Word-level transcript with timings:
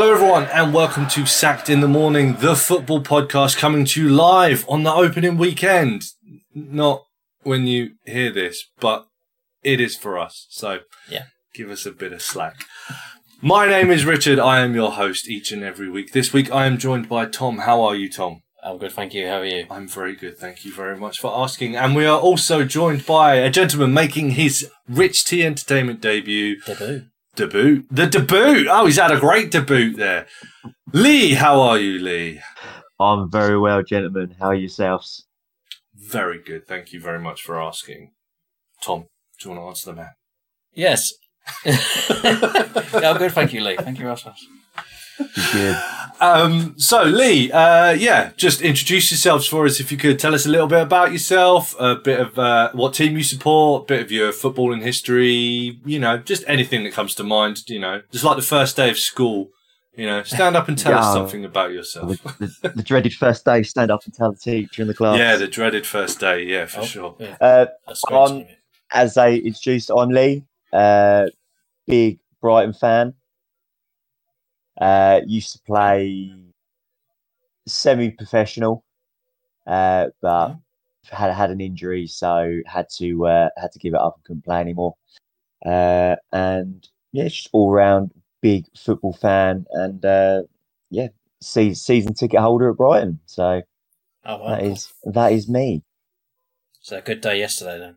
Hello, 0.00 0.14
everyone, 0.14 0.44
and 0.44 0.72
welcome 0.72 1.06
to 1.08 1.26
Sacked 1.26 1.68
in 1.68 1.80
the 1.80 1.86
Morning, 1.86 2.36
the 2.36 2.56
football 2.56 3.02
podcast 3.02 3.58
coming 3.58 3.84
to 3.84 4.02
you 4.02 4.08
live 4.08 4.64
on 4.66 4.82
the 4.82 4.90
opening 4.90 5.36
weekend. 5.36 6.04
Not 6.54 7.04
when 7.42 7.66
you 7.66 7.90
hear 8.06 8.32
this, 8.32 8.64
but 8.80 9.04
it 9.62 9.78
is 9.78 9.96
for 9.96 10.18
us. 10.18 10.46
So, 10.48 10.78
Yeah. 11.10 11.24
give 11.54 11.68
us 11.68 11.84
a 11.84 11.90
bit 11.90 12.14
of 12.14 12.22
slack. 12.22 12.64
My 13.42 13.68
name 13.68 13.90
is 13.90 14.06
Richard. 14.06 14.38
I 14.38 14.60
am 14.60 14.74
your 14.74 14.92
host 14.92 15.28
each 15.28 15.52
and 15.52 15.62
every 15.62 15.90
week. 15.90 16.14
This 16.14 16.32
week, 16.32 16.50
I 16.50 16.64
am 16.64 16.78
joined 16.78 17.06
by 17.06 17.26
Tom. 17.26 17.58
How 17.58 17.82
are 17.82 17.94
you, 17.94 18.08
Tom? 18.08 18.40
I'm 18.64 18.78
good, 18.78 18.92
thank 18.92 19.12
you. 19.12 19.26
How 19.28 19.40
are 19.40 19.44
you? 19.44 19.66
I'm 19.70 19.86
very 19.86 20.16
good. 20.16 20.38
Thank 20.38 20.64
you 20.64 20.72
very 20.72 20.96
much 20.96 21.20
for 21.20 21.30
asking. 21.38 21.76
And 21.76 21.94
we 21.94 22.06
are 22.06 22.18
also 22.18 22.64
joined 22.64 23.04
by 23.04 23.34
a 23.34 23.50
gentleman 23.50 23.92
making 23.92 24.30
his 24.30 24.70
Rich 24.88 25.26
T 25.26 25.44
Entertainment 25.44 26.00
debut. 26.00 26.58
Debut. 26.62 27.02
Debut. 27.40 27.84
The 27.90 28.06
debut. 28.06 28.68
Oh, 28.70 28.84
he's 28.84 28.98
had 28.98 29.10
a 29.10 29.18
great 29.18 29.50
debut 29.50 29.94
there. 29.94 30.26
Lee, 30.92 31.32
how 31.32 31.60
are 31.60 31.78
you, 31.78 31.98
Lee? 31.98 32.40
I'm 32.98 33.30
very 33.30 33.58
well, 33.58 33.82
gentlemen. 33.82 34.36
How 34.38 34.48
are 34.48 34.54
yourselves? 34.54 35.26
Very 35.94 36.42
good. 36.42 36.66
Thank 36.66 36.92
you 36.92 37.00
very 37.00 37.18
much 37.18 37.40
for 37.40 37.58
asking. 37.58 38.10
Tom, 38.82 39.06
do 39.40 39.48
you 39.48 39.54
want 39.54 39.62
to 39.62 39.68
answer 39.68 39.90
the 39.90 39.96
man? 39.96 40.10
Yes. 40.74 41.12
yeah, 41.64 43.10
I'm 43.10 43.16
good, 43.16 43.32
thank 43.32 43.54
you, 43.54 43.62
Lee. 43.62 43.76
Thank 43.76 43.98
you, 43.98 44.06
Ross. 44.06 44.26
You 45.20 45.52
good? 45.52 45.76
Um, 46.20 46.74
so, 46.78 47.02
Lee, 47.04 47.50
uh, 47.50 47.92
yeah, 47.92 48.32
just 48.36 48.60
introduce 48.60 49.10
yourselves 49.10 49.46
for 49.46 49.64
us 49.64 49.80
if 49.80 49.90
you 49.90 49.96
could. 49.96 50.18
Tell 50.18 50.34
us 50.34 50.44
a 50.44 50.50
little 50.50 50.66
bit 50.66 50.82
about 50.82 51.12
yourself, 51.12 51.74
a 51.80 51.94
bit 51.96 52.20
of 52.20 52.38
uh, 52.38 52.70
what 52.72 52.92
team 52.92 53.16
you 53.16 53.22
support, 53.22 53.84
a 53.84 53.86
bit 53.86 54.02
of 54.02 54.12
your 54.12 54.30
footballing 54.30 54.82
history, 54.82 55.80
you 55.86 55.98
know, 55.98 56.18
just 56.18 56.44
anything 56.46 56.84
that 56.84 56.92
comes 56.92 57.14
to 57.14 57.24
mind, 57.24 57.62
you 57.68 57.78
know, 57.80 58.02
just 58.12 58.22
like 58.24 58.36
the 58.36 58.42
first 58.42 58.76
day 58.76 58.90
of 58.90 58.98
school. 58.98 59.50
You 59.96 60.06
know, 60.06 60.22
stand 60.22 60.56
up 60.56 60.68
and 60.68 60.78
tell 60.78 60.94
us 60.94 61.12
something 61.12 61.44
about 61.44 61.72
yourself. 61.72 62.22
The, 62.38 62.54
the, 62.62 62.68
the 62.68 62.82
dreaded 62.82 63.12
first 63.12 63.44
day, 63.44 63.62
stand 63.62 63.90
up 63.90 64.04
and 64.04 64.14
tell 64.14 64.30
the 64.32 64.38
teacher 64.38 64.82
in 64.82 64.88
the 64.88 64.94
class. 64.94 65.18
Yeah, 65.18 65.36
the 65.36 65.48
dreaded 65.48 65.86
first 65.86 66.20
day. 66.20 66.44
Yeah, 66.44 66.66
for 66.66 66.80
Oh, 66.80 66.84
sure. 66.84 67.16
Yeah, 67.18 67.36
Uh, 67.40 67.66
that's 67.86 68.00
great. 68.02 68.18
Um, 68.18 68.46
as 68.92 69.14
they 69.14 69.36
introduced, 69.38 69.90
I'm 69.94 70.10
Lee. 70.10 70.44
Uh, 70.72 71.26
big 71.86 72.18
Brighton 72.40 72.72
fan. 72.72 73.14
Uh, 74.80 75.20
used 75.26 75.52
to 75.52 75.58
play 75.66 76.32
semi-professional, 77.66 78.84
uh, 79.66 80.06
but 80.22 80.56
had 81.10 81.32
had 81.32 81.50
an 81.50 81.60
injury, 81.60 82.06
so 82.06 82.60
had 82.66 82.88
to 82.96 83.26
uh, 83.26 83.48
had 83.56 83.72
to 83.72 83.78
give 83.78 83.94
it 83.94 84.00
up 84.00 84.16
and 84.16 84.24
couldn't 84.24 84.44
play 84.44 84.60
anymore. 84.60 84.96
Uh, 85.64 86.16
and 86.32 86.88
yeah, 87.12 87.28
just 87.28 87.50
all 87.52 87.70
round 87.70 88.12
big 88.40 88.66
football 88.76 89.12
fan, 89.12 89.66
and 89.72 90.04
uh, 90.04 90.42
yeah, 90.90 91.08
se- 91.40 91.74
season 91.74 92.14
ticket 92.14 92.40
holder 92.40 92.70
at 92.70 92.76
Brighton. 92.76 93.20
So 93.26 93.62
oh, 94.24 94.36
wow. 94.38 94.48
that 94.56 94.64
is 94.64 94.92
that 95.04 95.32
is 95.32 95.48
me. 95.48 95.82
So 96.80 96.98
a 96.98 97.02
good 97.02 97.20
day 97.20 97.38
yesterday 97.38 97.78
then. 97.78 97.96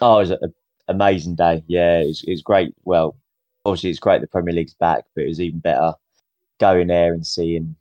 Oh, 0.00 0.18
it 0.18 0.20
was 0.20 0.30
an 0.30 0.54
amazing 0.88 1.34
day. 1.36 1.64
Yeah, 1.66 2.00
it 2.00 2.08
was, 2.08 2.24
it 2.24 2.30
was 2.30 2.42
great. 2.42 2.74
Well, 2.84 3.16
obviously 3.64 3.90
it's 3.90 3.98
great 3.98 4.20
the 4.20 4.26
Premier 4.26 4.54
League's 4.54 4.74
back, 4.74 5.04
but 5.14 5.24
it 5.24 5.28
was 5.28 5.40
even 5.40 5.60
better 5.60 5.94
going 6.58 6.88
there 6.88 7.12
and 7.14 7.26
seeing 7.26 7.76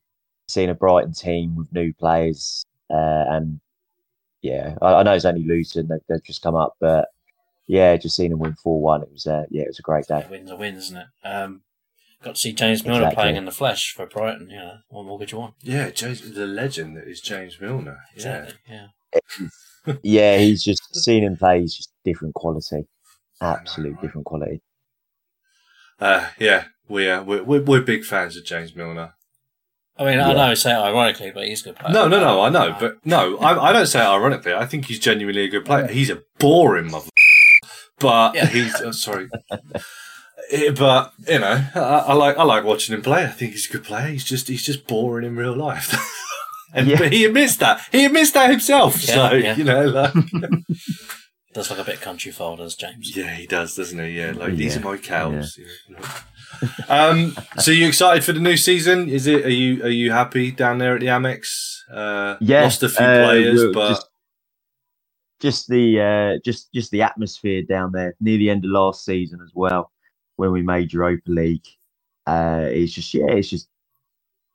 seeing 0.47 0.70
a 0.70 0.73
Brighton 0.73 1.14
team 1.14 1.56
with 1.56 1.72
new 1.73 1.94
players. 1.94 2.66
Uh, 2.89 3.25
and 3.30 3.60
yeah, 4.42 4.76
I, 4.82 4.95
I 4.95 5.04
know 5.04 5.14
it's 5.14 5.26
only 5.26 5.43
Luton; 5.43 5.88
they've, 5.88 5.99
they've 6.08 6.23
just 6.23 6.42
come 6.42 6.55
up, 6.55 6.76
but 6.80 7.10
yeah, 7.67 7.98
just 7.98 8.15
seeing 8.15 8.32
them 8.32 8.39
win 8.39 8.55
four 8.55 8.82
one, 8.82 9.04
it 9.04 9.11
was 9.11 9.27
uh, 9.27 9.45
yeah, 9.49 9.64
it 9.64 9.67
was 9.67 9.80
a 9.80 9.83
great 9.83 10.08
day. 10.08 10.23
A 10.26 10.32
win's 10.32 10.52
a 10.52 10.55
win, 10.55 10.76
isn't 10.76 10.98
it? 10.98 11.08
Um, 11.23 11.61
got 12.23 12.36
to 12.36 12.42
see 12.42 12.54
James 12.54 12.83
Milner 12.86 13.02
Exactly. 13.02 13.21
playing 13.21 13.36
in 13.36 13.45
the 13.45 13.52
flesh 13.52 13.94
for 13.94 14.05
Brighton. 14.05 14.49
You 14.49 14.58
know, 14.58 14.77
what 14.89 15.05
more 15.05 15.20
could 15.20 15.32
you 15.32 15.39
want? 15.39 15.55
Yeah, 15.61 15.89
James, 15.89 16.21
the 16.33 16.48
legend 16.48 16.95
that 16.98 17.08
is 17.08 17.21
James 17.21 17.59
Milner. 17.59 17.99
Yeah. 18.15 18.15
Exactly. 18.15 18.55
Yeah. 18.70 18.88
Yeah, 20.04 20.38
he's 20.38 20.64
just 20.64 20.95
seen 21.04 21.23
him 21.23 21.38
play. 21.38 21.61
He's 21.61 21.76
just 21.76 21.92
different 22.04 22.33
quality, 22.36 22.88
absolute 23.42 23.94
right? 23.94 24.02
different 24.02 24.26
quality. 24.26 24.61
Uh, 25.99 26.27
yeah, 26.39 26.65
we 26.87 27.09
are. 27.09 27.23
We're, 27.23 27.43
we're, 27.43 27.63
we're 27.63 27.81
big 27.81 28.03
fans 28.03 28.37
of 28.37 28.45
James 28.45 28.75
Milner. 28.75 29.13
I 29.99 30.05
mean, 30.05 30.19
I 30.19 30.27
Yeah. 30.30 30.33
know 30.33 30.43
I 30.43 30.53
say 30.53 30.71
it 30.71 30.75
ironically, 30.80 31.31
but 31.31 31.47
he's 31.47 31.61
a 31.61 31.65
good 31.65 31.75
player. 31.77 31.91
No, 31.93 32.08
no, 32.08 32.19
no, 32.19 32.41
I 32.41 32.49
know, 32.49 32.75
but 32.80 32.97
no, 33.03 33.37
I, 33.39 33.69
I 33.69 33.73
don't 33.73 33.87
say 33.87 33.99
it 33.99 34.05
ironically. 34.08 34.53
I 34.53 34.65
think 34.65 34.85
he's 34.85 34.99
genuinely 34.99 35.43
a 35.45 35.47
good 35.47 35.65
player. 35.65 35.87
He's 35.87 36.11
a 36.11 36.21
boring 36.37 36.91
mother, 36.91 37.09
but 37.99 38.35
Yeah. 38.35 38.45
he's 38.45 38.80
oh, 38.81 38.91
sorry. 38.91 39.27
Eh, 40.52 40.69
But 40.71 41.13
you 41.27 41.39
know, 41.39 41.65
I, 41.73 41.80
I 41.80 42.14
like 42.14 42.37
I 42.37 42.43
like 42.43 42.64
watching 42.64 42.93
him 42.95 43.02
play. 43.02 43.23
I 43.23 43.29
think 43.29 43.53
he's 43.53 43.67
a 43.67 43.73
good 43.73 43.83
player. 43.83 44.08
He's 44.09 44.23
just 44.23 44.47
he's 44.47 44.64
just 44.64 44.85
boring 44.87 45.25
in 45.25 45.35
real 45.35 45.55
life, 45.55 45.93
and 46.75 46.87
Yeah. 46.87 46.99
but 46.99 47.11
he 47.11 47.25
admits 47.25 47.55
that 47.58 47.81
he 47.91 48.05
admits 48.05 48.31
that 48.31 48.52
himself. 48.52 49.03
Yeah, 49.03 49.29
so 49.29 49.35
yeah. 49.35 49.55
you 49.55 49.64
know, 49.64 49.85
like, 49.87 50.14
does 51.58 51.70
look 51.72 51.80
a 51.80 51.84
bit 51.84 52.00
country 52.02 52.32
fold 52.32 52.62
as 52.62 52.76
James. 52.76 53.18
yeah, 53.18 53.34
he 53.34 53.48
does, 53.48 53.76
doesn't 53.76 53.98
he? 53.98 54.20
Yeah, 54.20 54.32
like 54.34 54.56
these 54.56 54.78
are 54.78 54.82
my 54.82 54.95
cows. 54.98 55.58
you 55.58 55.66
um, 56.88 57.36
so 57.58 57.72
you 57.72 57.88
excited 57.88 58.23
for 58.23 58.32
the 58.32 58.40
new 58.40 58.56
season? 58.56 59.10
Is 59.10 59.26
it? 59.26 59.44
Are 59.44 59.50
you 59.50 59.84
are 59.84 59.90
you 59.90 60.12
happy 60.12 60.52
down 60.52 60.78
there 60.78 60.94
at 60.94 61.02
the 61.02 61.08
Amex? 61.08 61.80
Uh, 61.92 62.38
Yeah, 62.40 62.62
lost 62.64 62.84
a 62.84 62.90
few 62.90 63.06
uh, 63.06 63.26
players, 63.26 63.60
we're 63.60 63.73
but 63.73 63.90
just- 63.90 64.08
just 65.40 65.68
the 65.68 66.00
uh, 66.00 66.40
just 66.45 66.72
just 66.73 66.92
the 66.92 67.02
atmosphere 67.02 67.62
down 67.64 67.92
there 67.92 68.16
near 68.20 68.38
the 68.38 68.50
end 68.50 68.64
of 68.66 68.72
last 68.72 69.04
season 69.04 69.39
as 69.44 69.52
well 69.54 69.92
when 70.36 70.52
we 70.52 70.62
made 70.62 70.94
Europa 70.94 71.30
League. 71.30 71.66
Uh, 72.28 72.68
it's 72.70 72.94
just 72.94 73.14
yeah, 73.14 73.32
it's 73.32 73.50
just. 73.50 73.68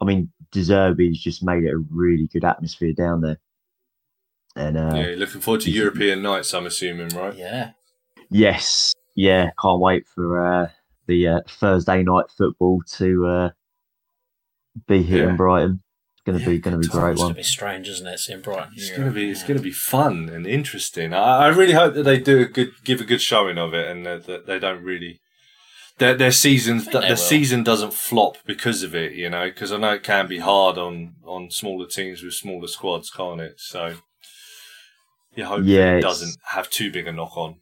I 0.01 0.05
mean, 0.05 0.33
De 0.51 0.61
Zerbi's 0.61 1.21
just 1.21 1.45
made 1.45 1.63
it 1.65 1.73
a 1.73 1.79
really 1.91 2.27
good 2.27 2.45
atmosphere 2.45 2.93
down 2.93 3.21
there, 3.21 3.39
and 4.57 4.77
uh, 4.77 4.95
yeah, 4.95 5.15
looking 5.17 5.41
forward 5.41 5.61
to 5.63 5.71
European 5.71 6.23
nights. 6.23 6.53
I'm 6.55 6.67
assuming, 6.67 7.09
right? 7.11 7.35
Yeah. 7.35 7.71
yes, 8.31 8.93
yeah, 9.15 9.51
can't 9.61 9.81
wait 9.81 10.07
for 10.07 10.45
uh, 10.47 10.69
the 11.07 11.29
uh, 11.29 11.41
Thursday 11.49 12.03
night 12.03 12.27
football 12.37 12.81
to 12.97 13.27
uh, 13.27 13.51
be 14.87 15.03
here 15.03 15.25
Yeah. 15.25 15.31
in 15.31 15.37
Brighton. 15.37 15.83
It's 16.15 16.23
gonna 16.25 16.39
Yeah, 16.39 16.47
be 16.47 16.59
gonna 16.59 16.79
be 16.79 16.87
a 16.87 16.89
good 16.89 17.01
great 17.01 17.13
It's 17.13 17.23
gonna 17.23 17.35
be 17.35 17.43
strange, 17.43 17.89
isn't 17.89 18.07
it? 18.07 18.19
Seeing 18.19 18.41
Brighton. 18.41 18.73
It's 18.77 18.91
in 18.91 18.97
gonna 18.97 19.11
be 19.13 19.31
it's 19.31 19.43
Yeah. 19.43 19.49
gonna 19.49 19.61
be 19.61 19.73
fun 19.73 20.29
and 20.29 20.47
interesting. 20.47 21.13
I, 21.13 21.47
I 21.47 21.49
really 21.49 21.73
hope 21.73 21.95
that 21.95 22.05
they 22.05 22.19
do 22.19 22.41
a 22.41 22.45
good 22.47 22.73
give 22.85 23.01
a 23.01 23.05
good 23.05 23.21
showing 23.23 23.59
of 23.59 23.75
it, 23.75 23.89
and 23.89 24.07
that, 24.07 24.27
that 24.27 24.47
they 24.47 24.59
don't 24.59 24.83
really 24.83 25.21
their 25.99 26.15
their 26.15 26.33
season 26.33 26.79
their 26.79 27.03
will. 27.03 27.17
season 27.17 27.65
doesn't 27.65 27.93
flop 27.95 28.37
because 28.47 28.83
of 28.83 28.95
it. 28.95 29.13
You 29.13 29.31
know, 29.31 29.47
because 29.49 29.73
I 29.73 29.79
know 29.79 29.95
it 29.95 30.03
can 30.05 30.27
be 30.29 30.39
hard 30.39 30.79
on 30.79 31.17
on 31.25 31.51
smaller 31.51 31.87
teams 31.87 32.23
with 32.23 32.35
smaller 32.35 32.69
squads, 32.69 33.11
can't 33.11 33.41
it? 33.41 33.59
So 33.59 33.97
you 35.35 35.45
hope 35.45 35.63
Yeah, 35.65 35.97
it 35.97 36.01
doesn't 36.03 36.37
have 36.45 36.69
too 36.71 36.91
big 36.93 37.07
a 37.07 37.13
knock 37.13 37.37
on. 37.37 37.57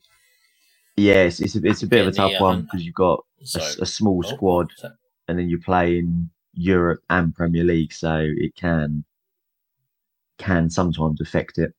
Yeah, 0.96 1.22
it's, 1.24 1.40
it's 1.40 1.56
a 1.56 1.60
it's 1.64 1.82
a 1.82 1.86
bit 1.86 2.00
of 2.00 2.06
a 2.06 2.08
In 2.08 2.12
the, 2.14 2.16
tough 2.32 2.40
one 2.40 2.56
um, 2.56 2.62
because 2.62 2.84
you've 2.84 2.94
got 2.94 3.24
a, 3.42 3.46
So, 3.46 3.60
s- 3.60 3.78
a 3.78 3.86
small 3.86 4.22
oh, 4.24 4.28
squad 4.28 4.70
is 4.76 4.82
that- 4.82 4.96
and 5.28 5.38
then 5.38 5.48
you 5.48 5.58
play 5.60 5.98
in 5.98 6.30
Europe 6.54 7.00
and 7.08 7.34
Premier 7.34 7.62
League, 7.64 7.92
so 7.92 8.26
it 8.26 8.56
can 8.56 9.04
can 10.38 10.70
sometimes 10.70 11.20
affect 11.20 11.58
it. 11.58 11.72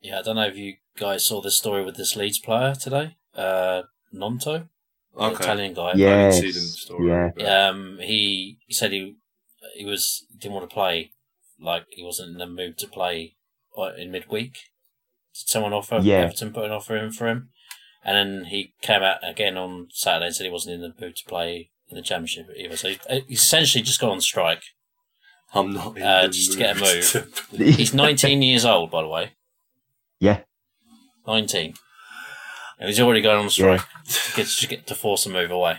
Yeah, 0.00 0.18
I 0.18 0.22
don't 0.22 0.36
know 0.36 0.46
if 0.46 0.56
you 0.56 0.74
guys 0.98 1.24
saw 1.26 1.40
this 1.40 1.56
story 1.58 1.84
with 1.84 1.96
this 1.96 2.16
Leeds 2.16 2.38
player 2.38 2.74
today, 2.74 3.16
uh, 3.34 3.82
Gnonto, 4.12 4.68
the 5.14 5.20
Okay. 5.22 5.44
Italian 5.44 5.74
guy. 5.74 5.90
I 5.90 5.94
Yeah. 5.94 6.30
Yes, 6.30 6.40
the 6.40 6.52
story. 6.52 7.08
yeah. 7.08 7.30
but- 7.36 7.46
Um, 7.46 7.98
he 8.00 8.58
he 8.66 8.74
said 8.74 8.92
he 8.92 9.16
he 9.76 9.84
was 9.84 10.26
didn't 10.36 10.54
want 10.54 10.68
to 10.68 10.74
play, 10.74 11.12
like 11.60 11.86
he 11.90 12.02
wasn't 12.02 12.30
in 12.32 12.38
the 12.38 12.46
mood 12.46 12.78
to 12.78 12.88
play 12.88 13.36
uh, 13.76 13.92
in 13.96 14.10
midweek. 14.10 14.58
Did 15.34 15.48
someone 15.48 15.72
offer 15.72 16.00
Yeah. 16.02 16.18
Everton 16.20 16.52
put 16.52 16.64
an 16.64 16.72
offer 16.72 16.96
in 16.96 17.10
for 17.12 17.28
him, 17.28 17.50
and 18.04 18.16
then 18.16 18.44
he 18.46 18.74
came 18.82 19.02
out 19.02 19.18
again 19.22 19.56
on 19.56 19.88
Saturday 19.92 20.26
and 20.26 20.34
said 20.34 20.44
he 20.44 20.50
wasn't 20.52 20.74
in 20.74 20.80
the 20.82 20.94
mood 21.00 21.16
to 21.16 21.24
play 21.26 21.70
in 21.88 21.96
the 21.96 22.02
championship 22.02 22.48
either. 22.56 22.76
So 22.76 22.88
he, 22.88 22.98
he's 23.28 23.42
essentially 23.42 23.82
just 23.82 24.00
gone 24.00 24.10
on 24.10 24.20
strike. 24.20 24.62
I'm 25.54 25.72
not 25.72 25.96
in 25.96 26.02
Uh, 26.02 26.22
the 26.22 26.28
just 26.28 26.52
to 26.52 26.58
get 26.58 26.76
a 26.76 26.80
move. 26.80 27.10
to- 27.10 27.64
He's 27.72 27.94
19 27.94 28.42
years 28.42 28.64
old, 28.66 28.90
by 28.90 29.00
the 29.02 29.08
way. 29.08 29.32
Yeah. 30.20 30.40
19. 31.26 31.74
And 32.80 32.88
he's 32.88 33.00
already 33.00 33.22
going 33.22 33.38
on 33.44 33.50
strike 33.50 33.80
to, 33.80 34.36
get, 34.36 34.46
to 34.46 34.66
get 34.66 34.86
to 34.88 34.94
force 34.94 35.24
a 35.26 35.30
move 35.30 35.50
away. 35.50 35.78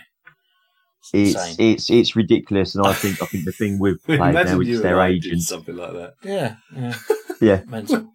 It's 1.14 1.34
It's 1.34 1.58
it's 1.58 1.90
it's 1.90 2.14
ridiculous, 2.16 2.74
and 2.74 2.86
I 2.86 2.92
think 2.92 3.22
I 3.22 3.26
think 3.26 3.44
the 3.46 3.52
thing 3.52 3.78
with 3.78 4.02
players 4.04 4.20
now 4.34 4.60
is 4.60 4.82
their 4.82 5.00
and 5.00 5.14
agents. 5.14 5.48
something 5.48 5.74
like 5.74 5.92
that. 5.94 6.14
Yeah, 6.22 6.56
yeah. 6.76 6.94
Yeah. 7.40 7.62
Mental. 7.66 8.12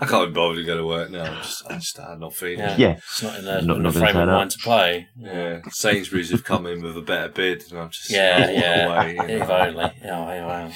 I 0.00 0.06
can't 0.06 0.30
be 0.30 0.34
bothered 0.34 0.56
to 0.58 0.64
go 0.64 0.76
to 0.78 0.86
work 0.86 1.10
now. 1.10 1.24
I'm 1.24 1.42
just, 1.42 1.62
I'm 1.70 1.78
just 1.80 2.00
I'm 2.00 2.20
not 2.20 2.34
feeling 2.34 2.58
Yeah. 2.60 2.72
it. 2.72 2.78
Yeah, 2.78 2.96
It's 2.96 3.22
not 3.22 3.38
in 3.38 3.44
the, 3.44 3.60
Not- 3.62 3.76
in 3.76 3.82
not 3.82 3.92
the 3.92 4.00
frame 4.00 4.16
of 4.16 4.28
mind 4.28 4.50
to 4.52 4.58
play. 4.58 5.06
Yeah, 5.18 5.60
Sainsbury's 5.70 6.30
have 6.30 6.44
come 6.44 6.66
in 6.66 6.82
with 6.82 6.96
a 6.96 7.02
better 7.02 7.28
bid, 7.28 7.64
and 7.70 7.78
I'm 7.80 7.90
just 7.90 8.10
Yeah, 8.10 8.50
yeah. 8.50 8.86
away, 8.86 9.12
you 9.14 9.22
If 9.42 9.48
know. 9.48 9.58
only. 9.58 9.84
Oh, 9.84 9.90
yeah, 10.04 10.46
wow. 10.46 10.70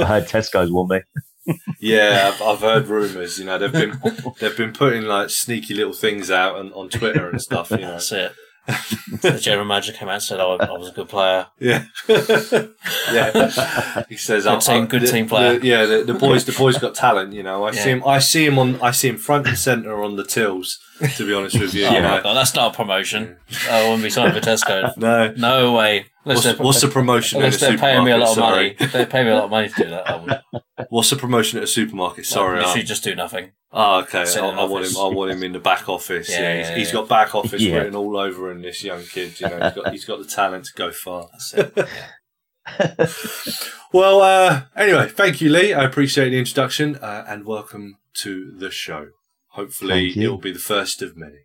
I 0.00 0.04
heard 0.04 0.28
Tesco's 0.28 0.70
want 0.70 0.90
me. 0.90 1.54
yeah, 1.80 2.32
I've, 2.34 2.42
I've 2.42 2.60
heard 2.60 2.88
rumours. 2.88 3.38
You 3.38 3.46
know, 3.46 3.56
they've 3.58 3.72
been 3.72 3.98
they've 4.38 4.56
been 4.56 4.72
putting 4.72 5.04
like 5.04 5.30
sneaky 5.30 5.72
little 5.74 5.94
things 5.94 6.30
out 6.30 6.56
on, 6.56 6.72
on 6.74 6.90
Twitter 6.90 7.30
and 7.30 7.40
stuff. 7.40 7.70
You 7.70 7.78
know, 7.78 7.92
That's 7.92 8.12
it. 8.12 8.32
the 9.22 9.38
general 9.40 9.64
manager 9.66 9.92
came 9.92 10.08
out 10.08 10.14
and 10.14 10.22
said, 10.22 10.40
"Oh, 10.40 10.58
I 10.60 10.72
was 10.72 10.88
a 10.88 10.92
good 10.92 11.08
player." 11.08 11.46
Yeah, 11.58 11.84
yeah. 13.12 14.04
He 14.08 14.16
says, 14.16 14.46
I'm, 14.46 14.60
team- 14.60 14.86
good 14.86 15.02
the- 15.02 15.06
team 15.06 15.26
player. 15.28 15.58
the- 15.58 15.66
yeah, 15.66 15.84
the, 15.86 16.04
the 16.04 16.14
boys, 16.14 16.44
the 16.44 16.52
boys 16.52 16.78
got 16.78 16.94
talent. 16.94 17.32
You 17.32 17.42
know, 17.42 17.64
I 17.64 17.70
see 17.82 17.90
him. 17.90 18.02
I 18.06 18.18
see 18.18 18.44
him 18.46 18.58
on. 18.58 18.80
I 18.82 18.90
see 18.90 19.08
him 19.08 19.16
front 19.16 19.46
and 19.46 19.56
center 19.58 20.02
on 20.04 20.16
the 20.16 20.24
tills. 20.24 20.78
To 21.16 21.26
be 21.26 21.32
honest 21.32 21.58
with 21.60 21.74
you, 21.74 21.84
Oh 21.86 21.92
you 21.92 22.00
know. 22.00 22.20
god, 22.22 22.34
that's 22.34 22.54
not 22.54 22.74
a 22.74 22.76
promotion. 22.76 23.36
I 23.70 23.84
wouldn't 23.84 24.02
be 24.02 24.10
signed 24.10 24.34
for 24.34 24.40
Tesco. 24.40 24.96
No. 24.96 25.32
No 25.36 25.72
way. 25.74 26.06
Unless 26.24 26.44
What's, 26.44 26.58
what's 26.58 26.80
the 26.80 26.88
promotion? 26.88 27.38
Unless 27.38 27.62
in 27.62 27.66
a 27.66 27.68
they're 27.70 27.78
paying 27.78 28.04
me 28.04 28.10
a 28.10 28.16
lot 28.18 28.30
of 28.30 28.38
money. 28.38 28.70
supermarket? 28.70 28.80
If 28.80 28.92
they 28.92 29.06
pay 29.06 29.24
me 29.24 29.30
a 29.30 29.34
lot 29.36 29.44
of 29.44 29.50
money 29.50 29.68
to 29.68 29.74
do 29.84 29.90
that, 29.90 30.10
I 30.10 30.16
would 30.16 30.62
What's 30.90 31.10
the 31.10 31.16
promotion 31.16 31.58
at 31.58 31.64
a 31.64 31.68
supermarket? 31.68 32.26
Sorry, 32.26 32.58
Like, 32.58 32.76
I'm- 32.76 32.84
just 32.86 33.04
do 33.04 33.14
nothing. 33.14 33.52
Oh, 33.70 34.00
okay. 34.00 34.24
I, 34.26 34.38
I 34.40 34.64
want 34.64 34.86
him. 34.86 34.96
I 34.96 35.06
want 35.08 35.30
him 35.30 35.42
in 35.42 35.52
the 35.52 35.58
back 35.58 35.88
office. 35.88 36.28
Yeah, 36.30 36.40
Yeah, 36.40 36.56
he's, 36.58 36.68
yeah, 36.70 36.76
he's 36.76 36.86
yeah. 36.88 36.92
got 36.94 37.08
back 37.08 37.34
office 37.34 37.60
Yeah. 37.62 37.76
written 37.76 37.94
all 37.96 38.16
over 38.16 38.50
him. 38.50 38.62
This 38.62 38.82
young 38.82 39.02
kid, 39.04 39.38
you 39.40 39.48
know, 39.48 39.60
he's 39.60 39.74
got, 39.74 39.92
he's 39.92 40.04
got 40.06 40.18
the 40.20 40.24
talent 40.26 40.64
to 40.66 40.72
go 40.74 40.90
far. 40.90 41.28
That's 41.32 41.54
it. 41.54 41.88
Well, 43.92 44.20
uh, 44.20 44.64
anyway, 44.76 45.08
thank 45.08 45.40
you, 45.40 45.48
Lee. 45.48 45.72
I 45.72 45.82
appreciate 45.84 46.28
the 46.30 46.38
introduction 46.38 46.96
uh, 46.96 47.24
and 47.26 47.46
welcome 47.46 47.96
to 48.14 48.52
the 48.54 48.70
show. 48.70 49.08
Hopefully, 49.58 50.12
it 50.16 50.28
will 50.28 50.38
be 50.38 50.52
the 50.52 50.58
first 50.58 51.02
of 51.02 51.16
many. 51.16 51.40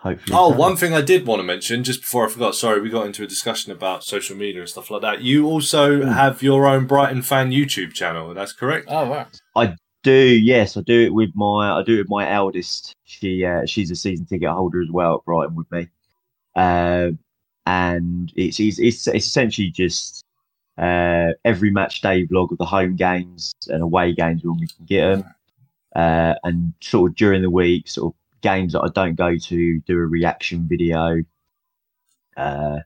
Hopefully. 0.00 0.36
Oh, 0.38 0.50
so. 0.52 0.56
one 0.58 0.76
thing 0.76 0.92
I 0.92 1.00
did 1.00 1.26
want 1.26 1.40
to 1.40 1.42
mention 1.44 1.82
just 1.82 2.02
before 2.02 2.26
I 2.26 2.30
forgot. 2.30 2.54
Sorry, 2.54 2.80
we 2.80 2.90
got 2.90 3.06
into 3.06 3.22
a 3.24 3.26
discussion 3.26 3.72
about 3.72 4.04
social 4.04 4.36
media 4.36 4.60
and 4.60 4.68
stuff 4.68 4.90
like 4.90 5.00
that. 5.02 5.22
You 5.22 5.46
also 5.46 6.02
Hmm. 6.02 6.08
have 6.08 6.42
your 6.42 6.66
own 6.66 6.86
Brighton 6.86 7.22
fan 7.22 7.50
YouTube 7.50 7.94
channel. 7.94 8.34
That's 8.34 8.52
correct. 8.52 8.86
Oh, 8.88 9.08
right. 9.08 9.26
I 9.56 9.74
do 10.02 10.12
yes, 10.12 10.76
I 10.76 10.82
do 10.82 11.00
it 11.06 11.14
with 11.14 11.30
my 11.34 11.78
I 11.78 11.82
do 11.82 11.94
it 11.94 11.98
with 12.00 12.10
my 12.10 12.30
eldest. 12.30 12.94
She 13.04 13.44
uh, 13.44 13.64
she's 13.66 13.90
a 13.90 13.96
season 13.96 14.26
ticket 14.26 14.50
holder 14.50 14.82
as 14.82 14.90
well 14.90 15.16
at 15.16 15.24
Brighton 15.24 15.56
with 15.56 15.72
me, 15.72 15.88
um, 16.54 17.18
and 17.64 18.30
it's, 18.36 18.60
it's 18.60 18.78
it's 18.78 19.06
it's 19.08 19.26
essentially 19.26 19.70
just 19.70 20.22
uh, 20.78 21.28
every 21.44 21.70
match 21.70 22.02
day 22.02 22.26
vlog 22.26 22.52
of 22.52 22.58
the 22.58 22.66
home 22.66 22.94
games 22.96 23.52
and 23.68 23.82
away 23.82 24.12
games 24.12 24.42
when 24.44 24.58
we 24.60 24.66
can 24.68 24.84
get 24.84 25.00
them, 25.16 25.24
uh, 25.96 26.34
and 26.44 26.74
sort 26.80 27.10
of 27.10 27.16
during 27.16 27.42
the 27.42 27.50
week, 27.50 27.88
sort 27.88 28.12
of 28.12 28.40
games 28.42 28.74
that 28.74 28.82
I 28.82 28.88
don't 28.88 29.14
go 29.14 29.36
to, 29.36 29.80
do 29.80 29.94
a 29.94 30.06
reaction 30.06 30.68
video. 30.68 31.22
Uh, 32.36 32.80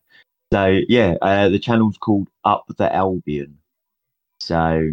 so 0.53 0.81
yeah, 0.89 1.17
uh, 1.21 1.49
the 1.49 1.59
channel's 1.59 1.99
called 1.99 2.29
Up 2.45 2.65
the 2.79 2.95
Albion. 2.95 3.59
So 4.39 4.93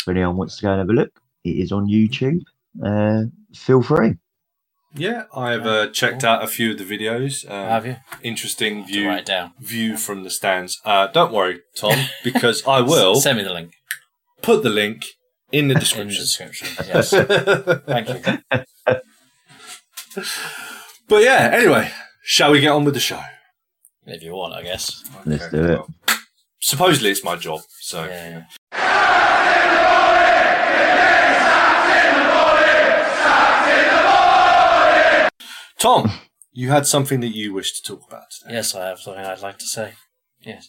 if 0.00 0.08
anyone 0.08 0.36
wants 0.36 0.56
to 0.56 0.62
go 0.62 0.70
and 0.72 0.80
have 0.80 0.90
a 0.90 0.92
look, 0.92 1.20
it 1.44 1.56
is 1.56 1.72
on 1.72 1.86
YouTube. 1.86 2.42
Uh, 2.84 3.30
feel 3.54 3.82
free. 3.82 4.16
Yeah, 4.96 5.24
I've 5.34 5.66
uh, 5.66 5.90
checked 5.90 6.22
out 6.22 6.44
a 6.44 6.46
few 6.46 6.72
of 6.72 6.78
the 6.78 6.84
videos. 6.84 7.48
Um, 7.50 7.68
Have 7.68 7.84
you? 7.84 7.96
Interesting 8.22 8.86
view 8.86 9.08
write 9.08 9.20
it 9.20 9.26
down. 9.26 9.52
view 9.58 9.96
from 9.96 10.22
the 10.22 10.30
stands. 10.30 10.80
Uh, 10.84 11.08
don't 11.08 11.32
worry, 11.32 11.62
Tom, 11.74 11.98
because 12.24 12.64
I 12.64 12.80
will 12.80 13.16
Send 13.16 13.38
me 13.38 13.44
the 13.44 13.52
link 13.52 13.72
put 14.44 14.62
the 14.62 14.70
link 14.70 15.06
in 15.58 15.68
the 15.68 15.74
in 15.74 15.74
the 15.74 15.74
description. 15.80 16.20
description. 16.20 16.68
Yes. 16.86 17.10
Thank 17.86 18.08
you. 18.08 18.38
But 21.06 21.22
yeah, 21.22 21.50
anyway, 21.52 21.90
shall 22.22 22.52
we 22.52 22.60
get 22.60 22.70
on 22.70 22.84
with 22.84 22.94
the 22.94 23.00
show? 23.00 23.20
If 24.06 24.22
you 24.22 24.32
want, 24.32 24.54
I 24.54 24.62
guess. 24.62 25.04
Let's 25.26 25.50
do 25.50 25.64
it. 25.64 25.68
well, 25.70 25.88
supposedly 26.60 27.10
it's 27.10 27.22
my 27.24 27.36
job, 27.36 27.60
so 27.80 28.04
Yeah, 28.04 28.28
yeah. 28.30 28.44
Tom, 35.78 36.10
you 36.52 36.70
had 36.70 36.86
something 36.86 37.20
that 37.20 37.34
you 37.36 37.52
wished 37.52 37.76
to 37.84 37.92
talk 37.92 38.06
about 38.08 38.30
today. 38.30 38.54
Yes, 38.54 38.74
I 38.74 38.86
have 38.88 39.00
something 39.00 39.22
I'd 39.24 39.40
like 39.42 39.58
to 39.58 39.66
say. 39.66 39.92
Yes. 40.40 40.68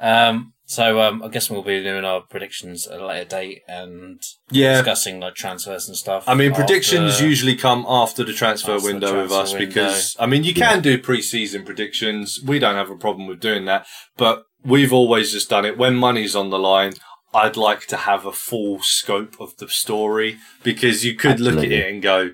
Um, 0.00 0.54
so 0.68 1.00
um, 1.00 1.22
I 1.22 1.28
guess 1.28 1.48
we'll 1.48 1.62
be 1.62 1.82
doing 1.82 2.04
our 2.04 2.20
predictions 2.20 2.86
at 2.86 3.00
a 3.00 3.06
later 3.06 3.24
date 3.28 3.62
and 3.68 4.20
Yeah, 4.50 4.74
discussing 4.78 5.20
like 5.20 5.34
transfers 5.34 5.86
and 5.88 5.96
stuff. 5.96 6.24
I 6.28 6.34
mean, 6.34 6.50
after- 6.50 6.64
predictions 6.64 7.20
usually 7.20 7.54
come 7.56 7.86
after 7.88 8.24
the 8.24 8.32
transfer 8.32 8.72
After 8.72 8.86
the 8.88 8.92
window 8.92 9.22
with 9.22 9.32
us 9.32 9.52
window. 9.52 9.66
because, 9.66 10.16
I 10.18 10.26
mean, 10.26 10.44
you 10.44 10.52
can 10.54 10.82
do 10.82 10.98
pre-season 10.98 11.64
predictions. 11.64 12.40
We 12.44 12.58
don't 12.58 12.74
have 12.74 12.90
a 12.90 12.96
problem 12.96 13.26
with 13.28 13.40
doing 13.40 13.64
that, 13.66 13.86
but 14.16 14.44
we've 14.64 14.92
always 14.92 15.32
just 15.32 15.48
done 15.48 15.64
it 15.64 15.78
when 15.78 15.94
money's 15.94 16.34
on 16.36 16.50
the 16.50 16.58
line. 16.58 16.94
I'd 17.34 17.56
like 17.56 17.86
to 17.88 17.96
have 17.98 18.24
a 18.26 18.32
full 18.32 18.80
scope 18.82 19.36
of 19.40 19.56
the 19.58 19.68
story 19.68 20.38
because 20.62 21.04
you 21.04 21.14
could 21.14 21.38
look 21.38 21.58
at 21.58 21.70
it 21.70 21.92
and 21.92 22.02
go, 22.02 22.30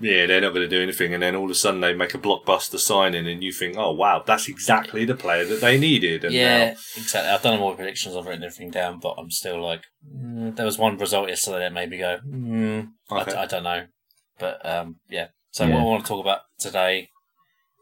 yeah, 0.00 0.26
they're 0.26 0.40
not 0.40 0.50
going 0.54 0.68
to 0.68 0.76
do 0.76 0.82
anything. 0.82 1.12
And 1.14 1.22
then 1.22 1.34
all 1.34 1.44
of 1.46 1.50
a 1.50 1.54
sudden 1.54 1.80
they 1.80 1.94
make 1.94 2.14
a 2.14 2.18
blockbuster 2.18 2.78
signing 2.78 3.26
and 3.26 3.42
you 3.42 3.52
think, 3.52 3.76
oh, 3.76 3.92
wow, 3.92 4.22
that's 4.24 4.48
exactly 4.48 5.04
the 5.04 5.14
player 5.14 5.44
that 5.44 5.60
they 5.60 5.78
needed. 5.78 6.24
And 6.24 6.34
yeah, 6.34 6.64
now, 6.66 6.70
exactly. 6.96 7.30
I've 7.30 7.42
done 7.42 7.58
all 7.60 7.70
my 7.70 7.76
predictions. 7.76 8.14
I've 8.16 8.26
written 8.26 8.44
everything 8.44 8.70
down, 8.70 9.00
but 9.00 9.14
I'm 9.18 9.30
still 9.30 9.60
like, 9.62 9.82
mm, 10.14 10.54
there 10.56 10.66
was 10.66 10.78
one 10.78 10.96
result 10.98 11.28
yesterday 11.28 11.60
that 11.60 11.72
made 11.72 11.90
me 11.90 11.98
go, 11.98 12.18
mm, 12.26 12.88
I, 13.10 13.20
Okay. 13.22 13.34
I 13.34 13.46
don't 13.46 13.64
know. 13.64 13.86
But 14.38 14.64
um, 14.64 14.96
yeah. 15.08 15.28
So 15.50 15.66
Yeah. 15.66 15.74
what 15.74 15.80
I 15.80 15.84
want 15.84 16.04
to 16.04 16.08
talk 16.08 16.24
about 16.24 16.40
today 16.60 17.08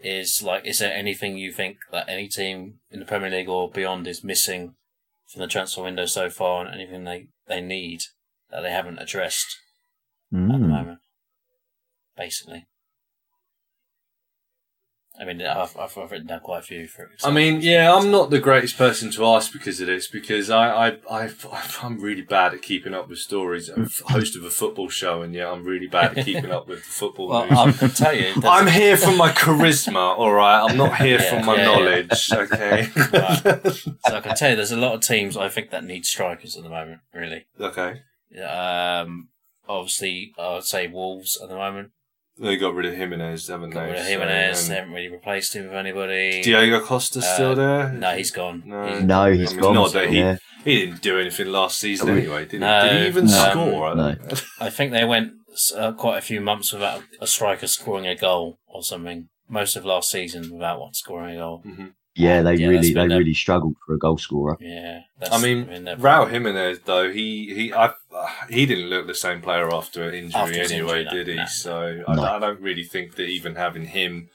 is 0.03 0.43
like, 0.43 0.67
is 0.67 0.79
there 0.79 0.93
anything 0.93 1.37
you 1.37 1.53
think 1.53 1.79
that 1.93 2.09
any 2.09 2.29
team 2.29 2.81
in 2.91 3.01
the 3.01 3.07
Premier 3.07 3.31
League 3.31 3.49
or 3.49 3.71
beyond 3.71 4.07
is 4.07 4.23
missing 4.25 4.75
from 5.27 5.41
the 5.41 5.49
transfer 5.49 5.83
window 5.83 6.07
so 6.07 6.31
far, 6.31 6.65
and 6.65 6.75
anything 6.75 7.05
they 7.05 7.29
they 7.49 7.61
need 7.61 8.01
that 8.51 8.61
they 8.63 8.71
haven't 8.71 8.99
addressed 8.99 9.57
at 10.33 10.39
the 10.39 10.55
Mm. 10.55 10.69
moment? 10.69 10.99
Basically. 12.17 12.67
I 15.19 15.25
mean, 15.25 15.41
I've, 15.41 15.77
I've, 15.79 15.97
written 15.97 16.27
down 16.27 16.41
quite 16.41 16.59
a 16.59 16.63
few. 16.63 16.87
For 16.87 17.11
I 17.25 17.31
mean, 17.31 17.63
yeah, 17.63 17.95
I'm 17.95 18.11
not 18.11 18.29
the 18.29 18.39
greatest 18.39 18.77
person 18.77 19.11
to 19.13 19.25
ask 19.25 19.51
because 19.51 19.81
of 19.81 19.87
this 19.87 20.09
because 20.09 20.51
I, 20.51 20.89
I, 20.89 20.99
I, 21.11 21.31
I'm 21.83 21.99
really 22.01 22.21
bad 22.23 22.53
at 22.53 22.61
keeping 22.61 22.93
up 22.93 23.09
with 23.09 23.19
stories. 23.19 23.71
I'm 23.71 23.89
host 24.07 24.37
of 24.37 24.45
a 24.45 24.51
football 24.51 24.91
show, 24.91 25.23
and 25.23 25.35
yeah, 25.35 25.51
I'm 25.51 25.65
really 25.65 25.87
bad 25.87 26.19
at 26.19 26.25
keeping 26.25 26.51
up 26.51 26.69
with 26.69 26.81
the 26.81 26.91
football 26.91 27.29
Well, 27.29 27.47
news. 27.47 27.59
I 27.59 27.73
can 27.73 27.91
tell 27.91 28.15
you. 28.15 28.35
I'm 28.45 28.67
here 28.67 28.97
for 28.97 29.13
my 29.13 29.33
charisma, 29.33 30.19
all 30.19 30.33
right. 30.33 30.69
I'm 30.69 30.77
not 30.77 30.97
here 30.97 31.19
Yeah, 31.19 31.41
for 31.41 31.47
my 31.47 31.57
yeah, 31.57 31.61
yeah. 31.61 31.79
knowledge, 31.79 32.33
okay? 32.33 32.89
Right. 32.95 33.67
So 34.07 34.17
I 34.17 34.21
can 34.21 34.37
tell 34.37 34.51
you, 34.51 34.57
there's 34.57 34.73
a 34.73 34.77
lot 34.77 34.95
of 34.95 35.01
teams 35.01 35.37
I 35.37 35.49
think 35.49 35.71
that 35.71 35.83
need 35.83 36.05
strikers 36.05 36.57
at 36.57 36.63
the 36.63 36.69
moment. 36.69 37.01
Really, 37.15 37.47
okay. 37.61 38.03
um, 38.43 39.29
obviously, 39.69 40.33
I 40.39 40.55
would 40.55 40.65
say 40.65 40.87
Wolves 40.87 41.39
at 41.43 41.49
the 41.49 41.57
moment. 41.57 41.91
They 42.39 42.57
got 42.57 42.75
rid 42.75 42.87
of 42.87 42.95
Jimenez, 42.95 43.49
haven't 43.49 43.71
Got 43.71 43.81
they? 43.87 43.91
rid 43.93 43.99
of 43.99 44.05
So, 44.05 44.11
Jimenez. 44.11 44.69
They 44.69 44.75
haven't 44.75 44.93
really 44.93 45.09
replaced 45.09 45.55
him 45.55 45.65
with 45.69 45.75
anybody. 45.75 46.43
Diego 46.43 46.81
Costa 46.81 47.23
still 47.23 47.53
Uh, 47.53 47.55
there? 47.55 47.93
No, 47.93 48.11
he's 48.17 48.31
gone. 48.31 48.63
No. 48.67 48.87
He's- 48.87 49.03
No, 49.03 49.33
he's 49.33 49.51
I 49.51 49.53
mean, 49.55 49.63
gone. 49.63 49.75
not 49.75 49.93
that 49.95 50.09
he- 50.11 50.19
yeah. 50.19 50.37
He 50.65 50.85
didn't 50.85 51.01
do 51.01 51.19
anything 51.19 51.47
last 51.47 51.79
season 51.79 52.11
Oh, 52.11 52.13
anyway, 52.15 52.43
did 52.43 52.53
he? 52.53 52.59
No, 52.59 52.83
did 52.89 53.01
he 53.03 53.07
even 53.07 53.27
no. 53.27 53.51
score? 53.51 53.89
I 53.89 53.95
No. 53.95 54.17
I 54.61 54.69
think 54.69 54.93
they 54.93 55.05
went 55.05 55.33
uh, 55.77 55.93
quite 55.93 56.19
a 56.19 56.21
few 56.21 56.41
months 56.43 56.73
without 56.73 57.03
a 57.21 57.27
striker 57.27 57.67
scoring 57.67 58.07
a 58.07 58.15
goal 58.17 58.59
or 58.67 58.83
something. 58.83 59.29
Most 59.49 59.77
of 59.77 59.85
last 59.87 60.11
season 60.11 60.51
without 60.53 60.81
one 60.81 60.93
scoring 60.93 61.37
a 61.37 61.39
goal. 61.39 61.63
Mhm. 61.65 61.93
Yeah, 62.17 62.43
they 62.43 62.55
Yeah, 62.55 62.69
really 62.69 62.89
they 62.93 62.95
been 62.95 63.11
really 63.19 63.35
struggled 63.35 63.77
for 63.85 63.95
a 63.95 63.99
goal 63.99 64.19
scorer. 64.19 64.57
Yeah, 64.61 65.01
that's, 65.21 65.33
I 65.33 65.41
mean, 65.43 65.85
they're- 65.85 65.97
Raul 65.97 66.31
Jimenez 66.31 66.81
though 66.85 67.11
he 67.13 67.53
he 67.55 67.73
I, 67.73 67.93
he 68.49 68.65
didn't 68.67 68.89
look 68.89 69.07
the 69.07 69.15
same 69.15 69.41
player 69.43 69.73
after 69.73 70.09
an 70.09 70.15
injury 70.15 70.41
After 70.41 70.61
anyway, 70.63 71.01
injury, 71.01 71.05
no, 71.05 71.11
did 71.13 71.29
he? 71.29 71.35
no. 71.37 71.45
So 71.47 72.03
I, 72.09 72.15
No. 72.15 72.23
I 72.23 72.39
don't 72.39 72.61
really 72.61 72.85
think 72.85 73.17
that 73.17 73.27
even 73.29 73.57
having 73.57 73.87
him 73.87 74.29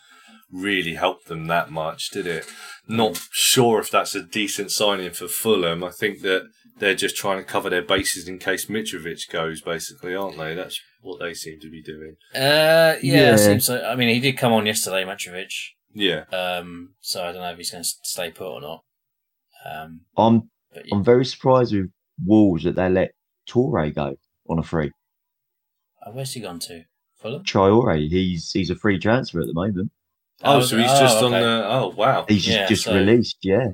really 0.51 0.95
helped 0.95 1.27
them 1.27 1.47
that 1.47 1.71
much, 1.71 2.09
did 2.11 2.27
it? 2.27 2.45
Not 2.87 3.17
sure 3.31 3.79
if 3.79 3.89
that's 3.89 4.15
a 4.15 4.21
decent 4.21 4.69
signing 4.71 5.11
for 5.11 5.27
Fulham. 5.27 5.81
I 5.83 5.91
think 5.91 6.21
that 6.21 6.43
they're 6.77 6.93
just 6.95 7.15
trying 7.15 7.37
to 7.37 7.43
cover 7.43 7.69
their 7.69 7.81
bases 7.81 8.27
in 8.27 8.37
case 8.37 8.65
Mitrovic 8.65 9.29
goes, 9.31 9.61
basically, 9.61 10.13
aren't 10.13 10.37
they? 10.37 10.53
That's 10.55 10.79
what 11.01 11.19
they 11.19 11.33
seem 11.33 11.59
to 11.61 11.69
be 11.69 11.81
doing. 11.81 12.15
Uh, 12.35 12.97
yeah, 13.01 13.21
Yeah. 13.21 13.33
it 13.35 13.37
seems 13.37 13.65
so. 13.65 13.81
I 13.83 13.95
mean, 13.95 14.09
he 14.09 14.19
did 14.19 14.37
come 14.37 14.51
on 14.51 14.65
yesterday, 14.65 15.03
Mitrovic. 15.05 15.53
Yeah. 15.93 16.23
Um, 16.31 16.93
so 17.01 17.23
I 17.23 17.31
don't 17.31 17.41
know 17.41 17.51
if 17.51 17.57
he's 17.57 17.71
going 17.71 17.83
to 17.83 17.89
stay 18.03 18.31
put 18.31 18.47
or 18.47 18.61
not. 18.61 18.83
Um, 19.65 20.01
I'm 20.17 20.49
but 20.73 20.87
yeah. 20.87 20.95
I'm 20.95 21.03
very 21.03 21.25
surprised 21.25 21.73
with 21.73 21.91
Wolves 22.25 22.63
that 22.63 22.75
they 22.75 22.89
let 22.89 23.11
Traore 23.47 23.93
go 23.93 24.15
on 24.49 24.59
a 24.59 24.63
free. 24.63 24.91
Oh, 26.05 26.11
where's 26.11 26.33
he 26.33 26.39
gone 26.39 26.59
to? 26.59 26.83
Fulham? 27.17 27.43
Traore, 27.43 28.09
he's 28.09 28.51
he's 28.51 28.69
a 28.69 28.75
free 28.75 28.99
transfer 28.99 29.41
at 29.41 29.47
the 29.47 29.53
moment. 29.53 29.91
Oh, 30.43 30.61
so 30.61 30.77
he's 30.77 30.89
oh, 30.89 30.99
just 30.99 31.23
on 31.23 31.31
the. 31.31 31.65
Oh, 31.67 31.93
wow. 31.95 32.25
He's 32.27 32.43
just, 32.43 32.57
Yeah, 32.57 32.67
just 32.67 32.83
so- 32.85 32.95
released, 32.95 33.37
yeah. 33.43 33.69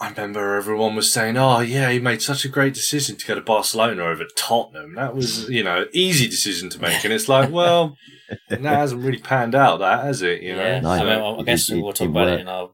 I 0.00 0.10
remember 0.10 0.54
everyone 0.54 0.94
was 0.94 1.12
saying, 1.12 1.36
"Oh, 1.36 1.58
yeah, 1.60 1.90
he 1.90 1.98
made 1.98 2.22
such 2.22 2.44
a 2.44 2.48
great 2.48 2.72
decision 2.74 3.16
to 3.16 3.26
go 3.26 3.34
to 3.34 3.40
Barcelona 3.40 4.04
over 4.04 4.24
Tottenham. 4.36 4.94
That 4.94 5.14
was, 5.14 5.48
you 5.50 5.64
know, 5.64 5.86
easy 5.92 6.28
decision 6.28 6.70
to 6.70 6.80
make." 6.80 7.02
And 7.04 7.12
it's 7.12 7.28
like, 7.28 7.50
well, 7.50 7.96
that 8.48 8.60
hasn't 8.62 9.02
really 9.02 9.18
panned 9.18 9.54
out, 9.56 9.78
that 9.80 10.04
has 10.04 10.22
it? 10.22 10.42
You 10.42 10.54
know, 10.54 10.62
yeah. 10.62 10.80
No, 10.80 10.90
I, 10.90 10.98
mean, 10.98 11.06
no, 11.08 11.40
I 11.40 11.42
guess 11.42 11.68
it- 11.70 11.82
we'll 11.82 11.92
talk 11.92 12.06
it 12.06 12.10
about 12.10 12.28
it 12.28 12.40
in 12.40 12.48
our. 12.48 12.70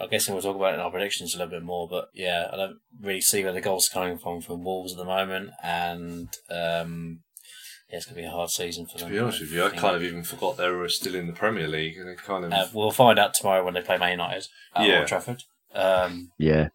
I 0.00 0.06
guess 0.06 0.28
we'll 0.30 0.40
talk 0.40 0.56
about 0.56 0.72
it 0.72 0.76
in 0.76 0.80
our 0.80 0.90
predictions 0.90 1.34
a 1.34 1.38
little 1.38 1.50
bit 1.50 1.62
more, 1.62 1.86
but 1.86 2.08
yeah, 2.14 2.48
I 2.50 2.56
don't 2.56 2.78
really 3.02 3.20
see 3.20 3.44
where 3.44 3.52
the 3.52 3.60
goals 3.60 3.90
are 3.90 3.92
coming 3.92 4.16
from 4.18 4.40
from 4.40 4.64
Wolves 4.64 4.92
at 4.92 4.98
the 4.98 5.04
moment, 5.04 5.50
and 5.62 6.28
um, 6.50 7.20
Yeah, 7.90 7.98
it's 7.98 8.06
going 8.06 8.16
to 8.16 8.22
be 8.22 8.26
a 8.26 8.30
hard 8.30 8.48
season 8.48 8.86
for 8.86 8.96
To 8.96 9.04
them. 9.04 9.12
be 9.12 9.18
honest 9.18 9.40
with 9.42 9.52
you, 9.52 9.62
I 9.62 9.68
kind 9.68 9.94
of 9.96 10.02
even 10.02 10.22
forgot 10.22 10.56
they 10.56 10.70
were 10.70 10.88
still 10.88 11.14
in 11.14 11.26
the 11.26 11.34
Premier 11.34 11.68
League. 11.68 11.96
They 12.02 12.14
kind 12.14 12.46
of 12.46 12.52
Uh, 12.52 12.66
we'll 12.72 12.90
find 12.92 13.18
out 13.18 13.34
tomorrow 13.34 13.62
when 13.62 13.74
they 13.74 13.82
play 13.82 13.98
Man 13.98 14.12
United 14.12 14.46
at 14.74 14.86
Yeah. 14.86 15.00
Old 15.00 15.08
Trafford. 15.08 15.42
Um, 15.74 16.32
Yeah, 16.38 16.68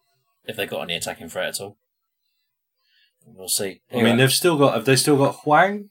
if 0.46 0.56
they've 0.56 0.70
got 0.70 0.82
any 0.82 0.96
attacking 0.96 1.30
threat 1.30 1.50
at 1.50 1.62
all. 1.62 1.78
We'll 3.26 3.48
see. 3.50 3.82
I 3.92 4.02
mean, 4.04 4.18
they've 4.18 4.32
still 4.32 4.58
got. 4.58 4.76
Have 4.76 4.86
they 4.86 4.96
still 4.96 5.18
got 5.18 5.36
Hwang? 5.44 5.90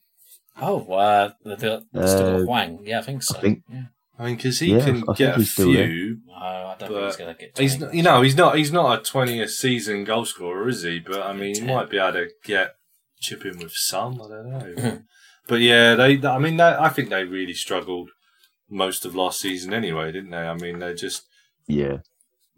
oh, 0.62 0.87
uh, 0.92 1.32
they've 1.44 1.58
got, 1.61 1.82
they've 1.92 2.08
still 2.08 2.26
Uh, 2.26 2.38
got 2.38 2.44
Hwang. 2.46 2.78
Yeah, 2.84 3.00
I 3.00 3.02
think 3.02 3.23
so. 3.25 3.37
I 3.37 3.40
think- 3.40 3.62
yeah. 3.70 3.82
I 4.16 4.26
mean, 4.26 4.37
because 4.37 4.61
he 4.61 4.73
Yeah, 4.73 4.84
can 4.84 5.02
think 5.02 5.16
get 5.16 5.34
a 5.34 5.38
he's 5.38 5.50
still 5.50 5.73
there. 5.73 5.88
few. 5.88 6.20
No, 6.28 6.34
I 6.34 6.76
don't 6.78 6.88
think 6.88 7.04
he's 7.06 7.16
going 7.16 7.34
to 7.34 7.40
get. 7.40 7.58
He's 7.58 7.80
not, 7.80 7.92
you 7.94 8.02
know 8.04 8.23
he's 8.23 8.37
not 8.37 8.56
he's 8.56 8.70
not 8.70 9.00
a 9.00 9.02
twentieth 9.02 9.50
season 9.50 10.04
goal 10.04 10.25
scorer, 10.25 10.68
is 10.68 10.84
he? 10.84 11.00
But 11.00 11.23
I 11.23 11.32
mean, 11.32 11.56
he 11.56 11.61
Ten. 11.62 11.75
might 11.75 11.90
be 11.90 11.99
able 11.99 12.12
to 12.12 12.28
get 12.44 12.76
chip 13.18 13.44
in 13.44 13.58
with 13.58 13.73
some. 13.73 14.23
I 14.23 14.28
don't 14.28 14.76
know. 14.76 15.02
but 15.49 15.61
yeah, 15.61 15.96
they. 15.96 16.25
I 16.25 16.38
mean, 16.38 16.58
they, 16.58 16.62
I 16.78 16.90
think 16.90 17.08
they 17.08 17.25
really 17.25 17.54
struggled 17.54 18.11
most 18.70 19.04
of 19.04 19.16
last 19.16 19.40
season 19.40 19.75
anyway, 19.75 20.12
didn't 20.12 20.30
they? 20.30 20.37
I 20.46 20.54
mean, 20.54 20.78
they 20.78 20.94
just. 20.94 21.25
yeah, 21.66 21.96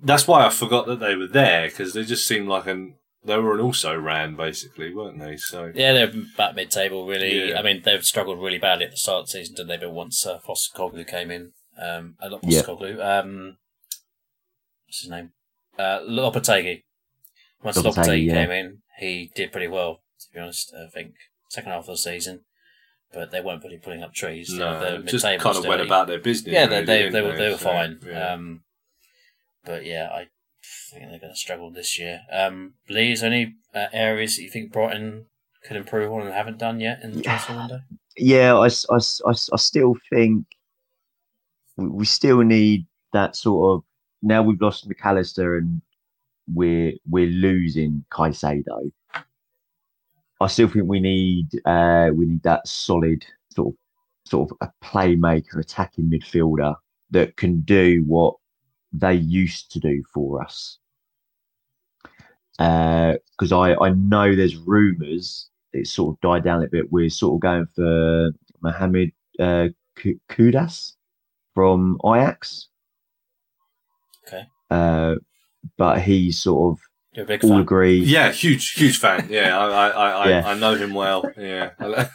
That's 0.03 0.29
why 0.29 0.45
I 0.45 0.51
forgot 0.51 0.87
that 0.87 1.01
they 1.01 1.15
were 1.17 1.27
there 1.27 1.69
because 1.69 1.95
they 1.95 2.05
just 2.05 2.27
seemed 2.27 2.49
like 2.49 2.67
an. 2.67 2.95
They 3.25 3.37
were 3.39 3.55
an 3.55 3.61
also 3.61 3.99
ran 3.99 4.37
basically, 4.37 4.95
weren't 4.95 5.19
they? 5.19 5.37
So 5.37 5.73
Yeah, 5.75 5.93
they're 5.95 6.13
back 6.37 6.55
mid-table. 6.55 7.07
Really, 7.09 7.49
Yeah. 7.51 7.59
I 7.59 7.63
mean, 7.63 7.83
they've 7.85 8.05
struggled 8.05 8.41
really 8.41 8.59
badly 8.59 8.85
at 8.85 8.93
the 8.93 8.97
start 8.97 9.23
of 9.23 9.27
the 9.27 9.33
season, 9.33 9.57
didn't 9.57 9.69
they? 9.69 9.77
But 9.79 9.93
once 9.93 10.25
uh, 10.25 10.39
Postecoglou 10.47 11.05
came 11.09 11.33
in, 11.33 11.53
um, 11.77 12.15
uh, 12.21 12.29
not 12.29 12.45
Yeah. 12.45 12.61
Postecoglou, 12.63 13.05
um, 13.05 13.57
what's 14.87 15.01
his 15.01 15.11
name? 15.11 15.33
Uh, 15.77 16.01
Lopetegui. 16.09 16.85
Once 17.65 17.79
Lopetegui, 17.79 17.95
Lopetegui 17.97 18.27
yeah. 18.27 18.35
came 18.35 18.51
in, 18.53 18.79
he 18.99 19.33
did 19.35 19.51
pretty 19.51 19.69
well. 19.69 20.03
To 20.21 20.27
be 20.33 20.39
honest, 20.41 20.73
I 20.73 20.89
think 20.89 21.15
second 21.51 21.73
half 21.73 21.81
of 21.81 21.87
the 21.87 21.97
season, 21.97 22.43
but 23.13 23.33
they 23.33 23.41
weren't 23.41 23.65
really 23.65 23.79
pulling 23.79 24.05
up 24.05 24.15
trees. 24.15 24.53
No, 24.55 24.79
they 24.79 24.99
were 24.99 25.03
just 25.05 25.25
kind 25.25 25.57
of 25.57 25.67
went 25.67 25.81
about 25.83 26.07
their 26.07 26.21
business. 26.21 26.53
Yeah, 26.53 26.67
they 26.67 26.77
really, 26.77 26.87
they, 26.87 26.99
didn't 26.99 27.13
they, 27.13 27.23
were 27.23 27.37
they 27.37 27.51
were 27.51 27.59
So, 27.59 27.65
fine. 27.65 28.01
yeah. 28.07 28.35
Um, 28.35 28.63
but 29.67 29.85
yeah, 29.85 30.09
I 30.13 30.29
think 30.91 31.11
they're 31.11 31.19
going 31.21 31.33
to 31.33 31.37
struggle 31.39 31.71
this 31.71 31.99
year. 31.99 32.21
Um, 32.33 32.75
Lee, 32.89 33.13
is 33.13 33.21
there 33.21 33.31
any 33.33 33.57
uh, 33.75 33.87
areas 33.93 34.37
that 34.37 34.43
you 34.43 34.51
think 34.51 34.73
Brighton 34.73 35.27
could 35.65 35.77
improve 35.77 36.13
on 36.13 36.23
and 36.23 36.33
haven't 36.33 36.59
done 36.59 36.81
yet 36.81 37.03
in 37.03 37.11
the 37.13 37.19
Yeah. 37.19 37.23
transfer 37.25 37.55
window? 37.57 37.81
yeah. 38.17 38.55
I, 38.55 38.67
I 38.67 38.97
I 38.97 39.31
I 39.53 39.57
still 39.57 39.95
think 40.11 40.47
we, 41.77 41.89
we 41.89 42.05
still 42.07 42.41
need 42.43 42.87
that 43.13 43.37
sort 43.37 43.75
of. 43.79 43.85
Now 44.23 44.43
we've 44.43 44.61
lost 44.63 44.89
McAllister 44.89 45.59
and 45.59 45.83
we're 46.53 46.93
we're 47.09 47.27
losing 47.29 48.05
Caicedo. 48.11 48.91
I 50.41 50.47
still 50.49 50.69
think 50.69 50.87
we 50.89 51.01
need 51.01 51.49
uh, 51.65 52.11
we 52.15 52.27
need 52.27 52.43
that 52.45 52.67
solid 52.69 53.25
sort 53.51 53.69
of 53.69 53.75
sort 54.25 54.51
of 54.51 54.57
a 54.69 54.71
playmaker, 54.85 55.59
attacking 55.59 56.11
midfielder 56.11 56.75
that 57.11 57.37
can 57.37 57.61
do 57.61 58.03
what 58.07 58.35
they 59.01 59.15
used 59.15 59.71
to 59.73 59.81
do 59.81 60.03
for 60.13 60.43
us. 60.43 60.79
Because 62.59 63.53
I 63.53 63.75
I 63.75 63.91
know 63.91 64.35
there's 64.35 64.57
rumours 64.57 65.51
it's 65.77 65.91
sort 65.91 66.15
of 66.15 66.21
died 66.21 66.45
down 66.45 66.63
a 66.63 66.69
bit. 66.69 66.91
We're 66.91 67.11
sort 67.11 67.37
of 67.37 67.41
going 67.41 67.67
for 67.75 68.31
Mohamed 68.63 69.13
uh, 69.39 69.69
Kudus 69.97 70.93
from 71.55 71.99
Ajax. 72.05 72.69
Okay. 74.27 74.45
Uh, 74.71 75.17
but 75.77 76.01
he's 76.01 76.39
sort 76.39 76.73
of 76.73 76.81
You're 77.13 77.27
big 77.27 77.45
all 77.45 77.51
fan. 77.51 77.61
agree. 77.61 77.99
Yeah, 77.99 78.33
huge, 78.33 78.73
huge 78.73 78.99
fan. 78.99 79.29
Yeah, 79.31 79.59
I, 79.59 79.67
I, 79.67 79.89
I, 79.89 80.11
I, 80.11 80.29
Yeah. 80.29 80.49
I 80.49 80.55
know 80.55 80.75
him 80.75 80.95
well. 80.95 81.31
Yeah. 81.37 81.71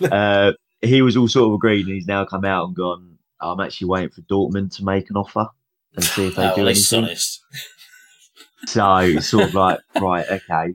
Uh, 0.12 0.52
he 0.80 1.02
was 1.02 1.16
all 1.16 1.26
sort 1.26 1.48
of 1.48 1.54
agreed, 1.54 1.86
and 1.86 1.94
he's 1.94 2.06
now 2.06 2.24
come 2.24 2.44
out 2.44 2.66
and 2.66 2.76
gone. 2.76 3.18
I'm 3.40 3.58
actually 3.58 3.88
waiting 3.88 4.10
for 4.10 4.20
Dortmund 4.22 4.76
to 4.76 4.84
make 4.84 5.10
an 5.10 5.16
offer 5.16 5.48
and 5.98 6.04
see 6.04 6.28
if 6.28 6.36
they 6.36 6.48
Oh, 6.48 6.54
do 6.56 6.62
least 6.62 6.92
anything. 6.92 7.16
So 8.66 8.96
it's 8.98 9.28
sort 9.28 9.44
of 9.48 9.54
like, 9.54 9.78
right, 10.00 10.26
okay. 10.28 10.74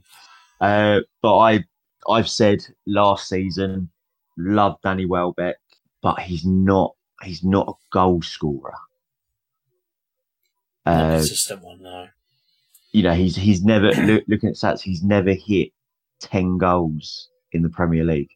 Uh, 0.61 1.01
but 1.21 1.37
I, 1.37 1.63
I've 2.09 2.29
said 2.29 2.65
last 2.87 3.27
season, 3.27 3.89
love 4.37 4.77
Danny 4.83 5.05
Welbeck, 5.05 5.57
but 6.01 6.19
he's 6.19 6.45
not, 6.45 6.95
he's 7.23 7.43
not 7.43 7.67
a 7.67 7.73
goal 7.91 8.21
scorer. 8.21 8.73
Not 10.85 10.95
Uh, 10.95 11.17
consistent 11.17 11.61
one, 11.61 11.81
no. 11.83 12.07
you 12.93 13.03
know, 13.03 13.13
he's 13.13 13.35
he's 13.35 13.63
never 13.63 13.91
look, 13.91 14.23
looking 14.27 14.49
at 14.49 14.55
stats. 14.55 14.81
He's 14.81 15.03
never 15.03 15.33
hit 15.33 15.69
ten 16.19 16.57
goals 16.57 17.29
in 17.51 17.61
the 17.63 17.69
Premier 17.69 18.03
League. 18.05 18.31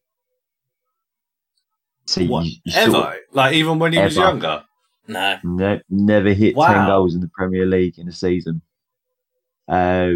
So 2.05 2.21
you, 2.21 2.29
what? 2.29 2.45
you 2.45 2.57
Ever? 2.73 2.91
sort 2.91 3.05
of- 3.07 3.19
like, 3.31 3.53
even 3.55 3.79
when 3.79 3.93
he 3.93 3.99
was 3.99 4.15
younger? 4.15 4.63
No. 5.07 5.37
No, 5.43 5.79
never 5.89 6.33
hit 6.33 6.55
Wow. 6.55 6.73
10 6.73 6.87
goals 6.87 7.15
in 7.15 7.21
the 7.21 7.29
Premier 7.29 7.65
League 7.65 7.97
in 7.99 8.07
a 8.07 8.11
season. 8.11 8.61
Uh, 9.67 10.13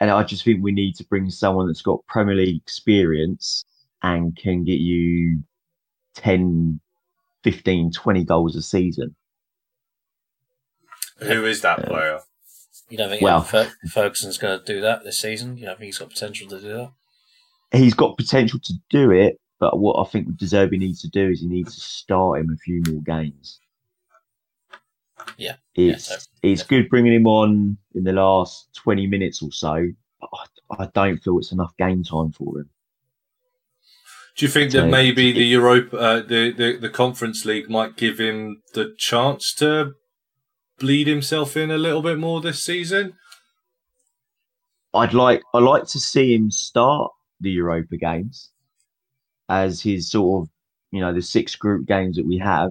and 0.00 0.10
I 0.10 0.22
just 0.24 0.44
think 0.44 0.62
we 0.62 0.72
need 0.72 0.94
to 0.96 1.04
bring 1.04 1.30
someone 1.30 1.66
that's 1.66 1.82
got 1.82 2.04
Premier 2.06 2.34
League 2.34 2.60
experience 2.60 3.64
and 4.02 4.36
can 4.36 4.64
get 4.64 4.80
you 4.80 5.40
10, 6.14 6.80
15, 7.44 7.92
20 7.92 8.24
goals 8.24 8.56
a 8.56 8.62
season. 8.62 9.14
Who 11.18 11.44
is 11.44 11.60
that 11.62 11.78
Yeah. 11.80 11.86
player? 11.86 12.20
You 12.90 12.98
don't 12.98 13.08
think 13.10 13.22
Well- 13.22 13.42
Fer- 13.42 13.72
Ferguson's 13.88 14.38
going 14.38 14.58
to 14.58 14.64
do 14.64 14.80
that 14.80 15.04
this 15.04 15.18
season? 15.18 15.56
You 15.56 15.66
don't 15.66 15.78
think 15.78 15.86
he's 15.86 15.98
got 15.98 16.10
potential 16.10 16.48
to 16.48 16.60
do 16.60 16.68
that? 16.68 16.92
He's 17.72 17.94
got 17.94 18.16
potential 18.18 18.60
to 18.64 18.74
do 18.90 19.10
it, 19.12 19.40
but 19.58 19.78
what 19.78 20.04
I 20.04 20.10
think 20.10 20.36
De 20.36 20.44
Zerbi 20.44 20.78
needs 20.78 21.00
to 21.02 21.08
do 21.08 21.30
is 21.30 21.40
he 21.40 21.46
needs 21.46 21.74
to 21.74 21.80
start 21.80 22.40
him 22.40 22.50
a 22.50 22.56
few 22.56 22.82
more 22.88 23.00
games. 23.02 23.60
Yeah. 25.36 25.56
Yeah, 25.74 25.92
It's, 25.94 26.04
so- 26.06 26.16
it's 26.42 26.62
good 26.62 26.88
bringing 26.88 27.12
him 27.14 27.26
on 27.26 27.76
in 27.94 28.04
the 28.04 28.12
last 28.12 28.68
20 28.76 29.06
minutes 29.06 29.42
or 29.42 29.50
so, 29.52 29.74
I, 30.22 30.44
I 30.78 30.88
don't 30.94 31.18
feel 31.22 31.38
it's 31.38 31.52
enough 31.52 31.76
game 31.76 32.02
time 32.04 32.32
for 32.32 32.58
him. 32.60 32.70
Do 34.36 34.46
you 34.46 34.50
think 34.50 34.72
that 34.72 34.88
maybe 34.88 35.30
the 35.32 35.44
Europa, 35.44 35.96
uh, 35.98 36.20
the, 36.22 36.52
the 36.52 36.78
the 36.78 36.88
Conference 36.88 37.44
League 37.44 37.68
might 37.68 37.96
give 37.98 38.18
him 38.18 38.62
the 38.72 38.94
chance 38.96 39.52
to 39.56 39.92
bleed 40.78 41.06
himself 41.06 41.54
in 41.54 41.70
a 41.70 41.76
little 41.76 42.00
bit 42.00 42.18
more 42.18 42.40
this 42.40 42.64
season? 42.64 43.12
I'd 44.94 45.12
like 45.12 45.42
I 45.52 45.58
like 45.58 45.86
to 45.88 46.00
see 46.00 46.34
him 46.34 46.50
start 46.50 47.12
the 47.40 47.50
Europa 47.50 47.96
games 47.98 48.50
as 49.50 49.82
his 49.82 50.10
sort 50.10 50.44
of 50.44 50.50
you 50.92 51.00
know 51.00 51.12
the 51.12 51.20
six 51.22 51.54
group 51.56 51.86
games 51.86 52.16
that 52.16 52.26
we 52.26 52.38
have 52.38 52.70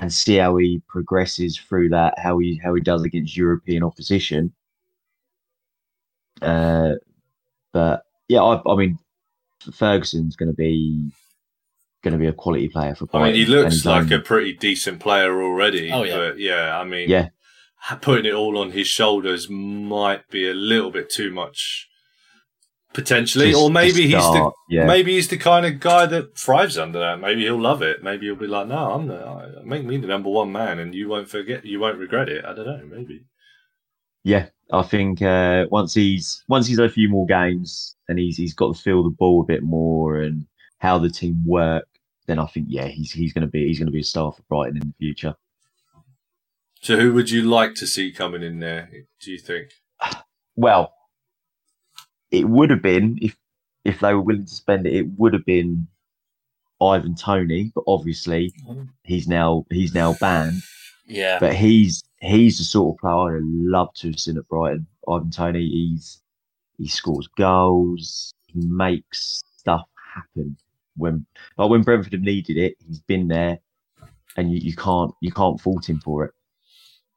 and 0.00 0.12
see 0.12 0.36
how 0.36 0.56
he 0.56 0.80
progresses 0.88 1.56
through 1.56 1.88
that 1.90 2.18
how 2.18 2.38
he 2.38 2.60
how 2.62 2.74
he 2.74 2.80
does 2.80 3.02
against 3.04 3.36
European 3.36 3.82
opposition. 3.82 4.52
Uh, 6.40 6.92
but 7.72 8.04
yeah, 8.28 8.42
I, 8.42 8.60
I 8.70 8.76
mean 8.76 8.98
Ferguson's 9.72 10.36
going 10.36 10.50
to 10.50 10.56
be 10.56 11.10
going 12.02 12.12
to 12.12 12.18
be 12.18 12.26
a 12.26 12.32
quality 12.32 12.68
player 12.68 12.94
for. 12.94 13.08
I 13.12 13.24
mean, 13.24 13.34
he 13.34 13.44
Brighton, 13.44 13.54
and 13.54 13.64
looks 13.64 13.84
like 13.84 14.02
only- 14.04 14.16
a 14.16 14.20
pretty 14.20 14.52
decent 14.54 15.00
player 15.00 15.42
already. 15.42 15.90
Oh, 15.90 16.04
yeah. 16.04 16.16
But 16.16 16.38
yeah, 16.38 16.78
I 16.78 16.84
mean, 16.84 17.08
Yeah. 17.10 17.28
putting 18.00 18.26
it 18.26 18.34
all 18.34 18.58
on 18.58 18.70
his 18.70 18.86
shoulders 18.86 19.48
might 19.50 20.28
be 20.30 20.48
a 20.48 20.54
little 20.54 20.90
bit 20.90 21.10
too 21.10 21.32
much 21.32 21.88
potentially, 22.92 23.52
to- 23.52 23.58
or 23.58 23.70
maybe 23.70 24.02
he's 24.02 24.12
the 24.12 24.50
yeah. 24.68 24.84
maybe 24.86 25.14
he's 25.14 25.28
the 25.28 25.36
kind 25.36 25.66
of 25.66 25.80
guy 25.80 26.06
that 26.06 26.36
thrives 26.36 26.76
under 26.78 26.98
that. 26.98 27.20
Maybe 27.20 27.42
he'll 27.42 27.60
love 27.60 27.82
it. 27.82 28.02
Maybe 28.02 28.26
he'll 28.26 28.36
be 28.36 28.46
like, 28.46 28.68
"No, 28.68 28.92
I'm 28.92 29.06
the 29.06 29.16
I- 29.24 29.62
make 29.64 29.84
me 29.84 29.96
the 29.98 30.06
number 30.06 30.30
one 30.30 30.52
man, 30.52 30.78
and 30.78 30.94
you 30.94 31.08
won't 31.08 31.28
forget, 31.28 31.64
you 31.64 31.80
won't 31.80 31.98
regret 31.98 32.28
it." 32.28 32.44
I 32.44 32.54
don't 32.54 32.66
know. 32.66 32.82
Maybe. 32.96 33.24
Yeah, 34.24 34.46
I 34.72 34.82
think 34.82 35.22
uh, 35.22 35.66
once 35.70 35.94
he's 35.94 36.42
once 36.48 36.66
he's 36.66 36.78
had 36.78 36.88
a 36.90 36.92
few 36.92 37.08
more 37.08 37.26
games 37.26 37.96
and 38.08 38.18
he's 38.18 38.36
he's 38.36 38.54
got 38.54 38.74
to 38.74 38.82
feel 38.82 39.02
the 39.04 39.10
ball 39.10 39.40
a 39.40 39.44
bit 39.44 39.62
more 39.62 40.20
and 40.20 40.46
how 40.78 40.98
the 40.98 41.08
team 41.10 41.42
work, 41.46 41.86
then 42.26 42.38
I 42.38 42.46
think 42.46 42.66
yeah 42.68 42.86
he's 42.88 43.12
he's 43.12 43.32
going 43.32 43.46
to 43.46 43.50
be 43.50 43.66
he's 43.66 43.78
going 43.78 43.86
to 43.86 43.92
be 43.92 44.00
a 44.00 44.04
star 44.04 44.32
for 44.32 44.42
Brighton 44.48 44.76
in 44.82 44.88
the 44.88 44.94
future. 44.98 45.34
So, 46.80 46.96
who 46.96 47.12
would 47.14 47.30
you 47.30 47.42
like 47.42 47.74
to 47.76 47.86
see 47.86 48.12
coming 48.12 48.42
in 48.42 48.60
there? 48.60 48.90
Do 49.20 49.30
you 49.30 49.38
think? 49.38 49.70
Well, 50.60 50.92
it 52.30 52.48
would 52.48 52.70
have 52.70 52.82
been 52.82 53.18
if 53.20 53.36
if 53.84 54.00
they 54.00 54.14
were 54.14 54.22
willing 54.22 54.44
to 54.44 54.54
spend 54.54 54.86
it, 54.86 54.94
it 54.94 55.06
would 55.16 55.32
have 55.32 55.44
been 55.44 55.86
Ivan 56.80 57.14
Toney, 57.14 57.72
but 57.74 57.84
obviously 57.86 58.52
mm-hmm. 58.68 58.84
he's 59.04 59.26
now 59.26 59.64
he's 59.70 59.94
now 59.94 60.14
banned. 60.14 60.62
Yeah. 61.06 61.38
But 61.38 61.54
he's 61.54 62.04
he's 62.20 62.58
the 62.58 62.64
sort 62.64 62.94
of 62.94 63.00
player 63.00 63.38
I'd 63.38 63.44
love 63.44 63.92
to 63.94 64.08
have 64.08 64.20
seen 64.20 64.38
at 64.38 64.48
Brighton. 64.48 64.86
Ivan 65.08 65.30
Toney, 65.30 65.66
he's 65.66 66.22
he 66.76 66.88
scores 66.88 67.28
goals, 67.36 68.32
he 68.46 68.60
makes 68.66 69.42
stuff 69.56 69.86
happen. 70.14 70.56
When 70.96 71.26
like 71.56 71.70
when 71.70 71.82
Brentford 71.82 72.12
have 72.12 72.22
needed 72.22 72.56
it, 72.56 72.76
he's 72.86 73.00
been 73.00 73.28
there, 73.28 73.58
and 74.36 74.52
you, 74.52 74.58
you 74.58 74.76
can't 74.76 75.12
you 75.20 75.32
can't 75.32 75.60
fault 75.60 75.88
him 75.88 76.00
for 76.00 76.24
it. 76.24 76.32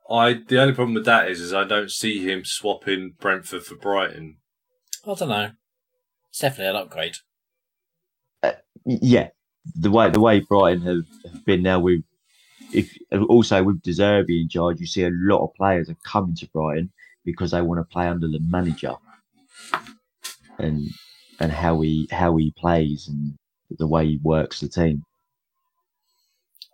I 0.10 0.42
the 0.48 0.62
only 0.62 0.74
problem 0.74 0.94
with 0.94 1.06
that 1.06 1.30
is, 1.30 1.40
is 1.40 1.54
I 1.54 1.64
don't 1.64 1.92
see 1.92 2.28
him 2.28 2.44
swapping 2.46 3.14
Brentford 3.20 3.64
for 3.64 3.76
Brighton. 3.76 4.38
I 5.06 5.14
don't 5.14 5.30
know. 5.30 5.52
It's 6.30 6.40
definitely 6.40 6.70
an 6.70 6.76
upgrade. 6.76 7.18
Uh, 8.44 8.54
yeah, 8.86 9.30
the 9.76 9.92
way 9.92 10.10
the 10.10 10.20
way 10.20 10.40
Brighton 10.40 10.82
have, 10.82 11.32
have 11.32 11.46
been 11.46 11.64
now 11.64 11.80
with 11.80 12.04
if 12.74 12.98
also 13.28 13.64
with 13.64 13.82
De 13.82 13.92
Zerbi 13.92 14.42
in 14.42 14.50
charge, 14.50 14.80
you 14.80 14.86
see 14.86 15.04
a 15.04 15.12
lot 15.12 15.44
of 15.44 15.54
players 15.56 15.90
are 15.90 15.98
coming 16.04 16.36
to 16.36 16.50
Brighton 16.50 16.92
because 17.26 17.52
they 17.52 17.62
want 17.62 17.80
to 17.80 17.94
play 17.94 18.08
under 18.08 18.28
the 18.28 18.40
manager 18.40 18.96
and 20.58 20.88
and 21.40 21.52
how 21.52 21.82
he 21.82 22.08
how 22.12 22.36
he 22.38 22.52
plays 22.52 23.08
and 23.08 23.38
the 23.78 23.88
way 23.88 24.06
he 24.08 24.20
works 24.24 24.60
the 24.60 24.70
team. 24.70 25.04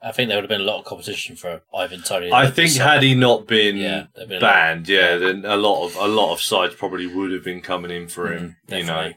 I 0.02 0.12
think 0.12 0.28
there 0.30 0.38
would 0.38 0.44
have 0.44 0.50
been 0.50 0.62
a 0.62 0.72
lot 0.72 0.80
of 0.80 0.86
competition 0.86 1.36
for 1.36 1.62
Ivan 1.76 2.04
Toney. 2.04 2.32
I 2.32 2.52
think 2.52 2.74
had 2.74 3.02
he 3.02 3.16
not 3.16 3.48
been 3.48 3.78
Yeah, 3.78 4.06
been 4.16 4.32
a 4.32 4.34
lot- 4.36 4.42
banned, 4.42 4.88
yeah, 4.90 5.12
yeah. 5.14 5.18
then 5.18 5.44
a 5.46 5.58
lot 5.58 5.86
of 5.86 5.96
a 5.96 6.08
lot 6.08 6.34
of 6.34 6.40
sides 6.42 6.76
probably 6.76 7.08
would 7.08 7.32
have 7.32 7.44
been 7.44 7.62
coming 7.62 7.90
in 7.92 8.08
for 8.08 8.32
him. 8.32 8.58
Mhm, 8.70 8.78
you 8.78 8.84
know. 8.86 9.14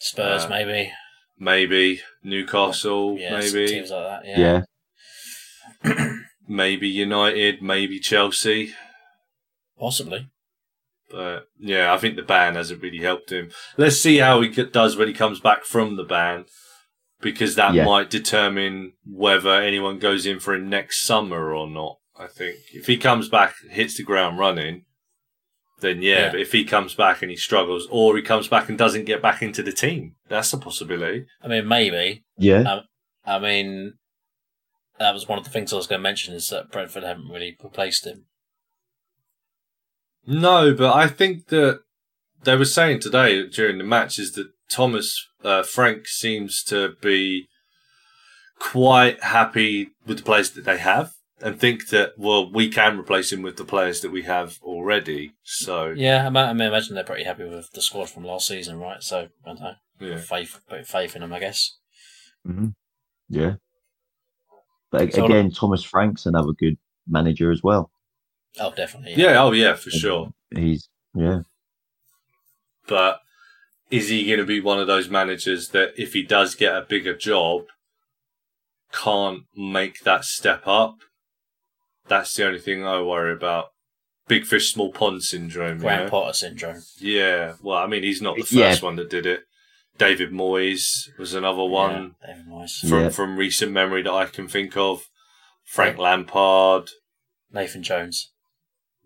Spurs 0.00 0.44
Uh, 0.44 0.48
maybe, 0.48 0.92
maybe 1.38 2.00
Newcastle, 2.24 3.16
yeah, 3.18 3.38
maybe 3.38 3.66
teams 3.68 3.90
like 3.90 4.22
that. 4.24 4.26
Yeah, 4.26 4.62
Yeah, 5.84 6.14
maybe 6.48 6.88
United, 6.88 7.62
maybe 7.62 7.98
Chelsea. 8.00 8.74
possibly. 9.78 10.28
But 11.10 11.46
yeah, 11.58 11.92
I 11.92 11.98
think 11.98 12.16
the 12.16 12.22
ban 12.22 12.54
hasn't 12.54 12.82
really 12.82 12.98
helped 13.04 13.30
him. 13.30 13.50
Let's 13.76 14.00
see 14.00 14.16
how 14.18 14.40
he 14.40 14.48
does 14.48 14.96
when 14.96 15.08
he 15.08 15.14
comes 15.14 15.40
back 15.40 15.64
from 15.64 15.96
the 15.96 16.04
ban, 16.04 16.46
because 17.22 17.54
that 17.54 17.72
Yeah. 17.74 17.84
might 17.84 18.10
determine 18.10 18.92
whether 19.06 19.54
anyone 19.62 19.98
goes 19.98 20.26
in 20.26 20.40
for 20.40 20.54
him 20.54 20.68
next 20.68 21.02
summer 21.02 21.54
or 21.54 21.68
not. 21.68 21.98
I 22.18 22.26
think 22.26 22.56
if 22.74 22.86
he 22.86 22.96
comes 22.98 23.28
back, 23.28 23.54
hits 23.70 23.96
the 23.96 24.02
ground 24.02 24.38
running, 24.38 24.84
then 25.80 26.02
yeah. 26.02 26.26
Yeah. 26.26 26.30
But 26.32 26.40
if 26.40 26.52
he 26.52 26.64
comes 26.64 26.94
back 26.94 27.22
and 27.22 27.30
he 27.30 27.36
struggles, 27.36 27.88
or 27.90 28.16
he 28.16 28.22
comes 28.22 28.48
back 28.48 28.68
and 28.68 28.76
doesn't 28.76 29.06
get 29.06 29.22
back 29.22 29.40
into 29.42 29.62
the 29.62 29.72
team, 29.72 30.16
that's 30.28 30.52
a 30.52 30.58
possibility. 30.58 31.24
I 31.42 31.48
mean, 31.48 31.66
maybe. 31.66 32.24
yeah, 32.36 32.60
um, 32.70 32.80
I 33.24 33.38
mean, 33.38 33.94
that 34.98 35.14
was 35.14 35.26
one 35.26 35.38
of 35.38 35.44
the 35.44 35.50
things 35.50 35.72
I 35.72 35.76
was 35.76 35.86
going 35.86 35.98
to 36.00 36.02
mention 36.02 36.34
is 36.34 36.48
that 36.48 36.70
Brentford 36.70 37.02
haven't 37.02 37.28
really 37.28 37.56
replaced 37.62 38.06
him. 38.06 38.26
No, 40.26 40.74
but 40.74 40.94
I 40.94 41.08
think 41.08 41.48
that 41.48 41.80
they 42.44 42.56
were 42.56 42.64
saying 42.64 43.00
today 43.00 43.46
during 43.48 43.78
the 43.78 43.84
match 43.84 44.18
is 44.18 44.32
that 44.32 44.48
Thomas 44.72 45.26
uh, 45.44 45.62
Frank 45.62 46.06
seems 46.06 46.62
to 46.64 46.94
be 47.00 47.48
quite 48.58 49.22
happy 49.22 49.88
with 50.06 50.18
the 50.18 50.22
players 50.24 50.50
that 50.52 50.64
they 50.64 50.78
have 50.78 51.12
and 51.40 51.58
think 51.58 51.88
that 51.88 52.12
well 52.16 52.50
we 52.50 52.68
can 52.68 52.96
replace 52.98 53.32
him 53.32 53.42
with 53.42 53.56
the 53.56 53.64
players 53.64 54.00
that 54.00 54.12
we 54.12 54.22
have 54.22 54.58
already. 54.62 55.32
So 55.42 55.88
Yeah, 55.96 56.26
I, 56.26 56.28
ma- 56.30 56.44
I 56.48 56.52
mean, 56.52 56.68
imagine 56.68 56.94
they're 56.94 57.02
pretty 57.04 57.24
happy 57.24 57.44
with 57.44 57.72
the 57.72 57.82
squad 57.82 58.08
from 58.10 58.24
last 58.24 58.46
season, 58.48 58.78
right? 58.78 59.02
So 59.02 59.28
I 59.44 59.48
don't 59.48 59.60
know, 59.60 59.74
yeah. 60.00 60.18
faith, 60.18 60.60
put 60.68 60.86
faith 60.86 61.16
in 61.16 61.22
them, 61.22 61.32
I 61.32 61.40
guess. 61.40 61.76
hmm 62.46 62.68
yeah. 63.28 63.54
But 64.90 65.12
So- 65.12 65.24
again, 65.24 65.50
Thomas 65.50 65.82
Frank's 65.82 66.26
another 66.26 66.52
good 66.58 66.76
manager 67.08 67.50
as 67.50 67.62
well. 67.62 67.90
Oh, 68.60 68.72
definitely. 68.76 69.14
yeah, 69.16 69.42
oh 69.42 69.52
yeah, 69.52 69.74
for 69.74 69.90
sure. 69.90 70.28
He's 70.54 70.88
yeah, 71.14 71.40
But 72.86 73.18
is 73.92 74.08
he 74.08 74.26
going 74.26 74.38
to 74.38 74.44
be 74.46 74.60
one 74.60 74.78
of 74.80 74.86
those 74.86 75.08
managers 75.08 75.68
that 75.68 75.92
if 75.96 76.12
he 76.14 76.22
does 76.22 76.54
get 76.54 76.74
a 76.74 76.80
bigger 76.80 77.16
job, 77.16 77.64
can't 78.92 79.42
make 79.56 80.00
that 80.00 80.24
step 80.24 80.66
up? 80.66 80.96
That's 82.08 82.34
the 82.34 82.46
only 82.46 82.58
thing 82.58 82.84
I 82.84 83.00
worry 83.00 83.32
about. 83.32 83.66
Big 84.28 84.44
fish, 84.44 84.72
small 84.72 84.92
pond 84.92 85.22
syndrome. 85.22 85.76
you 85.76 85.82
Graham 85.82 86.04
know? 86.04 86.10
Potter 86.10 86.32
syndrome. 86.32 86.82
Yeah, 86.98 87.54
well, 87.62 87.78
I 87.78 87.86
mean, 87.86 88.02
he's 88.02 88.22
not 88.22 88.36
the 88.36 88.42
first 88.42 88.52
Yeah. 88.52 88.78
one 88.80 88.96
that 88.96 89.10
did 89.10 89.26
it. 89.26 89.42
David 89.98 90.30
Moyes 90.32 91.08
was 91.18 91.34
another 91.34 91.64
one 91.64 92.14
Yeah, 92.22 92.28
David 92.34 92.46
Moyes. 92.48 92.80
from 92.88 93.00
Yeah. 93.02 93.08
from 93.10 93.36
recent 93.36 93.72
memory 93.72 94.02
that 94.02 94.12
I 94.12 94.26
can 94.26 94.48
think 94.48 94.76
of. 94.76 95.08
Frank 95.64 95.98
Lampard. 95.98 96.88
Nathan 97.52 97.82
Jones. 97.82 98.30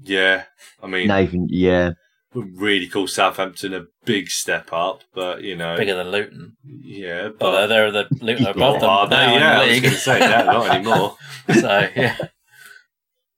Yeah, 0.01 0.45
I 0.83 0.87
mean, 0.87 1.09
Nathan. 1.09 1.49
Yeah, 1.51 1.87
would 1.89 1.97
really 2.45 2.89
call 2.89 3.07
Southampton 3.07 3.73
a 3.75 3.87
big 4.05 4.29
step 4.29 4.73
up, 4.73 5.03
but 5.15 5.43
you 5.43 5.57
know, 5.57 5.77
Bigger 5.77 5.97
than 5.97 6.11
Luton. 6.11 6.57
yeah, 6.65 7.29
But 7.29 7.39
but 7.39 7.67
they're 7.69 7.91
the 7.91 8.07
Luton 8.21 8.47
are 8.47 8.51
above 8.51 8.81
them 8.81 8.91
Oh, 8.91 9.07
now 9.07 9.09
they- 9.09 9.39
yeah, 9.39 9.61
I 9.61 9.65
in 9.65 9.69
was 9.71 9.77
the 9.77 9.81
going 9.81 9.83
to 9.83 9.89
league. 9.89 9.99
say 9.99 10.19
that, 10.21 10.47
not 10.47 10.71
anymore. 10.75 11.17
so 11.55 11.89
yeah. 11.97 12.17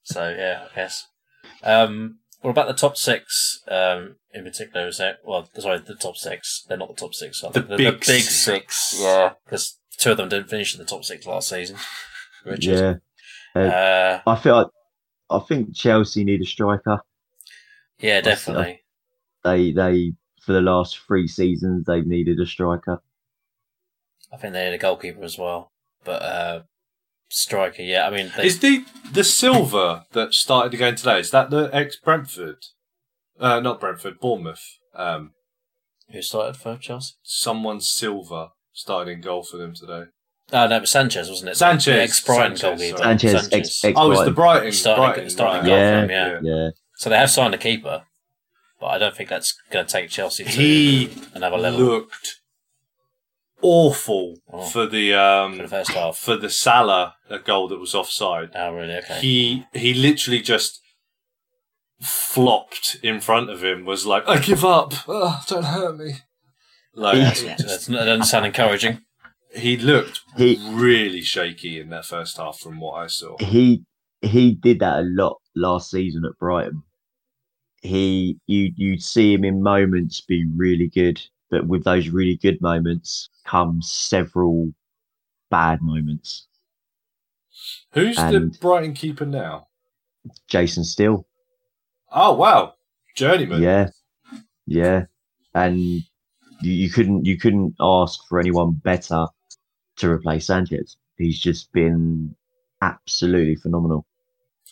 So 0.05 0.29
yeah, 0.37 0.67
I 0.71 0.75
guess. 0.75 1.07
Um, 1.63 2.19
what 2.41 2.51
about 2.51 2.69
the 2.69 2.75
top 2.75 2.97
six? 2.97 3.61
Um, 3.69 4.17
in 4.33 4.45
particular, 4.45 4.87
is 4.89 4.99
that 4.99 5.19
well? 5.25 5.49
Sorry, 5.59 5.79
the 5.81 5.95
top 5.95 6.17
six. 6.17 6.65
They're 6.69 6.79
not 6.79 6.89
the 6.89 6.95
top 6.95 7.15
six. 7.15 7.43
Are 7.45 7.51
The 7.53 7.61
they? 7.63 7.77
big 7.77 7.95
big 7.95 8.03
six. 8.03 8.35
six. 8.35 8.97
Yeah, 9.01 9.33
because 9.45 9.79
two 9.99 10.13
of 10.13 10.17
them 10.17 10.29
didn't 10.29 10.49
finish 10.49 10.75
in 10.75 10.79
the 10.79 10.87
top 10.87 11.05
six 11.05 11.27
last 11.27 11.49
season. 11.49 11.77
Richard. 12.45 13.01
yeah. 13.57 13.61
Uh, 13.61 14.21
I 14.31 14.37
feel 14.37 14.55
like, 14.57 14.67
I 15.31 15.41
think 15.41 15.75
Chelsea 15.75 16.23
need 16.25 16.41
a 16.41 16.47
striker. 16.47 17.01
yeah, 17.99 18.21
definitely. 18.21 18.83
They 19.44 19.72
they 19.72 20.12
for 20.42 20.53
the 20.53 20.61
last 20.61 20.98
three 20.98 21.27
seasons 21.29 21.85
they've 21.87 22.07
needed 22.07 22.40
a 22.40 22.46
striker. 22.46 23.01
I 24.33 24.37
think 24.37 24.53
they 24.53 24.68
need 24.68 24.74
a 24.74 24.79
goalkeeper 24.79 25.22
as 25.22 25.38
well. 25.38 25.70
But 26.05 26.22
uh, 26.22 26.62
striker, 27.29 27.83
yeah. 27.83 28.07
I 28.07 28.11
mean, 28.11 28.31
they, 28.37 28.46
Is 28.46 28.61
the 28.61 28.85
the 29.12 29.24
silver 29.24 30.05
that 30.12 30.35
started 30.35 30.74
again 30.74 30.96
today? 30.96 31.20
Is 31.20 31.31
that 31.31 31.51
the 31.51 31.70
ex 31.72 31.96
Brentford? 31.96 32.64
Uh, 33.38 33.61
not 33.61 33.81
Brentford, 33.81 34.18
Bournemouth. 34.20 34.64
Um, 34.94 35.33
who 36.11 36.22
started 36.22 36.57
for 36.59 36.77
Chelsea? 36.77 37.14
someone 37.22 37.81
silver 37.81 38.48
started 38.72 39.11
in 39.12 39.20
goal 39.20 39.42
for 39.42 39.57
them 39.59 39.74
today. 39.74 40.05
Oh 40.53 40.66
no, 40.66 40.77
it 40.77 40.81
was 40.81 40.90
Sanchez, 40.90 41.29
wasn't 41.29 41.51
it? 41.51 41.57
Sanchez. 41.57 41.85
the 41.94 42.03
ex-Brighton 42.03 42.57
Sanchez, 42.57 42.81
goalkeeper. 42.81 42.98
sorry. 42.98 43.18
Sanchez, 43.18 43.48
ex, 43.53 43.85
ex 43.85 43.98
Oh, 43.98 44.11
it's 44.12 44.24
the 44.24 44.31
Brighton. 44.31 44.72
Starting- 44.72 45.05
Brighton, 45.05 45.31
starting 45.31 45.61
right. 45.61 45.66
goal 45.68 45.79
Yeah, 45.79 46.07
for 46.07 46.12
him, 46.12 46.44
yeah. 46.44 46.51
yeah. 46.64 46.70
So 46.96 47.11
they 47.11 47.16
have 47.18 47.31
signed 47.31 47.55
a 47.55 47.59
keeper, 47.59 48.05
but 48.81 48.87
I 48.87 48.99
don't 48.99 49.17
think 49.17 49.29
that's 49.29 49.55
going 49.71 49.87
to 49.87 49.93
take 49.93 50.11
Chelsea 50.11 50.45
to 50.45 50.51
He 50.51 51.11
another 51.35 51.57
level 51.59 51.81
looked 51.81 52.37
awful 53.61 54.37
Oh. 54.53 54.62
for 54.62 54.87
the 54.87 55.11
for 55.12 55.12
the 55.12 55.14
um 55.21 55.69
first 55.69 55.91
half. 55.93 56.17
for 56.17 56.37
the 56.37 56.49
Salah 56.51 57.14
a 57.29 57.38
goal 57.38 57.69
that 57.69 57.79
was 57.79 57.95
offside. 57.95 58.51
Oh, 58.55 58.73
really? 58.75 58.95
Okay. 58.99 59.19
He 59.21 59.64
he 59.73 59.95
literally 59.95 60.41
just 60.41 60.81
flopped 62.01 62.97
in 63.03 63.21
front 63.21 63.51
of 63.51 63.62
him. 63.64 63.85
Was 63.85 64.07
like, 64.07 64.27
I 64.29 64.38
give 64.38 64.64
up. 64.64 64.93
Oh, 65.09 65.41
don't 65.49 65.64
hurt 65.64 65.97
me. 65.99 66.12
Like 66.95 67.17
Yeah. 67.17 67.31
it 67.31 67.35
just- 67.35 67.59
That's, 67.59 67.87
that 67.87 68.05
doesn't 68.05 68.25
sound 68.27 68.47
encouraging. 68.47 69.03
he 69.55 69.77
looked 69.77 70.21
He 70.37 70.59
really 70.71 71.23
shaky 71.23 71.81
in 71.81 71.88
that 71.91 72.05
first 72.05 72.37
half 72.37 72.59
from 72.59 72.81
what 72.81 72.95
I 73.03 73.07
saw. 73.09 73.37
he 73.38 73.83
he 74.21 74.53
did 74.55 74.81
that 74.81 74.99
a 74.99 75.03
lot 75.05 75.37
last 75.55 75.91
season 75.91 76.25
at 76.25 76.38
Brighton. 76.38 76.83
He 77.83 78.38
you 78.47 78.73
you'd 78.77 79.03
see 79.03 79.33
him 79.33 79.45
in 79.45 79.62
moments 79.62 80.21
be 80.21 80.45
really 80.57 80.88
good, 80.88 81.21
but 81.51 81.67
with 81.67 81.85
those 81.85 82.09
really 82.09 82.37
good 82.37 82.61
moments 82.61 83.29
come 83.45 83.81
several 83.83 84.73
bad 85.51 85.81
moments. 85.81 86.47
Who's 87.93 88.17
the 88.17 88.23
And- 88.37 88.61
Brighton 88.61 88.95
keeper 88.95 89.27
now? 89.27 89.69
Jason 90.49 90.85
Steele, 90.85 91.27
Oh 92.12 92.35
wow, 92.35 92.75
journeyman. 93.14 93.62
yeah, 93.62 93.88
yeah, 94.67 95.07
and 95.55 95.79
you, 95.81 96.03
you 96.61 96.91
couldn't 96.91 97.25
you 97.25 97.38
couldn't 97.38 97.75
ask 97.81 98.21
for 98.29 98.38
anyone 98.41 98.73
better 98.73 99.27
to 99.97 100.11
replace 100.11 100.47
Sanchez. 100.47 100.97
He's 101.17 101.38
just 101.38 101.73
been 101.73 102.35
absolutely 102.83 103.57
phenomenal. 103.57 104.05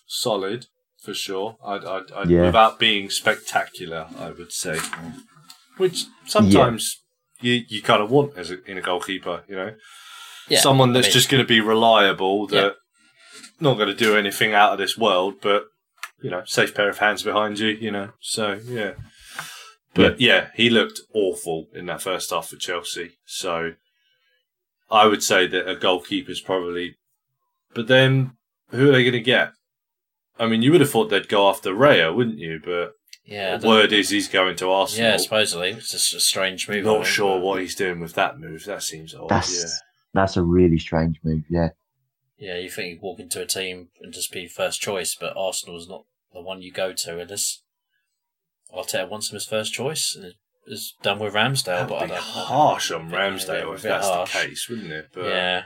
solid 0.06 0.66
for 1.06 1.14
sure. 1.14 1.56
I'd, 1.64 1.84
I'd, 1.84 2.12
I'd, 2.14 2.28
Yeah. 2.30 2.42
without 2.46 2.78
being 2.78 3.08
spectacular, 3.08 4.08
I 4.18 4.30
would 4.30 4.52
say. 4.52 4.78
Which 5.78 6.04
sometimes 6.26 7.02
you 7.40 7.62
you 7.68 7.80
kind 7.82 8.02
of 8.02 8.10
want 8.10 8.36
as 8.36 8.50
a, 8.50 8.62
in 8.70 8.76
a 8.78 8.82
goalkeeper, 8.82 9.44
you 9.48 9.56
know, 9.56 9.74
Yeah. 10.48 10.60
someone 10.60 10.92
that's 10.92 11.06
I 11.06 11.08
mean- 11.08 11.12
just 11.14 11.30
going 11.30 11.42
to 11.42 11.48
be 11.48 11.60
reliable, 11.60 12.46
that 12.48 12.56
Yeah. 12.56 12.70
not 13.60 13.74
going 13.78 13.88
to 13.88 13.94
do 14.06 14.16
anything 14.16 14.52
out 14.52 14.72
of 14.72 14.78
this 14.78 14.98
world, 14.98 15.34
but 15.40 15.64
you 16.22 16.30
know, 16.30 16.42
safe 16.46 16.74
pair 16.74 16.88
of 16.88 16.98
hands 16.98 17.22
behind 17.22 17.58
you, 17.58 17.68
you 17.68 17.90
know. 17.90 18.10
So 18.20 18.60
yeah. 18.64 18.92
But 19.94 20.20
yeah, 20.20 20.48
he 20.54 20.68
looked 20.68 21.00
awful 21.14 21.68
in 21.74 21.86
that 21.86 22.02
first 22.02 22.30
half 22.30 22.48
for 22.48 22.56
Chelsea. 22.56 23.12
So 23.26 23.72
I 24.90 25.06
would 25.06 25.22
say 25.22 25.46
that 25.46 25.68
a 25.68 25.74
goalkeeper's 25.76 26.40
probably. 26.40 26.96
But 27.74 27.86
then, 27.88 28.32
who 28.70 28.88
are 28.88 28.92
they 28.92 29.02
going 29.04 29.12
to 29.12 29.20
get? 29.20 29.50
I 30.38 30.46
mean, 30.46 30.62
you 30.62 30.70
would 30.72 30.80
have 30.80 30.90
thought 30.90 31.08
they'd 31.10 31.28
go 31.28 31.48
after 31.48 31.72
Raya, 31.72 32.14
wouldn't 32.14 32.38
you? 32.38 32.60
But 32.64 32.92
Yeah. 33.24 33.54
I 33.54 33.56
the 33.58 33.66
word 33.68 33.92
is 33.92 34.10
he's 34.10 34.28
going 34.28 34.56
to 34.56 34.70
Arsenal. 34.70 35.10
yeah, 35.12 35.16
supposedly. 35.16 35.70
It's 35.70 35.90
just 35.92 36.14
a 36.14 36.20
strange 36.20 36.68
move. 36.68 36.84
Not 36.84 37.06
sure 37.06 37.38
but- 37.38 37.44
what 37.44 37.60
he's 37.60 37.74
doing 37.74 38.00
with 38.00 38.14
that 38.14 38.38
move. 38.38 38.64
That 38.64 38.82
seems 38.82 39.14
odd. 39.14 39.28
That's 39.30 39.58
yeah. 39.62 39.70
that's 40.14 40.36
a 40.36 40.42
really 40.42 40.78
strange 40.78 41.18
move. 41.24 41.44
Yeah, 41.50 41.70
Yeah, 42.38 42.56
you 42.58 42.68
think 42.70 42.94
you 42.94 42.98
walk 43.00 43.18
into 43.20 43.40
a 43.42 43.46
team 43.46 43.88
and 44.02 44.12
just 44.12 44.30
be 44.32 44.46
first 44.46 44.80
choice, 44.80 45.14
but 45.18 45.34
Arsenal's 45.36 45.88
not 45.88 46.04
the 46.32 46.40
one 46.42 46.60
you 46.62 46.70
go 46.72 46.92
to 46.92 47.18
unless 47.20 47.62
Arteta 48.74 49.08
wants 49.08 49.30
him 49.30 49.36
as 49.36 49.46
first 49.46 49.72
choice. 49.72 50.14
And 50.14 50.34
has 50.68 50.94
done 51.00 51.20
with 51.20 51.32
Ramsdale, 51.32 51.64
That'd 51.64 51.88
but 51.88 51.96
I 51.98 52.02
be 52.06 52.08
don't 52.08 52.20
harsh 52.20 52.90
on 52.90 53.08
Ramsdale 53.10 53.70
a 53.70 53.72
if 53.74 53.82
that's 53.82 54.06
harsh. 54.08 54.32
the 54.32 54.38
case, 54.48 54.68
wouldn't 54.68 54.90
it? 54.92 55.08
But 55.12 55.24
Yeah, 55.28 55.62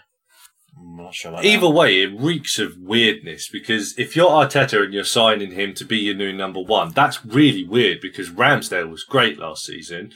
I'm 0.79 0.97
not 0.97 1.15
sure 1.15 1.33
about 1.33 1.45
Either 1.45 1.61
that. 1.67 1.71
way, 1.71 2.03
it 2.03 2.19
reeks 2.19 2.59
of 2.59 2.77
weirdness 2.79 3.49
because 3.51 3.99
if 3.99 4.15
you're 4.17 4.31
Arteta 4.31 4.85
and 4.85 4.93
you're 4.95 5.05
signing 5.05 5.53
him 5.53 5.75
to 5.75 5.85
be 5.85 5.99
your 5.99 6.15
new 6.15 6.33
number 6.33 6.61
one, 6.61 6.91
that's 6.91 7.25
really 7.25 7.65
weird 7.65 8.01
because 8.01 8.31
Ramsdale 8.31 8.91
was 8.91 9.05
great 9.05 9.39
last 9.39 9.65
season. 9.65 10.13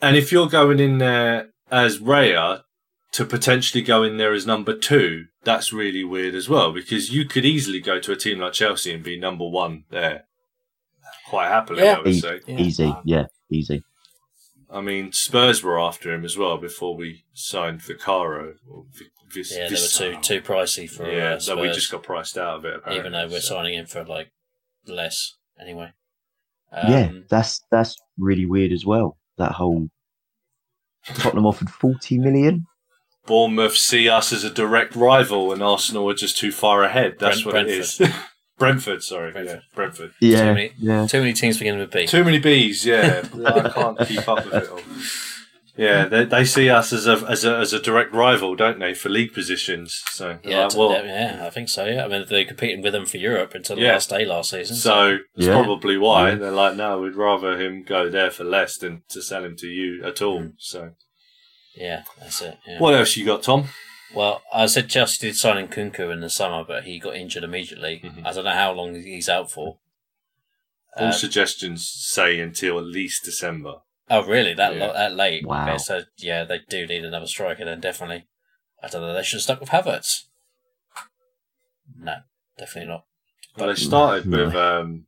And 0.00 0.16
if 0.16 0.32
you're 0.32 0.48
going 0.48 0.80
in 0.80 0.98
there 0.98 1.50
as 1.70 1.98
Raya 1.98 2.62
to 3.12 3.24
potentially 3.24 3.82
go 3.82 4.02
in 4.02 4.16
there 4.16 4.32
as 4.32 4.46
number 4.46 4.76
two, 4.76 5.26
that's 5.44 5.72
really 5.72 6.04
weird 6.04 6.34
as 6.34 6.48
well 6.48 6.72
because 6.72 7.10
you 7.12 7.24
could 7.24 7.44
easily 7.44 7.80
go 7.80 7.98
to 8.00 8.12
a 8.12 8.16
team 8.16 8.38
like 8.40 8.52
Chelsea 8.54 8.92
and 8.92 9.02
be 9.02 9.18
number 9.18 9.46
one 9.48 9.84
there. 9.90 10.24
Quite 11.28 11.48
happily, 11.48 11.82
Yeah. 11.82 11.94
I 11.98 12.00
would 12.02 12.14
say. 12.16 12.40
Easy, 12.48 12.84
um, 12.86 13.02
yeah, 13.04 13.26
easy. 13.50 13.82
I 14.70 14.80
mean, 14.80 15.12
Spurs 15.12 15.62
were 15.62 15.78
after 15.78 16.12
him 16.12 16.24
as 16.24 16.36
well 16.38 16.56
before 16.56 16.96
we 16.96 17.24
signed 17.34 17.82
Vicario. 17.82 18.54
Or 18.68 18.86
Vi- 19.32 19.40
Vis- 19.40 19.52
Yeah, 19.56 19.68
they 19.68 19.74
were 19.74 19.76
too 19.76 20.16
Visaro. 20.18 20.22
too 20.22 20.40
pricey 20.42 20.90
for 20.90 21.10
yeah, 21.10 21.34
uh, 21.34 21.38
so 21.40 21.60
we 21.60 21.68
just 21.72 21.90
got 21.90 22.02
priced 22.02 22.36
out 22.38 22.56
of 22.58 22.64
it. 22.64 22.76
Apparently, 22.76 23.00
even 23.00 23.12
though 23.12 23.26
we're 23.26 23.40
so. 23.40 23.54
signing 23.56 23.74
in 23.74 23.86
for 23.86 24.04
like 24.04 24.30
less 24.86 25.36
anyway. 25.60 25.92
yeah, 26.72 27.06
Um, 27.08 27.24
that's 27.28 27.62
that's 27.70 27.96
really 28.18 28.46
weird 28.46 28.72
as 28.72 28.84
well. 28.84 29.16
That 29.38 29.52
whole 29.52 29.88
Tottenham 31.04 31.46
offered 31.46 31.70
forty 31.70 32.18
million. 32.18 32.66
Bournemouth 33.26 33.76
see 33.76 34.08
us 34.08 34.32
as 34.32 34.42
a 34.44 34.50
direct 34.50 34.96
rival, 34.96 35.52
and 35.52 35.62
Arsenal 35.62 36.10
are 36.10 36.14
just 36.14 36.36
too 36.38 36.50
far 36.50 36.82
ahead. 36.82 37.16
That's 37.18 37.42
Brent- 37.42 37.68
what 37.68 37.68
it 37.68 37.78
is. 37.78 38.00
Brentford, 38.58 39.02
sorry, 39.02 39.32
Brentford. 39.32 39.56
yeah, 39.64 39.74
Brentford. 39.74 40.12
Yeah, 40.20 40.52
many- 40.54 40.72
yeah. 40.78 41.06
Too 41.06 41.20
many 41.20 41.32
teams 41.32 41.58
beginning 41.58 41.80
with 41.80 41.90
B. 41.90 42.06
Too 42.06 42.22
many 42.24 42.38
bees, 42.38 42.84
yeah. 42.86 43.24
I 43.46 43.68
can't 43.70 43.98
keep 44.06 44.28
up 44.28 44.44
with 44.44 44.54
it 44.54 44.68
all. 44.70 44.80
Yeah, 45.76 46.04
they, 46.04 46.24
they 46.26 46.44
see 46.44 46.68
us 46.68 46.92
as 46.92 47.06
a, 47.06 47.24
as 47.28 47.46
a 47.46 47.56
as 47.56 47.72
a 47.72 47.80
direct 47.80 48.12
rival, 48.12 48.54
don't 48.54 48.78
they, 48.78 48.92
for 48.92 49.08
league 49.08 49.32
positions? 49.32 50.02
So 50.10 50.38
Yeah, 50.44 50.64
like, 50.64 50.68
to- 50.70 50.78
well, 50.78 51.04
yeah, 51.06 51.44
I 51.46 51.50
think 51.50 51.70
so. 51.70 51.86
Yeah, 51.86 52.04
I 52.04 52.08
mean 52.08 52.26
they're 52.28 52.44
competing 52.44 52.82
with 52.82 52.92
them 52.92 53.06
for 53.06 53.16
Europe 53.16 53.54
until 53.54 53.76
the 53.76 53.82
Yeah. 53.82 53.92
last 53.94 54.10
day 54.10 54.24
last 54.26 54.50
season. 54.50 54.76
so 54.76 55.18
that's 55.34 55.46
Yeah. 55.48 55.54
probably 55.54 55.96
why 55.96 56.30
Yeah. 56.30 56.34
they're 56.34 56.50
like, 56.50 56.76
no, 56.76 57.00
we'd 57.00 57.14
rather 57.14 57.58
him 57.58 57.84
go 57.84 58.10
there 58.10 58.30
for 58.30 58.44
less 58.44 58.76
than 58.76 59.02
to 59.08 59.22
sell 59.22 59.44
him 59.44 59.56
to 59.58 59.66
you 59.66 60.04
at 60.04 60.20
all. 60.20 60.40
Mm. 60.42 60.52
So 60.58 60.90
yeah, 61.74 62.02
that's 62.20 62.42
it. 62.42 62.58
Yeah. 62.66 62.78
what 62.78 62.92
else 62.94 63.16
you 63.16 63.24
got, 63.24 63.42
Tom? 63.42 63.68
Well, 64.14 64.42
I 64.52 64.66
said 64.66 64.90
Chelsea 64.90 65.26
did 65.26 65.36
sign 65.36 65.56
in 65.56 65.68
Nkunku 65.68 66.12
in 66.12 66.20
the 66.20 66.28
summer, 66.28 66.64
but 66.68 66.84
he 66.84 66.98
got 66.98 67.16
injured 67.16 67.44
immediately. 67.44 68.02
Mhm. 68.04 68.26
I 68.26 68.32
don't 68.34 68.44
know 68.44 68.50
how 68.50 68.72
long 68.72 68.94
he's 68.94 69.30
out 69.30 69.50
for. 69.50 69.78
All 70.98 71.06
Um, 71.06 71.12
suggestions 71.14 71.88
say 71.90 72.38
until 72.38 72.78
at 72.78 72.84
least 72.84 73.24
December. 73.24 73.76
Oh, 74.12 74.24
really? 74.26 74.54
That 74.54 74.74
Yeah. 74.76 74.86
lo- 74.86 74.92
that 74.92 75.14
late? 75.14 75.46
Wow. 75.46 75.68
Okay, 75.68 75.78
so 75.78 76.02
yeah, 76.18 76.44
they 76.44 76.60
do 76.68 76.86
need 76.86 77.04
another 77.04 77.26
striker. 77.26 77.64
Then 77.64 77.80
definitely. 77.80 78.26
I 78.82 78.88
don't 78.88 79.02
know. 79.02 79.14
They 79.14 79.22
should 79.22 79.36
have 79.36 79.42
stuck 79.42 79.60
with 79.60 79.70
Havertz. 79.70 80.24
No, 81.96 82.16
definitely 82.58 82.90
not. 82.90 83.04
Well, 83.56 83.68
they 83.68 83.74
started 83.74 84.26
No. 84.26 84.46
with 84.46 84.54
um, 84.54 85.06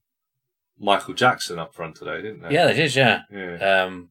Michael 0.79 1.15
Jackson 1.15 1.59
up 1.59 1.75
front 1.75 1.97
today, 1.97 2.23
didn't 2.23 2.43
they? 2.43 2.51
Yeah, 2.55 2.67
they 2.67 2.75
did. 2.75 2.95
Yeah. 2.95 3.23
Yeah. 3.31 3.83
Um, 3.85 4.11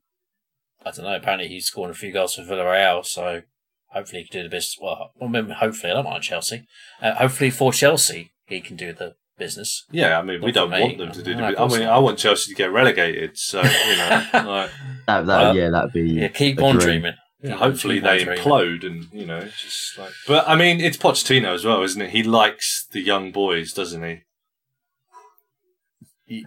I 0.85 0.91
don't 0.91 1.05
know. 1.05 1.15
Apparently, 1.15 1.47
he's 1.47 1.65
scored 1.67 1.91
a 1.91 1.93
few 1.93 2.11
goals 2.11 2.35
for 2.35 2.41
Villarreal, 2.41 3.05
so 3.05 3.43
hopefully 3.87 4.21
he 4.23 4.27
can 4.27 4.39
do 4.39 4.43
the 4.43 4.55
best. 4.55 4.77
Well, 4.81 5.11
well 5.15 5.29
maybe 5.29 5.53
hopefully 5.53 5.91
I 5.91 5.95
don't 5.95 6.05
mind 6.05 6.23
Chelsea. 6.23 6.67
Uh, 7.01 7.13
hopefully 7.15 7.51
for 7.51 7.71
Chelsea, 7.71 8.31
he 8.45 8.59
can 8.59 8.75
do 8.75 8.91
the 8.91 9.15
business. 9.37 9.85
Yeah, 9.91 10.19
I 10.19 10.21
mean, 10.21 10.41
we 10.41 10.51
don't 10.51 10.69
me. 10.69 10.81
want 10.81 10.97
them 10.97 11.11
to 11.11 11.23
do 11.23 11.35
No, 11.35 11.51
the. 11.51 11.59
I 11.61 11.67
mean, 11.67 11.79
not. 11.81 11.93
I 11.93 11.99
want 11.99 12.19
Chelsea 12.19 12.51
to 12.51 12.55
get 12.55 12.71
relegated. 12.71 13.37
So 13.37 13.61
you 13.61 13.97
know, 13.97 14.25
like, 14.33 14.69
That, 15.07 15.25
that 15.25 15.27
Well, 15.27 15.55
yeah, 15.57 15.69
that'd 15.69 15.91
be 15.93 16.01
Yeah, 16.09 16.27
keep 16.29 16.61
on 16.61 16.75
dream. 16.75 17.01
dreaming. 17.01 17.13
yeah, 17.41 17.55
hopefully 17.55 17.99
they 17.99 18.23
implode, 18.23 18.85
and 18.85 19.05
you 19.11 19.25
know, 19.25 19.41
just 19.41 19.97
like. 19.97 20.11
But 20.27 20.47
I 20.47 20.55
mean, 20.55 20.79
it's 20.79 20.97
Pochettino 20.97 21.53
as 21.53 21.65
well, 21.65 21.81
isn't 21.83 22.01
it? 22.01 22.11
He 22.11 22.23
likes 22.23 22.87
the 22.91 23.01
young 23.01 23.31
boys, 23.31 23.73
doesn't 23.73 24.03
he? 24.03 24.21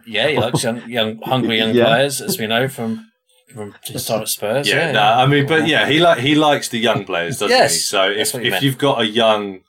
Yeah, 0.06 0.28
he 0.28 0.38
likes 0.38 0.64
young, 0.64 0.88
young 0.88 1.18
hungry 1.22 1.58
young 1.62 1.74
Yeah. 1.74 1.84
players, 1.86 2.20
as 2.20 2.38
we 2.38 2.46
know 2.46 2.66
from 2.68 3.10
from 3.52 3.74
his 3.84 4.04
time 4.06 4.22
at 4.22 4.28
Spurs. 4.28 4.68
Yeah, 4.68 4.86
Yeah, 4.86 4.92
no, 4.92 5.00
I 5.02 5.26
mean, 5.26 5.46
but 5.46 5.68
yeah, 5.68 5.86
he 5.88 6.00
like 6.00 6.18
he 6.18 6.34
likes 6.34 6.68
the 6.68 6.78
young 6.78 7.04
players, 7.04 7.38
doesn't 7.38 7.62
he? 7.62 7.68
So 7.68 8.10
if 8.10 8.32
what 8.34 8.42
he 8.42 8.48
if 8.48 8.52
meant. 8.52 8.64
you've 8.64 8.78
got 8.78 9.00
a 9.00 9.06
young 9.06 9.60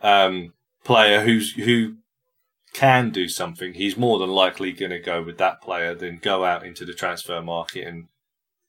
um, 0.00 0.54
player 0.84 1.20
who's 1.22 1.52
who 1.52 1.96
can 2.72 3.10
do 3.10 3.28
something, 3.28 3.74
he's 3.74 3.96
more 3.96 4.18
than 4.18 4.30
likely 4.30 4.72
going 4.72 4.90
to 4.90 4.98
go 4.98 5.22
with 5.22 5.38
that 5.38 5.60
player 5.60 5.94
than 5.94 6.18
go 6.18 6.44
out 6.44 6.64
into 6.64 6.84
the 6.84 6.94
transfer 6.94 7.40
market 7.42 7.86
and 7.86 8.08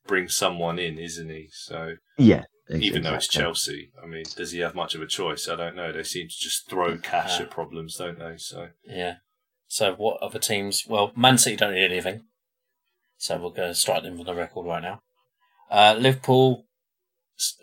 bring 0.07 0.27
someone 0.27 0.79
in, 0.79 0.97
isn't 0.97 1.29
he? 1.29 1.47
So 1.51 1.95
Yeah, 2.17 2.43
ex- 2.69 2.81
even 2.81 3.03
though 3.03 3.13
it's. 3.15 3.27
Chelsea, 3.27 3.91
I 4.01 4.05
mean, 4.07 4.23
does 4.35 4.51
he 4.51 4.59
have 4.59 4.75
much 4.75 4.95
of 4.95 5.01
a 5.01 5.07
choice? 5.07 5.47
I 5.47 5.55
don't 5.55 5.75
know. 5.75 5.91
They 5.91 6.03
seem 6.03 6.27
to 6.27 6.35
just 6.37 6.69
throw 6.69 6.97
cash 6.97 7.39
Uh, 7.39 7.43
at 7.43 7.51
problems, 7.51 7.95
don't 7.97 8.19
they? 8.19 8.37
So 8.37 8.69
Yeah. 8.85 9.15
So 9.67 9.93
what 9.95 10.21
other 10.21 10.39
teams? 10.39 10.85
Well, 10.87 11.11
Man 11.15 11.37
City 11.37 11.55
don't 11.55 11.73
need 11.73 11.85
anything, 11.91 12.23
so 13.17 13.35
we're 13.37 13.51
going 13.51 13.69
to 13.69 13.75
strike 13.75 14.03
them 14.03 14.17
from 14.17 14.25
the 14.25 14.35
record 14.35 14.65
right 14.65 14.81
now. 14.81 14.99
Uh, 15.69 15.95
Liverpool. 15.97 16.65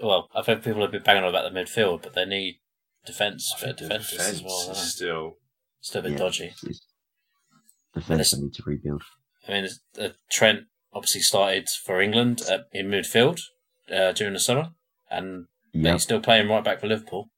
Well, 0.03 0.29
I've 0.35 0.47
heard 0.47 0.65
people 0.65 0.81
have 0.83 0.91
been 0.91 1.03
banging 1.03 1.23
on 1.25 1.29
about 1.29 1.53
the 1.53 1.61
midfield, 1.61 2.03
but 2.03 2.15
they 2.15 2.25
need 2.25 2.61
defence. 3.05 3.53
I 3.59 3.61
Bit 3.67 3.71
of 3.73 3.79
think 3.79 3.91
the 3.91 3.99
defence 3.99 4.21
as 4.29 4.43
well. 4.43 4.57
is 4.57 4.69
isn't 4.71 4.75
still 4.87 5.37
Still 5.81 6.01
a 6.01 6.03
bit 6.05 6.13
Yeah, 6.13 6.19
dodgy. 6.19 6.45
it's- 6.47 6.65
it's- 6.65 6.81
Defense 7.95 8.35
I 8.35 8.39
need 8.41 8.55
to 8.55 8.63
rebuild. 8.67 9.03
I 9.49 9.53
mean, 9.53 9.69
uh, 9.99 10.09
Trent 10.31 10.67
obviously 10.93 11.23
started 11.23 11.69
for 11.69 12.01
England 12.01 12.43
uh, 12.49 12.59
in 12.73 12.89
midfield 12.89 13.41
uh, 13.91 14.13
during 14.13 14.35
the 14.35 14.41
summer, 14.41 14.71
and 15.11 15.47
Yeah, 15.73 15.93
he's 15.95 16.03
still 16.03 16.21
playing 16.21 16.49
right 16.49 16.63
back 16.63 16.81
for 16.81 16.87
Liverpool. 16.87 17.31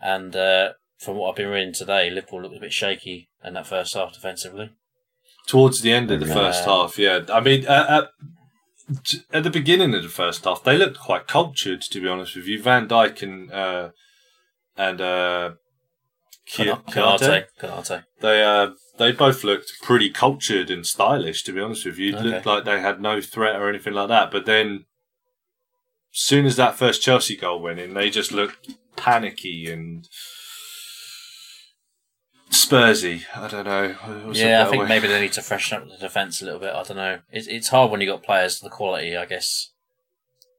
And 0.00 0.34
uh, 0.36 0.74
from 0.98 1.16
what 1.16 1.30
I've 1.30 1.36
been 1.36 1.48
reading 1.48 1.74
today, 1.74 2.08
Liverpool 2.10 2.42
looked 2.42 2.56
a 2.56 2.60
bit 2.60 2.72
shaky 2.72 3.28
in 3.42 3.54
that 3.54 3.66
first 3.66 3.94
half 3.94 4.12
defensively. 4.14 4.70
towards 5.46 5.82
the 5.82 5.92
end 5.92 6.10
of 6.10 6.20
the 6.20 6.26
Yeah. 6.26 6.32
first 6.34 6.64
half. 6.64 6.96
Yeah, 6.98 7.20
I 7.28 7.40
mean, 7.40 7.66
uh, 7.66 8.08
at, 8.88 9.04
at 9.32 9.42
the 9.42 9.50
beginning 9.50 9.92
of 9.94 10.02
the 10.02 10.08
first 10.08 10.44
half, 10.44 10.62
they 10.64 10.78
looked 10.78 10.98
quite 10.98 11.26
cultured. 11.26 11.82
To 11.82 12.00
be 12.00 12.08
honest 12.08 12.34
with 12.36 12.46
you, 12.46 12.62
Van 12.62 12.88
Dijk 12.88 13.20
and 13.22 13.52
uh, 13.52 13.90
and 14.76 15.00
Konate, 16.50 17.46
Konate. 17.58 18.04
they 18.20 18.42
uh, 18.44 18.70
they 18.98 19.12
both 19.12 19.44
looked 19.44 19.72
pretty 19.82 20.10
cultured 20.10 20.70
and 20.70 20.86
stylish. 20.86 21.42
To 21.44 21.52
be 21.52 21.60
honest 21.60 21.86
with 21.86 21.98
you, 21.98 22.10
it 22.10 22.16
Okay. 22.16 22.24
looked 22.28 22.46
like 22.46 22.64
they 22.64 22.80
had 22.80 23.00
no 23.00 23.20
threat 23.20 23.56
or 23.56 23.68
anything 23.68 23.94
like 23.94 24.08
that. 24.08 24.30
But 24.30 24.44
then, 24.44 24.84
as 26.12 26.20
soon 26.20 26.44
as 26.46 26.56
that 26.56 26.74
first 26.76 27.02
Chelsea 27.02 27.36
goal 27.36 27.60
went 27.60 27.80
in, 27.80 27.94
they 27.94 28.10
just 28.10 28.30
looked 28.32 28.68
panicky 28.96 29.70
and. 29.72 30.06
Spursy, 32.50 33.22
I 33.34 33.48
don't 33.48 33.64
know. 33.64 33.88
What's 34.26 34.38
Yeah, 34.38 34.64
I 34.64 34.70
think 34.70 34.82
way? 34.82 34.88
maybe 34.88 35.08
they 35.08 35.20
need 35.20 35.32
to 35.32 35.42
freshen 35.42 35.76
up 35.82 35.88
the 35.88 35.96
defence 35.96 36.40
a 36.40 36.44
little 36.44 36.60
bit. 36.60 36.72
I 36.72 36.82
don't 36.84 36.96
know. 36.96 37.18
It's 37.32 37.46
it's 37.48 37.68
hard 37.68 37.90
when 37.90 38.00
you 38.00 38.06
got 38.06 38.22
players 38.22 38.60
the 38.60 38.70
quality, 38.70 39.16
I 39.16 39.24
guess, 39.24 39.72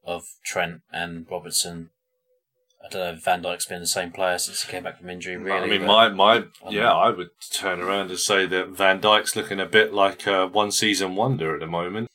of 0.04 0.24
Trent 0.44 0.82
and 0.92 1.26
Robertson. 1.30 1.90
I 2.86 2.88
don't 2.88 3.02
know 3.02 3.12
if 3.12 3.24
Van 3.24 3.42
Dijk's 3.42 3.66
been 3.66 3.80
the 3.80 3.86
same 3.86 4.12
player 4.12 4.38
since 4.38 4.62
he 4.62 4.70
came 4.70 4.84
back 4.84 4.98
from 4.98 5.10
injury. 5.10 5.36
Really, 5.36 5.58
I 5.58 5.66
mean, 5.66 5.86
my 5.86 6.08
my 6.08 6.38
don't 6.38 6.72
yeah, 6.72 6.84
know. 6.84 6.98
I 6.98 7.10
would 7.10 7.30
turn 7.50 7.80
around 7.80 8.10
and 8.10 8.18
say 8.18 8.46
that 8.46 8.68
Van 8.68 9.00
Dijk's 9.00 9.34
looking 9.34 9.58
a 9.58 9.66
bit 9.66 9.92
like 9.92 10.26
a 10.26 10.46
one 10.46 10.70
season 10.70 11.16
wonder 11.16 11.54
at 11.54 11.60
the 11.60 11.66
moment. 11.66 12.08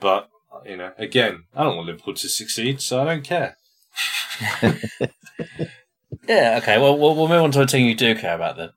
But 0.00 0.30
you 0.64 0.76
know, 0.76 0.92
again, 0.96 1.44
I 1.54 1.64
don't 1.64 1.76
want 1.76 1.88
Liverpool 1.88 2.14
to 2.14 2.28
succeed, 2.28 2.80
so 2.80 3.02
I 3.02 3.04
don't 3.04 3.24
care. 3.24 3.56
yeah. 6.26 6.58
Okay, 6.62 6.78
well, 6.78 6.96
we'll 6.98 7.14
we'll 7.14 7.28
move 7.28 7.42
on 7.42 7.52
to 7.52 7.60
a 7.60 7.66
team 7.66 7.86
you 7.86 7.94
do 7.94 8.14
care 8.14 8.34
about 8.34 8.56
then. 8.56 8.70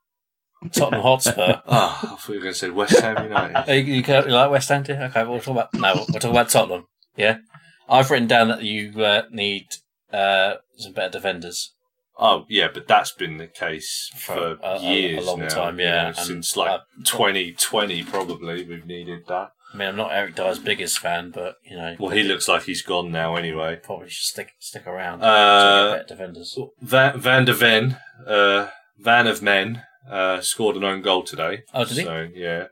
Tottenham 0.72 1.02
Hotspur. 1.02 1.62
Ah, 1.68 1.98
I 1.98 2.16
thought 2.16 2.28
you 2.28 2.34
were 2.34 2.40
going 2.40 2.52
to 2.54 2.58
say 2.58 2.70
West 2.70 2.98
Ham 3.00 3.22
United. 3.22 3.56
Oh, 3.68 3.72
you, 3.72 3.94
you, 3.94 4.02
you 4.02 4.34
like 4.34 4.50
West 4.50 4.68
Ham? 4.68 4.84
too? 4.84 4.92
Okay, 4.92 5.24
we'll 5.24 5.40
talk 5.40 5.52
about 5.52 5.74
no. 5.74 5.94
We'll 5.94 6.20
talk 6.20 6.30
about 6.30 6.50
Tottenham. 6.50 6.86
Yeah, 7.16 7.38
I've 7.88 8.10
written 8.10 8.28
down 8.28 8.48
that 8.48 8.62
you 8.62 9.02
uh, 9.02 9.22
need 9.30 9.66
uh, 10.12 10.54
some 10.78 10.92
better 10.92 11.10
defenders. 11.10 11.72
Oh 12.18 12.44
yeah, 12.48 12.68
but 12.72 12.86
that's 12.88 13.12
been 13.12 13.36
the 13.36 13.46
case 13.46 14.10
For 14.16 14.34
for, 14.34 14.58
a- 14.62 14.68
a- 14.68 14.76
a 14.76 14.80
years 14.80 15.26
long 15.26 15.40
now, 15.40 15.48
time, 15.48 15.78
you 15.78 15.84
yeah, 15.86 16.06
know, 16.06 16.12
since 16.12 16.56
like 16.56 16.70
uh, 16.70 16.78
2020 17.04 18.02
probably 18.04 18.64
we've 18.64 18.86
needed 18.86 19.26
that. 19.28 19.50
I 19.74 19.76
mean, 19.76 19.88
I'm 19.88 19.96
not 19.96 20.12
Eric 20.12 20.36
Dier's 20.36 20.58
biggest 20.60 20.98
fan, 21.00 21.30
but 21.34 21.56
you 21.68 21.76
know, 21.76 21.96
Well, 21.98 22.10
he 22.10 22.22
looks 22.22 22.48
like 22.48 22.62
he's 22.62 22.82
gone 22.82 23.10
now 23.10 23.36
anyway. 23.36 23.78
probably 23.82 24.08
should 24.08 24.24
stick 24.24 24.50
stick 24.60 24.86
around. 24.86 25.22
Uh, 25.22 25.26
to 25.26 25.90
get 25.98 26.08
better 26.08 26.14
defenders. 26.14 26.58
Van, 26.80 27.20
Van 27.20 27.44
der 27.44 27.52
Ven, 27.52 27.98
uh, 28.26 28.68
Van 28.98 29.26
of 29.26 29.42
Men, 29.42 29.82
uh, 30.10 30.40
scored 30.40 30.76
an 30.76 30.84
own 30.84 31.02
goal 31.02 31.22
today. 31.24 31.64
Oh, 31.74 31.84
did 31.84 31.98
he? 31.98 32.04
So 32.04 32.28
yeah. 32.34 32.66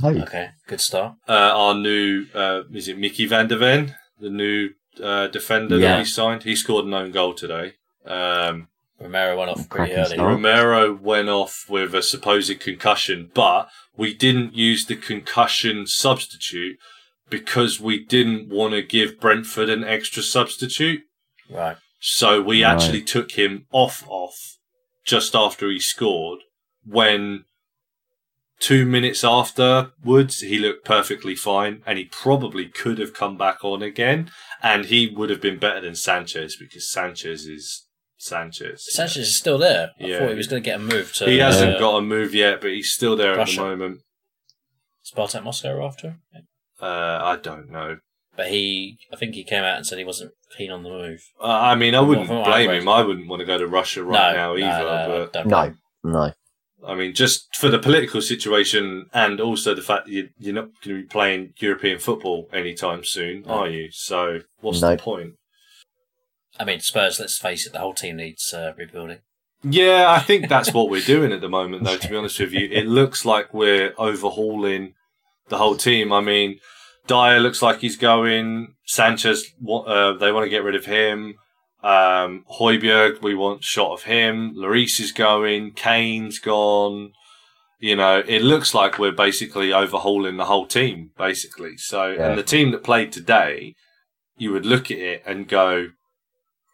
Hey, 0.00 0.22
Okay, 0.22 0.48
good 0.68 0.80
start. 0.80 1.16
uh, 1.28 1.32
our 1.32 1.74
new 1.74 2.26
uh, 2.34 2.62
is 2.72 2.88
it 2.88 2.96
Mickey 2.96 3.26
Van 3.26 3.48
der 3.48 3.58
Ven, 3.58 3.96
the 4.20 4.30
new 4.30 4.70
uh, 5.02 5.26
defender 5.28 5.78
Yeah. 5.78 5.92
that 5.96 5.98
he 6.00 6.04
signed. 6.04 6.42
He 6.44 6.56
scored 6.56 6.84
an 6.86 6.94
own 6.94 7.10
goal 7.10 7.34
today. 7.34 7.74
Um, 8.06 8.68
Romero 8.98 9.38
went 9.38 9.50
off 9.50 9.68
pretty 9.68 9.92
early. 9.94 10.14
start. 10.16 10.28
Romero 10.34 10.92
went 10.94 11.28
off 11.28 11.64
with 11.68 11.94
a 11.94 12.02
supposed 12.02 12.60
concussion, 12.60 13.30
but 13.34 13.68
we 13.96 14.12
didn't 14.14 14.54
use 14.54 14.84
the 14.86 14.96
concussion 14.96 15.86
substitute 15.86 16.76
because 17.30 17.80
we 17.80 18.04
didn't 18.04 18.48
want 18.48 18.74
to 18.74 18.82
give 18.82 19.20
Brentford 19.20 19.68
an 19.70 19.84
extra 19.84 20.22
substitute. 20.22 21.02
Right. 21.48 21.76
So 22.00 22.42
we 22.42 22.62
Right. 22.64 22.72
actually 22.74 23.02
took 23.02 23.32
him 23.32 23.66
off 23.72 24.04
off 24.08 24.56
just 25.04 25.34
after 25.34 25.70
he 25.70 25.78
scored 25.80 26.40
when 26.84 27.44
two 28.60 28.84
minutes 28.84 29.24
afterwards 29.24 30.40
he 30.40 30.58
looked 30.58 30.84
perfectly 30.84 31.34
fine 31.34 31.82
and 31.86 31.98
he 31.98 32.04
probably 32.04 32.66
could 32.66 32.98
have 32.98 33.14
come 33.14 33.36
back 33.36 33.64
on 33.64 33.82
again 33.82 34.30
and 34.62 34.84
he 34.86 35.08
would 35.08 35.30
have 35.30 35.40
been 35.40 35.58
better 35.58 35.80
than 35.80 35.94
Sanchez 35.94 36.56
because 36.60 36.90
Sanchez 36.92 37.46
is 37.46 37.86
Sanchez. 38.18 38.84
Sanchez 38.94 39.28
is 39.28 39.38
still 39.38 39.56
there. 39.56 39.92
I 39.98 40.04
Yeah. 40.06 40.18
thought 40.18 40.28
he 40.30 40.34
was 40.34 40.46
going 40.46 40.62
to 40.62 40.64
get 40.70 40.76
a 40.78 40.82
move 40.82 41.12
to. 41.14 41.24
He 41.24 41.38
hasn't 41.38 41.76
uh, 41.76 41.78
got 41.78 41.96
a 41.96 42.02
move 42.02 42.34
yet, 42.34 42.60
but 42.60 42.70
he's 42.70 42.92
still 42.92 43.16
there 43.16 43.34
Russia. 43.36 43.60
at 43.60 43.64
the 43.64 43.76
moment. 43.76 44.00
Spartak 45.02 45.42
Moscow 45.42 45.82
after. 45.84 46.18
Uh, 46.80 46.84
I 47.22 47.38
don't 47.42 47.70
know. 47.70 47.96
But 48.36 48.48
he, 48.48 48.98
I 49.12 49.16
think 49.16 49.34
he 49.34 49.42
came 49.42 49.64
out 49.64 49.76
and 49.78 49.86
said 49.86 49.98
he 49.98 50.04
wasn't 50.04 50.32
keen 50.56 50.70
on 50.70 50.82
the 50.82 50.90
move. 50.90 51.20
Uh, 51.42 51.46
I 51.46 51.74
mean, 51.74 51.94
I 51.94 52.00
wouldn't 52.00 52.26
From 52.26 52.38
what 52.40 52.48
I 52.48 52.66
blame 52.66 52.82
him. 52.82 52.88
I 52.88 53.02
wouldn't 53.02 53.26
want 53.26 53.40
to 53.40 53.46
go 53.46 53.58
to 53.58 53.66
Russia 53.66 54.04
right 54.04 54.36
now 54.36 54.54
either. 54.54 54.84
no, 54.84 55.06
but 55.08 55.32
don't 55.32 55.48
No, 55.48 55.74
no. 56.04 56.32
I 56.86 56.94
mean, 56.94 57.14
just 57.14 57.54
for 57.56 57.68
the 57.68 57.78
political 57.78 58.22
situation 58.22 59.06
and 59.12 59.40
also 59.40 59.74
the 59.74 59.82
fact 59.82 60.06
that 60.06 60.12
you, 60.12 60.28
you're 60.38 60.54
not 60.54 60.68
going 60.82 60.96
to 60.96 61.02
be 61.02 61.08
playing 61.08 61.52
European 61.58 61.98
football 61.98 62.48
anytime 62.52 63.04
soon, 63.04 63.42
No. 63.42 63.52
are 63.54 63.68
you? 63.68 63.88
So 63.92 64.40
what's 64.60 64.80
No. 64.80 64.90
the 64.92 64.96
point? 65.02 65.34
I 66.58 66.64
mean, 66.64 66.80
Spurs. 66.80 67.20
Let's 67.20 67.38
face 67.38 67.66
it, 67.66 67.72
the 67.72 67.78
whole 67.78 67.94
team 67.94 68.16
needs 68.16 68.52
uh, 68.52 68.72
rebuilding. 68.76 69.18
Yeah, 69.62 70.06
I 70.10 70.20
think 70.20 70.48
that's 70.48 70.72
what 70.72 70.88
we're 70.90 71.00
doing 71.04 71.32
at 71.32 71.40
the 71.40 71.48
moment, 71.48 71.84
though, 71.84 71.96
to 71.98 72.08
be 72.08 72.16
honest 72.16 72.40
with 72.40 72.52
you. 72.52 72.68
It 72.70 72.86
looks 72.86 73.24
like 73.24 73.52
we're 73.54 73.92
overhauling 73.98 74.94
the 75.48 75.58
whole 75.58 75.76
team. 75.76 76.12
I 76.12 76.20
mean, 76.20 76.60
Dier 77.06 77.40
looks 77.40 77.60
like 77.62 77.80
he's 77.80 77.96
going. 77.96 78.74
Sanchez, 78.86 79.52
wa- 79.60 79.82
uh, 79.82 80.12
they 80.16 80.32
want 80.32 80.44
to 80.44 80.50
get 80.50 80.64
rid 80.64 80.74
of 80.76 80.86
him. 80.86 81.34
Um, 81.82 82.44
Højbjerg, 82.58 83.22
we 83.22 83.34
want 83.34 83.64
shot 83.64 83.92
of 83.92 84.02
him. 84.04 84.54
Lloris 84.54 85.00
is 85.00 85.12
going. 85.12 85.72
Kane's 85.72 86.38
gone. 86.38 87.12
You 87.78 87.96
know, 87.96 88.22
it 88.26 88.42
looks 88.42 88.74
like 88.74 88.98
we're 88.98 89.12
basically 89.12 89.72
overhauling 89.72 90.36
the 90.36 90.44
whole 90.44 90.66
team, 90.66 91.10
basically. 91.16 91.78
So, 91.78 92.10
Yeah. 92.10 92.28
and 92.28 92.38
the 92.38 92.42
team 92.42 92.72
that 92.72 92.84
played 92.84 93.10
today, 93.12 93.74
you 94.36 94.52
would 94.52 94.66
look 94.66 94.90
at 94.90 94.98
it 94.98 95.22
and 95.24 95.48
go, 95.48 95.88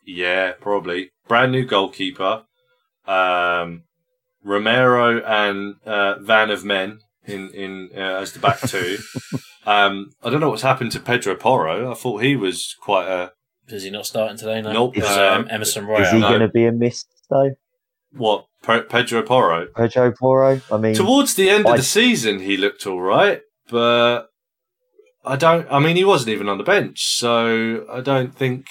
yeah, 0.04 0.52
probably. 0.60 1.10
Brand 1.28 1.52
new 1.52 1.64
goalkeeper. 1.64 2.42
Um, 3.06 3.82
Romero 4.42 5.22
and 5.24 5.76
uh, 5.84 6.16
Van 6.20 6.50
of 6.50 6.64
Men 6.64 6.98
in 7.24 7.50
in 7.50 7.90
uh, 7.96 8.20
as 8.22 8.32
the 8.32 8.38
back 8.40 8.60
two. 8.60 8.98
um, 9.66 10.10
I 10.22 10.30
don't 10.30 10.40
know 10.40 10.50
what's 10.50 10.62
happened 10.62 10.92
to 10.92 11.00
Pedro 11.00 11.34
Porro. 11.36 11.90
I 11.90 11.94
thought 11.94 12.22
he 12.22 12.36
was 12.36 12.74
quite 12.80 13.08
a 13.08 13.32
Is 13.68 13.82
he 13.82 13.90
not 13.90 14.06
starting 14.06 14.36
today? 14.36 14.60
No. 14.62 14.72
Nope. 14.72 14.96
It's, 14.98 15.08
Um, 15.08 15.42
um, 15.42 15.48
Emerson 15.50 15.88
Is 15.90 16.10
he 16.10 16.18
no. 16.20 16.28
going 16.28 16.40
to 16.40 16.48
be 16.48 16.66
a 16.66 16.72
miss 16.72 17.04
though? 17.30 17.50
what 18.12 18.46
Pedro 18.62 19.22
Porro. 19.22 19.66
Pedro 19.76 20.12
Porro? 20.12 20.60
I 20.72 20.76
mean, 20.78 20.94
Towards 20.94 21.34
the 21.34 21.50
end 21.50 21.66
of 21.66 21.76
the 21.76 21.82
season, 21.82 22.40
he 22.40 22.56
looked 22.56 22.86
all 22.86 23.00
right, 23.00 23.42
but 23.68 24.28
I 25.24 25.36
don't. 25.36 25.66
I 25.70 25.78
mean, 25.80 25.96
he 25.96 26.04
wasn't 26.04 26.30
even 26.30 26.48
on 26.48 26.56
the 26.58 26.64
bench, 26.64 27.02
so 27.04 27.84
I 27.90 28.00
don't 28.00 28.34
think. 28.34 28.66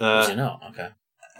Is 0.00 0.26
he 0.28 0.32
Uh, 0.32 0.36
not? 0.36 0.62
Okay. 0.70 0.88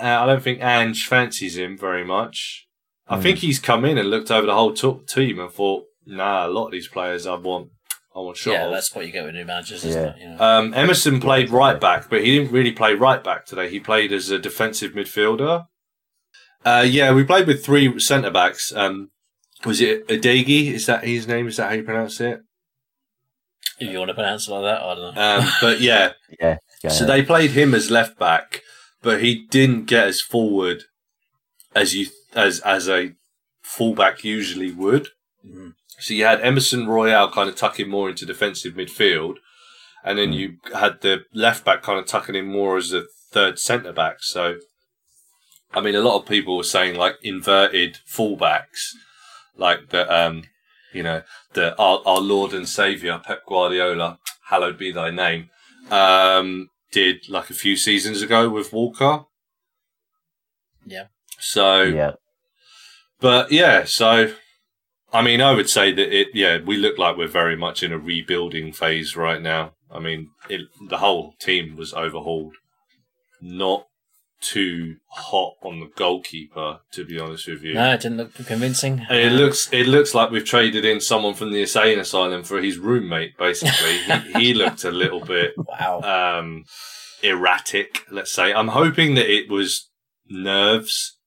I 0.00 0.26
don't 0.26 0.42
think 0.42 0.60
Ange 0.60 1.06
fancies 1.06 1.56
him 1.56 1.76
very 1.78 2.04
much. 2.04 2.66
I 3.08 3.16
Hmm. 3.16 3.22
think 3.22 3.38
he's 3.38 3.58
come 3.58 3.84
in 3.84 3.96
and 3.98 4.10
looked 4.10 4.30
over 4.30 4.46
the 4.46 4.54
whole 4.54 4.74
to- 4.74 5.02
team 5.08 5.38
and 5.40 5.50
thought, 5.50 5.84
"Nah, 6.04 6.46
a 6.46 6.48
lot 6.48 6.66
of 6.66 6.72
these 6.72 6.88
players 6.88 7.26
I 7.26 7.34
want, 7.36 7.70
I 8.18 8.22
want 8.22 8.36
shot 8.36 8.52
yeah, 8.52 8.64
of." 8.66 8.72
that's 8.72 8.94
what 8.94 9.06
you 9.06 9.12
get 9.12 9.24
with 9.24 9.34
new 9.34 9.44
managers, 9.44 9.84
isn't 9.84 10.02
Yeah. 10.02 10.10
it? 10.10 10.20
You 10.20 10.28
know? 10.36 10.38
Um, 10.44 10.74
Emerson 10.74 11.20
played 11.20 11.50
right 11.50 11.80
back, 11.80 12.08
but 12.10 12.24
he 12.24 12.38
didn't 12.38 12.52
really 12.52 12.72
play 12.72 12.94
right 12.94 13.22
back 13.22 13.46
today. 13.46 13.68
He 13.70 13.80
played 13.80 14.12
as 14.12 14.30
a 14.30 14.38
defensive 14.38 14.92
midfielder. 14.92 15.66
Uh, 16.64 16.84
yeah, 16.88 17.12
we 17.12 17.24
played 17.24 17.46
with 17.46 17.64
three 17.64 17.98
centre 18.00 18.30
backs. 18.30 18.72
Um, 18.74 19.10
was 19.64 19.80
it 19.80 20.06
Adegi? 20.08 20.72
Is 20.72 20.86
that 20.86 21.04
his 21.04 21.26
name? 21.28 21.46
Is 21.48 21.56
that 21.56 21.68
how 21.70 21.74
you 21.76 21.82
pronounce 21.84 22.20
it? 22.20 22.40
if 23.80 23.88
you 23.92 23.98
want 23.98 24.08
to 24.08 24.14
pronounce 24.14 24.48
it 24.48 24.50
like 24.52 24.62
that, 24.64 24.82
I 24.82 24.94
don't 24.96 25.14
know. 25.14 25.38
Um, 25.38 25.52
but 25.60 25.80
yeah, 25.80 26.12
yeah. 26.40 26.56
go 26.82 26.88
so 26.88 27.04
ahead. 27.04 27.08
they 27.08 27.22
played 27.24 27.52
him 27.52 27.74
as 27.74 27.90
left 27.92 28.18
back, 28.18 28.62
but 29.02 29.22
he 29.22 29.46
didn't 29.50 29.84
get 29.84 30.08
as 30.08 30.20
forward 30.20 30.82
as 31.76 31.94
you 31.94 32.08
as 32.34 32.58
as 32.60 32.88
a 32.88 33.12
fullback 33.62 34.24
usually 34.24 34.72
would. 34.72 35.08
Mhm. 35.46 35.74
So 35.98 36.14
you 36.14 36.24
had 36.24 36.40
Emerson 36.40 36.86
Royal 36.86 37.30
kind 37.30 37.48
of 37.48 37.56
tucking 37.56 37.88
more 37.88 38.08
into 38.08 38.24
defensive 38.24 38.74
midfield, 38.74 39.36
and 40.04 40.18
then 40.18 40.32
you 40.32 40.58
had 40.74 41.00
the 41.00 41.24
left 41.34 41.64
back 41.64 41.82
kind 41.82 41.98
of 41.98 42.06
tucking 42.06 42.34
in 42.34 42.46
more 42.46 42.76
as 42.76 42.92
a 42.92 43.04
third 43.32 43.58
centre 43.58 43.92
back. 43.92 44.18
So, 44.20 44.56
I 45.72 45.80
mean, 45.80 45.94
a 45.94 46.00
lot 46.00 46.20
of 46.20 46.28
people 46.28 46.56
were 46.56 46.62
saying 46.62 46.96
like 46.96 47.16
inverted 47.22 47.98
fullbacks, 48.06 48.92
like 49.56 49.90
the 49.90 50.10
um, 50.12 50.44
you 50.92 51.02
know, 51.02 51.22
the 51.52 51.76
our, 51.76 52.00
our 52.06 52.20
Lord 52.20 52.52
and 52.52 52.68
Savior 52.68 53.20
Pep 53.24 53.44
Guardiola, 53.46 54.18
hallowed 54.48 54.78
be 54.78 54.92
thy 54.92 55.10
name, 55.10 55.50
um, 55.90 56.70
did 56.92 57.28
like 57.28 57.50
a 57.50 57.54
few 57.54 57.76
seasons 57.76 58.22
ago 58.22 58.48
with 58.48 58.72
Walker. 58.72 59.24
Yeah. 60.86 61.06
So 61.38 61.82
yeah. 61.82 62.12
but 63.20 63.52
yeah, 63.52 63.84
so 63.84 64.32
I 65.12 65.22
mean, 65.22 65.40
I 65.40 65.52
would 65.52 65.70
say 65.70 65.92
that 65.92 66.14
it. 66.16 66.28
Yeah, 66.34 66.58
we 66.64 66.76
look 66.76 66.98
like 66.98 67.16
we're 67.16 67.28
very 67.28 67.56
much 67.56 67.82
in 67.82 67.92
a 67.92 67.98
rebuilding 67.98 68.72
phase 68.72 69.16
right 69.16 69.40
now. 69.40 69.72
I 69.90 70.00
mean, 70.00 70.30
it, 70.50 70.62
the 70.88 70.98
whole 70.98 71.34
team 71.40 71.76
was 71.76 71.94
overhauled. 71.94 72.54
Not 73.40 73.86
too 74.40 74.96
hot 75.10 75.54
on 75.62 75.80
the 75.80 75.90
goalkeeper, 75.96 76.78
to 76.92 77.04
be 77.04 77.18
honest 77.18 77.48
with 77.48 77.62
you. 77.62 77.74
No, 77.74 77.94
it 77.94 78.00
didn't 78.00 78.18
look 78.18 78.34
convincing. 78.34 79.04
It 79.10 79.32
looks 79.32 79.68
it 79.72 79.86
looks 79.86 80.14
like 80.14 80.30
we've 80.30 80.44
traded 80.44 80.84
in 80.84 81.00
someone 81.00 81.34
from 81.34 81.52
the 81.52 81.62
insane 81.62 81.98
asylum 81.98 82.44
for 82.44 82.60
his 82.60 82.78
roommate. 82.78 83.36
Basically, 83.38 83.98
he, 83.98 84.32
he 84.38 84.54
looked 84.54 84.84
a 84.84 84.90
little 84.90 85.24
bit 85.24 85.54
Wow. 85.56 86.02
um, 86.38 86.64
erratic. 87.22 88.02
Let's 88.10 88.30
say. 88.32 88.52
I'm 88.52 88.68
hoping 88.68 89.14
that 89.14 89.28
it 89.32 89.50
was 89.50 89.88
nerves 90.28 91.17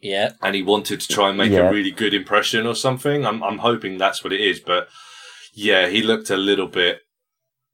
yeah. 0.00 0.32
and 0.42 0.54
he 0.54 0.62
wanted 0.62 1.00
to 1.00 1.08
try 1.08 1.28
and 1.28 1.38
make 1.38 1.52
Yeah. 1.52 1.68
a 1.68 1.72
really 1.72 1.90
good 1.90 2.14
impression 2.14 2.66
or 2.66 2.74
something. 2.74 3.24
I'm 3.26 3.42
I'm 3.42 3.58
hoping 3.58 3.98
that's 3.98 4.22
what 4.24 4.32
it 4.32 4.40
is, 4.40 4.60
but 4.60 4.88
yeah, 5.54 5.88
he 5.88 6.02
looked 6.02 6.30
a 6.30 6.36
little 6.36 6.68
bit 6.68 7.00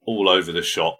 all 0.05 0.27
over 0.29 0.51
the 0.51 0.63
shop 0.63 0.99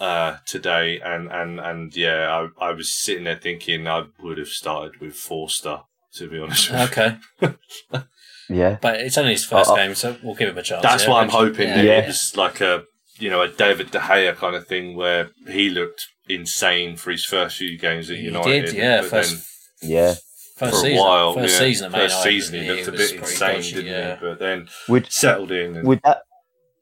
uh, 0.00 0.36
today, 0.46 1.00
and 1.00 1.30
and 1.30 1.60
and 1.60 1.96
yeah, 1.96 2.48
I 2.60 2.68
I 2.68 2.70
was 2.72 2.92
sitting 2.94 3.24
there 3.24 3.36
thinking 3.36 3.86
I 3.88 4.04
would 4.22 4.38
have 4.38 4.48
started 4.48 5.00
with 5.00 5.14
Forster 5.14 5.80
to 6.16 6.28
be 6.30 6.38
honest. 6.38 6.70
With 6.70 6.78
you. 6.80 6.86
Okay. 6.86 7.16
Yeah. 8.50 8.76
But 8.80 9.00
it's 9.00 9.16
only 9.16 9.32
his 9.32 9.44
first 9.46 9.70
Uh, 9.70 9.72
uh, 9.72 9.76
game, 9.76 9.94
so 9.94 10.16
we'll 10.22 10.34
give 10.34 10.50
him 10.50 10.58
a 10.58 10.62
chance. 10.62 10.82
That's 10.82 11.04
yeah, 11.04 11.10
why 11.10 11.22
I'm 11.22 11.30
hoping 11.30 11.66
Yeah. 11.68 11.76
that 11.76 11.84
Yeah. 11.84 11.98
it 12.00 12.06
was 12.08 12.36
like 12.36 12.60
a 12.60 12.84
you 13.18 13.30
know 13.30 13.40
a 13.40 13.48
David 13.48 13.90
De 13.90 13.98
Gea 13.98 14.36
kind 14.36 14.54
of 14.54 14.66
thing 14.66 14.94
where 14.96 15.30
he 15.48 15.70
looked 15.70 16.06
insane 16.28 16.96
for 16.96 17.10
his 17.10 17.24
first 17.24 17.56
few 17.56 17.78
games 17.78 18.10
at 18.10 18.16
He 18.18 18.24
United. 18.24 18.66
did, 18.66 18.74
yeah. 18.74 19.00
but 19.00 19.10
First, 19.10 19.46
Yeah. 19.80 20.14
First 20.54 20.60
then 20.60 20.70
for 20.72 20.76
season, 20.86 20.98
a 20.98 21.02
while, 21.02 21.32
first 21.34 21.52
yeah, 21.54 21.58
season, 21.58 21.86
at 21.86 21.92
first 22.00 22.22
season 22.22 22.62
he 22.62 22.68
looked 22.70 22.88
a 22.88 22.92
bit 22.92 22.98
pretty 23.10 23.16
insane, 23.18 23.54
dodgy, 23.56 23.72
didn't 23.74 23.86
yeah. 23.92 24.14
he? 24.16 24.20
But 24.26 24.38
then 24.38 24.68
Would 24.88 25.12
settled 25.12 25.50
in. 25.52 25.76
And, 25.76 25.86
would 25.88 26.00
that 26.04 26.22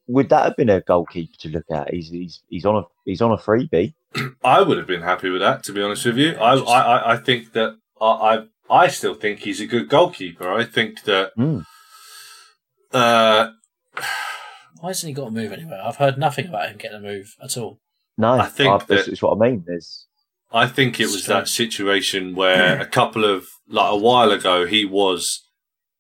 would 0.08 0.28
that 0.30 0.44
have 0.44 0.56
been 0.56 0.68
a 0.70 0.80
goalkeeper 0.80 1.32
to 1.40 1.48
look 1.48 1.64
at? 1.72 1.92
He's 1.92 2.08
he's 2.10 2.42
he's 2.48 2.64
on 2.66 2.76
a 2.76 2.82
he's 3.04 3.22
on 3.22 3.32
a 3.32 3.36
freebie. 3.36 3.94
I 4.44 4.60
would 4.62 4.76
have 4.78 4.86
been 4.86 5.02
happy 5.02 5.30
with 5.30 5.40
that, 5.40 5.62
to 5.64 5.72
be 5.72 5.80
honest 5.82 6.04
with 6.04 6.18
you. 6.18 6.32
I, 6.36 6.54
I, 6.56 6.80
I- 6.80 7.12
I 7.12 7.16
think 7.16 7.52
that 7.52 7.78
I, 8.00 8.06
I, 8.06 8.44
I 8.84 8.88
still 8.88 9.14
think 9.14 9.40
he's 9.40 9.60
a 9.60 9.66
good 9.66 9.88
goalkeeper. 9.88 10.52
I 10.52 10.64
think 10.64 11.04
that, 11.04 11.30
Mm. 11.38 11.64
uh, 12.92 13.48
Why 14.80 14.90
hasn't 14.90 15.08
he 15.08 15.14
got 15.14 15.28
a 15.28 15.30
move 15.30 15.52
anywhere? 15.52 15.80
I've 15.82 15.96
heard 15.96 16.18
nothing 16.18 16.48
about 16.48 16.68
him 16.68 16.76
getting 16.78 16.98
a 16.98 17.00
move 17.00 17.34
at 17.42 17.56
all. 17.56 17.78
No, 18.18 18.32
I 18.32 18.46
think 18.46 18.70
that's, 18.80 18.84
that- 19.04 19.06
that's 19.10 19.22
what 19.22 19.36
I 19.36 19.48
mean. 19.50 19.64
There's 19.66 20.06
I 20.52 20.66
think 20.66 21.00
it 21.00 21.06
was 21.06 21.26
that 21.26 21.48
situation 21.48 22.34
where 22.34 22.80
a 22.80 22.86
couple 22.86 23.24
of, 23.24 23.46
like 23.68 23.90
a 23.92 23.96
while 23.96 24.30
ago, 24.30 24.66
he 24.66 24.84
was 24.84 25.40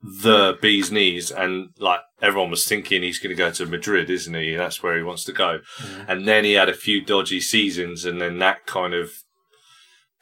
the 0.02 0.58
bee's 0.60 0.90
knees 0.90 1.30
and 1.30 1.68
like 1.78 2.00
everyone 2.20 2.50
was 2.50 2.66
thinking 2.66 3.02
he's 3.02 3.20
going 3.20 3.30
to 3.34 3.36
go 3.36 3.50
to 3.52 3.64
Madrid, 3.66 4.10
isn't 4.10 4.34
he? 4.34 4.54
That's 4.56 4.82
where 4.82 4.96
he 4.96 5.02
wants 5.02 5.24
to 5.24 5.32
go. 5.32 5.60
Mhm. 5.80 6.04
And 6.08 6.28
then 6.28 6.44
he 6.44 6.52
had 6.54 6.68
a 6.68 6.74
few 6.74 7.00
dodgy 7.04 7.40
seasons 7.40 8.04
and 8.04 8.20
then 8.20 8.38
that 8.40 8.66
kind 8.66 8.94
of 8.94 9.12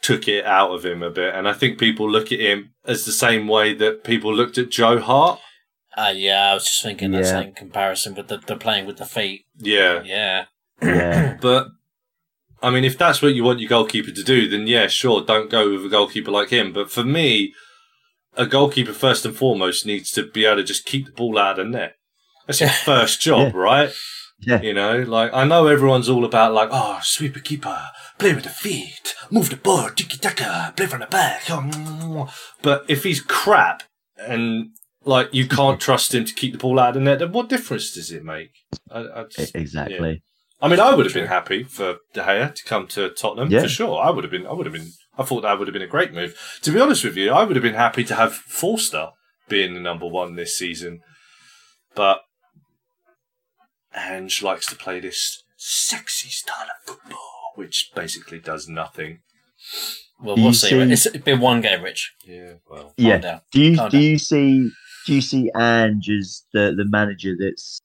took 0.03 0.29
it 0.29 0.45
out 0.45 0.71
of 0.73 0.85
him 0.85 1.03
a 1.03 1.11
bit. 1.11 1.35
And 1.35 1.49
I 1.49 1.55
think 1.55 1.79
people 1.79 2.11
look 2.11 2.31
at 2.31 2.41
him 2.41 2.75
as 2.85 3.05
the 3.05 3.13
same 3.13 3.49
way 3.49 3.73
that 3.75 4.05
people 4.05 4.35
looked 4.35 4.59
at 4.59 4.71
Joe 4.71 4.99
Hart. 5.01 5.41
Uh, 5.97 6.13
yeah, 6.15 6.51
I 6.51 6.55
was 6.55 6.65
just 6.65 6.83
thinking 6.83 7.11
that 7.13 7.25
Yeah. 7.25 7.41
same 7.41 7.53
comparison 7.53 8.15
with 8.15 8.29
the, 8.29 8.37
the 8.39 8.57
playing 8.57 8.87
with 8.87 8.99
the 8.99 9.07
feet. 9.07 9.47
Yeah. 9.57 10.03
Yeah. 10.05 10.45
yeah. 10.83 11.37
But 11.41 11.69
I 12.63 12.71
mean, 12.71 12.85
if 12.85 12.99
that's 12.99 13.23
what 13.23 13.35
you 13.35 13.45
want 13.45 13.61
your 13.61 13.69
goalkeeper 13.69 14.11
to 14.11 14.23
do, 14.23 14.49
then 14.49 14.67
yeah, 14.67 14.87
sure, 14.87 15.23
don't 15.25 15.51
go 15.51 15.71
with 15.71 15.87
a 15.87 15.89
goalkeeper 15.89 16.31
like 16.31 16.51
him. 16.51 16.73
But 16.73 16.91
for 16.91 17.05
me, 17.05 17.55
a 18.37 18.47
goalkeeper 18.47 18.93
first 18.93 19.25
and 19.25 19.35
foremost 19.35 19.87
needs 19.87 20.11
to 20.13 20.27
be 20.31 20.45
able 20.45 20.57
to 20.57 20.63
just 20.65 20.85
keep 20.85 21.07
the 21.07 21.13
ball 21.13 21.39
out 21.39 21.59
of 21.59 21.67
the 21.67 21.71
net. 21.79 21.95
That's 22.47 22.61
your 22.61 22.69
first 22.71 23.21
job, 23.29 23.55
right? 23.55 23.91
Yeah. 24.41 24.61
You 24.63 24.73
know, 24.73 24.99
like 25.03 25.33
I 25.35 25.45
know 25.45 25.67
everyone's 25.67 26.09
all 26.09 26.25
about 26.25 26.53
like, 26.55 26.71
oh, 26.73 26.99
sweeper 27.03 27.41
keeper, 27.41 27.79
play 28.19 28.35
with 28.35 28.45
the 28.45 28.49
feet, 28.51 29.15
move 29.31 29.51
the 29.51 29.57
ball, 29.57 29.91
tiki 29.91 30.17
taka, 30.19 30.73
play 30.77 30.87
from 30.87 31.01
the 31.01 31.07
back. 31.07 31.51
Um, 31.51 32.29
but 32.63 32.85
if 32.89 33.05
he's 33.05 33.21
crap 33.21 33.83
and 34.19 34.71
like 35.05 35.29
you 35.33 35.47
can't 35.47 35.81
trust 35.87 36.15
him 36.15 36.25
to 36.25 36.33
keep 36.35 36.53
the 36.53 36.59
ball 36.59 36.79
out 36.79 36.89
of 36.91 36.95
the 36.95 37.01
net, 37.01 37.19
then 37.19 37.33
what 37.33 37.49
difference 37.51 37.93
does 37.93 38.11
it 38.11 38.25
make? 38.25 38.51
I, 38.91 39.01
I 39.01 39.25
just- 39.25 39.55
exactly. 39.55 40.23
I 40.63 40.69
mean, 40.69 40.79
I 40.81 40.95
would 40.95 41.07
have 41.07 41.15
been 41.15 41.27
happy 41.27 41.63
for 41.65 41.99
De 42.13 42.21
Gea 42.23 42.55
to 42.55 42.65
come 42.65 42.87
to 42.89 43.09
Tottenham 43.11 43.51
Yeah. 43.51 43.63
for 43.63 43.69
sure. 43.69 43.99
I 44.01 44.11
would 44.11 44.25
have 44.25 44.31
been. 44.31 44.47
I 44.47 44.53
would 44.53 44.67
have 44.67 44.73
been. 44.75 44.93
I 45.19 45.23
thought 45.25 45.41
that 45.43 45.59
would 45.59 45.69
have 45.69 45.73
been 45.73 45.83
a 45.83 45.87
great 45.87 46.13
move. 46.13 46.35
To 46.63 46.71
be 46.73 46.81
honest 46.81 47.05
with 47.05 47.17
you, 47.17 47.31
I 47.33 47.45
would 47.45 47.57
have 47.57 47.63
been 47.63 47.75
happy 47.75 48.05
to 48.05 48.15
have 48.15 48.35
Forster 48.35 49.11
being 49.49 49.75
the 49.75 49.81
number 49.81 50.07
one 50.07 50.37
this 50.37 50.57
season, 50.59 51.01
but 51.95 52.21
Ange 53.95 54.43
likes 54.43 54.67
to 54.67 54.77
play 54.77 55.01
this 55.01 55.43
sexy 55.57 56.29
style 56.29 56.67
of 56.71 56.87
football, 56.87 57.53
which 57.57 57.91
basically 57.95 58.39
does 58.39 58.69
nothing. 58.69 59.21
Well, 60.23 60.37
Do 60.37 60.43
we'll 60.43 60.53
see. 60.53 60.69
see- 60.97 61.11
It's 61.15 61.25
been 61.25 61.41
one 61.41 61.61
game, 61.61 61.83
Rich. 61.83 62.13
Yeah, 62.25 62.55
well, 62.69 62.95
Yeah. 62.97 63.19
down. 63.19 63.41
Do 63.51 63.61
you 63.63 63.77
Calm 63.77 63.91
do 63.91 63.97
down. 63.99 64.03
you 64.07 64.19
see 64.19 64.71
do 65.07 65.15
you 65.15 65.21
see 65.23 65.51
Ange 65.57 66.11
as 66.11 66.45
the 66.53 66.75
the 66.77 66.85
manager 66.85 67.35
that's 67.39 67.81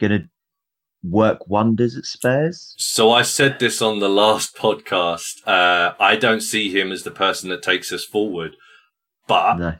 gonna 0.00 0.28
work 1.02 1.48
wonders 1.48 1.96
at 1.96 2.04
Spurs? 2.04 2.74
So 2.78 3.10
I 3.12 3.22
said 3.22 3.58
this 3.58 3.80
on 3.82 4.00
the 4.00 4.08
last 4.08 4.56
podcast. 4.56 5.46
Uh, 5.46 5.94
I 6.00 6.16
don't 6.16 6.40
see 6.40 6.70
him 6.70 6.92
as 6.92 7.02
the 7.04 7.10
person 7.10 7.50
that 7.50 7.62
takes 7.62 7.92
us 7.92 8.04
forward, 8.04 8.56
but 9.26 9.56
No. 9.58 9.74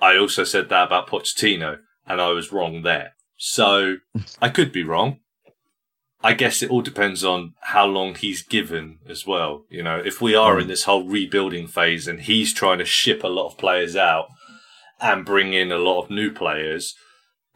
I 0.00 0.16
also 0.16 0.44
said 0.44 0.68
that 0.68 0.86
about 0.88 1.08
Pochettino, 1.08 1.78
and 2.06 2.20
I 2.20 2.30
was 2.30 2.52
wrong 2.52 2.82
there. 2.82 3.14
So 3.36 3.96
I 4.42 4.48
could 4.48 4.72
be 4.72 4.84
wrong. 4.84 5.20
I 6.22 6.32
guess 6.32 6.62
it 6.62 6.70
all 6.70 6.80
depends 6.80 7.22
on 7.22 7.52
how 7.60 7.84
long 7.84 8.14
he's 8.14 8.42
given 8.42 8.98
as 9.06 9.26
well. 9.26 9.66
You 9.68 9.82
know, 9.82 10.00
if 10.02 10.22
we 10.22 10.34
are 10.34 10.58
in 10.58 10.68
this 10.68 10.84
whole 10.84 11.06
rebuilding 11.06 11.66
phase 11.66 12.08
and 12.08 12.20
he's 12.20 12.54
trying 12.54 12.78
to 12.78 12.84
ship 12.86 13.22
a 13.22 13.28
lot 13.28 13.48
of 13.48 13.58
players 13.58 13.94
out 13.94 14.28
and 15.00 15.26
bring 15.26 15.52
in 15.52 15.70
a 15.70 15.76
lot 15.78 16.02
of 16.02 16.10
new 16.10 16.30
players, 16.32 16.94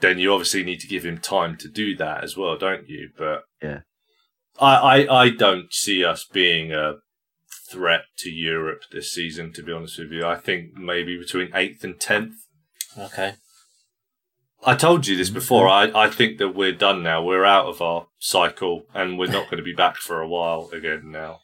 then 0.01 0.19
you 0.19 0.33
obviously 0.33 0.63
need 0.63 0.81
to 0.81 0.87
give 0.87 1.05
him 1.05 1.19
time 1.19 1.57
to 1.59 1.69
do 1.69 1.97
that 1.97 2.23
as 2.23 2.37
well, 2.37 2.57
don't 2.57 2.89
you? 2.89 3.11
But 3.17 3.43
Yeah. 3.63 3.81
I, 4.61 4.75
I, 5.05 5.23
I 5.23 5.31
don't 5.31 5.73
see 5.73 6.05
us 6.05 6.25
being 6.25 6.73
a 6.73 6.97
threat 7.71 8.03
to 8.19 8.31
Europe 8.31 8.83
this 8.91 9.13
season, 9.13 9.53
to 9.53 9.63
be 9.63 9.73
honest 9.73 9.99
with 9.99 10.11
you. 10.11 10.27
I 10.27 10.37
think 10.37 10.75
maybe 10.75 11.19
between 11.19 11.51
eighth 11.55 11.85
and 11.85 11.99
tenth. 12.01 12.35
Okay. 12.97 13.35
I 14.65 14.75
told 14.75 15.07
you 15.07 15.17
this 15.17 15.29
mm-hmm. 15.29 15.35
before. 15.39 15.69
I, 15.69 15.91
I 15.95 16.11
think 16.11 16.39
that 16.39 16.55
we're 16.55 16.73
done 16.73 17.03
now. 17.03 17.23
We're 17.23 17.45
out 17.45 17.67
of 17.67 17.81
our 17.81 18.07
cycle 18.19 18.83
and 18.95 19.19
we're 19.19 19.31
not 19.31 19.45
going 19.51 19.59
to 19.59 19.63
be 19.63 19.75
back 19.75 19.97
for 19.97 20.21
a 20.21 20.29
while 20.29 20.71
again 20.73 21.11
now. 21.11 21.41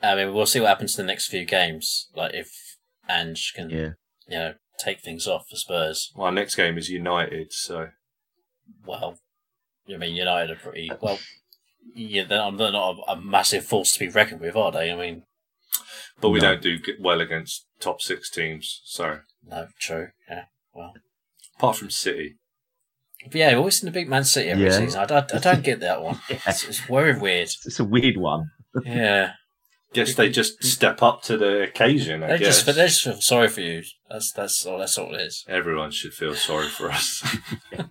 I 0.00 0.14
mean, 0.14 0.32
we'll 0.32 0.46
see 0.46 0.60
what 0.60 0.68
happens 0.68 0.92
to 0.92 1.02
the 1.02 1.06
next 1.08 1.28
few 1.28 1.44
games. 1.44 2.08
Like 2.14 2.34
if 2.34 2.50
Ange 3.08 3.52
can, 3.54 3.70
Yeah. 3.70 3.90
you 4.28 4.38
know, 4.38 4.54
take 4.78 5.00
things 5.00 5.26
off 5.26 5.46
for 5.50 5.56
Spurs. 5.56 6.12
Well, 6.14 6.26
our 6.26 6.32
next 6.32 6.54
game 6.54 6.78
is 6.78 6.88
United, 6.88 7.52
so 7.52 7.88
Well, 8.86 9.18
I 9.92 9.96
mean, 9.96 10.14
United 10.14 10.50
are 10.56 10.60
pretty 10.60 10.90
well. 11.00 11.18
Yeah, 11.94 12.24
they're 12.24 12.50
not, 12.52 12.96
a, 13.08 13.12
a 13.12 13.20
massive 13.20 13.64
force 13.64 13.94
to 13.94 13.98
be 14.00 14.08
reckoned 14.08 14.40
with, 14.40 14.54
are 14.56 14.70
they? 14.72 14.90
I 14.92 14.96
mean, 14.96 15.22
but 16.20 16.30
we 16.30 16.40
No. 16.40 16.52
don't 16.52 16.62
do 16.62 16.78
well 17.00 17.20
against 17.20 17.66
top 17.80 18.02
six 18.02 18.30
teams. 18.30 18.82
So 18.84 19.20
no, 19.46 19.68
true. 19.80 20.08
Yeah. 20.28 20.44
Well, 20.74 20.92
apart 21.56 21.76
from 21.76 21.90
City, 21.90 22.36
but 23.24 23.34
yeah, 23.34 23.50
we 23.52 23.56
always 23.56 23.80
seem 23.80 23.86
the 23.86 23.92
big 23.92 24.08
Man 24.08 24.24
City 24.24 24.50
every 24.50 24.64
Yeah. 24.64 24.70
season. 24.78 25.00
I, 25.00 25.14
I, 25.14 25.18
I 25.34 25.38
don't 25.38 25.64
get 25.64 25.80
that 25.80 26.02
one. 26.02 26.20
Yeah. 26.28 26.38
It's, 26.46 26.64
it's 26.68 26.80
very 26.80 27.18
weird. 27.18 27.48
It's 27.64 27.80
a 27.80 27.84
weird 27.84 28.16
one. 28.16 28.50
Yeah. 28.84 29.32
Guess 29.92 30.14
they 30.14 30.28
just 30.30 30.62
step 30.62 31.02
up 31.02 31.22
to 31.22 31.36
the 31.36 31.62
occasion. 31.62 32.22
I 32.22 32.28
They 32.28 32.38
guess 32.38 32.62
just, 32.62 32.66
they 32.66 32.86
just 32.86 33.02
feel 33.02 33.20
sorry 33.20 33.48
for 33.48 33.60
you. 33.60 33.82
That's 34.10 34.32
that's 34.32 34.64
all. 34.66 34.78
That's 34.78 34.98
all 34.98 35.14
it 35.14 35.20
is. 35.22 35.44
everyone 35.48 35.90
should 35.90 36.12
feel 36.14 36.34
sorry 36.34 36.68
for 36.68 36.90
us. 36.90 37.22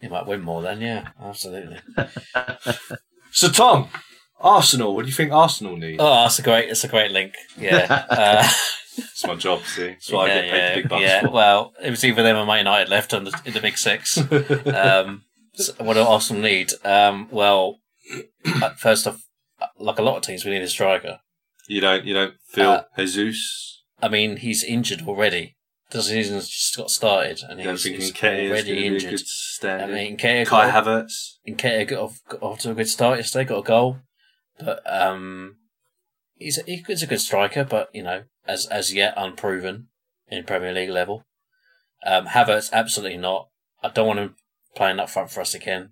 You 0.00 0.10
might 0.10 0.26
win 0.26 0.40
more 0.42 0.62
then. 0.62 0.80
Yeah, 0.80 1.10
absolutely. 1.22 1.78
so 3.30 3.48
Tom, 3.48 3.88
Arsenal. 4.40 4.96
What 4.96 5.02
do 5.02 5.08
you 5.08 5.14
think 5.14 5.30
Arsenal 5.30 5.76
need? 5.76 5.98
Oh, 6.00 6.24
that's 6.24 6.40
a 6.40 6.42
great. 6.42 6.68
It's 6.68 6.82
a 6.82 6.88
great 6.88 7.12
link. 7.12 7.34
Yeah. 7.56 8.04
Uh, 8.10 8.48
It's 8.96 9.26
my 9.26 9.36
job. 9.36 9.62
See, 9.62 9.88
that's 9.88 10.10
why 10.12 10.24
I 10.24 10.28
get 10.28 10.42
paid 10.42 10.50
yeah, 10.56 10.74
the 10.74 10.80
big 10.82 10.88
bucks 10.90 11.02
yeah. 11.02 11.20
for. 11.22 11.30
Well, 11.30 11.72
it 11.82 11.88
was 11.90 12.04
either 12.04 12.22
them 12.22 12.36
or 12.36 12.44
Man 12.44 12.58
United 12.58 12.90
left 12.90 13.14
on 13.14 13.24
the, 13.24 13.40
in 13.46 13.54
the 13.54 13.60
big 13.60 13.78
six. 13.78 14.18
um, 14.18 15.22
so 15.54 15.72
what 15.78 15.94
do 15.94 16.00
Arsenal 16.02 16.42
need? 16.42 16.72
Um, 16.84 17.28
well, 17.30 17.78
uh, 18.44 18.70
first 18.76 19.06
off, 19.06 19.22
uh, 19.60 19.66
like 19.78 19.98
a 19.98 20.02
lot 20.02 20.16
of 20.16 20.22
teams, 20.24 20.44
we 20.44 20.50
need 20.50 20.60
a 20.62 20.68
striker. 20.68 21.20
You 21.66 21.80
don't 21.80 22.04
you 22.04 22.14
don't 22.14 22.34
feel 22.48 22.70
Uh, 22.70 22.82
Jesus? 22.96 23.82
I 24.00 24.08
mean, 24.08 24.38
he's 24.38 24.64
injured 24.64 25.02
already. 25.02 25.56
The 25.90 26.02
season's 26.02 26.48
just 26.48 26.76
got 26.76 26.90
started, 26.90 27.40
and 27.48 27.60
You 27.60 27.70
he's, 27.70 27.84
he's 27.84 28.12
Nketiah 28.12 28.14
is 28.14 28.20
going 28.20 28.50
already 28.50 28.68
to 28.68 28.74
be 28.74 28.86
a 28.86 28.92
injured. 28.92 29.22
I 29.62 29.86
mean, 29.86 30.16
Nketiah 30.16 30.46
Kai 30.46 30.70
got, 30.70 30.84
Havertz. 30.86 31.34
Nketiah 31.46 31.88
got 31.88 31.98
off, 31.98 32.20
got 32.28 32.42
off 32.42 32.58
to 32.60 32.70
a 32.70 32.74
good 32.74 32.88
start 32.88 33.18
yesterday, 33.18 33.44
got 33.44 33.58
a 33.58 33.62
goal, 33.62 33.98
but 34.58 34.82
um, 34.90 35.56
he's 36.34 36.58
a, 36.58 36.62
he's 36.62 37.02
a 37.02 37.06
good 37.06 37.20
striker, 37.20 37.64
but 37.64 37.90
you 37.94 38.02
know, 38.02 38.22
as 38.46 38.66
as 38.66 38.94
yet 38.94 39.14
unproven 39.16 39.88
in 40.28 40.44
Premier 40.44 40.72
League 40.72 40.90
level. 40.90 41.24
Um, 42.04 42.26
Havertz 42.26 42.72
absolutely 42.72 43.18
not. 43.18 43.48
I 43.82 43.88
don't 43.88 44.06
want 44.06 44.18
him 44.18 44.34
playing 44.74 44.98
up 44.98 45.10
front 45.10 45.30
for 45.30 45.40
us 45.40 45.54
again. 45.54 45.90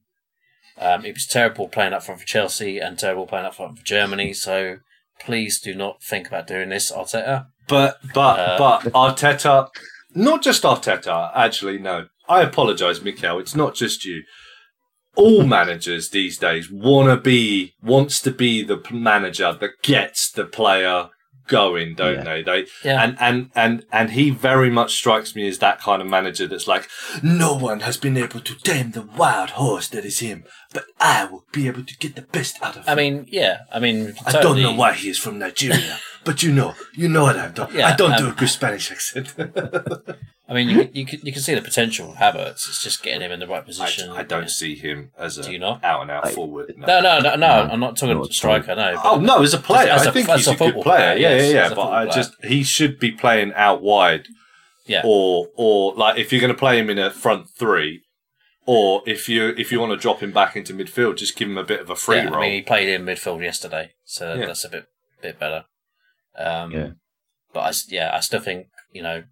Um, 0.78 1.04
it 1.04 1.12
was 1.12 1.26
terrible 1.26 1.68
playing 1.68 1.92
up 1.92 2.02
front 2.02 2.20
for 2.20 2.26
Chelsea 2.26 2.78
and 2.78 2.98
terrible 2.98 3.26
playing 3.26 3.44
up 3.44 3.54
front 3.54 3.78
for 3.78 3.84
Germany. 3.84 4.32
So 4.32 4.78
please 5.20 5.60
do 5.60 5.74
not 5.74 6.02
think 6.02 6.26
about 6.26 6.46
doing 6.46 6.70
this, 6.70 6.90
Arteta. 6.90 7.46
But 7.68 7.98
but 8.14 8.38
Uh, 8.38 8.58
but 8.58 8.92
Arteta, 8.92 9.68
not 10.14 10.42
just 10.42 10.62
Arteta. 10.64 11.30
Actually, 11.34 11.78
no. 11.78 12.06
I 12.28 12.42
apologise, 12.42 13.02
Mikel. 13.02 13.38
It's 13.38 13.54
not 13.54 13.74
just 13.74 14.04
you. 14.04 14.22
All 15.16 15.44
managers 15.44 16.10
these 16.10 16.38
days 16.38 16.70
wanna 16.70 17.16
be 17.16 17.74
wants 17.82 18.20
to 18.22 18.30
be 18.30 18.62
the 18.62 18.80
manager 18.90 19.52
that 19.52 19.82
gets 19.82 20.30
the 20.30 20.44
player 20.44 21.10
going, 21.50 21.94
don't 21.94 22.14
Yeah. 22.18 22.24
they? 22.30 22.42
They 22.42 22.60
Yeah. 22.84 23.02
and 23.02 23.16
and 23.20 23.50
and 23.54 23.84
and 23.92 24.06
he 24.12 24.30
very 24.30 24.70
much 24.70 24.92
strikes 24.94 25.34
me 25.36 25.46
as 25.48 25.58
that 25.58 25.80
kind 25.80 26.00
of 26.00 26.08
manager 26.08 26.46
that's 26.46 26.66
like, 26.74 26.88
no 27.22 27.52
one 27.68 27.80
has 27.80 27.96
been 27.98 28.16
able 28.16 28.40
to 28.40 28.54
tame 28.70 28.92
the 28.92 29.02
wild 29.02 29.50
horse 29.50 29.88
that 29.88 30.04
is 30.06 30.20
him, 30.20 30.44
but 30.72 30.84
I 30.98 31.24
will 31.26 31.44
be 31.52 31.66
able 31.68 31.84
to 31.84 31.96
get 31.98 32.14
the 32.16 32.22
best 32.22 32.56
out 32.62 32.76
of 32.76 32.84
him. 32.86 32.92
I 32.92 32.94
mean, 32.94 33.26
yeah. 33.28 33.58
I 33.70 33.78
mean, 33.80 34.14
I 34.26 34.32
don't 34.32 34.62
know 34.62 34.72
why 34.72 34.92
he 34.94 35.10
is 35.10 35.18
from 35.18 35.38
Nigeria, 35.38 35.98
but 36.24 36.42
you 36.42 36.52
know, 36.52 36.74
you 36.94 37.08
know 37.08 37.24
what 37.24 37.36
I 37.38 37.48
don't. 37.48 37.72
Yeah, 37.72 37.88
I 37.88 37.96
don't 37.96 38.16
do 38.18 38.26
um, 38.26 38.32
a 38.32 38.34
good 38.34 38.48
Spanish 38.48 38.90
accent. 38.90 39.34
I 40.48 40.52
mean, 40.54 40.68
you 40.68 40.84
can, 40.84 40.94
you 40.96 41.06
can 41.06 41.20
you 41.22 41.32
can 41.32 41.42
see 41.42 41.54
the 41.54 41.62
potential 41.62 42.10
of 42.10 42.16
Havertz. 42.16 42.68
It's 42.68 42.82
just 42.82 43.02
getting 43.04 43.20
him 43.20 43.30
in 43.30 43.38
the 43.40 43.46
right 43.46 43.64
position. 43.64 44.10
I 44.10 44.24
don't 44.24 44.50
see 44.50 44.74
him 44.74 45.12
as 45.16 45.38
a 45.38 45.42
Do 45.44 45.52
you 45.52 45.58
not? 45.60 45.84
out 45.84 46.02
and 46.02 46.10
out 46.10 46.26
I- 46.26 46.32
forward. 46.32 46.74
No. 46.76 46.86
No, 46.86 47.00
no, 47.00 47.20
no, 47.20 47.30
no. 47.30 47.36
No, 47.36 47.72
I'm 47.72 47.78
not 47.80 47.96
talking 47.96 48.16
not 48.16 48.32
striker. 48.32 48.74
No. 48.74 48.94
but- 48.94 49.04
Oh 49.04 49.20
no, 49.20 49.42
as 49.42 49.54
a 49.54 49.58
player, 49.58 49.88
As 49.90 50.06
a- 50.06 50.10
I 50.10 50.12
think 50.12 50.28
as 50.28 50.40
he's 50.40 50.48
a 50.48 50.50
a, 50.50 50.54
good 50.54 50.58
football 50.66 50.82
player. 50.82 51.14
player, 51.14 51.18
Yeah, 51.18 51.36
yes, 51.36 51.46
yeah, 51.46 51.52
yeah. 51.54 51.62
But 51.62 51.68
football 51.76 51.92
I 51.92 52.04
player. 52.06 52.14
just 52.16 52.44
he 52.44 52.62
should 52.64 52.98
be 52.98 53.12
playing 53.12 53.52
out 53.54 53.80
wide, 53.80 54.26
Yeah. 54.86 55.02
or 55.04 55.46
or 55.54 55.94
like 55.94 56.18
if 56.18 56.32
you're 56.32 56.40
going 56.40 56.52
to 56.52 56.58
play 56.58 56.78
him 56.80 56.90
in 56.90 56.98
a 56.98 57.10
front 57.12 57.48
three, 57.50 58.02
or 58.66 59.02
if 59.06 59.28
you 59.28 59.54
if 59.56 59.70
you 59.70 59.78
want 59.78 59.92
to 59.92 59.96
drop 59.96 60.20
him 60.20 60.32
back 60.32 60.56
into 60.56 60.74
midfield, 60.74 61.16
just 61.16 61.36
give 61.36 61.48
him 61.48 61.58
a 61.58 61.64
bit 61.64 61.78
of 61.78 61.90
a 61.90 61.96
free 61.96 62.16
yeah, 62.16 62.24
roll. 62.24 62.34
I 62.36 62.40
mean, 62.40 62.52
he 62.54 62.62
played 62.62 62.88
in 62.88 63.04
midfield 63.04 63.40
yesterday, 63.40 63.92
so 64.04 64.34
Yeah. 64.34 64.46
that's 64.46 64.64
a 64.64 64.68
bit 64.68 64.86
bit 65.22 65.38
better. 65.38 65.64
Um, 66.36 66.70
Yeah. 66.72 66.90
But 67.52 67.60
I, 67.60 67.72
yeah, 67.88 68.10
I 68.14 68.20
still 68.20 68.40
think 68.40 68.68
you 68.92 69.02
know 69.02 69.24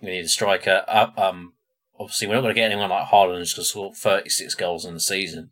we 0.00 0.10
need 0.10 0.24
a 0.24 0.28
striker. 0.28 0.84
Uh, 0.88 1.10
um, 1.16 1.52
obviously, 1.98 2.26
we're 2.26 2.34
not 2.34 2.42
going 2.42 2.54
to 2.54 2.60
get 2.60 2.70
anyone 2.70 2.90
like 2.90 3.08
Haaland 3.08 3.38
who's 3.38 3.54
going 3.54 3.64
to 3.64 3.68
score 3.68 3.94
36 3.94 4.54
goals 4.54 4.84
in 4.84 4.94
the 4.94 5.00
season, 5.00 5.50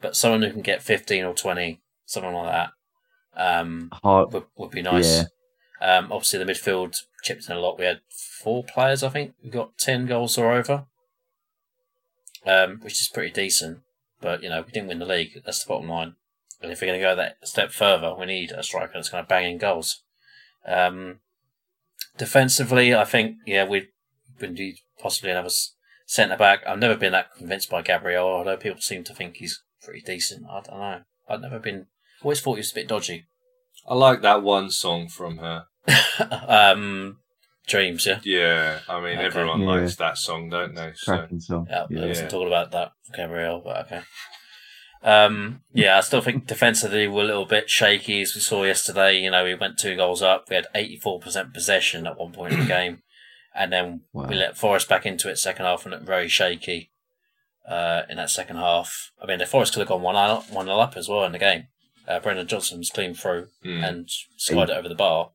but 0.00 0.16
someone 0.16 0.42
who 0.42 0.52
can 0.52 0.62
get 0.62 0.82
15 0.82 1.24
or 1.24 1.34
20, 1.34 1.80
someone 2.04 2.34
like 2.34 2.52
that, 2.52 2.70
um, 3.36 3.88
Hard, 4.02 4.32
would, 4.32 4.44
would 4.56 4.70
be 4.70 4.82
nice. 4.82 5.24
Yeah. 5.80 5.96
Um, 5.96 6.12
obviously, 6.12 6.38
the 6.38 6.52
midfield 6.52 6.96
chipped 7.22 7.48
in 7.48 7.56
a 7.56 7.60
lot. 7.60 7.78
We 7.78 7.84
had 7.84 8.00
four 8.42 8.64
players, 8.64 9.02
I 9.02 9.08
think, 9.08 9.34
who 9.42 9.50
got 9.50 9.78
10 9.78 10.06
goals 10.06 10.36
or 10.36 10.52
over, 10.52 10.86
um, 12.44 12.80
which 12.82 13.00
is 13.00 13.10
pretty 13.12 13.32
decent. 13.32 13.78
But, 14.20 14.42
you 14.42 14.48
know, 14.48 14.62
we 14.62 14.72
didn't 14.72 14.88
win 14.88 14.98
the 14.98 15.06
league. 15.06 15.40
That's 15.44 15.62
the 15.62 15.68
bottom 15.68 15.88
line. 15.88 16.14
And 16.60 16.72
if 16.72 16.80
we're 16.80 16.88
going 16.88 17.00
to 17.00 17.06
go 17.06 17.14
that 17.14 17.36
step 17.46 17.70
further, 17.70 18.12
we 18.18 18.26
need 18.26 18.50
a 18.50 18.64
striker 18.64 18.92
that's 18.94 19.10
going 19.10 19.22
to 19.22 19.28
bang 19.28 19.52
in 19.52 19.58
goals. 19.58 20.02
Um, 20.66 21.20
defensively, 22.16 22.94
I 22.94 23.04
think, 23.04 23.36
yeah, 23.46 23.64
we 23.66 23.88
would 24.40 24.52
need 24.52 24.76
possibly 25.00 25.30
another 25.30 25.50
centre 26.06 26.36
back. 26.36 26.60
I've 26.66 26.78
never 26.78 26.96
been 26.96 27.12
that 27.12 27.34
convinced 27.36 27.70
by 27.70 27.82
Gabriel, 27.82 28.26
although 28.26 28.56
people 28.56 28.80
seem 28.80 29.04
to 29.04 29.14
think 29.14 29.36
he's 29.36 29.62
pretty 29.82 30.00
decent. 30.02 30.46
I 30.50 30.60
don't 30.60 30.78
know. 30.78 31.00
I've 31.28 31.40
never 31.40 31.58
been, 31.58 31.86
always 32.22 32.40
thought 32.40 32.54
he 32.54 32.60
was 32.60 32.72
a 32.72 32.74
bit 32.74 32.88
dodgy. 32.88 33.26
I 33.86 33.94
like 33.94 34.22
that 34.22 34.42
one 34.42 34.70
song 34.70 35.08
from 35.08 35.38
her. 35.38 35.64
um, 36.48 37.18
dreams, 37.66 38.06
yeah. 38.06 38.20
Yeah, 38.22 38.80
I 38.88 39.00
mean 39.00 39.16
Okay. 39.16 39.24
everyone 39.26 39.60
Yeah. 39.60 39.66
likes 39.66 39.96
that 39.96 40.18
song, 40.18 40.50
don't 40.50 40.74
they? 40.74 40.92
So 40.94 41.16
cracking 41.16 41.40
song. 41.40 41.66
Yeah, 41.70 41.82
I 41.82 41.86
Yeah. 41.90 42.06
wasn't 42.06 42.30
talking 42.30 42.48
about 42.48 42.70
that, 42.72 42.92
Gabriel, 43.14 43.62
but 43.64 43.86
okay. 43.86 44.02
Um, 45.02 45.62
yeah, 45.72 45.96
I 45.96 46.00
still 46.00 46.20
think 46.20 46.46
defensively 46.46 47.06
we're 47.06 47.22
a 47.22 47.26
little 47.26 47.46
bit 47.46 47.70
shaky 47.70 48.20
as 48.22 48.34
we 48.34 48.40
saw 48.40 48.64
yesterday. 48.64 49.18
You 49.20 49.30
know, 49.30 49.44
we 49.44 49.54
went 49.54 49.78
two 49.78 49.96
goals 49.96 50.22
up. 50.22 50.48
We 50.50 50.56
had 50.56 50.66
84% 50.74 51.54
possession 51.54 52.06
at 52.06 52.18
one 52.18 52.32
point 52.32 52.52
in 52.54 52.60
the 52.60 52.66
game. 52.78 53.02
And 53.54 53.72
then 53.72 54.02
Wow. 54.12 54.26
we 54.28 54.34
let 54.36 54.56
Forest 54.56 54.88
back 54.88 55.06
into 55.06 55.28
it 55.28 55.36
second 55.38 55.64
half 55.66 55.84
and 55.84 55.92
looked 55.92 56.06
very 56.06 56.28
shaky 56.28 56.90
uh, 57.68 58.02
in 58.08 58.16
that 58.16 58.30
second 58.30 58.56
half. 58.56 59.10
I 59.22 59.26
mean, 59.26 59.38
the 59.38 59.46
Forest 59.46 59.72
could 59.74 59.80
have 59.80 59.88
gone 59.88 60.02
1 60.02 60.14
0 60.14 60.54
one 60.56 60.68
up 60.68 60.96
as 60.96 61.08
well 61.08 61.24
in 61.24 61.32
the 61.32 61.38
game. 61.38 61.66
Uh, 62.06 62.20
Brennan 62.20 62.46
Johnson 62.46 62.78
was 62.78 62.90
clean 62.90 63.14
through 63.14 63.48
Hmm. 63.62 63.84
and 63.84 64.08
skied 64.36 64.70
it 64.70 64.76
over 64.76 64.88
the 64.88 64.94
bar. 64.94 65.30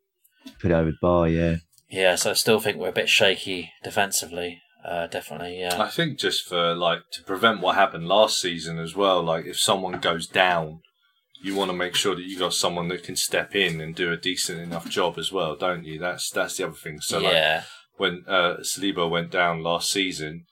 Put 0.62 0.72
it 0.72 0.74
over 0.74 0.92
the 0.92 0.98
bar, 1.02 1.28
yeah. 1.28 1.58
Yeah, 1.90 2.16
so 2.16 2.32
I 2.32 2.34
still 2.34 2.60
think 2.60 2.78
we're 2.78 2.90
a 2.90 2.94
bit 2.94 3.08
shaky 3.10 3.72
defensively. 3.84 4.62
Uh, 4.84 5.08
definitely, 5.08 5.60
yeah. 5.60 5.82
I 5.82 5.90
think 5.90 6.20
just 6.20 6.46
for 6.46 6.76
like 6.76 7.10
to 7.14 7.24
prevent 7.24 7.62
what 7.62 7.76
happened 7.76 8.08
last 8.08 8.40
season 8.40 8.80
as 8.80 8.96
well. 8.96 9.24
Like 9.24 9.46
if 9.46 9.58
someone 9.58 10.00
goes 10.00 10.28
down, 10.28 10.82
you 11.42 11.56
want 11.56 11.72
to 11.72 11.78
make 11.78 11.96
sure 11.96 12.16
that 12.16 12.26
you 12.26 12.38
got 12.38 12.54
someone 12.54 12.90
that 12.90 13.04
can 13.04 13.16
step 13.16 13.56
in 13.56 13.80
and 13.80 13.96
do 13.96 14.12
a 14.12 14.18
decent 14.18 14.60
enough 14.60 14.90
job 14.90 15.18
as 15.18 15.32
well, 15.32 15.56
don't 15.56 15.86
you? 15.86 16.00
That's 16.00 16.30
that's 16.30 16.58
the 16.58 16.66
other 16.66 16.76
thing. 16.76 17.00
So 17.00 17.20
like 17.20 17.34
yeah, 17.34 17.64
when 17.98 18.26
uh, 18.28 18.58
Saliba 18.58 19.10
went 19.10 19.32
down 19.32 19.64
last 19.64 19.90
season, 19.90 20.46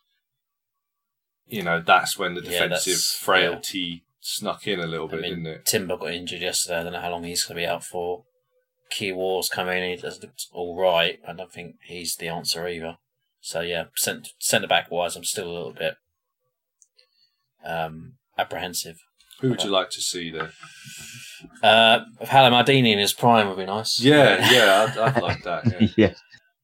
you 1.46 1.64
know 1.64 1.82
that's 1.82 2.18
when 2.18 2.36
the 2.36 2.42
defensive 2.42 2.94
that's- 2.94 3.14
frailty 3.14 4.04
snuck 4.22 4.68
in 4.68 4.80
a 4.80 4.86
little 4.88 5.08
I 5.08 5.12
bit, 5.12 5.22
mean, 5.22 5.32
didn't 5.44 5.48
it? 5.48 5.66
Timber 5.66 5.98
got 5.98 6.14
injured 6.14 6.42
yesterday. 6.42 6.80
I 6.80 6.84
don't 6.84 6.94
know 6.94 7.02
how 7.02 7.12
long 7.12 7.24
he's 7.24 7.44
going 7.44 7.56
to 7.58 7.62
be 7.62 7.68
out 7.68 7.84
for. 7.84 8.24
Kiwior's 8.92 9.50
coming 9.50 9.82
in. 9.84 9.90
He 9.92 10.02
does 10.02 10.22
look 10.22 10.32
all 10.54 10.78
right. 10.78 11.20
But 11.22 11.32
I 11.32 11.34
don't 11.34 11.52
think 11.52 11.76
he's 11.86 12.16
the 12.16 12.28
answer 12.28 12.68
either. 12.68 12.98
So 13.42 13.62
yeah, 13.62 13.86
cent- 13.96 14.30
centre 14.40 14.68
back 14.68 14.92
wise, 14.92 15.16
I'm 15.16 15.24
still 15.24 15.48
a 15.50 15.54
little 15.54 15.74
bit 15.74 15.96
um, 17.66 18.14
apprehensive. 18.38 18.98
Who 19.40 19.50
would 19.50 19.64
you 19.64 19.72
like 19.72 19.90
to 19.92 20.02
see 20.02 20.30
there? 20.30 20.52
Uh, 21.64 22.02
Hala 22.24 22.52
Maldini 22.52 22.92
in 22.94 23.00
his 23.00 23.14
prime 23.14 23.48
would 23.48 23.58
be 23.58 23.66
nice. 23.66 24.00
Yeah, 24.00 24.38
yeah, 24.52 24.88
I'd, 24.88 24.98
I'd 25.16 25.22
like 25.22 25.44
that. 25.44 25.66
Yeah. 25.66 25.88
yeah. 25.98 26.14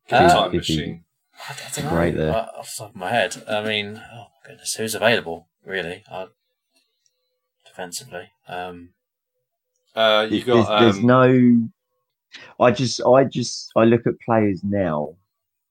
Give 0.07 0.19
Uh, 0.19 0.33
time 0.33 0.55
machine. 0.55 1.03
I, 1.49 1.53
I 1.53 1.55
don't 1.75 1.85
know. 1.85 1.89
Great 1.91 2.15
there. 2.15 2.31
uh, 2.35 2.45
Off 2.57 2.75
the 2.77 2.83
top 2.83 2.89
of 2.91 2.95
my 2.95 3.09
head, 3.09 3.43
I 3.49 3.63
mean, 3.63 4.01
oh 4.13 4.27
goodness, 4.45 4.75
who's 4.75 4.93
available 4.93 5.47
really? 5.65 6.03
Uh, 6.09 6.27
defensively, 7.65 8.29
um, 8.47 8.89
Uh, 9.95 10.27
you 10.29 10.43
There's, 10.43 10.65
got 10.65 10.79
there's 10.79 10.97
um, 10.97 11.05
no. 11.05 11.69
I 12.59 12.71
just, 12.71 13.01
I 13.01 13.23
just, 13.23 13.71
I 13.75 13.83
look 13.85 14.05
at 14.05 14.13
players 14.23 14.61
now, 14.63 15.15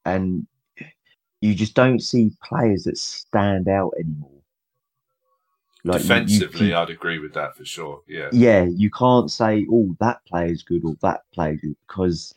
and 0.04 0.46
you 1.40 1.54
just 1.54 1.74
don't 1.74 2.00
see 2.00 2.30
players 2.42 2.84
that 2.84 2.98
stand 2.98 3.68
out 3.68 3.92
anymore. 3.98 4.30
Like, 5.84 6.00
you- 6.02 6.02
you- 6.02 6.08
defensively. 6.08 6.68
you- 6.68 6.76
I'd 6.76 6.90
agree 6.90 7.18
with 7.18 7.34
that 7.34 7.56
for 7.56 7.64
sure. 7.64 8.02
Yeah. 8.08 8.28
yeah, 8.32 8.64
you 8.64 8.90
can't 8.90 9.30
say, 9.30 9.66
"Oh, 9.70 9.96
that 10.00 10.24
player's 10.26 10.62
good" 10.62 10.84
or 10.84 10.96
"that 11.02 11.22
player's 11.32 11.60
good" 11.60 11.76
because 11.86 12.34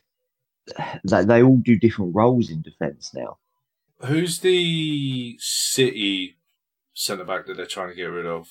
they, 1.04 1.24
they 1.26 1.42
all 1.44 1.58
do 1.58 1.76
different 1.78 2.14
roles 2.16 2.50
in 2.52 2.62
defence 2.62 3.12
now. 3.14 3.38
Who's 4.06 4.40
the 4.40 5.36
City 5.40 6.38
centre 6.94 7.24
back 7.26 7.48
that 7.48 7.58
they're 7.58 7.66
trying 7.66 7.90
to 7.90 7.96
get 7.96 8.06
rid 8.06 8.26
of? 8.26 8.50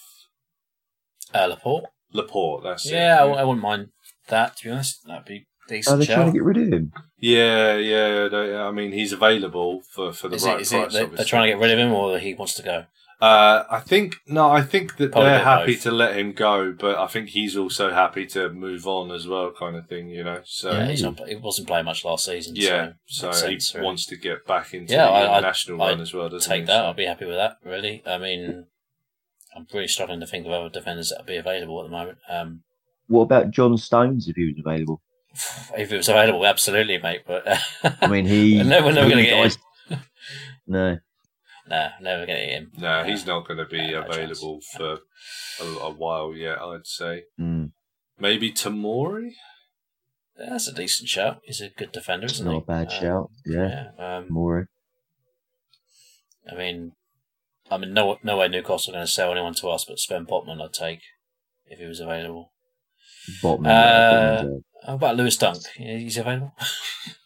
uh, 1.35 1.47
Laporte. 1.47 1.85
Laporte. 2.13 2.65
That's 2.65 2.87
it. 2.87 2.95
Yeah, 2.95 3.23
I, 3.23 3.27
I 3.29 3.45
wouldn't 3.45 3.63
mind 3.63 3.91
that. 4.29 4.57
To 4.57 4.65
be 4.65 4.71
honest, 4.71 5.07
that'd 5.07 5.25
be 5.27 5.47
Are 5.71 5.75
decent. 5.77 6.01
they 6.01 6.07
trying 6.07 6.27
to 6.27 6.33
get 6.33 6.43
rid 6.45 6.57
of 6.59 6.73
him? 6.73 6.93
Yeah, 7.19 7.77
yeah. 7.77 8.29
they- 8.29 8.57
I 8.57 8.71
mean, 8.71 8.93
he's 8.93 9.13
available 9.13 9.83
for, 9.95 10.13
for 10.13 10.29
the 10.29 10.37
Is, 10.37 10.45
right 10.45 10.59
it, 10.59 10.63
is 10.63 10.71
price. 10.71 10.95
it, 10.95 11.11
they, 11.11 11.17
they're 11.17 11.25
trying 11.25 11.45
to 11.45 11.53
get 11.55 11.61
rid 11.61 11.71
of 11.73 11.79
him, 11.79 11.93
or 11.93 12.19
he 12.19 12.35
wants 12.35 12.55
to 12.55 12.63
go? 12.63 12.85
Uh, 13.21 13.65
I 13.69 13.81
think 13.81 14.15
no. 14.29 14.49
I 14.49 14.63
think 14.63 14.97
that 14.99 15.11
Probably 15.11 15.31
they're 15.31 15.39
both. 15.41 15.45
happy 15.45 15.75
to 15.77 15.91
let 15.91 16.17
him 16.17 16.31
go, 16.33 16.73
but 16.79 16.97
I 16.97 17.09
think 17.09 17.31
he's 17.31 17.57
also 17.57 17.91
happy 17.93 18.27
to 18.27 18.49
move 18.51 18.87
on 18.87 19.11
as 19.11 19.27
well, 19.27 19.51
kind 19.59 19.75
of 19.75 19.89
thing. 19.89 20.09
You 20.09 20.23
know. 20.23 20.41
So 20.45 20.71
yeah, 20.71 20.79
yeah, 20.85 20.91
he's 20.91 21.03
not, 21.03 21.29
he 21.29 21.35
wasn't 21.35 21.67
playing 21.67 21.87
much 21.87 22.05
last 22.05 22.27
season. 22.27 22.55
so, 22.55 22.93
so, 23.07 23.27
makes 23.27 23.41
sense, 23.41 23.71
he 23.73 23.79
really. 23.79 23.87
wants 23.87 24.07
to 24.07 24.17
get 24.17 24.47
back 24.47 24.73
into 24.73 24.93
Yeah, 24.95 25.07
the 25.07 25.11
I- 25.11 25.21
I'd- 25.23 25.39
international 25.39 25.83
I'd 25.83 25.91
run 25.91 26.01
as 26.01 26.15
well. 26.15 26.29
Doesn't 26.29 26.49
take 26.49 26.61
he? 26.61 26.67
that. 26.67 26.73
So- 26.79 26.85
I'll 26.85 26.95
be 26.95 27.07
happy 27.07 27.25
with 27.25 27.35
that. 27.35 27.57
Really, 27.65 28.03
I 28.07 28.19
mean, 28.19 28.67
I'm 29.57 29.67
really 29.75 29.89
struggling 29.89 30.21
to 30.21 30.27
think 30.29 30.47
of 30.47 30.53
other 30.53 30.69
defenders 30.71 31.09
that 31.09 31.19
would 31.19 31.27
be 31.27 31.37
available 31.39 31.81
at 31.81 31.87
the 31.91 31.97
moment. 31.97 32.19
Um, 32.31 32.63
What 33.09 33.23
about 33.23 33.51
John 33.51 33.77
Stones 33.79 34.29
if 34.29 34.37
he 34.37 34.45
was 34.45 34.63
available? 34.65 35.03
If 35.77 35.93
it 35.93 35.97
was 35.97 36.09
available, 36.09 36.45
absolutely, 36.47 36.99
mate. 36.99 37.23
But 37.27 37.47
I 38.01 38.07
mean, 38.07 38.27
he. 38.27 38.63
No, 38.65 38.85
we're 38.85 38.93
never 38.93 39.09
gonna 39.11 39.23
he- 39.23 39.29
get 39.29 39.59
I- 39.91 39.99
No, 40.67 40.99
nah, 41.69 41.89
never 42.01 42.27
getting 42.27 42.49
him. 42.51 42.73
No, 42.79 43.05
he's 43.05 43.25
not 43.27 43.47
going 43.47 43.59
to 43.59 43.65
be 43.67 43.79
Yeah, 43.79 44.01
no 44.01 44.07
available 44.07 44.61
chance. 44.61 44.77
for 44.77 44.99
a, 45.63 45.67
a 45.87 45.91
while 45.91 46.35
yet. 46.35 46.59
I'd 46.61 46.87
say 46.87 47.25
mm, 47.41 47.71
maybe 48.19 48.53
Tomori. 48.53 49.31
Yeah, 50.39 50.51
that's 50.51 50.69
a 50.69 50.73
decent 50.75 51.09
shout. 51.09 51.41
He's 51.45 51.61
a 51.61 51.69
good 51.71 51.91
defender, 51.93 52.27
isn't 52.27 52.47
he? 52.47 52.53
not 52.53 52.63
a 52.63 52.67
bad 52.67 52.93
Um, 52.93 53.01
shout. 53.01 53.31
Yeah, 53.47 53.91
Yeah. 53.99 54.17
Um, 54.19 54.27
Mora. 54.29 54.67
I 56.51 56.55
mean, 56.55 56.93
I 57.71 57.77
mean, 57.79 57.93
no, 57.93 58.19
no 58.23 58.37
way 58.39 58.49
Newcastle 58.49 58.93
are 58.93 58.97
going 58.99 59.07
to 59.07 59.13
sell 59.13 59.33
anyone 59.33 59.55
to 59.55 59.69
us, 59.69 59.85
but 59.85 59.99
Sven 59.99 60.27
Botman 60.27 60.63
I'd 60.63 60.73
take 60.73 61.01
if 61.67 61.79
he 61.79 61.85
was 61.87 62.01
available. 62.01 62.53
Botman. 63.43 63.67
Uh, 63.67 64.87
How 64.87 64.95
about 64.95 65.17
Lewis 65.17 65.37
Dunk? 65.37 65.59
He's 65.77 66.17
available. 66.19 66.55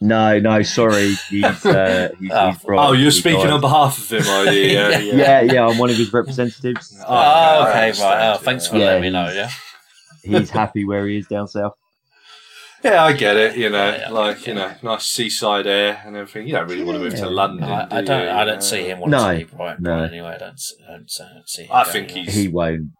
No, 0.00 0.40
no, 0.40 0.62
sorry. 0.62 1.14
He's, 1.30 1.44
uh, 1.64 2.10
he's, 2.18 2.30
Oh. 2.34 2.50
he's 2.50 2.64
right. 2.64 2.88
Oh, 2.88 2.92
you're 2.92 3.04
He's 3.04 3.18
speaking 3.20 3.38
right. 3.44 3.50
on 3.52 3.60
behalf 3.60 3.98
of 3.98 4.10
him, 4.12 4.26
are 4.32 4.52
you? 4.52 4.62
Yeah, 4.72 4.98
yeah. 4.98 5.14
Yeah, 5.14 5.40
yeah, 5.42 5.66
I'm 5.68 5.78
one 5.78 5.90
of 5.90 5.96
his 5.96 6.12
representatives. 6.12 6.96
Oh, 7.00 7.04
Oh, 7.08 7.68
okay, 7.68 7.82
understand, 7.84 8.10
right. 8.18 8.34
Oh, 8.34 8.38
thanks 8.38 8.66
for 8.66 8.78
Yeah, 8.78 8.86
letting 8.86 9.02
me 9.02 9.10
know. 9.10 9.30
Yeah. 9.32 9.50
He's 10.24 10.50
happy 10.50 10.84
where 10.84 11.06
he 11.06 11.18
is 11.18 11.28
down 11.28 11.46
south. 11.46 11.74
Yeah, 12.82 13.04
I 13.04 13.12
get 13.12 13.36
it. 13.36 13.56
You 13.56 13.70
know, 13.70 13.90
Yeah, 13.90 13.96
yeah, 14.00 14.08
like 14.10 14.44
you 14.46 14.54
know, 14.54 14.74
nice 14.82 15.04
seaside 15.06 15.68
air 15.68 16.02
and 16.04 16.16
everything. 16.16 16.48
You 16.48 16.54
don't 16.54 16.68
really 16.68 16.82
want 16.82 16.96
to 16.98 17.04
move 17.04 17.12
Yeah. 17.14 17.20
to 17.20 17.30
London. 17.30 17.62
I, 17.64 17.86
I 17.88 18.00
do 18.00 18.06
don't. 18.08 18.22
you? 18.24 18.30
I 18.30 18.44
don't 18.44 18.62
see 18.62 18.82
him 18.88 18.98
wanting 18.98 19.10
No, 19.20 19.30
to 19.32 19.38
leave 19.38 19.52
Brighton. 19.56 19.82
no. 19.84 19.98
anyway. 20.02 20.34
I 20.34 20.38
don't. 20.38 20.52
s- 20.54 20.74
I 20.88 20.90
don't, 20.92 21.04
s- 21.04 21.20
I 21.20 21.32
don't 21.34 21.48
see. 21.48 21.62
Him 21.62 21.70
I 21.72 21.84
think 21.84 22.10
anywhere. 22.10 22.24
he's- 22.24 22.36
He 22.36 22.48
won't. 22.48 22.90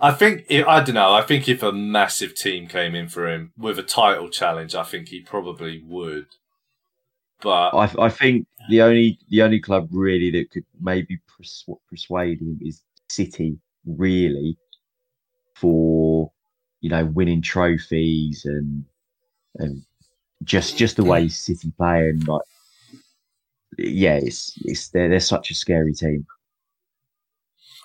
I 0.00 0.12
think 0.12 0.44
if, 0.48 0.66
I 0.66 0.82
don't 0.82 0.94
know. 0.94 1.12
I 1.12 1.22
think 1.22 1.48
if 1.48 1.62
a 1.62 1.72
massive 1.72 2.34
team 2.34 2.66
came 2.68 2.94
in 2.94 3.08
for 3.08 3.28
him 3.28 3.52
with 3.56 3.78
a 3.78 3.82
title 3.82 4.28
challenge, 4.28 4.74
I 4.74 4.84
think 4.84 5.08
he 5.08 5.20
probably 5.20 5.82
would. 5.86 6.26
But 7.42 7.70
I, 7.70 8.06
I 8.06 8.08
think 8.10 8.46
the 8.68 8.82
only 8.82 9.18
the 9.30 9.42
only 9.42 9.60
club 9.60 9.88
really 9.90 10.30
that 10.32 10.50
could 10.50 10.64
maybe 10.80 11.18
persu- 11.28 11.78
persuade 11.88 12.40
him 12.40 12.58
is 12.62 12.82
City, 13.08 13.58
really, 13.86 14.56
for 15.56 16.30
you 16.80 16.90
know 16.90 17.06
winning 17.06 17.42
trophies 17.42 18.44
and 18.44 18.84
and 19.56 19.82
just 20.44 20.76
just 20.76 20.96
the 20.96 21.04
way 21.04 21.28
City 21.28 21.72
play 21.76 22.10
and 22.10 22.28
like 22.28 22.42
yeah, 23.78 24.16
it's 24.16 24.52
it's 24.64 24.88
they're 24.88 25.08
they're 25.08 25.20
such 25.20 25.50
a 25.50 25.54
scary 25.54 25.94
team. 25.94 26.26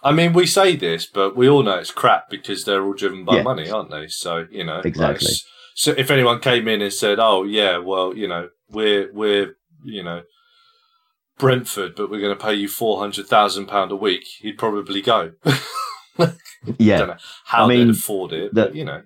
I 0.03 0.11
mean, 0.11 0.33
we 0.33 0.45
say 0.45 0.75
this, 0.75 1.05
but 1.07 1.35
we 1.35 1.49
all 1.49 1.63
know 1.63 1.77
it's 1.77 1.91
crap 1.91 2.29
because 2.29 2.63
they're 2.63 2.83
all 2.83 2.93
driven 2.93 3.25
by 3.25 3.37
Yeah. 3.37 3.43
money, 3.43 3.69
aren't 3.69 3.89
they? 3.89 4.07
So 4.07 4.45
you 4.51 4.63
know, 4.63 4.81
Exactly. 4.85 5.27
s- 5.27 5.43
so 5.73 5.91
if 5.97 6.11
anyone 6.11 6.39
came 6.39 6.67
in 6.67 6.81
and 6.81 6.93
said, 6.93 7.17
"Oh 7.19 7.43
yeah, 7.43 7.77
well, 7.77 8.15
you 8.15 8.27
know, 8.27 8.49
we're 8.69 9.11
we're 9.13 9.55
you 9.83 10.03
know 10.03 10.23
Brentford, 11.37 11.95
but 11.95 12.09
we're 12.09 12.21
going 12.21 12.37
to 12.37 12.41
pay 12.43 12.53
you 12.53 12.67
four 12.67 12.99
hundred 12.99 13.27
thousand 13.27 13.65
pound 13.67 13.91
a 13.91 13.95
week," 13.95 14.25
he'd 14.39 14.57
probably 14.57 15.01
go. 15.01 15.33
Yeah, 16.79 16.97
don't 16.99 17.07
know 17.09 17.15
how 17.43 17.65
I 17.65 17.67
mean, 17.67 17.87
they'd 17.87 17.95
afford 17.95 18.31
it, 18.31 18.53
the- 18.53 18.61
but 18.67 18.75
you 18.75 18.85
know, 18.85 19.03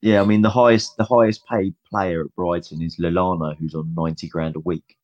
yeah. 0.00 0.22
I 0.22 0.24
mean 0.24 0.42
the 0.42 0.48
highest 0.50 0.96
the 0.96 1.04
highest 1.04 1.44
paid 1.46 1.74
player 1.90 2.20
at 2.22 2.34
Brighton 2.36 2.80
is 2.80 2.96
Lallana, 3.00 3.56
who's 3.58 3.74
on 3.74 3.92
ninety 3.96 4.28
grand 4.28 4.54
a 4.54 4.60
week. 4.60 4.96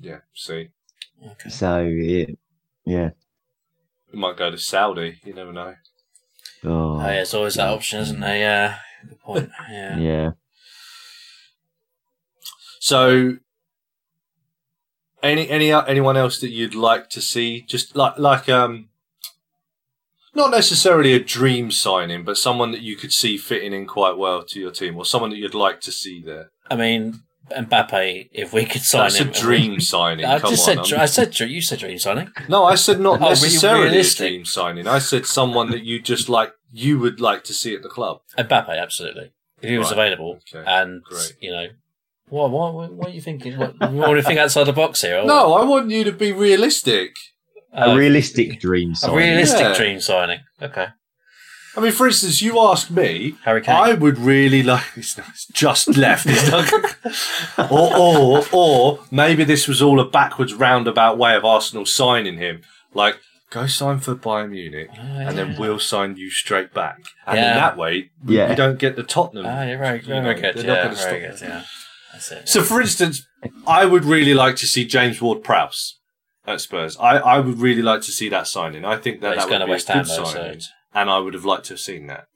yeah. 0.00 0.18
See, 0.34 0.70
Okay. 1.24 1.48
So 1.48 1.82
yeah, 1.84 2.26
yeah. 2.84 3.10
We 4.14 4.20
might 4.20 4.36
go 4.36 4.50
to 4.50 4.58
Saudi. 4.58 5.18
You 5.24 5.34
never 5.34 5.52
know. 5.52 5.74
Oh, 6.64 7.00
Oh, 7.00 7.06
yeah, 7.06 7.22
it's 7.22 7.34
always 7.34 7.54
that 7.54 7.68
option, 7.68 8.00
isn't 8.00 8.20
there? 8.20 8.38
Yeah. 8.38 8.78
Good 9.08 9.20
point. 9.20 9.50
Yeah. 9.70 9.98
yeah. 9.98 10.30
So, 12.80 13.38
any 15.22 15.48
any 15.48 15.72
anyone 15.72 16.16
else 16.16 16.38
that 16.40 16.50
you'd 16.50 16.74
like 16.74 17.08
to 17.10 17.20
see? 17.20 17.62
Just 17.62 17.96
like 17.96 18.18
like 18.18 18.48
um, 18.48 18.88
not 20.34 20.50
necessarily 20.50 21.14
a 21.14 21.18
dream 21.18 21.70
signing, 21.70 22.24
but 22.24 22.36
someone 22.36 22.72
that 22.72 22.82
you 22.82 22.96
could 22.96 23.12
see 23.12 23.36
fitting 23.38 23.72
in 23.72 23.86
quite 23.86 24.16
well 24.18 24.44
to 24.44 24.60
your 24.60 24.70
team, 24.70 24.96
or 24.96 25.04
someone 25.04 25.30
that 25.30 25.38
you'd 25.38 25.54
like 25.54 25.80
to 25.82 25.92
see 25.92 26.22
there. 26.22 26.50
I 26.70 26.76
mean, 26.76 27.22
Mbappe. 27.50 28.28
If 28.32 28.52
we 28.52 28.64
could 28.64 28.82
sign 28.82 29.02
That's 29.04 29.16
him, 29.16 29.28
a 29.28 29.32
dream 29.32 29.80
signing. 29.80 30.24
I 30.24 30.38
Come 30.38 30.50
just 30.50 30.62
on, 30.62 30.66
said. 30.66 30.78
I'm- 30.78 30.86
dr- 30.88 31.00
I 31.02 31.04
said. 31.06 31.30
dr- 31.30 31.50
You 31.50 31.60
said 31.60 31.78
dream 31.80 31.98
signing. 31.98 32.28
no, 32.48 32.64
I 32.64 32.74
said 32.74 33.00
not 33.00 33.20
Oh, 33.20 33.24
re- 33.24 33.28
necessarily 33.30 33.98
a 33.98 34.02
dream 34.04 34.44
signing. 34.44 34.86
I 34.88 34.98
said 34.98 35.26
someone 35.26 35.70
that 35.70 35.84
you 35.84 36.00
just 36.00 36.28
like 36.28 36.52
you 36.72 36.98
would 36.98 37.20
like 37.20 37.44
to 37.44 37.52
see 37.54 37.74
at 37.74 37.82
the 37.82 37.88
club. 37.88 38.20
Mbappe, 38.38 38.80
absolutely. 38.80 39.32
If 39.60 39.70
he 39.70 39.78
was 39.78 39.88
Right, 39.92 39.98
available, 40.12 40.40
okay, 40.54 40.64
and 40.66 41.02
great. 41.04 41.36
you 41.40 41.50
know, 41.50 41.66
what, 42.28 42.50
what, 42.50 42.74
what, 42.74 42.92
what 42.92 43.08
are 43.08 43.12
you 43.12 43.20
thinking? 43.20 43.56
What, 43.58 43.74
you 43.80 43.96
want 43.98 44.16
to 44.16 44.22
think 44.22 44.38
outside 44.40 44.64
the 44.64 44.72
box 44.72 45.02
here? 45.02 45.20
or 45.20 45.24
No, 45.24 45.54
I 45.54 45.64
want 45.64 45.90
you 45.90 46.04
to 46.04 46.12
be 46.12 46.32
realistic. 46.32 47.12
what? 47.70 47.82
a 47.88 47.90
Uh, 47.92 47.96
realistic 47.96 48.60
dream 48.60 48.92
a 48.92 48.96
signing. 48.96 49.16
realistic 49.16 49.60
Yeah. 49.60 49.74
dream 49.74 50.00
signing. 50.00 50.40
Okay. 50.62 50.86
I 51.76 51.80
mean, 51.80 51.92
for 51.92 52.06
instance, 52.06 52.40
you 52.40 52.58
ask 52.60 52.90
me, 52.90 53.34
Harry 53.44 53.60
Kane. 53.60 53.74
I 53.74 53.94
would 53.94 54.18
really 54.18 54.62
like. 54.62 54.84
It's 54.96 55.16
not- 55.18 55.28
it's 55.30 55.46
just 55.48 55.96
left. 55.96 56.26
It's 56.28 56.48
not, 56.50 57.70
or, 57.70 57.96
or, 57.96 58.44
or 58.52 59.00
maybe 59.10 59.44
this 59.44 59.66
was 59.66 59.82
all 59.82 59.98
a 60.00 60.08
backwards 60.08 60.54
roundabout 60.54 61.18
way 61.18 61.34
of 61.34 61.44
Arsenal 61.44 61.84
signing 61.86 62.38
him. 62.38 62.62
Like, 62.92 63.18
go 63.50 63.66
sign 63.66 63.98
for 63.98 64.14
Bayern 64.14 64.50
Munich, 64.50 64.88
and 64.96 65.36
then 65.36 65.56
we'll 65.58 65.78
sign 65.80 66.16
you 66.16 66.30
straight 66.30 66.72
back. 66.72 66.98
And 67.26 67.38
Yeah. 67.38 67.50
in 67.52 67.56
that 67.56 67.76
way, 67.76 68.10
we- 68.24 68.36
Yeah. 68.36 68.50
you 68.50 68.56
don't 68.56 68.78
get 68.78 68.94
the 68.96 69.02
Tottenham. 69.02 69.46
Ah, 69.46 69.62
you're 69.64 69.78
very, 69.78 69.98
you 70.00 70.06
very 70.06 70.20
know, 70.22 70.34
good. 70.34 70.56
they're 70.56 70.66
not 70.66 70.82
gonna 70.84 70.94
very 70.94 71.28
stop 71.30 71.38
good. 71.40 71.48
Yeah, 71.48 71.62
it. 72.40 72.48
So, 72.48 72.62
for 72.62 72.80
instance, 72.80 73.26
I 73.66 73.84
would 73.84 74.04
really 74.04 74.34
like 74.34 74.54
to 74.56 74.66
see 74.66 74.84
James 74.84 75.20
Ward-Prowse 75.20 75.98
at 76.46 76.60
Spurs. 76.60 76.96
I, 76.98 77.16
I 77.18 77.40
would 77.40 77.58
really 77.58 77.82
like 77.82 78.02
to 78.02 78.12
see 78.12 78.28
that 78.28 78.46
signing. 78.46 78.84
I 78.84 78.96
think 78.96 79.20
that 79.22 79.34
But 79.36 79.40
that 79.40 79.48
going 79.48 79.52
would 79.54 79.58
to 79.60 79.66
be 79.66 79.70
West 79.72 79.88
a 79.88 79.92
Ham 79.94 80.04
good 80.04 80.10
though, 80.10 80.24
so 80.24 80.32
signing, 80.32 80.50
it's- 80.52 80.70
and 80.94 81.10
I 81.10 81.18
would 81.18 81.34
have 81.34 81.44
liked 81.44 81.66
to 81.66 81.74
have 81.74 81.80
seen 81.80 82.06
that. 82.06 82.26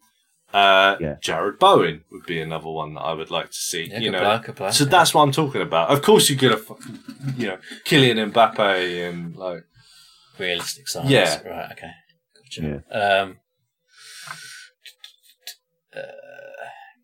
Uh, 0.52 0.96
Yeah. 1.00 1.16
Jarrod 1.22 1.59
Bowen 1.59 2.04
would 2.11 2.24
be 2.26 2.40
another 2.40 2.70
one 2.70 2.94
that 2.94 3.00
I 3.02 3.12
would 3.12 3.30
like 3.30 3.48
to 3.50 3.56
see. 3.56 3.84
yeah, 3.90 3.98
you 4.00 4.11
know, 4.11 4.18
player, 4.20 4.42
good 4.44 4.56
player. 4.56 4.72
so 4.72 4.84
that's 4.86 5.12
what 5.14 5.22
I'm 5.22 5.32
talking 5.32 5.61
about. 5.62 5.90
Of 5.90 6.00
course, 6.02 6.30
you're 6.30 6.38
gonna, 6.38 6.56
fucking, 6.56 6.98
you 7.36 7.48
know, 7.48 7.59
Kylian 7.84 8.32
Mbappe 8.32 9.09
and 9.11 9.36
like, 9.36 9.64
realistic 10.38 10.88
signs. 10.88 11.11
Yeah. 11.11 11.42
Right. 11.46 11.72
Okay. 11.72 11.90
Gotcha. 12.36 12.82
Um. 12.90 13.36
Uh, 15.94 16.00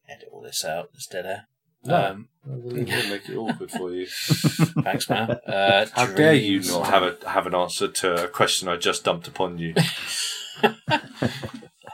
edit 0.08 0.28
all 0.32 0.42
this 0.42 0.64
out. 0.64 0.90
It's 0.94 1.06
dead 1.06 1.26
air. 1.26 1.46
No. 1.84 1.96
Um, 2.12 2.28
we'll 2.46 2.76
make 2.84 3.28
it 3.28 3.36
awkward 3.36 3.70
for 3.70 3.90
you. 3.92 4.06
thanks, 4.06 5.08
man. 5.10 5.36
Uh, 5.46 5.86
How 5.92 6.06
dare 6.06 6.32
you 6.34 6.60
not 6.62 6.86
have 6.86 7.02
a 7.02 7.28
have 7.28 7.46
an 7.46 7.54
answer 7.54 7.88
to 7.88 8.24
a 8.24 8.28
question 8.28 8.68
I 8.68 8.76
just 8.76 9.04
dumped 9.04 9.28
upon 9.28 9.58
you? 9.58 9.74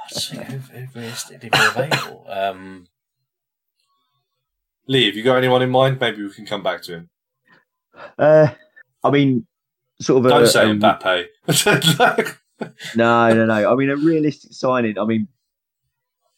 So 0.08 0.36
who, 0.36 0.58
who 0.58 0.86
realistically 0.98 1.50
be 1.50 1.58
available? 1.58 2.26
Um, 2.28 2.86
Lee, 4.88 5.06
have 5.06 5.14
you 5.14 5.22
got 5.22 5.36
anyone 5.36 5.62
in 5.62 5.70
mind? 5.70 6.00
Maybe 6.00 6.22
we 6.22 6.32
can 6.32 6.46
come 6.46 6.62
back 6.62 6.82
to 6.82 6.94
him. 6.94 7.10
Uh, 8.18 8.48
I 9.04 9.10
mean, 9.10 9.46
sort 10.00 10.24
of. 10.24 10.30
Don't 10.30 10.42
a, 10.42 10.46
say 10.46 10.70
a- 10.70 10.74
Mbappe. 10.74 12.36
No, 12.94 13.32
no, 13.32 13.46
no. 13.46 13.72
I 13.72 13.74
mean, 13.74 13.88
a 13.88 13.96
realistic 13.96 14.52
signing. 14.52 14.98
I 14.98 15.06
mean, 15.06 15.28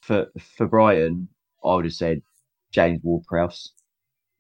for 0.03 0.27
for 0.57 0.69
Brighton, 0.69 1.27
I 1.65 1.75
would 1.75 1.85
have 1.85 1.95
said 1.95 2.23
James 2.71 3.01
Ward-Prowse 3.03 3.73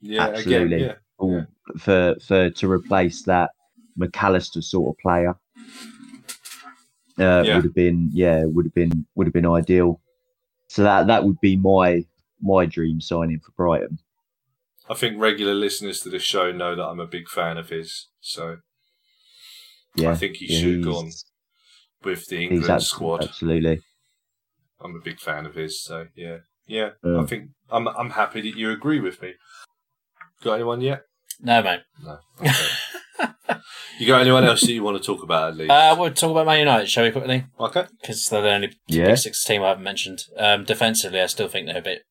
yeah, 0.03 0.29
Absolutely. 0.29 0.77
again, 0.77 0.89
yeah. 0.89 0.95
or 1.19 1.49
for 1.79 2.17
for 2.27 2.51
to 2.51 2.71
replace 2.71 3.23
that 3.23 3.51
Mac 3.97 4.21
Allister 4.23 4.61
sort 4.61 4.95
of 4.95 4.99
player. 5.01 5.35
Uh, 7.19 7.43
Yeah. 7.45 7.57
would 7.57 7.65
have 7.65 7.75
been 7.75 8.09
yeah 8.13 8.45
would 8.45 8.65
have 8.67 8.75
been 8.75 9.07
would 9.15 9.27
have 9.27 9.35
been 9.35 9.47
ideal. 9.47 10.01
So 10.69 10.83
that 10.83 11.07
that 11.09 11.25
would 11.25 11.41
be 11.41 11.57
my 11.57 12.05
my 12.41 12.67
dream 12.67 13.01
signing 13.01 13.41
for 13.41 13.53
Brighton. 13.53 13.99
I 14.89 14.95
think 14.95 15.21
regular 15.21 15.55
listeners 15.55 16.01
to 16.01 16.09
this 16.11 16.23
show 16.23 16.51
know 16.53 16.75
that 16.75 16.85
I'm 16.85 17.01
a 17.01 17.07
big 17.07 17.29
fan 17.29 17.57
of 17.59 17.69
his. 17.69 18.09
So 18.21 18.59
Yeah, 19.95 20.11
I 20.11 20.15
think 20.15 20.37
he 20.37 20.47
yeah, 20.53 20.59
should 20.61 20.75
have 20.77 20.85
he's- 20.85 20.95
gone 20.95 21.11
with 22.03 22.27
the 22.29 22.43
England 22.45 22.71
abs- 22.71 22.89
squad. 22.89 23.23
absolutely. 23.25 23.81
I'm 24.81 24.97
a 24.97 25.01
big 25.01 25.21
fan 25.21 25.47
of 25.47 25.55
his. 25.55 25.81
So 25.83 26.09
yeah, 26.17 26.39
yeah. 26.67 26.91
Yeah. 27.05 27.21
I 27.21 27.25
think 27.27 27.51
I'm 27.71 27.87
I'm 27.89 28.11
happy 28.11 28.41
that 28.41 28.57
you 28.59 28.71
agree 28.71 29.01
with 29.01 29.21
me. 29.23 29.35
Got 30.43 30.55
anyone 30.55 30.81
yet? 30.81 31.03
No, 31.41 31.63
mate. 31.63 31.81
No. 32.03 32.19
Okay. 32.41 32.53
you 33.99 34.07
got 34.07 34.21
anyone 34.23 34.45
else 34.45 34.63
that 34.63 34.73
you 34.73 34.83
want 34.83 34.97
to 34.97 35.03
talk 35.03 35.23
about 35.23 35.51
at 35.51 35.57
least? 35.57 35.71
Uh, 35.71 35.95
we'll 35.99 36.13
talk 36.13 36.31
about 36.31 36.47
Man 36.47 36.59
United, 36.61 36.89
shall 36.89 37.05
we 37.05 37.11
quickly? 37.11 37.45
okay. 37.61 37.85
Because 38.01 38.29
they're 38.29 38.43
the 38.43 38.51
only 38.53 38.73
Yeah. 38.89 39.07
big 39.07 39.19
six 39.19 39.45
team 39.45 39.63
I 39.63 39.69
haven't 39.69 39.85
mentioned. 39.85 40.25
Um, 40.37 40.65
defensively, 40.65 41.21
I 41.21 41.27
still 41.27 41.49
think 41.49 41.67
they're 41.67 41.79
a 41.79 41.83
bit 41.83 42.03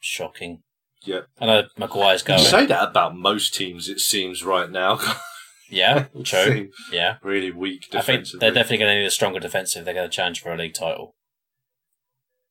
shocking. 0.00 0.62
Yeah. 1.04 1.20
I 1.40 1.46
know 1.46 1.62
Maguire's 1.78 2.22
You 2.22 2.28
going. 2.28 2.40
say 2.40 2.66
that 2.66 2.88
about 2.90 3.16
most 3.16 3.54
teams, 3.54 3.88
it 3.88 4.00
seems 4.00 4.42
right 4.44 4.70
now. 4.70 4.98
Yeah, 5.68 6.04
true. 6.22 6.68
Yeah. 6.92 7.16
Really 7.24 7.50
weak 7.50 7.88
I 7.92 8.00
think 8.00 8.28
they're 8.38 8.52
definitely 8.52 8.78
going 8.78 8.94
to 8.94 9.00
need 9.00 9.06
a 9.06 9.10
stronger 9.10 9.40
defensive. 9.40 9.84
They're 9.84 9.94
going 9.94 10.08
to 10.08 10.14
challenge 10.14 10.40
for 10.40 10.52
a 10.52 10.56
league 10.56 10.74
title. 10.74 11.16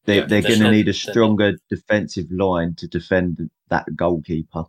They, 0.03 0.15
Yeah, 0.17 0.25
they're 0.25 0.41
they're 0.41 0.49
going 0.49 0.63
to 0.63 0.71
need 0.71 0.89
a 0.89 0.93
stronger 0.93 1.53
defensive 1.69 2.25
line 2.29 2.75
to 2.77 2.89
defend 2.89 3.49
that 3.69 3.85
goalkeeper 3.95 4.65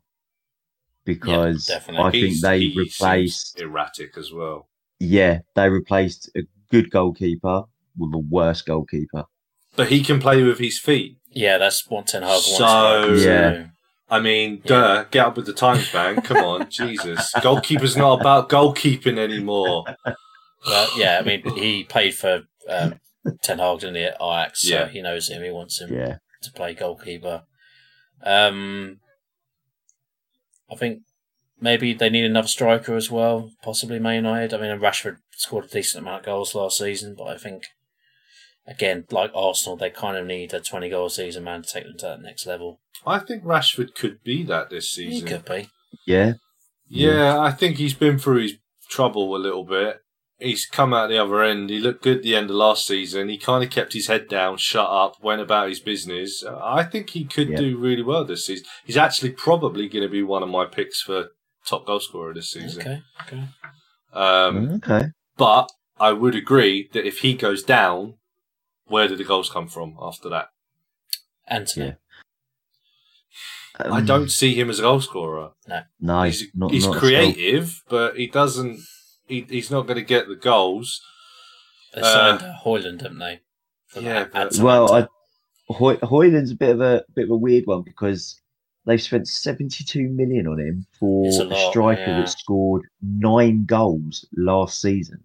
because 1.06 1.64
definitely. 1.66 2.04
I 2.06 2.10
think 2.10 2.40
they 2.42 2.58
he 2.60 2.74
seems 2.74 2.76
replaced 2.76 3.60
erratic 3.60 4.18
as 4.18 4.30
well. 4.32 4.68
yeah 5.00 5.38
they 5.54 5.68
replaced 5.70 6.30
a 6.36 6.42
good 6.70 6.90
goalkeeper 6.90 7.62
with 7.96 8.12
a 8.14 8.18
worse 8.18 8.60
goalkeeper. 8.60 9.24
But 9.76 9.88
he 9.88 10.02
can 10.02 10.20
play 10.20 10.42
with 10.42 10.58
his 10.58 10.78
feet. 10.78 11.16
Yeah, 11.30 11.56
that's 11.58 11.88
what 11.88 12.06
Ten 12.08 12.22
Hag. 12.22 12.40
So- 12.40 12.64
right? 12.64 13.18
Yeah. 13.18 13.66
I 14.08 14.20
mean, 14.20 14.62
duh, 14.64 15.04
get 15.10 15.26
up 15.26 15.36
with 15.36 15.46
the 15.46 15.52
times, 15.52 15.92
man. 15.92 16.20
Come 16.22 16.36
on, 16.44 16.70
Jesus. 16.70 17.32
Goalkeeper's 17.40 17.96
not 17.96 18.20
about 18.20 18.48
goalkeeping 18.48 19.18
anymore. 19.18 19.84
Well, 20.66 20.88
yeah, 20.96 21.18
I 21.20 21.24
mean, 21.26 21.42
he 21.56 21.82
played 21.84 22.14
for 22.14 22.42
um, 22.68 23.00
Ten 23.42 23.58
Hag, 23.58 23.80
didn't 23.80 23.96
he, 23.96 24.04
at 24.04 24.16
Ajax? 24.22 24.62
So 24.62 24.68
Yeah. 24.74 24.88
he 24.88 25.02
knows 25.02 25.28
him. 25.28 25.42
He 25.42 25.50
wants 25.50 25.80
him 25.80 25.92
Yeah, 25.92 26.18
to 26.42 26.52
play 26.52 26.74
goalkeeper. 26.74 27.42
Um, 28.22 29.00
I 30.70 30.76
think 30.76 31.02
maybe 31.60 31.94
they 31.94 32.10
need 32.10 32.24
another 32.24 32.48
striker 32.48 32.96
as 32.96 33.10
well, 33.10 33.52
possibly 33.62 33.98
Man 33.98 34.16
United. 34.16 34.54
I 34.54 34.60
mean, 34.60 34.80
Rashford 34.80 35.18
scored 35.32 35.66
a 35.66 35.68
decent 35.68 36.02
amount 36.02 36.20
of 36.20 36.26
goals 36.26 36.54
last 36.54 36.78
season, 36.78 37.14
but 37.16 37.28
I 37.28 37.38
think, 37.38 37.64
again, 38.66 39.04
like 39.10 39.30
Arsenal, 39.34 39.76
they 39.76 39.90
kind 39.90 40.16
of 40.16 40.26
need 40.26 40.52
a 40.52 40.60
20 40.60 40.88
goal 40.90 41.08
season 41.08 41.44
man 41.44 41.62
to 41.62 41.72
take 41.72 41.84
them 41.84 41.98
to 41.98 42.06
that 42.06 42.22
next 42.22 42.46
level. 42.46 42.80
I 43.06 43.20
think 43.20 43.44
Rashford 43.44 43.94
could 43.94 44.22
be 44.22 44.42
that 44.44 44.70
this 44.70 44.90
season. 44.90 45.12
He 45.12 45.20
season. 45.20 45.42
could 45.42 45.44
be. 45.44 45.68
yeah, 46.06 46.34
Yeah, 46.88 47.40
I 47.40 47.52
think 47.52 47.76
he's 47.76 47.94
been 47.94 48.18
through 48.18 48.42
his 48.42 48.54
trouble 48.88 49.34
a 49.34 49.38
little 49.38 49.64
bit. 49.64 50.00
He's 50.38 50.66
come 50.66 50.92
out 50.92 51.08
the 51.08 51.16
other 51.22 51.42
end. 51.42 51.70
He 51.70 51.78
looked 51.78 52.02
good 52.02 52.18
at 52.18 52.22
the 52.22 52.36
end 52.36 52.50
of 52.50 52.56
last 52.56 52.86
season. 52.86 53.30
He 53.30 53.38
kind 53.38 53.64
of 53.64 53.70
kept 53.70 53.94
his 53.94 54.06
head 54.08 54.28
down, 54.28 54.58
shut 54.58 54.86
up, 54.88 55.22
went 55.22 55.40
about 55.40 55.70
his 55.70 55.80
business. 55.80 56.44
I 56.44 56.82
think 56.84 57.10
he 57.10 57.24
could 57.24 57.48
Yeah. 57.48 57.56
do 57.56 57.78
really 57.78 58.02
well 58.02 58.22
this 58.24 58.44
season. 58.46 58.66
He's 58.84 58.98
actually 58.98 59.30
probably 59.30 59.88
going 59.88 60.02
to 60.02 60.10
be 60.10 60.22
one 60.22 60.42
of 60.42 60.50
my 60.50 60.66
picks 60.66 61.00
for 61.00 61.30
top 61.64 61.86
goal 61.86 62.00
scorer 62.00 62.34
this 62.34 62.50
season. 62.50 62.82
Okay, 62.82 63.02
okay. 63.22 63.44
Um, 64.12 64.72
okay. 64.74 65.06
But 65.38 65.70
I 65.98 66.12
would 66.12 66.34
agree 66.34 66.88
that 66.92 67.06
if 67.06 67.20
he 67.20 67.32
goes 67.34 67.62
down, 67.62 68.14
where 68.84 69.08
do 69.08 69.16
the 69.16 69.24
goals 69.24 69.48
come 69.48 69.68
from 69.68 69.96
after 70.00 70.28
that? 70.28 70.48
Antony. 71.48 71.86
Yeah. 71.86 71.94
I 73.78 73.98
Um, 73.98 74.06
don't 74.06 74.30
see 74.30 74.54
him 74.54 74.70
as 74.70 74.78
a 74.78 74.82
goal 74.82 75.00
scorer. 75.00 75.50
No, 76.00 76.22
he's 76.22 76.46
not, 76.54 76.70
he's 76.72 76.86
not 76.86 76.96
creative, 76.96 77.82
but 77.88 78.16
he 78.16 78.26
doesn't. 78.26 78.80
He, 79.26 79.46
he's 79.48 79.70
not 79.70 79.82
going 79.86 79.96
to 79.96 80.04
get 80.04 80.28
the 80.28 80.36
goals. 80.36 81.00
They 81.94 82.02
signed 82.02 82.42
uh, 82.42 82.54
Højlund, 82.64 82.98
didn't 82.98 83.18
they? 83.18 83.40
Yeah, 83.98 84.26
but- 84.32 84.56
Well, 84.58 84.92
I, 84.92 85.08
Hoy, 85.68 85.96
Højlund's 85.96 86.52
a 86.52 86.56
bit 86.56 86.70
of 86.70 86.80
a 86.80 87.04
bit 87.14 87.24
of 87.24 87.30
a 87.30 87.36
weird 87.36 87.64
one 87.66 87.82
because 87.82 88.40
they've 88.86 89.02
spent 89.02 89.26
seventy 89.26 89.82
two 89.82 90.08
million 90.08 90.46
on 90.46 90.60
him 90.60 90.86
for 91.00 91.26
It's 91.26 91.38
a 91.38 91.48
a, 91.48 91.70
striker 91.70 92.02
yeah. 92.02 92.20
that 92.20 92.28
scored 92.28 92.82
nine 93.02 93.64
goals 93.64 94.24
last 94.36 94.80
season. 94.80 95.24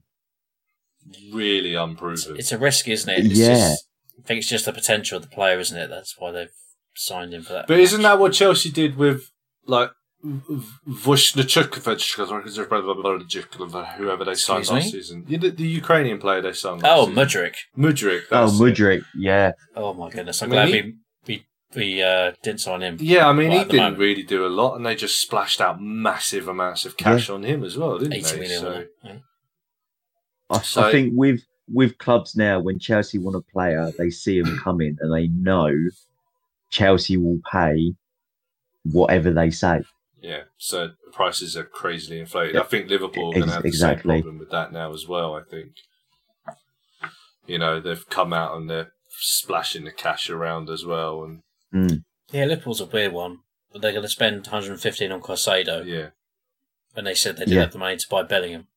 Really 1.31 1.75
unproven. 1.75 2.37
it's 2.37 2.51
a 2.51 2.57
risk, 2.57 2.87
isn't 2.87 3.09
it? 3.09 3.25
It's 3.25 3.37
Yeah. 3.39 3.47
Just, 3.69 3.87
I 4.19 4.27
think 4.27 4.37
it's 4.39 4.47
just 4.47 4.65
the 4.65 4.73
potential 4.73 5.17
of 5.17 5.23
the 5.23 5.29
player, 5.29 5.59
isn't 5.59 5.77
it? 5.77 5.89
That's 5.89 6.17
why 6.17 6.31
they've 6.31 6.51
signed 6.95 7.33
him 7.33 7.43
for 7.43 7.53
that. 7.53 7.67
But 7.67 7.79
isn't 7.79 8.01
that 8.01 8.19
what 8.19 8.33
Chelsea 8.33 8.71
did 8.71 8.97
with 8.97 9.31
like 9.65 9.91
Vushnichuk, 10.23 11.73
whoever 13.97 14.25
they 14.25 14.35
signed 14.35 14.59
Excuse 14.59 14.69
last 14.71 14.85
me? 14.85 14.91
season? 14.91 15.25
You 15.27 15.37
did 15.37 15.57
the 15.57 15.67
Ukrainian 15.67 16.19
player 16.19 16.41
they 16.41 16.53
signed. 16.53 16.81
Oh, 16.85 17.03
last 17.05 17.31
season. 17.33 17.51
Mudryk. 17.51 17.55
Mudryk. 17.77 18.21
Oh, 18.31 18.45
that's. 18.47 18.59
Mudryk, 18.59 19.03
yeah, 19.15 19.51
Oh 19.75 19.93
my 19.93 20.09
goodness! 20.09 20.41
I'm 20.41 20.51
I 20.53 20.65
mean, 20.65 20.71
glad 20.71 20.73
he- 20.73 20.81
we 20.87 20.95
we 21.27 21.45
we 21.75 22.01
uh, 22.03 22.31
didn't 22.43 22.61
sign 22.61 22.81
him. 22.81 22.97
Yeah, 22.99 23.27
I 23.27 23.33
mean, 23.33 23.49
Right 23.49 23.59
he 23.59 23.63
didn't 23.65 23.77
moment. 23.83 23.99
really 23.99 24.23
do 24.23 24.45
a 24.45 24.49
lot, 24.49 24.75
and 24.75 24.85
they 24.85 24.95
just 24.95 25.19
splashed 25.21 25.61
out 25.61 25.81
massive 25.81 26.47
amounts 26.47 26.85
of 26.85 26.97
cash 26.97 27.29
on 27.29 27.43
him 27.43 27.63
as 27.63 27.77
well, 27.77 27.97
didn't 27.97 28.13
Eighty 28.13 28.31
they? 28.35 28.39
million. 28.41 28.59
So, 28.61 28.67
wasn't? 28.69 28.89
Yeah. 29.03 29.17
I, 30.49 30.59
So- 30.61 30.83
I 30.83 30.91
think 30.91 31.13
with 31.15 31.41
with 31.73 31.97
clubs 31.97 32.35
now, 32.35 32.59
when 32.59 32.79
Chelsea 32.79 33.17
want 33.17 33.37
a 33.37 33.41
player, 33.53 33.91
they 33.97 34.09
see 34.09 34.37
him 34.39 34.57
coming 34.57 34.97
and 34.99 35.13
they 35.13 35.27
know 35.27 35.73
Chelsea 36.69 37.15
will 37.17 37.39
pay 37.49 37.93
whatever 38.83 39.31
they 39.31 39.49
say. 39.51 39.81
Yeah, 40.21 40.43
so 40.57 40.91
prices 41.11 41.57
are 41.57 41.63
crazily 41.63 42.19
inflated. 42.19 42.55
Yeah. 42.55 42.61
I 42.61 42.65
think 42.65 42.89
Liverpool 42.89 43.31
are 43.31 43.33
going 43.33 43.47
to 43.47 43.53
have 43.53 43.63
the 43.63 43.67
exactly. 43.67 44.15
same 44.15 44.21
problem 44.21 44.39
with 44.39 44.51
that 44.51 44.71
now 44.71 44.93
as 44.93 45.07
well. 45.07 45.35
I 45.35 45.41
think. 45.43 45.71
You 47.47 47.57
know, 47.57 47.81
they've 47.81 48.07
come 48.09 48.31
out 48.33 48.55
and 48.55 48.69
they're 48.69 48.91
splashing 49.09 49.83
the 49.83 49.91
cash 49.91 50.29
around 50.29 50.69
as 50.69 50.85
well, 50.85 51.23
and 51.23 51.41
Mm. 51.73 52.03
Yeah, 52.31 52.45
Liverpool's 52.45 52.81
a 52.81 52.85
weird 52.85 53.13
one. 53.13 53.39
But 53.71 53.81
they're 53.81 53.91
going 53.93 54.03
to 54.03 54.09
spend 54.09 54.45
115 54.47 55.11
on 55.11 55.21
Caicedo 55.21 55.85
yeah, 55.85 56.09
when 56.93 57.05
they 57.05 57.13
said 57.15 57.35
they 57.37 57.45
didn't 57.45 57.53
Yeah. 57.55 57.61
have 57.61 57.71
the 57.71 57.79
money 57.79 57.95
to 57.95 58.07
buy 58.09 58.23
Bellingham. 58.23 58.67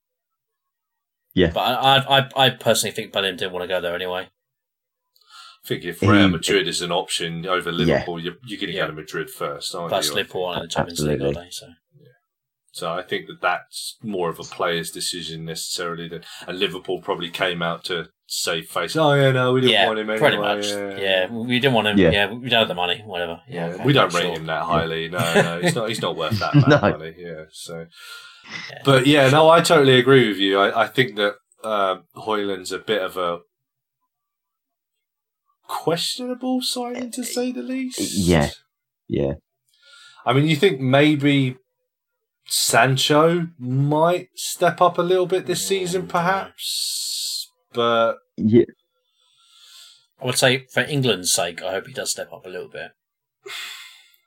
Yeah. 1.32 1.50
But 1.52 1.60
I, 1.60 1.96
I, 1.96 2.18
I, 2.20 2.46
I 2.46 2.50
personally 2.50 2.92
think 2.94 3.12
Bellingham 3.12 3.36
didn't 3.36 3.52
want 3.52 3.64
to 3.64 3.68
go 3.68 3.80
there 3.80 3.94
anyway. 3.96 4.28
I 5.64 5.68
think 5.68 5.84
if 5.84 6.02
Real 6.02 6.12
He- 6.26 6.26
Madrid 6.28 6.68
is 6.68 6.82
an 6.82 6.92
option 6.92 7.46
over 7.46 7.72
Liverpool, 7.72 8.20
you're, 8.20 8.34
you're 8.44 8.60
going 8.60 8.70
to 8.70 8.76
Yeah. 8.76 8.82
go 8.82 8.88
to 8.88 8.92
Madrid 8.94 9.30
first, 9.30 9.74
aren't 9.74 9.88
Plus 9.88 10.08
you? 10.08 10.14
Liverpool 10.16 10.44
on 10.44 10.60
the 10.62 10.68
Champions 10.68 11.00
League, 11.00 11.12
Absolutely. 11.20 11.36
aren't 11.36 11.46
they? 11.46 11.50
So 11.50 11.66
So 12.72 12.92
I 12.92 13.02
think 13.02 13.28
that 13.28 13.40
that's 13.40 13.96
more 14.02 14.28
of 14.28 14.38
a 14.38 14.42
player's 14.42 14.90
decision 14.90 15.44
necessarily 15.44 16.08
than, 16.08 16.22
and 16.46 16.58
Liverpool 16.58 17.00
probably 17.00 17.30
came 17.30 17.62
out 17.62 17.84
to 17.84 18.08
save 18.26 18.66
face. 18.66 18.94
Oh 18.96 19.14
yeah, 19.14 19.30
no, 19.32 19.52
we 19.52 19.60
didn't 19.62 19.72
yeah, 19.72 19.86
want 19.86 19.98
him 20.00 20.10
anyway. 20.10 20.18
pretty 20.18 20.38
much. 20.38 20.66
Yeah. 21.00 21.30
we 21.30 21.58
didn't 21.60 21.74
want 21.74 21.86
him. 21.88 21.98
Yeah. 21.98 22.10
Yeah, 22.10 22.32
we 22.32 22.48
don't 22.50 22.60
have 22.60 22.68
the 22.68 22.74
money. 22.74 23.02
Whatever. 23.06 23.40
Yeah, 23.48 23.68
Yeah, 23.68 23.74
okay, 23.74 23.84
we 23.84 23.92
don't 23.92 24.10
sure. 24.12 24.20
rate 24.22 24.36
him 24.36 24.46
that 24.46 24.62
highly. 24.64 25.08
No, 25.08 25.18
no, 25.34 25.60
he's 25.62 25.74
not. 25.78 25.88
He's 25.88 26.02
not 26.02 26.16
worth 26.16 26.38
that 26.40 26.54
amount 26.56 26.68
No. 26.68 26.90
money. 26.98 27.14
Yeah. 27.16 27.44
So, 27.52 27.86
Yeah. 28.70 28.78
but 28.84 29.06
yeah, 29.06 29.30
no, 29.30 29.48
I 29.48 29.60
totally 29.62 29.98
agree 29.98 30.28
with 30.28 30.38
you. 30.38 30.58
I, 30.58 30.82
I 30.84 30.86
think 30.88 31.16
that 31.16 31.34
uh, 31.62 31.96
Højlund's 32.16 32.72
a 32.72 32.78
bit 32.78 33.00
of 33.02 33.16
a 33.16 33.38
questionable 35.74 36.60
signing 36.62 37.10
to 37.10 37.24
say 37.24 37.50
the 37.52 37.62
least. 37.62 37.98
Yeah. 38.16 38.50
Yeah. 39.08 39.34
I 40.24 40.32
mean, 40.32 40.46
you 40.46 40.56
think 40.56 40.80
maybe 40.80 41.56
Sancho 42.46 43.48
might 43.58 44.28
step 44.34 44.80
up 44.80 44.98
a 44.98 45.02
little 45.02 45.26
bit 45.26 45.46
this 45.46 45.66
season, 45.66 46.06
perhaps, 46.06 47.50
but 47.72 48.18
Yeah. 48.36 48.64
I 50.20 50.26
would 50.26 50.38
say 50.38 50.66
for 50.72 50.80
England's 50.84 51.32
sake, 51.32 51.62
I 51.62 51.72
hope 51.72 51.86
he 51.86 51.92
does 51.92 52.10
step 52.12 52.32
up 52.32 52.46
a 52.46 52.48
little 52.48 52.68
bit. 52.68 52.92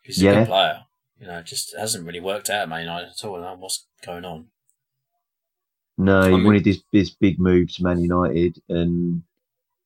He's 0.03 0.21
a 0.21 0.25
Yeah. 0.25 0.33
good 0.39 0.47
player. 0.47 0.83
You 1.19 1.27
know, 1.27 1.41
just 1.41 1.75
hasn't 1.75 2.05
really 2.05 2.19
worked 2.19 2.49
out 2.49 2.61
at 2.63 2.69
Man 2.69 2.81
United 2.81 3.09
at 3.09 3.25
all. 3.25 3.43
I 3.43 3.53
what's 3.53 3.87
going 4.05 4.25
on? 4.25 4.49
No, 5.97 6.21
he 6.21 6.27
I 6.27 6.31
mean- 6.31 6.43
wanted 6.45 6.63
this 6.63 6.83
this 6.93 7.09
big 7.09 7.39
move 7.39 7.73
to 7.73 7.83
Man 7.83 7.99
United, 7.99 8.61
and 8.69 9.23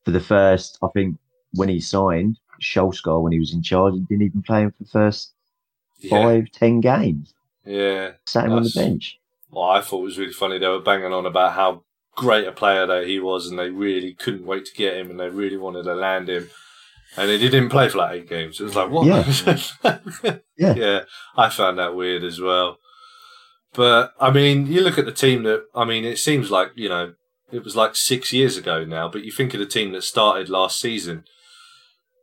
for 0.03 0.11
the 0.11 0.19
first, 0.19 0.77
I 0.83 0.87
think 0.93 1.17
when 1.53 1.69
he 1.69 1.79
signed 1.79 2.39
Solskjaer, 2.61 3.21
when 3.21 3.33
he 3.33 3.39
was 3.39 3.53
in 3.53 3.61
charge, 3.61 3.93
he 3.93 3.99
didn't 4.01 4.23
even 4.23 4.43
play 4.43 4.61
him 4.61 4.71
for 4.71 4.83
the 4.83 4.89
first 4.89 5.33
yeah, 5.99 6.09
five, 6.09 6.51
ten 6.51 6.79
games. 6.81 7.33
yeah. 7.65 8.11
Sat 8.25 8.45
him 8.45 8.53
on 8.53 8.63
the 8.63 8.71
bench. 8.73 9.19
Well, 9.49 9.65
I 9.69 9.81
thought 9.81 10.01
it 10.01 10.05
was 10.05 10.19
really 10.19 10.33
funny. 10.33 10.57
They 10.57 10.67
were 10.67 10.79
banging 10.79 11.11
on 11.11 11.25
about 11.25 11.53
how 11.53 11.83
great 12.15 12.47
a 12.47 12.51
player 12.51 12.85
that 12.85 13.07
he 13.07 13.19
was, 13.19 13.47
and 13.47 13.59
they 13.59 13.69
really 13.69 14.13
couldn't 14.13 14.45
wait 14.45 14.65
to 14.65 14.73
get 14.73 14.97
him, 14.97 15.09
and 15.09 15.19
they 15.19 15.29
really 15.29 15.57
wanted 15.57 15.83
to 15.83 15.95
land 15.95 16.29
him. 16.29 16.49
And 17.17 17.29
he 17.29 17.37
didn't 17.37 17.69
play 17.69 17.89
for 17.89 17.97
like 17.97 18.13
eight 18.13 18.29
games. 18.29 18.61
It 18.61 18.63
was 18.63 18.75
like, 18.75 18.89
what? 18.89 19.05
Yeah. 19.05 20.37
Yeah. 20.57 20.75
yeah, 20.75 20.99
I 21.35 21.49
found 21.49 21.79
that 21.79 21.95
weird 21.95 22.23
as 22.23 22.39
well. 22.39 22.77
But 23.73 24.13
I 24.19 24.29
mean, 24.29 24.67
you 24.67 24.81
look 24.81 24.99
at 24.99 25.05
the 25.05 25.11
team 25.11 25.41
that 25.43 25.65
I 25.73 25.85
mean, 25.85 26.05
it 26.05 26.19
seems 26.19 26.51
like 26.51 26.71
you 26.75 26.87
know 26.87 27.13
it 27.51 27.63
was 27.63 27.75
like 27.75 27.95
six 27.95 28.31
years 28.31 28.57
ago 28.57 28.85
now. 28.85 29.09
But 29.09 29.23
you 29.23 29.31
think 29.31 29.55
of 29.55 29.59
the 29.59 29.65
team 29.65 29.91
that 29.93 30.03
started 30.03 30.49
last 30.49 30.79
season, 30.79 31.23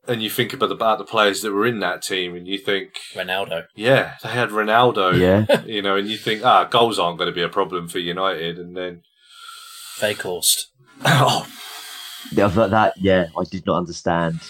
and 0.09 0.23
you 0.23 0.31
think 0.31 0.53
about 0.53 0.69
the, 0.71 0.75
about 0.75 0.99
the 0.99 1.05
players 1.05 1.43
that 1.43 1.53
were 1.53 1.67
in 1.67 1.81
that 1.81 2.03
team, 2.03 2.35
and 2.35 2.49
you 2.49 2.59
think, 2.59 2.95
Ronaldo. 3.15 3.67
yeah, 3.75 4.15
they 4.23 4.31
had 4.31 4.49
Ronaldo, 4.51 5.19
Yeah, 5.19 5.63
you 5.67 5.83
know, 5.83 5.97
and 5.97 6.09
you 6.09 6.17
think, 6.17 6.45
ah, 6.45 6.65
goals 6.65 6.99
aren't 6.99 7.19
going 7.19 7.29
to 7.29 7.35
be 7.35 7.43
a 7.43 7.49
problem 7.49 7.89
for 7.89 7.99
United, 7.99 8.59
and 8.59 8.77
then 8.77 9.03
Weghorst. 10.01 10.67
oh, 11.05 11.47
Yeah, 12.33 12.51
but 12.55 12.71
that. 12.71 12.95
Yeah, 12.97 13.27
I 13.37 13.45
did 13.51 13.67
not 13.67 13.79
understand 13.79 14.41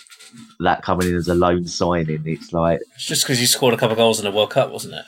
that 0.60 0.82
coming 0.82 1.08
in 1.08 1.16
as 1.16 1.28
a 1.28 1.34
loan 1.34 1.66
signing. 1.66 2.22
It's 2.26 2.52
like, 2.52 2.80
It's 2.94 3.06
just 3.06 3.24
because 3.24 3.40
you 3.40 3.46
scored 3.46 3.74
a 3.74 3.76
couple 3.76 3.92
of 3.92 3.98
goals 3.98 4.18
in 4.18 4.24
the 4.24 4.30
World 4.30 4.50
Cup, 4.50 4.70
wasn't 4.70 4.94
it? 4.94 5.04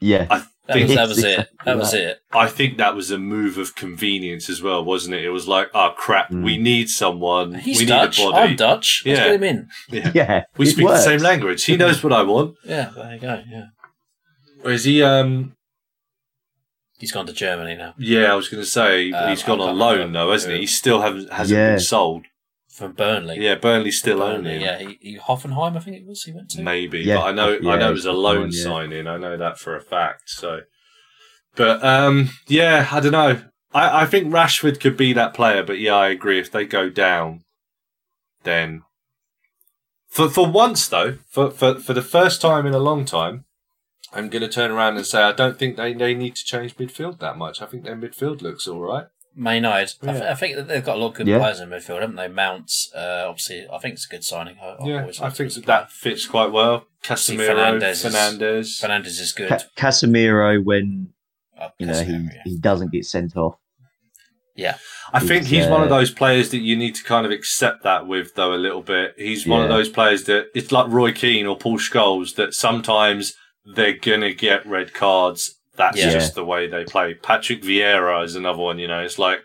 yeah, 0.00 0.26
I 0.30 0.44
That 0.68 0.74
think 0.74 0.86
was, 0.88 0.96
that 0.96 1.08
was 1.08 1.24
it. 1.24 1.48
That 1.64 1.76
was 1.78 1.94
it. 1.94 2.18
I 2.32 2.46
think 2.46 2.76
that 2.78 2.94
was 2.94 3.10
a 3.10 3.18
move 3.18 3.56
of 3.58 3.74
convenience 3.74 4.48
as 4.50 4.62
well, 4.62 4.84
wasn't 4.84 5.14
it? 5.14 5.24
It 5.24 5.30
was 5.30 5.48
like, 5.48 5.68
oh 5.74 5.94
crap, 5.96 6.30
Mm. 6.30 6.44
we 6.44 6.58
need 6.58 6.88
someone, 6.90 7.54
He's 7.54 7.78
we 7.80 7.86
Dutch. 7.86 8.18
need 8.18 8.24
a 8.24 8.28
I'm 8.28 8.32
body. 8.32 8.54
Dutch. 8.56 9.02
Let's 9.06 9.18
Yeah. 9.18 9.24
get 9.26 9.34
him 9.36 9.42
in. 9.44 9.68
Yeah. 9.90 10.10
yeah. 10.14 10.44
We 10.58 10.66
speak 10.66 10.84
works. 10.86 11.00
the 11.00 11.10
same 11.10 11.20
language. 11.20 11.64
He 11.64 11.76
knows 11.76 12.02
what 12.04 12.12
I 12.12 12.22
want. 12.22 12.56
Yeah, 12.64 12.90
there 12.94 13.14
you 13.14 13.18
go. 13.20 13.42
Yeah, 13.50 13.64
Or 14.62 14.70
is 14.70 14.84
he? 14.84 15.02
Um, 15.02 15.54
he's 16.98 17.12
gone 17.12 17.26
to 17.26 17.32
Germany 17.32 17.74
now 17.76 17.94
yeah, 17.98 18.32
I 18.32 18.34
was 18.34 18.48
going 18.48 18.62
to 18.62 18.68
say 18.68 19.10
Um, 19.12 19.30
he's 19.30 19.42
gone 19.42 19.60
I 19.60 19.64
on 19.64 19.68
can't 19.70 19.78
loan 19.78 20.12
though, 20.12 20.32
hasn't 20.32 20.52
he? 20.54 20.60
He 20.60 20.66
still 20.66 21.00
haven't 21.00 21.32
hasn't 21.32 21.56
Yeah. 21.58 21.70
been 21.70 21.80
sold. 21.80 22.26
From 22.78 22.92
Burnley. 22.92 23.38
Yeah, 23.40 23.56
Burnley 23.56 23.90
still 23.90 24.22
own 24.22 24.44
Burnley. 24.44 24.54
him. 24.56 24.60
Yeah, 24.62 24.78
he, 24.78 24.98
he, 25.00 25.18
Hoffenheim, 25.18 25.76
I 25.76 25.80
think 25.80 25.96
it 25.96 26.06
was. 26.06 26.22
He 26.22 26.32
went 26.32 26.48
to. 26.50 26.62
Maybe, 26.62 27.00
Yeah. 27.00 27.16
but 27.16 27.24
I 27.24 27.32
know 27.32 27.58
Yeah, 27.60 27.72
I 27.72 27.76
know 27.78 27.90
it 27.90 27.92
was 27.92 28.06
a 28.06 28.12
loan 28.12 28.44
fine, 28.44 28.52
yeah. 28.52 28.62
signing. 28.62 29.06
I 29.06 29.16
know 29.18 29.36
that 29.36 29.58
for 29.58 29.76
a 29.76 29.80
fact. 29.82 30.30
So, 30.30 30.60
but 31.56 31.84
um, 31.84 32.30
yeah, 32.46 32.88
I 32.90 33.00
don't 33.00 33.12
know. 33.12 33.42
I, 33.74 34.02
I 34.02 34.06
think 34.06 34.32
Rashford 34.32 34.80
could 34.80 34.96
be 34.96 35.12
that 35.12 35.34
player, 35.34 35.62
but 35.62 35.78
yeah, 35.78 35.94
I 35.96 36.08
agree. 36.08 36.38
If 36.38 36.50
they 36.50 36.64
go 36.64 36.88
down, 36.88 37.42
then 38.44 38.82
for 40.08 40.28
for 40.30 40.46
once 40.48 40.88
though, 40.88 41.18
for 41.28 41.50
for 41.50 41.74
for 41.78 41.92
the 41.92 42.02
first 42.02 42.40
time 42.40 42.64
in 42.66 42.72
a 42.74 42.78
long 42.78 43.04
time, 43.04 43.44
I'm 44.12 44.28
going 44.30 44.42
to 44.42 44.48
turn 44.48 44.70
around 44.70 44.96
and 44.96 45.04
say 45.04 45.22
I 45.22 45.32
don't 45.32 45.58
think 45.58 45.76
they 45.76 45.92
they 45.92 46.14
need 46.14 46.36
to 46.36 46.44
change 46.44 46.76
midfield 46.76 47.18
that 47.20 47.36
much. 47.36 47.60
I 47.60 47.66
think 47.66 47.84
their 47.84 47.96
midfield 47.96 48.40
looks 48.40 48.66
all 48.66 48.80
right. 48.80 49.06
Man 49.38 49.56
United. 49.56 49.94
I, 50.02 50.12
th- 50.12 50.22
I 50.24 50.34
think 50.34 50.56
that 50.56 50.68
they've 50.68 50.84
got 50.84 50.96
a 50.96 51.00
lot 51.00 51.08
of 51.08 51.14
good 51.14 51.28
Yeah. 51.28 51.38
players 51.38 51.60
in 51.60 51.68
midfield, 51.70 52.00
haven't 52.00 52.16
they? 52.16 52.28
Mounts, 52.28 52.90
uh, 52.94 53.24
obviously, 53.28 53.66
I 53.72 53.78
think 53.78 53.94
it's 53.94 54.06
a 54.06 54.08
good 54.08 54.24
signing. 54.24 54.56
I, 54.60 54.76
I've 54.80 54.86
yeah, 54.86 55.00
always 55.00 55.20
I 55.20 55.30
think 55.30 55.52
that, 55.54 55.62
a 55.62 55.66
that 55.66 55.92
fits 55.92 56.26
quite 56.26 56.50
well. 56.52 56.86
See, 57.02 57.36
Casemiro, 57.36 57.48
Fernandes 57.80 58.02
Fernandez. 58.02 58.68
is- 58.68 58.80
player. 58.80 59.00
Is 59.04 59.32
good. 59.32 59.48
Ca- 59.48 59.64
Casemiro, 59.76 60.62
when 60.64 61.10
Uh, 61.58 61.68
you 61.78 61.86
know 61.86 62.02
he, 62.02 62.12
yeah. 62.12 62.42
he 62.44 62.58
doesn't 62.58 62.92
get 62.92 63.04
sent 63.04 63.36
off. 63.36 63.54
Yeah, 64.56 64.76
I 65.12 65.20
think 65.20 65.42
He's, 65.44 65.50
he's 65.62 65.66
one 65.68 65.82
of 65.82 65.92
uh, 65.92 65.96
those 65.98 66.10
players 66.10 66.50
that 66.50 66.58
you 66.58 66.74
need 66.74 66.96
to 66.96 67.04
kind 67.04 67.24
of 67.24 67.30
accept 67.30 67.84
that 67.84 68.08
with, 68.08 68.34
though, 68.34 68.52
a 68.54 68.56
little 68.58 68.82
bit. 68.82 69.14
He's 69.16 69.46
one 69.46 69.62
of 69.62 69.68
those 69.68 69.88
players 69.88 70.24
that 70.24 70.46
it's 70.52 70.72
like 70.72 70.88
Roy 70.88 71.12
Keane 71.12 71.46
or 71.46 71.56
Paul 71.56 71.78
Scholes 71.78 72.34
that 72.34 72.54
sometimes 72.54 73.34
they're 73.76 73.96
going 73.96 74.22
to 74.22 74.34
get 74.34 74.66
red 74.66 74.92
cards. 74.94 75.54
That's 75.78 75.96
Yeah. 75.96 76.10
just 76.12 76.34
the 76.34 76.44
way 76.44 76.66
they 76.66 76.84
play. 76.84 77.14
Patrick 77.14 77.62
Vieira 77.62 78.22
is 78.24 78.34
another 78.36 78.58
one, 78.58 78.78
you 78.78 78.86
know, 78.88 79.00
it's 79.00 79.18
like 79.18 79.40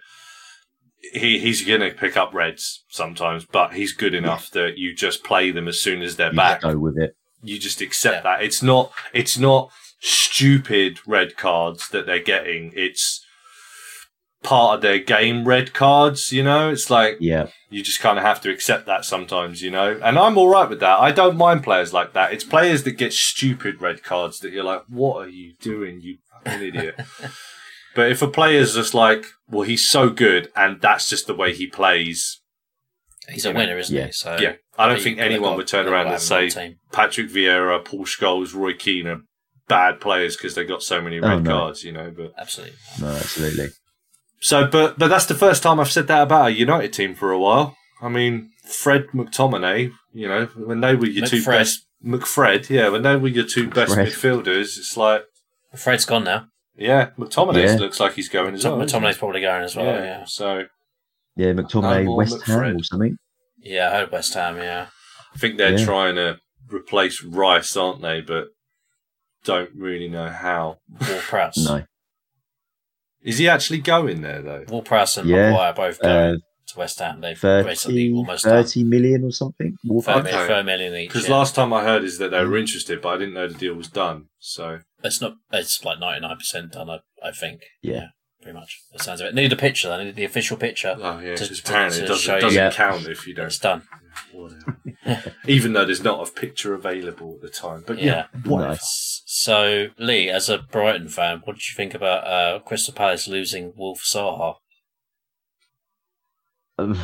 he, 1.13 1.37
he's 1.39 1.63
going 1.65 1.81
to 1.81 1.91
pick 1.91 2.17
up 2.17 2.33
reds 2.33 2.83
sometimes, 2.89 3.45
but 3.45 3.73
he's 3.73 3.93
good 3.93 4.13
enough 4.13 4.49
that 4.51 4.77
you 4.77 4.93
just 4.95 5.23
play 5.23 5.51
them 5.51 5.67
as 5.67 5.79
soon 5.79 6.01
as 6.01 6.15
they're 6.17 6.31
You 6.31 6.37
back 6.37 6.61
go 6.61 6.77
with 6.77 6.97
it. 6.97 7.15
you 7.43 7.59
just 7.59 7.79
accept 7.81 8.17
Yeah. 8.25 8.37
that. 8.37 8.43
It's 8.43 8.61
not 8.63 8.91
it's 9.13 9.37
not 9.37 9.69
stupid 9.99 10.99
red 11.07 11.37
cards 11.37 11.87
that 11.89 12.05
they're 12.05 12.19
getting. 12.19 12.71
It's 12.75 13.23
part 14.43 14.75
of 14.75 14.81
their 14.81 14.99
game 14.99 15.45
red 15.45 15.73
cards, 15.73 16.31
you 16.33 16.43
know? 16.43 16.69
It's 16.69 16.89
like 16.89 17.17
Yeah, 17.19 17.47
you 17.69 17.81
just 17.83 17.99
kind 18.01 18.17
of 18.17 18.25
have 18.25 18.41
to 18.41 18.49
accept 18.51 18.85
that 18.87 19.05
sometimes, 19.05 19.61
you 19.61 19.71
know? 19.71 19.97
And 20.03 20.17
I'm 20.19 20.37
all 20.37 20.49
right 20.49 20.69
with 20.69 20.79
that. 20.81 20.99
I 20.99 21.11
don't 21.11 21.37
mind 21.37 21.63
players 21.63 21.93
like 21.93 22.13
that. 22.13 22.33
It's 22.33 22.43
players 22.43 22.83
that 22.83 22.91
get 22.97 23.13
stupid 23.13 23.81
red 23.81 24.03
cards 24.03 24.39
that 24.39 24.51
you're 24.51 24.63
like, 24.65 24.83
"What 24.89 25.25
are 25.25 25.29
you 25.29 25.53
doing, 25.61 26.01
you 26.01 26.17
fucking 26.45 26.67
idiot?" 26.67 26.99
but 27.95 28.11
if 28.11 28.21
a 28.21 28.27
player's 28.27 28.75
just 28.75 28.93
like, 28.93 29.25
"Well, 29.47 29.63
he's 29.63 29.87
so 29.87 30.09
good 30.09 30.51
and 30.55 30.81
that's 30.81 31.09
just 31.09 31.27
the 31.27 31.35
way 31.35 31.53
he 31.53 31.67
plays." 31.67 32.41
He's 33.29 33.45
a 33.45 33.53
know, 33.53 33.59
winner, 33.59 33.77
isn't 33.77 33.95
yeah. 33.95 34.07
he? 34.07 34.11
So 34.11 34.37
yeah. 34.39 34.53
I 34.77 34.87
don't 34.87 35.01
think 35.01 35.17
anyone 35.19 35.51
got- 35.51 35.57
would 35.57 35.67
turn 35.67 35.87
around 35.87 36.07
and 36.07 36.19
to 36.19 36.33
have 36.33 36.43
him 36.43 36.49
say 36.49 36.59
on 36.61 36.65
the 36.65 36.69
team. 36.71 36.79
Patrick 36.91 37.29
Vieira, 37.29 37.85
Paul 37.85 38.05
Scholes, 38.05 38.53
Roy 38.53 38.73
Keane 38.73 39.07
are 39.07 39.21
bad 39.69 40.01
players 40.01 40.35
because 40.35 40.55
they 40.55 40.65
got 40.65 40.83
so 40.83 41.01
many 41.01 41.19
Oh, 41.19 41.27
red 41.29 41.43
no. 41.43 41.51
cards, 41.51 41.83
you 41.85 41.93
know. 41.93 42.11
But 42.15 42.33
Absolutely. 42.37 42.75
no, 42.99 43.07
absolutely. 43.07 43.67
so, 44.41 44.67
but 44.67 44.99
but 44.99 45.07
that's 45.07 45.25
the 45.27 45.35
first 45.35 45.63
time 45.63 45.79
I've 45.79 45.91
said 45.91 46.07
that 46.07 46.23
about 46.23 46.47
a 46.47 46.51
United 46.53 46.91
team 46.91 47.15
for 47.15 47.31
a 47.31 47.39
while. 47.39 47.77
I 48.01 48.09
mean, 48.09 48.49
Fred 48.67 49.05
McTominay, 49.13 49.91
you 50.13 50.27
know, 50.27 50.47
when 50.57 50.81
they 50.81 50.93
were 50.95 51.05
your 51.07 51.25
two 51.25 51.43
best 51.45 51.85
McFred, 52.05 52.69
yeah, 52.69 52.89
when 52.89 53.03
they 53.03 53.15
were 53.15 53.29
your 53.29 53.45
two 53.45 53.69
best 53.69 53.93
Fred. 53.93 54.07
midfielders, 54.09 54.77
it's 54.77 54.97
like, 54.97 55.23
Fred's 55.75 56.05
gone 56.05 56.23
now. 56.23 56.47
yeah, 56.75 57.09
McTominay 57.17 57.63
Yeah. 57.65 57.75
looks 57.75 57.99
like 57.99 58.13
he's 58.13 58.29
going 58.29 58.53
as 58.55 58.63
well. 58.65 58.79
doesn't 58.79 59.01
McTominay's 59.01 59.17
probably 59.17 59.41
going 59.41 59.63
as 59.63 59.75
well. 59.75 59.85
yeah. 59.85 60.03
Yeah. 60.03 60.25
So 60.25 60.65
Yeah, 61.35 61.53
McTominay, 61.53 62.05
more 62.05 62.17
West 62.17 62.41
Ham 62.43 62.59
McFred. 62.59 62.79
or 62.79 62.83
something. 62.83 63.17
Yeah, 63.59 63.89
I 63.89 63.91
heard 63.99 64.11
West 64.11 64.33
Ham. 64.33 64.57
Yeah. 64.57 64.87
I 65.33 65.37
think 65.37 65.57
they're 65.57 65.77
Yeah. 65.77 65.85
trying 65.85 66.15
to 66.15 66.39
replace 66.71 67.23
Rice, 67.23 67.75
aren't 67.75 68.01
they? 68.01 68.21
But 68.21 68.47
don't 69.43 69.71
really 69.75 70.07
know 70.07 70.29
how. 70.29 70.77
Ward-Prowse. 70.89 71.57
No, 71.65 71.83
Is 73.21 73.37
he 73.37 73.47
actually 73.47 73.79
going 73.79 74.21
there 74.21 74.41
though? 74.41 74.65
Ward-Prowse 74.67 75.17
and 75.17 75.29
Yeah. 75.29 75.51
Maguire 75.51 75.73
both 75.73 75.99
going 76.01 76.35
uh, 76.35 76.37
to 76.67 76.79
West 76.79 76.99
Ham. 76.99 77.21
They've 77.21 77.39
basically 77.41 78.07
30, 78.09 78.13
almost 78.13 78.43
done 78.45 78.63
30 78.63 78.83
million 78.83 79.23
or 79.23 79.31
something. 79.31 79.77
Wolf- 79.85 80.05
Fair, 80.05 80.15
Okay. 80.17 80.31
million, 80.31 80.47
fair 80.47 80.63
million 80.63 80.95
each. 80.95 81.09
Because 81.09 81.27
yeah. 81.27 81.35
last 81.35 81.55
time 81.55 81.73
I 81.73 81.83
heard 81.83 82.03
is 82.03 82.17
that 82.19 82.31
they 82.31 82.43
were 82.45 82.57
interested, 82.57 83.01
but 83.01 83.09
I 83.09 83.17
didn't 83.17 83.33
know 83.35 83.47
the 83.47 83.53
deal 83.53 83.73
was 83.75 83.87
done. 83.89 84.25
So 84.39 84.79
It's 85.03 85.21
not. 85.21 85.35
It's 85.51 85.83
like 85.85 85.99
ninety 85.99 86.21
nine 86.21 86.37
percent 86.37 86.71
done. 86.73 86.89
I, 86.89 86.99
I 87.23 87.31
think. 87.31 87.61
Yeah. 87.81 88.07
pretty 88.41 88.57
much. 88.57 88.81
The 88.91 89.01
sounds 89.03 89.21
of 89.21 89.27
it. 89.27 89.35
Need 89.35 89.53
a 89.53 89.55
picture. 89.55 89.89
I 89.91 90.03
need 90.03 90.15
the 90.15 90.25
official 90.25 90.57
picture. 90.57 90.95
oh 90.99 91.19
yeah, 91.19 91.35
To- 91.35 91.47
'cause 91.47 91.61
to- 91.61 91.63
to 91.71 91.85
it 92.03 92.07
doesn't, 92.07 92.39
doesn't 92.41 92.53
Yeah. 92.53 92.71
count 92.71 93.07
if 93.07 93.25
you 93.27 93.33
don't. 93.33 93.45
It's 93.47 93.57
done. 93.59 93.83
Even 95.47 95.73
though 95.73 95.85
there's 95.85 96.03
not 96.03 96.27
a 96.27 96.31
picture 96.31 96.73
available 96.73 97.35
at 97.35 97.41
the 97.41 97.49
time, 97.49 97.83
but 97.85 97.99
yeah, 98.01 98.25
Yeah. 98.45 98.57
Nice. 98.57 99.21
So 99.25 99.87
Lee, 99.97 100.29
as 100.29 100.49
a 100.49 100.59
Brighton 100.59 101.07
fan, 101.09 101.41
what 101.43 101.53
did 101.55 101.69
you 101.69 101.75
think 101.75 101.93
about 101.93 102.25
uh, 102.27 102.59
Crystal 102.59 102.93
Palace 102.93 103.27
losing 103.27 103.73
Wilf 103.75 104.01
Zaha? 104.03 104.55
Um, 106.79 106.97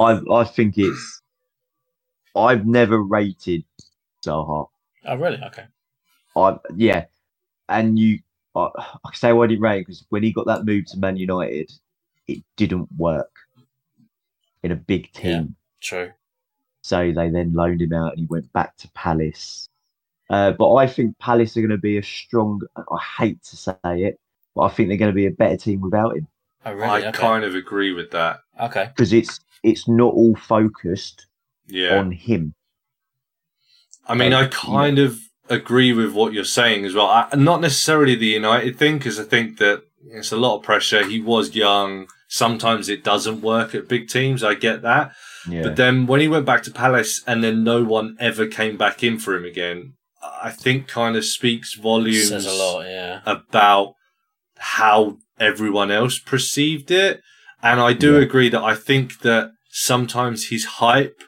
I 0.00 0.18
I 0.32 0.44
think 0.44 0.78
it's 0.78 1.20
I've 2.34 2.66
never 2.66 3.02
rated 3.02 3.64
Zaha. 4.24 4.68
Oh, 5.04 5.16
really? 5.16 5.38
Okay. 5.42 5.64
I 6.36 6.58
yeah, 6.74 7.04
and 7.68 7.98
you 7.98 8.20
I, 8.54 8.68
I 9.04 9.14
say 9.14 9.32
why 9.32 9.44
I 9.44 9.48
didn't 9.48 9.62
rate 9.62 9.80
because 9.80 10.06
when 10.08 10.22
he 10.22 10.32
got 10.32 10.46
that 10.46 10.64
move 10.64 10.86
to 10.86 10.98
Man 10.98 11.16
United, 11.16 11.70
it 12.28 12.42
didn't 12.56 12.88
work 12.96 13.30
in 14.62 14.72
a 14.72 14.76
big 14.76 15.12
team. 15.12 15.56
True. 15.80 16.12
So 16.82 17.12
they 17.12 17.28
then 17.28 17.52
loaned 17.52 17.82
him 17.82 17.92
out 17.92 18.12
and 18.12 18.20
he 18.20 18.26
went 18.26 18.50
back 18.54 18.76
to 18.78 18.90
Palace. 18.92 19.68
Uh, 20.30 20.52
but 20.52 20.74
I 20.74 20.86
think 20.86 21.18
Palace 21.18 21.56
are 21.56 21.60
going 21.60 21.70
to 21.70 21.78
be 21.78 21.98
a 21.98 22.02
strong. 22.02 22.62
I 22.76 22.98
hate 23.18 23.42
to 23.44 23.56
say 23.56 23.74
it, 23.84 24.18
but 24.54 24.62
I 24.62 24.68
think 24.70 24.88
they're 24.88 24.98
going 24.98 25.10
to 25.10 25.14
be 25.14 25.26
a 25.26 25.30
better 25.30 25.56
team 25.58 25.80
without 25.82 26.16
him 26.16 26.26
Oh, 26.64 26.72
really? 26.72 27.04
I 27.04 27.08
okay. 27.08 27.12
kind 27.12 27.44
of 27.44 27.54
agree 27.54 27.92
with 27.92 28.10
that. 28.10 28.40
Okay. 28.60 28.88
because 28.94 29.12
it's 29.12 29.40
it's 29.62 29.86
not 29.88 30.12
all 30.14 30.36
focused 30.36 31.26
Yeah. 31.68 31.98
on 31.98 32.12
him. 32.12 32.54
I 34.06 34.14
mean, 34.14 34.32
Um, 34.32 34.44
I 34.44 34.46
kind 34.48 34.98
of 34.98 35.18
agree 35.48 35.92
with 35.92 36.12
what 36.12 36.32
you're 36.32 36.44
saying 36.44 36.84
as 36.84 36.94
well. 36.94 37.06
I, 37.06 37.28
not 37.36 37.60
necessarily 37.60 38.14
the 38.14 38.26
United 38.26 38.76
thing, 38.78 38.98
because 38.98 39.18
I 39.20 39.24
think 39.24 39.58
that 39.58 39.82
it's 40.10 40.32
a 40.32 40.36
lot 40.36 40.56
of 40.56 40.62
pressure. 40.62 41.04
He 41.06 41.20
was 41.20 41.54
young. 41.54 42.08
Sometimes 42.28 42.88
it 42.88 43.04
doesn't 43.04 43.42
work 43.42 43.74
at 43.74 43.88
big 43.88 44.08
teams. 44.08 44.42
I 44.42 44.54
get 44.54 44.82
that. 44.82 45.12
Yeah, 45.48 45.62
But 45.62 45.76
then 45.76 46.06
when 46.06 46.20
he 46.20 46.28
went 46.28 46.46
back 46.46 46.62
to 46.64 46.70
Palace 46.70 47.22
and 47.26 47.42
then 47.44 47.64
no 47.64 47.82
one 47.84 48.16
ever 48.20 48.46
came 48.46 48.76
back 48.76 49.02
in 49.02 49.18
for 49.18 49.34
him 49.34 49.44
again, 49.44 49.94
I 50.42 50.50
think 50.50 50.86
kind 50.86 51.16
of 51.16 51.24
speaks 51.24 51.74
volumes 51.74 52.28
Says 52.28 52.46
a 52.46 52.52
lot, 52.52 52.86
yeah. 52.86 53.20
about 53.26 53.94
how 54.58 55.18
everyone 55.38 55.90
else 55.90 56.18
perceived 56.18 56.90
it. 56.90 57.20
And 57.62 57.80
I 57.80 57.92
do 57.92 58.14
Yeah. 58.16 58.22
agree 58.22 58.48
that 58.48 58.62
I 58.62 58.74
think 58.74 59.20
that 59.20 59.52
sometimes 59.70 60.48
his 60.48 60.64
hype 60.64 61.22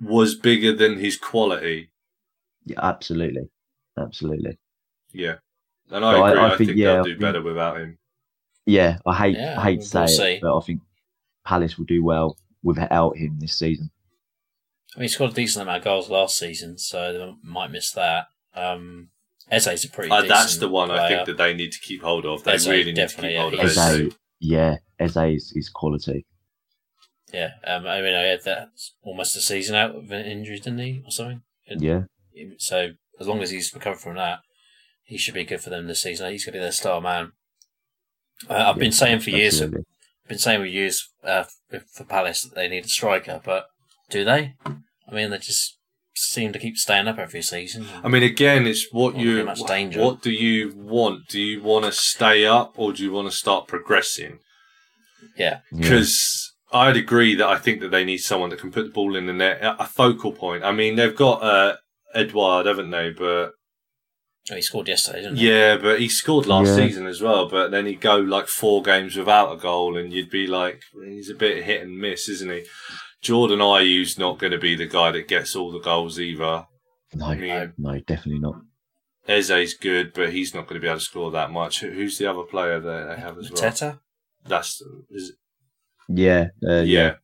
was 0.00 0.34
bigger 0.34 0.72
than 0.74 0.98
his 0.98 1.16
quality. 1.16 1.90
yeah, 2.64 2.80
absolutely, 2.82 3.48
absolutely. 3.96 4.58
Yeah. 5.12 5.36
And 5.90 6.04
I 6.04 6.12
But 6.14 6.20
I- 6.22 6.30
agree. 6.30 6.40
I, 6.40 6.46
I 6.46 6.48
think, 6.56 6.68
think, 6.70 6.78
yeah, 6.78 6.86
they'll 6.94 7.00
I 7.00 7.02
do 7.04 7.10
think- 7.10 7.20
better 7.20 7.42
without 7.42 7.76
him. 7.80 7.98
Yeah, 8.66 8.98
I 9.06 9.14
hate 9.14 9.36
Yeah, 9.36 9.60
I 9.60 9.62
hate 9.62 9.82
to 9.82 9.98
we'll 9.98 10.08
say 10.08 10.16
see. 10.16 10.32
it, 10.34 10.40
but 10.42 10.56
I 10.56 10.60
think 10.60 10.80
Palace 11.44 11.78
will 11.78 11.84
do 11.84 12.02
well 12.02 12.36
without 12.64 13.16
him 13.16 13.38
this 13.38 13.56
season. 13.56 13.90
I 14.96 14.98
mean, 14.98 15.04
he 15.04 15.08
scored 15.08 15.30
a 15.30 15.34
decent 15.34 15.62
amount 15.62 15.78
of 15.78 15.84
goals 15.84 16.10
last 16.10 16.36
season, 16.36 16.76
so 16.78 17.12
they 17.12 17.34
might 17.44 17.70
miss 17.70 17.92
that. 17.92 18.26
Um, 18.54 19.10
Eze's 19.48 19.84
a 19.84 19.88
pretty 19.90 20.10
Uh, 20.10 20.22
decent 20.22 20.28
that's 20.30 20.56
the 20.56 20.68
one 20.68 20.90
I 20.90 21.06
think 21.06 21.26
that 21.26 21.36
they 21.36 21.54
need 21.54 21.70
to 21.70 21.78
keep 21.78 22.02
hold 22.02 22.26
of. 22.26 22.42
They 22.42 22.54
Eze, 22.54 22.66
really 22.68 22.84
need 22.86 22.96
to 22.96 23.00
definitely, 23.02 23.28
keep 23.28 23.34
yeah, 23.34 23.40
hold 23.42 23.54
of 23.54 23.60
he 23.60 23.66
Eze, 23.66 23.70
is. 23.76 23.78
Eze. 23.78 24.14
Yeah, 24.38 24.76
Eze 24.98 25.16
is, 25.16 25.52
is 25.54 25.68
quality. 25.68 26.26
Yeah, 27.32 27.50
um, 27.66 27.86
I 27.86 28.00
mean, 28.00 28.14
I 28.14 28.22
had 28.22 28.44
that 28.44 28.68
almost 29.02 29.36
a 29.36 29.40
season 29.40 29.74
out 29.74 29.94
of 29.94 30.10
an 30.10 30.24
injury, 30.24 30.58
didn't 30.58 30.78
he, 30.78 31.02
or 31.04 31.10
something? 31.10 31.42
And 31.66 31.82
Yeah, 31.82 32.02
So 32.58 32.90
as 33.18 33.26
long 33.26 33.42
as 33.42 33.50
he's 33.50 33.74
recovered 33.74 34.00
from 34.00 34.16
that, 34.16 34.40
he 35.04 35.18
should 35.18 35.34
be 35.34 35.44
good 35.44 35.60
for 35.60 35.70
them 35.70 35.86
this 35.86 36.02
season. 36.02 36.30
He's 36.30 36.44
going 36.44 36.54
to 36.54 36.58
be 36.58 36.62
their 36.62 36.72
star 36.72 37.00
man. 37.00 37.32
Uh, 38.48 38.54
I've 38.68 38.78
been 38.78 38.92
saying 38.92 39.20
for 39.20 39.30
years, 39.30 39.54
absolutely. 39.54 39.84
been 40.28 40.38
saying 40.38 40.60
for 40.60 40.66
years 40.66 41.08
uh, 41.24 41.44
for 41.70 41.80
for 41.80 42.04
Palace 42.04 42.42
that 42.42 42.54
they 42.54 42.68
need 42.68 42.84
a 42.84 42.88
striker, 42.88 43.40
but 43.44 43.66
do 44.10 44.24
they? 44.24 44.54
I 44.64 45.14
mean, 45.14 45.30
they 45.30 45.38
just 45.38 45.75
seem 46.16 46.52
to 46.52 46.58
keep 46.58 46.76
staying 46.76 47.06
up 47.08 47.18
every 47.18 47.42
season. 47.42 47.86
I 48.02 48.08
mean, 48.08 48.22
again, 48.22 48.66
it's 48.66 48.86
what 48.92 49.16
you. 49.16 49.44
much 49.44 49.62
danger. 49.66 50.00
What 50.00 50.22
do 50.22 50.30
you 50.30 50.72
want? 50.74 51.28
Do 51.28 51.40
you 51.40 51.62
want 51.62 51.84
to 51.84 51.92
stay 51.92 52.44
up 52.46 52.74
or 52.76 52.92
do 52.92 53.02
you 53.02 53.12
want 53.12 53.30
to 53.30 53.36
start 53.36 53.68
progressing? 53.68 54.38
yeah, 55.36 55.60
Yeah. 55.72 55.80
Because 55.82 56.52
I'd 56.72 56.96
agree 56.96 57.34
that 57.36 57.46
I 57.46 57.58
think 57.58 57.80
that 57.80 57.90
they 57.90 58.04
need 58.04 58.18
someone 58.18 58.50
that 58.50 58.58
can 58.60 58.72
put 58.72 58.84
the 58.86 58.92
ball 58.92 59.14
in 59.16 59.26
the 59.26 59.32
net, 59.32 59.62
a 59.62 59.82
a 59.82 59.86
focal 59.86 60.32
point. 60.32 60.64
I 60.64 60.72
mean, 60.72 60.96
they've 60.96 61.14
got 61.14 61.42
uh, 61.42 61.76
Edouard, 62.14 62.66
haven't 62.66 62.90
they? 62.90 63.10
But 63.10 63.52
oh, 64.50 64.54
he 64.54 64.62
scored 64.62 64.88
yesterday, 64.88 65.22
didn't 65.22 65.36
he? 65.36 65.48
yeah, 65.48 65.76
but 65.76 66.00
he 66.00 66.08
scored 66.08 66.46
last 66.46 66.68
Yeah. 66.68 66.76
season 66.86 67.06
as 67.06 67.20
well. 67.22 67.48
But 67.48 67.70
then 67.70 67.86
he'd 67.86 68.00
go 68.00 68.16
like 68.16 68.48
four 68.48 68.82
games 68.82 69.16
without 69.16 69.52
a 69.52 69.56
goal, 69.56 69.96
and 69.96 70.12
you'd 70.12 70.30
be 70.30 70.46
like, 70.46 70.80
he's 71.04 71.30
a 71.30 71.34
bit 71.34 71.64
hit 71.64 71.82
and 71.82 71.98
miss, 71.98 72.28
isn't 72.28 72.50
he? 72.50 72.64
Jordan 73.26 73.60
Ayew's 73.60 74.18
not 74.18 74.38
going 74.38 74.52
to 74.52 74.58
be 74.58 74.76
the 74.76 74.86
guy 74.86 75.10
that 75.10 75.26
gets 75.26 75.56
all 75.56 75.72
the 75.72 75.80
goals 75.80 76.20
either. 76.20 76.66
no, 77.14 77.32
Yeah. 77.32 77.66
no, 77.76 77.98
definitely 78.00 78.38
not. 78.40 78.60
Eze's 79.28 79.74
good, 79.74 80.12
but 80.14 80.32
he's 80.32 80.54
not 80.54 80.68
going 80.68 80.80
to 80.80 80.84
be 80.84 80.86
able 80.86 80.98
to 81.00 81.04
score 81.04 81.32
that 81.32 81.50
much. 81.50 81.80
Who's 81.80 82.18
the 82.18 82.30
other 82.30 82.44
player 82.44 82.78
that 82.78 83.14
they 83.16 83.20
have 83.20 83.36
as 83.38 83.50
well? 83.50 83.60
Mateta? 83.62 83.98
That's 84.46 84.80
is, 85.10 85.32
Yeah, 86.08 86.48
uh, 86.64 86.82
yeah. 86.82 87.14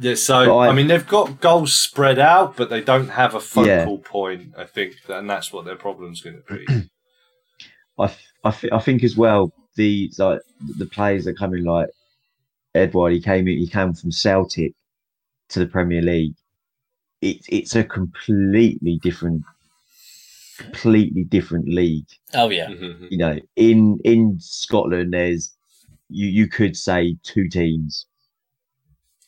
Yeah, 0.00 0.14
so 0.14 0.56
I- 0.58 0.68
I, 0.68 0.72
mean 0.72 0.86
they've 0.86 1.06
got 1.06 1.40
goals 1.42 1.78
spread 1.78 2.18
out, 2.18 2.56
but 2.56 2.70
they 2.70 2.80
don't 2.80 3.08
have 3.10 3.34
a 3.34 3.40
focal 3.40 3.66
Yeah. 3.68 3.86
point. 4.02 4.54
I 4.56 4.64
think, 4.64 4.94
and 5.08 5.28
that's 5.28 5.52
what 5.52 5.66
their 5.66 5.76
problem's 5.76 6.22
going 6.22 6.42
to 6.48 6.54
be. 6.54 6.64
I 7.98 8.10
I 8.44 8.80
think 8.80 9.04
as 9.04 9.16
well 9.16 9.52
the 9.76 10.10
like 10.18 10.40
the 10.78 10.86
players 10.86 11.24
that 11.26 11.38
come 11.38 11.54
in 11.54 11.64
like 11.64 11.88
Edouard 12.74 13.12
he 13.12 13.20
came 13.20 13.46
in 13.48 13.58
he 13.58 13.68
came 13.68 13.94
from 13.94 14.10
Celtic 14.10 14.72
to 15.50 15.58
the 15.60 15.66
Premier 15.66 16.02
League. 16.02 16.34
It's 17.20 17.46
it's 17.48 17.74
a 17.76 17.84
completely 17.84 18.98
different 19.02 19.42
completely 20.58 21.24
different 21.24 21.68
league. 21.68 22.08
Oh 22.34 22.50
yeah, 22.50 22.68
Mhm. 22.68 23.10
You 23.10 23.18
know, 23.18 23.38
in 23.56 23.98
in 24.04 24.38
Scotland 24.40 25.12
there's 25.12 25.54
you 26.08 26.26
you 26.26 26.48
could 26.48 26.76
say 26.76 27.16
two 27.22 27.48
teams 27.48 28.06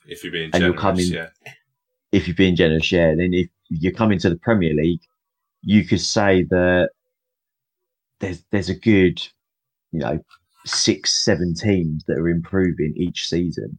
if 0.07 0.23
you're 0.23 0.33
being 0.33 0.51
And 0.53 0.63
you're 0.63 0.75
coming, 0.75 1.07
yeah, 1.07 1.31
if 2.13 2.29
you're 2.29 2.37
being 2.37 2.55
generous, 2.57 2.93
yeah. 2.93 3.15
Then 3.15 3.35
if 3.35 3.49
you're 3.69 3.93
coming 3.93 4.19
to 4.21 4.31
the 4.31 4.37
Premier 4.37 4.75
League, 4.75 5.03
you 5.63 5.85
could 5.85 6.01
say 6.01 6.45
that 6.45 6.91
there's 8.21 8.45
there's 8.51 8.69
a 8.69 8.75
good, 8.79 9.21
you 9.93 9.99
know, 10.01 10.25
six, 10.67 11.13
seven 11.13 11.55
teams 11.55 12.05
that 12.05 12.19
are 12.19 12.29
improving 12.29 12.95
each 12.97 13.29
season, 13.29 13.79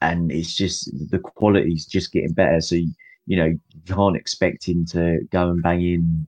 and 0.00 0.30
it's 0.30 0.54
just 0.54 0.90
the 1.10 1.18
quality's 1.18 1.86
just 1.86 2.12
getting 2.12 2.32
better. 2.32 2.60
So 2.60 2.76
you, 2.76 2.92
you 3.26 3.36
know 3.36 3.46
you 3.46 3.94
can't 3.94 4.16
expect 4.16 4.68
him 4.68 4.84
to 4.86 5.20
go 5.30 5.50
and 5.50 5.62
bang 5.62 5.82
in 5.82 6.26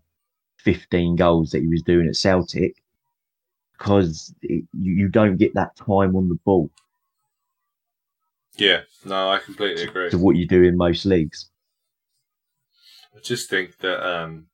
fifteen 0.59 1.17
goals 1.17 1.51
that 1.51 1.61
he 1.61 1.69
was 1.69 1.83
doing 1.83 2.09
at 2.09 2.17
Celtic 2.17 2.77
because 3.77 4.35
it, 4.43 4.65
you, 4.73 4.95
you 4.95 5.09
don't 5.09 5.37
get 5.37 5.55
that 5.55 5.77
time 5.77 6.15
on 6.15 6.29
the 6.29 6.39
ball 6.45 6.71
yeah. 8.57 8.81
No, 9.05 9.31
I 9.31 9.39
completely 9.39 9.85
agree. 9.85 10.11
to 10.11 10.19
what 10.19 10.37
you 10.37 10.47
do 10.47 10.63
in 10.63 10.77
most 10.77 11.05
leagues. 11.05 11.51
I 13.17 13.21
just 13.21 13.51
think 13.51 13.79
that 13.79 14.07
um, 14.07 14.47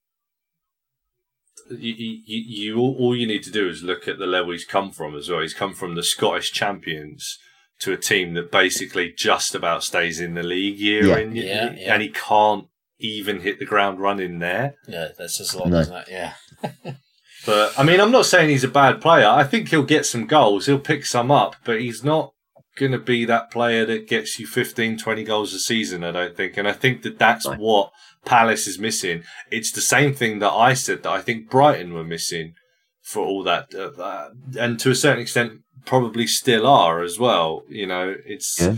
you, 1.71 1.95
you, 1.95 2.21
you 2.27 2.79
all, 2.79 2.97
all 2.99 3.17
you 3.17 3.27
need 3.27 3.43
to 3.45 3.51
do 3.51 3.69
is 3.69 3.83
look 3.83 4.09
at 4.09 4.19
the 4.19 4.27
level 4.27 4.53
he's 4.53 4.65
come 4.65 4.91
from 4.91 5.15
as 5.17 5.29
well. 5.29 5.41
He's 5.41 5.55
come 5.55 5.75
from 5.75 5.95
the 5.95 6.03
Scottish 6.03 6.53
champions 6.53 7.39
to 7.81 7.93
a 7.93 7.97
team 7.97 8.35
that 8.35 8.51
basically 8.53 9.13
just 9.17 9.55
about 9.55 9.83
stays 9.85 10.21
in 10.21 10.35
the 10.35 10.43
league 10.43 10.79
year 10.79 11.07
Yeah. 11.07 11.19
in, 11.19 11.35
Yeah, 11.37 11.75
yeah. 11.77 11.95
and 11.95 12.03
he 12.03 12.09
can't 12.11 12.67
even 12.99 13.41
hit 13.41 13.59
the 13.59 13.65
ground 13.65 13.99
running 14.01 14.39
there. 14.39 14.75
yeah, 14.87 15.09
that's 15.17 15.39
just 15.39 15.55
a 15.55 15.59
lot, 15.59 15.69
No. 15.69 15.77
doesn't 15.79 15.97
it? 15.97 16.09
Yeah, 16.11 16.33
But 17.47 17.73
I 17.79 17.83
mean, 17.85 18.01
I'm 18.01 18.11
not 18.11 18.27
saying 18.27 18.51
he's 18.51 18.65
a 18.65 18.69
bad 18.69 19.01
player. 19.01 19.27
I 19.27 19.45
think 19.45 19.69
he'll 19.69 19.83
get 19.83 20.05
some 20.05 20.27
goals. 20.27 20.67
He'll 20.67 20.79
pick 20.79 21.07
some 21.07 21.31
up, 21.31 21.57
but 21.65 21.81
he's 21.81 22.05
not 22.05 22.35
going 22.77 22.93
to 22.93 22.99
be 22.99 23.25
that 23.25 23.51
player 23.51 23.87
that 23.87 24.07
gets 24.09 24.39
you 24.39 24.47
15, 24.47 24.99
20 24.99 25.25
goals 25.25 25.55
a 25.55 25.59
season, 25.59 26.05
I 26.05 26.13
don't 26.13 26.37
think. 26.37 26.57
And 26.59 26.69
I 26.69 26.73
think 26.73 27.01
that 27.03 27.19
that's 27.19 27.47
No. 27.47 27.55
what 27.55 27.93
Palace 28.25 28.67
is 28.67 28.79
missing. 28.79 29.23
It's 29.51 29.73
the 29.73 29.81
same 29.81 30.15
thing 30.15 30.39
that 30.41 30.51
I 30.53 30.75
said 30.75 31.03
that 31.03 31.11
I 31.11 31.21
think 31.21 31.51
Brighton 31.51 31.95
were 31.95 32.05
missing 32.05 32.55
for 33.03 33.25
all 33.25 33.43
that. 33.45 33.75
Uh, 33.75 34.01
uh, 34.01 34.31
and 34.59 34.79
to 34.81 34.91
a 34.91 34.95
certain 34.95 35.23
extent, 35.23 35.61
probably 35.85 36.27
still 36.27 36.67
are 36.67 37.03
as 37.03 37.19
well. 37.19 37.63
You 37.69 37.87
know, 37.87 38.15
it's. 38.25 38.61
Yeah. 38.61 38.77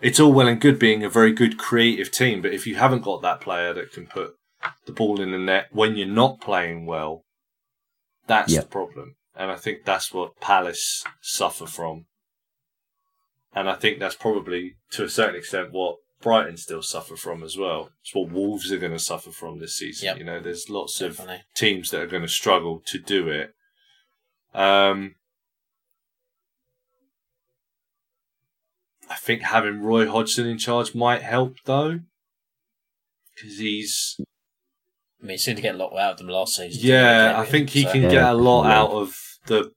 It's 0.00 0.18
all 0.18 0.32
well 0.32 0.48
and 0.48 0.60
good 0.60 0.80
being 0.80 1.04
a 1.04 1.08
very 1.08 1.32
good 1.32 1.58
creative 1.58 2.10
team, 2.10 2.42
but 2.42 2.52
if 2.52 2.66
you 2.66 2.74
haven't 2.74 3.02
got 3.04 3.22
that 3.22 3.40
player 3.40 3.72
that 3.72 3.92
can 3.92 4.08
put 4.08 4.32
the 4.84 4.90
ball 4.90 5.20
in 5.20 5.30
the 5.30 5.38
net 5.38 5.68
when 5.70 5.94
you're 5.94 6.08
not 6.08 6.40
playing 6.40 6.86
well, 6.86 7.22
that's 8.26 8.52
Yeah. 8.52 8.62
the 8.62 8.66
problem. 8.66 9.14
And 9.36 9.52
I 9.52 9.54
think 9.56 9.84
that's 9.84 10.12
what 10.12 10.40
Palace 10.40 11.04
suffer 11.20 11.66
from. 11.66 12.06
And 13.54 13.70
I 13.70 13.76
think 13.76 14.00
that's 14.00 14.16
probably, 14.16 14.74
to 14.90 15.04
a 15.04 15.08
certain 15.08 15.36
extent, 15.36 15.68
what 15.70 15.98
Brighton 16.22 16.56
still 16.56 16.82
suffer 16.82 17.16
from 17.16 17.42
as 17.42 17.56
well. 17.56 17.90
It's 18.02 18.14
what 18.14 18.30
Wolves 18.30 18.72
are 18.72 18.78
going 18.78 18.92
to 18.92 18.98
suffer 18.98 19.30
from 19.30 19.58
this 19.58 19.74
season. 19.76 20.06
Yep. 20.06 20.18
You 20.18 20.24
know, 20.24 20.40
there's 20.40 20.70
lots 20.70 21.00
of 21.00 21.20
teams 21.54 21.90
that 21.90 22.00
are 22.00 22.06
going 22.06 22.22
to 22.22 22.28
struggle 22.28 22.82
to 22.86 22.98
do 22.98 23.28
it. 23.28 23.54
Um, 24.54 25.16
I 29.10 29.16
think 29.16 29.42
having 29.42 29.82
Roy 29.82 30.08
Hodgson 30.08 30.46
in 30.46 30.58
charge 30.58 30.94
might 30.94 31.22
help, 31.22 31.56
though, 31.64 32.00
because 33.34 33.58
he's 33.58 34.16
I 34.18 35.26
mean, 35.26 35.30
he 35.34 35.38
seemed 35.38 35.56
to 35.56 35.62
get 35.62 35.74
a 35.74 35.78
lot 35.78 35.96
out 35.98 36.12
of 36.12 36.18
them 36.18 36.28
last 36.28 36.56
season. 36.56 36.80
yeah, 36.82 37.34
I 37.38 37.44
think 37.44 37.70
he 37.70 37.82
So- 37.82 37.92
can 37.92 38.02
Yeah, 38.04 38.10
get 38.10 38.24
a 38.24 38.34
lot 38.34 38.62
definitely. 38.64 38.94
out 38.96 39.02
of 39.02 39.16
the 39.46 39.72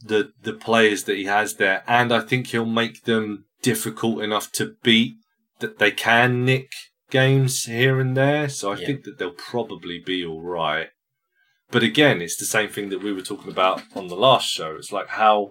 the 0.00 0.32
the 0.42 0.52
players 0.52 1.04
that 1.04 1.16
he 1.16 1.24
has 1.24 1.54
there, 1.56 1.82
and 1.86 2.12
I 2.12 2.20
think 2.20 2.48
he'll 2.48 2.64
make 2.66 3.04
them 3.04 3.46
difficult 3.62 4.22
enough 4.22 4.52
to 4.52 4.76
beat 4.82 5.16
that 5.60 5.78
they 5.78 5.90
can 5.90 6.44
nick 6.44 6.70
games 7.10 7.64
here 7.64 8.00
and 8.00 8.16
there. 8.16 8.48
So 8.48 8.72
I 8.72 8.76
Yeah. 8.76 8.86
think 8.86 9.04
that 9.04 9.18
they'll 9.18 9.30
probably 9.30 9.98
be 9.98 10.24
all 10.24 10.42
right. 10.42 10.90
But 11.70 11.82
again, 11.82 12.22
it's 12.22 12.36
the 12.36 12.46
same 12.46 12.68
thing 12.68 12.88
that 12.90 13.02
we 13.02 13.12
were 13.12 13.22
talking 13.22 13.50
about 13.50 13.82
on 13.94 14.08
the 14.08 14.16
last 14.16 14.48
show. 14.50 14.76
It's 14.76 14.92
like 14.92 15.08
how 15.08 15.50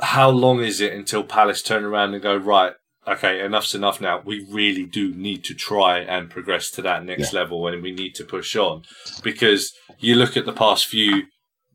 how 0.00 0.28
long 0.28 0.60
is 0.60 0.80
it 0.80 0.92
until 0.92 1.22
Palace 1.22 1.62
turn 1.62 1.84
around 1.84 2.14
and 2.14 2.22
go 2.22 2.36
right? 2.36 2.72
Okay, 3.06 3.40
enough's 3.44 3.74
enough 3.74 4.00
now. 4.00 4.20
We 4.24 4.44
really 4.50 4.86
do 4.86 5.14
need 5.14 5.44
to 5.44 5.54
try 5.54 5.98
and 5.98 6.30
progress 6.30 6.70
to 6.72 6.82
that 6.82 7.04
next 7.04 7.32
level, 7.32 7.66
and 7.68 7.80
we 7.82 7.92
need 7.92 8.14
to 8.16 8.24
push 8.24 8.56
on 8.56 8.82
because 9.22 9.72
you 10.00 10.16
look 10.16 10.36
at 10.36 10.46
the 10.46 10.52
past 10.52 10.86
few 10.86 11.24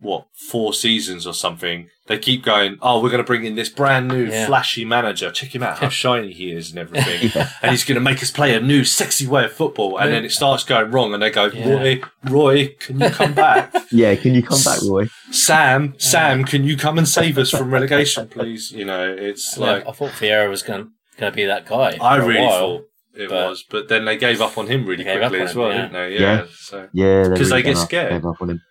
what 0.01 0.27
four 0.49 0.73
seasons 0.73 1.27
or 1.27 1.33
something. 1.33 1.89
They 2.07 2.17
keep 2.17 2.43
going. 2.43 2.77
Oh, 2.81 3.03
we're 3.03 3.09
going 3.11 3.21
to 3.21 3.27
bring 3.27 3.45
in 3.45 3.55
this 3.55 3.69
brand 3.69 4.07
new 4.07 4.25
Yeah. 4.25 4.47
flashy 4.47 4.83
manager. 4.83 5.29
Check 5.31 5.53
him 5.53 5.61
out, 5.61 5.77
how 5.79 5.89
shiny 6.03 6.31
he 6.33 6.51
is 6.51 6.71
and 6.71 6.79
everything 6.79 7.29
Yeah. 7.35 7.49
and 7.61 7.71
he's 7.71 7.83
going 7.83 7.95
to 7.95 8.01
make 8.01 8.23
us 8.23 8.31
play 8.31 8.55
a 8.55 8.59
new 8.59 8.83
sexy 8.83 9.27
way 9.27 9.45
of 9.45 9.51
football. 9.53 9.97
And 9.97 10.11
then 10.11 10.25
it 10.25 10.31
starts 10.31 10.63
going 10.63 10.89
wrong, 10.91 11.13
and 11.13 11.21
they 11.21 11.29
go, 11.29 11.45
Yeah. 11.47 11.69
Roy, 11.69 12.01
Roy, 12.23 12.75
can 12.79 12.99
you 12.99 13.09
come 13.09 13.33
back? 13.33 13.73
Yeah, 13.91 14.15
can 14.15 14.35
you 14.35 14.43
come 14.43 14.59
back, 14.63 14.79
Roy? 14.83 15.07
Sam, 15.31 15.95
Sam, 15.97 16.43
can 16.45 16.63
you 16.63 16.77
come 16.77 16.97
and 16.99 17.07
save 17.07 17.37
us 17.39 17.49
from 17.49 17.71
relegation, 17.73 18.27
please? 18.27 18.71
You 18.71 18.85
know, 18.85 19.11
it's 19.17 19.57
I, 19.57 19.61
like 19.61 19.87
I 19.87 19.91
thought 19.91 20.11
Vieira 20.11 20.47
was 20.49 20.61
going 20.63 20.91
to 21.17 21.31
be 21.31 21.45
that 21.45 21.65
guy. 21.65 21.97
I 21.99 22.17
for 22.17 22.23
a 22.23 22.27
really 22.27 22.41
while. 22.45 22.59
thought 22.59 22.85
it 23.15 23.29
but- 23.29 23.49
was, 23.49 23.63
but 23.69 23.87
then 23.89 24.05
they 24.05 24.15
gave 24.17 24.41
up 24.41 24.57
on 24.59 24.67
him 24.67 24.85
really 24.85 25.03
They 25.03 25.13
gave 25.15 25.23
up 25.23 25.29
quickly 25.31 25.41
on 25.41 25.47
as 25.47 25.53
him, 25.55 25.59
well, 25.61 25.69
yeah. 25.71 25.81
didn't 25.81 25.93
they? 25.93 26.13
Yeah. 26.13 26.19
Yeah. 26.19 26.45
So, 26.59 26.89
Yeah, 26.93 27.23
'Cause 27.29 27.49
they 27.49 27.55
really 27.55 27.61
get 27.63 27.73
gonna 27.73 27.85
scared. 27.85 28.11
give 28.13 28.25
up 28.27 28.41
on 28.41 28.49
him. 28.51 28.61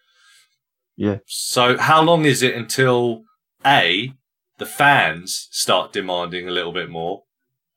So 1.26 1.76
how 1.78 2.02
long 2.02 2.24
is 2.24 2.42
it 2.42 2.54
until 2.54 3.22
a 3.64 4.12
the 4.58 4.66
fans 4.66 5.48
start 5.50 5.92
demanding 5.92 6.48
a 6.48 6.52
little 6.52 6.72
bit 6.72 6.90
more, 6.90 7.22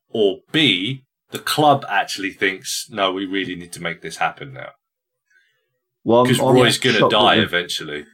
or 0.10 0.40
b 0.52 1.04
the 1.30 1.40
club 1.40 1.86
actually 1.88 2.32
thinks 2.32 2.88
no, 2.90 3.12
we 3.14 3.26
really 3.26 3.56
need 3.56 3.72
to 3.74 3.82
make 3.82 4.02
this 4.02 4.18
happen 4.18 4.54
now? 4.54 4.72
Well, 6.04 6.24
because 6.24 6.40
Roy's 6.40 6.78
going 6.80 6.98
to 6.98 7.10
die 7.10 7.36
that 7.38 7.44
eventually, 7.44 8.06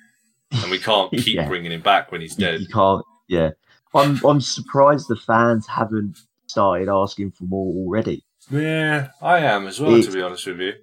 and 0.51 0.70
we 0.72 0.78
can't 0.80 1.12
keep 1.24 1.36
Yeah. 1.36 1.47
bringing 1.47 1.72
him 1.72 1.82
back 1.82 2.12
when 2.12 2.22
he's 2.22 2.36
dead. 2.36 2.60
you 2.62 2.68
can't. 2.68 3.03
Yeah, 3.30 3.51
I'm. 3.93 4.20
I'm 4.26 4.41
surprised 4.41 5.08
the 5.08 5.16
fans 5.16 5.66
haven't 5.68 6.18
started 6.47 6.89
asking 6.89 7.32
for 7.32 7.45
more 7.45 7.74
already. 7.74 8.24
Yeah, 8.51 9.10
I 9.22 9.39
am 9.39 9.68
as 9.68 9.80
well. 9.80 9.95
It- 9.95 10.03
to 10.05 10.12
be 10.12 10.22
honest 10.22 10.45
with 10.47 10.60
you, 10.60 10.74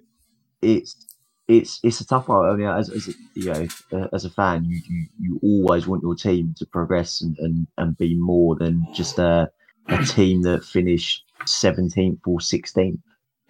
It's 0.61 1.04
it's 1.47 1.79
it's 1.83 2.01
a 2.01 2.07
tough 2.07 2.27
one. 2.27 2.45
I 2.45 2.55
mean, 2.55 2.67
as, 2.67 2.89
as 2.89 3.07
a, 3.07 3.11
you 3.35 3.45
know, 3.45 3.67
uh, 3.93 4.07
as 4.13 4.25
a 4.25 4.29
fan, 4.29 4.65
you, 4.65 4.81
you 4.87 5.05
you 5.19 5.39
always 5.43 5.87
want 5.87 6.01
your 6.03 6.15
team 6.15 6.55
to 6.57 6.65
progress 6.65 7.21
and 7.21 7.37
and, 7.39 7.67
and 7.77 7.97
be 7.97 8.15
more 8.15 8.55
than 8.55 8.85
just 8.93 9.19
a 9.19 9.51
a 9.87 10.03
team 10.05 10.41
that 10.43 10.63
finished 10.63 11.23
seventeenth 11.45 12.19
or 12.25 12.41
sixteenth. 12.41 12.99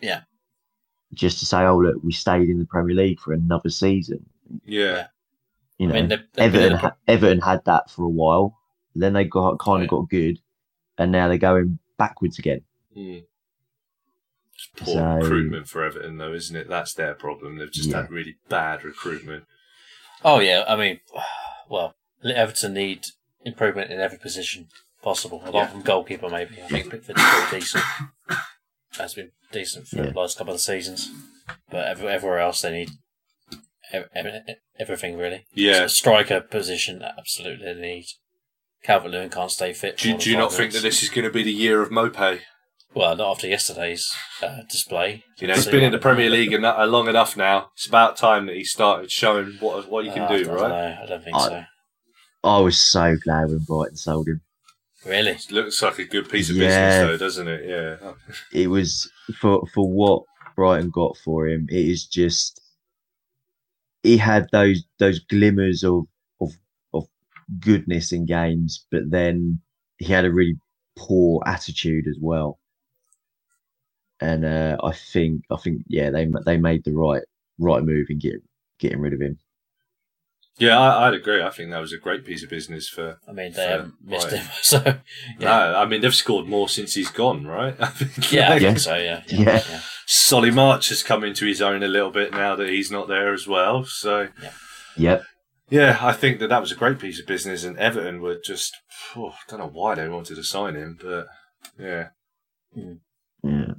Yeah. 0.02 0.22
Just 1.14 1.40
to 1.40 1.46
say, 1.46 1.60
oh 1.64 1.78
look, 1.78 1.96
we 2.04 2.12
stayed 2.12 2.50
in 2.50 2.60
the 2.60 2.66
Premier 2.66 2.96
League 2.96 3.20
for 3.20 3.32
another 3.32 3.70
season. 3.70 4.26
yeah, 4.66 5.08
You 5.78 5.88
I 5.88 5.92
know, 5.92 5.94
mean, 5.94 6.10
they've, 6.10 6.20
they've 6.34 6.56
Everton 6.56 6.78
ha- 6.78 6.96
Everton 7.08 7.40
had 7.40 7.64
that 7.66 7.90
for 7.90 8.04
a 8.04 8.10
while. 8.10 8.58
Then 8.96 9.14
they 9.14 9.24
got 9.24 9.60
kind 9.60 9.84
of 9.84 9.90
got 9.90 10.10
good, 10.10 10.40
and 10.98 11.12
now 11.12 11.28
they're 11.30 11.38
going 11.38 11.80
backwards 11.98 12.40
again. 12.40 12.62
Mm. 12.98 13.24
It's 14.56 14.70
poor 14.78 14.96
So- 14.96 15.04
recruitment 15.16 15.68
for 15.68 15.84
Everton, 15.84 16.18
though, 16.18 16.34
isn't 16.34 16.56
it? 16.56 16.68
That's 16.70 16.94
their 16.94 17.14
problem. 17.14 17.58
They've 17.58 17.72
just 17.72 17.90
Yeah. 17.90 18.02
had 18.04 18.12
really 18.12 18.38
bad 18.50 18.84
recruitment. 18.84 19.46
Oh 20.24 20.40
yeah, 20.40 20.64
I 20.68 20.76
mean, 20.76 21.00
well, 21.70 21.96
Everton 22.24 22.74
need 22.74 23.06
improvement 23.44 23.92
in 23.92 24.00
every 24.00 24.18
position 24.18 24.70
possible. 25.04 25.40
Apart 25.42 25.54
Yeah. 25.54 25.68
from 25.68 25.82
goalkeeper, 25.84 26.30
maybe. 26.30 26.62
I 26.64 26.68
think 26.68 26.90
Pickford's 26.90 27.22
pretty 27.22 27.60
decent. 27.60 27.84
Has 28.98 29.14
been 29.14 29.32
decent 29.52 29.88
for 29.88 29.98
Yeah. 29.98 30.12
the 30.12 30.20
last 30.20 30.38
couple 30.38 30.54
of 30.54 30.62
seasons, 30.62 31.10
but 31.70 31.86
every, 31.88 32.08
everywhere 32.08 32.40
else 32.40 32.62
they 32.62 32.72
need 32.72 32.90
ev- 33.92 34.10
ev- 34.16 34.44
everything 34.80 35.18
really. 35.18 35.46
Yeah. 35.54 35.88
striker 35.88 36.40
position, 36.42 37.04
absolutely 37.04 37.66
they 37.74 37.80
need. 37.80 38.06
Calvert 38.84 39.12
Lewin 39.12 39.30
can't 39.30 39.52
stay 39.52 39.74
fit. 39.74 39.98
Do, 39.98 40.16
do 40.18 40.30
you 40.32 40.38
not 40.38 40.52
five 40.52 40.58
think 40.60 40.74
that 40.74 40.82
this 40.84 41.04
is 41.04 41.10
going 41.10 41.26
to 41.26 41.32
be 41.32 41.44
the 41.44 41.52
year 41.52 41.82
of 41.82 41.90
Maupay? 41.90 42.42
Well, 42.96 43.16
not 43.16 43.32
after 43.32 43.48
yesterday's 43.48 44.10
uh, 44.42 44.62
display. 44.70 45.24
You 45.40 45.48
know, 45.48 45.56
he's 45.56 45.68
been 45.68 45.84
in 45.84 45.92
the 45.92 45.98
Premier 46.00 46.30
League 46.30 46.54
en- 46.54 46.64
uh, 46.64 46.86
long 46.88 47.10
enough 47.10 47.36
now. 47.36 47.70
It's 47.76 47.86
about 47.88 48.16
time 48.16 48.46
that 48.46 48.56
he 48.56 48.64
started 48.64 49.12
showing 49.12 49.58
what 49.60 49.90
what 49.90 50.06
he 50.06 50.12
can 50.12 50.24
Uh, 50.24 50.28
do, 50.38 50.50
I 50.50 50.54
right? 50.54 50.70
know, 50.70 51.04
I 51.04 51.06
don't 51.06 51.24
think 51.24 51.36
I- 51.36 51.48
so. 51.50 51.64
I 52.46 52.60
was 52.60 52.78
so 52.80 53.18
glad 53.24 53.50
when 53.50 53.60
Brighton 53.68 53.98
sold 53.98 54.28
him. 54.28 54.42
Really? 55.06 55.32
It 55.32 55.52
looks 55.52 55.82
like 55.82 56.00
a 56.00 56.06
good 56.06 56.30
piece 56.30 56.50
of 56.50 56.56
Yeah. 56.56 56.68
business, 56.68 57.20
though, 57.20 57.26
doesn't 57.26 57.48
it? 57.48 57.70
Yeah. 57.70 58.14
It 58.54 58.68
was 58.68 59.12
for 59.42 59.66
for 59.74 59.92
what 59.92 60.24
Brighton 60.56 60.90
got 60.90 61.18
for 61.18 61.48
him. 61.48 61.68
It 61.70 61.86
is 61.90 62.06
just 62.06 62.62
he 64.04 64.18
had 64.18 64.48
those 64.52 64.84
those 65.00 65.20
glimmers 65.20 65.84
of 65.84 66.06
of 66.40 66.52
of 66.94 67.08
goodness 67.60 68.12
in 68.14 68.26
games, 68.26 68.86
but 68.92 69.10
then 69.12 69.60
he 69.98 70.06
had 70.14 70.26
a 70.26 70.32
really 70.32 70.58
poor 70.96 71.42
attitude 71.46 72.06
as 72.08 72.18
well. 72.22 72.60
And 74.22 74.46
uh, 74.46 74.78
I 74.84 74.94
think 74.94 75.44
I 75.52 75.58
think 75.58 75.82
yeah 75.88 76.10
they 76.10 76.28
they 76.46 76.58
made 76.58 76.84
the 76.86 76.94
right 76.94 77.24
right 77.60 77.84
move 77.84 78.08
in 78.10 78.20
getting 78.20 78.42
getting 78.80 79.00
rid 79.00 79.14
of 79.14 79.22
him. 79.22 79.38
Yeah, 80.58 80.80
I, 80.80 81.08
I'd 81.08 81.14
agree. 81.14 81.44
I 81.44 81.50
think 81.50 81.72
that 81.72 81.82
was 81.82 81.92
a 81.92 81.98
great 81.98 82.24
piece 82.24 82.42
of 82.42 82.50
business 82.50 82.88
for. 82.88 83.20
I 83.28 83.34
mean, 83.34 83.52
they 83.52 83.68
haven't 83.68 83.96
missed 84.02 84.32
right. 84.32 84.40
him, 84.40 84.48
so 84.62 84.82
yeah. 84.86 84.98
No, 85.40 85.76
I 85.76 85.86
mean 85.86 86.00
they've 86.00 86.16
scored 86.16 86.48
more 86.48 86.70
since 86.70 86.94
he's 86.94 87.10
gone, 87.12 87.46
right? 87.46 87.76
I 87.80 87.88
think, 87.88 88.32
Yeah, 88.32 88.50
like, 88.52 88.62
Yeah. 88.62 88.68
think 88.70 88.80
so. 88.80 88.96
Yeah, 88.98 89.24
Yeah. 89.28 89.82
Solly 90.06 90.52
March 90.52 90.90
has 90.90 91.04
come 91.04 91.24
into 91.26 91.46
his 91.46 91.62
own 91.62 91.84
a 91.84 91.88
little 91.90 92.12
bit 92.12 92.32
now 92.32 92.56
that 92.56 92.70
he's 92.70 92.90
not 92.92 93.08
there 93.10 93.34
as 93.34 93.48
well. 93.48 93.84
So 93.84 94.30
Yep. 94.98 95.24
yeah, 95.70 95.98
I 96.00 96.14
think 96.14 96.40
that 96.40 96.48
that 96.48 96.62
was 96.62 96.72
a 96.72 96.76
great 96.76 97.00
piece 97.00 97.20
of 97.20 97.26
business, 97.28 97.66
and 97.66 97.78
Everton 97.78 98.22
were 98.22 98.40
just 98.42 98.74
oh, 99.18 99.32
I 99.32 99.36
don't 99.50 99.60
know 99.60 99.68
why 99.68 99.96
they 99.96 100.08
wanted 100.08 100.36
to 100.36 100.44
sign 100.44 100.76
him, 100.76 100.98
but 101.02 101.28
yeah, 101.78 102.10
Yeah. 103.44 103.74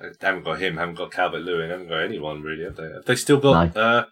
They 0.00 0.26
haven't 0.26 0.44
got 0.44 0.60
him, 0.60 0.76
haven't 0.76 0.94
got 0.96 1.10
Calvert 1.12 1.42
Lewin, 1.42 1.70
haven't 1.70 1.88
got 1.88 1.98
anyone 2.02 2.42
really, 2.42 2.64
have 2.64 2.76
they? 2.76 2.84
Have 2.84 3.04
they 3.04 3.16
still 3.16 3.38
got 3.38 3.76
uh, 3.76 4.06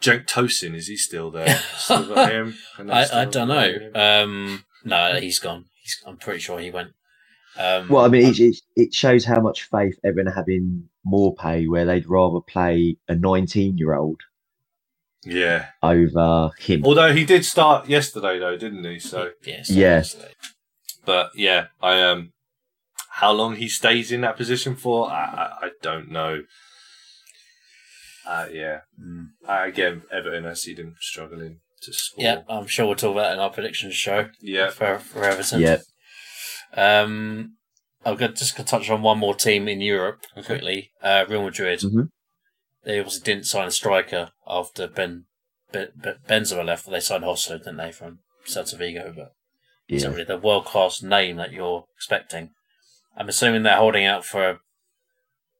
Cenk 0.00 0.26
Tosun? 0.26 0.74
Is 0.74 0.86
he 0.86 0.96
still 0.96 1.30
there? 1.30 1.56
still 1.76 2.06
got 2.14 2.30
him? 2.30 2.54
I, 2.78 3.04
still 3.04 3.18
I 3.18 3.24
don't 3.24 3.48
know. 3.48 3.72
him? 3.72 3.96
Um, 3.96 4.64
no, 4.84 5.16
he's 5.20 5.38
gone. 5.40 5.64
He's, 5.82 6.02
I'm 6.06 6.16
pretty 6.18 6.40
sure 6.40 6.60
he 6.60 6.70
went. 6.70 6.92
Um, 7.58 7.88
Well, 7.88 8.04
I 8.04 8.08
mean, 8.08 8.26
it, 8.26 8.38
it, 8.38 8.56
it 8.76 8.94
shows 8.94 9.24
how 9.24 9.40
much 9.40 9.68
faith 9.70 9.98
Everton 10.04 10.32
have 10.32 10.48
in 10.48 10.88
Maupay, 11.06 11.68
where 11.68 11.84
they'd 11.84 12.08
rather 12.08 12.40
play 12.40 12.96
a 13.08 13.14
19 13.14 13.76
year 13.78 13.94
old 13.94 14.20
yeah. 15.24 15.66
over 15.82 16.50
him. 16.58 16.84
Although 16.84 17.12
he 17.12 17.24
did 17.24 17.44
start 17.44 17.88
yesterday, 17.88 18.38
though, 18.38 18.56
didn't 18.56 18.84
he? 18.84 18.98
So, 18.98 19.30
yes, 19.44 19.70
Yeah. 19.70 19.96
obviously. 19.96 20.28
but 21.04 21.30
yeah, 21.34 21.66
I 21.82 22.00
um, 22.02 22.32
how 23.18 23.32
long 23.32 23.56
he 23.56 23.68
stays 23.68 24.10
in 24.10 24.22
that 24.22 24.36
position 24.36 24.74
for, 24.76 25.08
I 25.10 25.24
I, 25.62 25.66
I 25.66 25.70
don't 25.82 26.10
know. 26.10 26.42
Uh, 28.26 28.46
yeah, 28.52 28.80
Mm. 29.00 29.26
I, 29.46 29.66
again, 29.66 30.02
Everton, 30.10 30.46
I 30.46 30.54
see 30.54 30.74
them 30.74 30.94
struggling 31.00 31.60
to 31.82 31.92
score. 31.92 32.24
Yeah, 32.24 32.40
I'm 32.48 32.66
sure 32.66 32.86
we'll 32.86 32.96
talk 32.96 33.12
about 33.12 33.30
it 33.30 33.34
in 33.34 33.40
our 33.40 33.50
predictions 33.50 33.94
show 33.94 34.30
yeah, 34.40 34.70
for, 34.70 34.98
for 34.98 35.22
Everton. 35.24 35.60
Yeah. 35.60 35.78
Um, 36.74 37.56
I'm 38.04 38.16
gonna, 38.16 38.32
just 38.32 38.56
to 38.56 38.64
touch 38.64 38.88
on 38.90 39.02
one 39.02 39.18
more 39.18 39.34
team 39.34 39.68
in 39.68 39.80
Europe 39.80 40.24
Okay. 40.36 40.46
quickly. 40.46 40.90
Uh, 41.02 41.24
Real 41.28 41.44
Madrid. 41.44 41.80
Mhm. 41.80 42.08
They 42.84 42.98
obviously 42.98 43.22
didn't 43.24 43.46
sign 43.46 43.68
a 43.68 43.70
striker 43.70 44.30
after 44.46 44.86
Ben, 44.88 45.26
ben, 45.72 45.88
ben 45.94 46.16
Benzema 46.28 46.64
left, 46.64 46.84
but 46.86 46.92
they 46.92 47.00
signed 47.00 47.24
Hosso, 47.24 47.58
didn't 47.58 47.76
they, 47.76 47.92
from 47.92 48.18
Celta 48.46 48.76
Vigo? 48.76 49.12
But 49.14 49.32
he's 49.86 50.02
Yeah. 50.02 50.08
not 50.08 50.14
really 50.16 50.26
the 50.26 50.38
world 50.38 50.64
class 50.64 51.02
name 51.02 51.36
that 51.36 51.52
you're 51.52 51.84
expecting. 51.96 52.50
I'm 53.16 53.28
assuming 53.28 53.62
they're 53.62 53.76
holding 53.76 54.04
out 54.04 54.24
for 54.24 54.58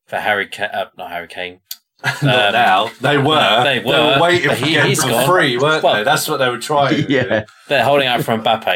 for 0.06 0.16
Harry, 0.18 0.46
Ca- 0.48 0.64
uh, 0.72 0.84
not 0.98 1.10
Harry 1.10 1.28
Kane. 1.28 1.60
not 2.22 2.46
Um, 2.48 2.52
now. 2.52 2.90
They 3.00 3.16
were. 3.16 3.64
they 3.64 3.80
were, 3.80 4.18
waiting 4.20 4.48
but 4.48 4.58
for 4.58 4.66
he- 4.66 4.74
him 4.74 4.86
he's 4.86 5.02
for 5.02 5.08
gone. 5.10 5.26
free, 5.26 5.56
weren't 5.56 5.82
Well- 5.82 5.94
they? 5.94 6.04
That's 6.04 6.28
what 6.28 6.38
they 6.38 6.48
were 6.50 6.58
trying. 6.58 6.96
to 6.96 7.02
do. 7.06 7.12
yeah. 7.12 7.44
They're 7.68 7.84
holding 7.84 8.06
out 8.06 8.22
for 8.22 8.36
Mbappe, 8.36 8.66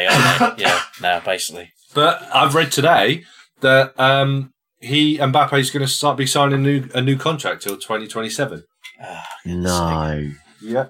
aren't 0.41 0.57
they? 0.57 0.63
Yeah, 0.63 0.81
now 1.01 1.19
basically. 1.19 1.71
But 1.93 2.21
I've 2.33 2.55
read 2.55 2.71
today 2.71 3.23
that 3.61 3.99
um, 3.99 4.51
he 4.79 5.17
Mbappe 5.17 5.59
is 5.59 5.69
going 5.71 5.85
to 5.85 5.91
start 5.91 6.17
be 6.17 6.25
signing 6.25 6.53
a 6.55 6.57
new 6.57 6.87
a 6.95 7.01
new 7.01 7.17
contract 7.17 7.61
till 7.63 7.75
2027. 7.75 8.63
Ah, 9.03 9.25
No. 9.45 10.31
Yeah, 10.61 10.87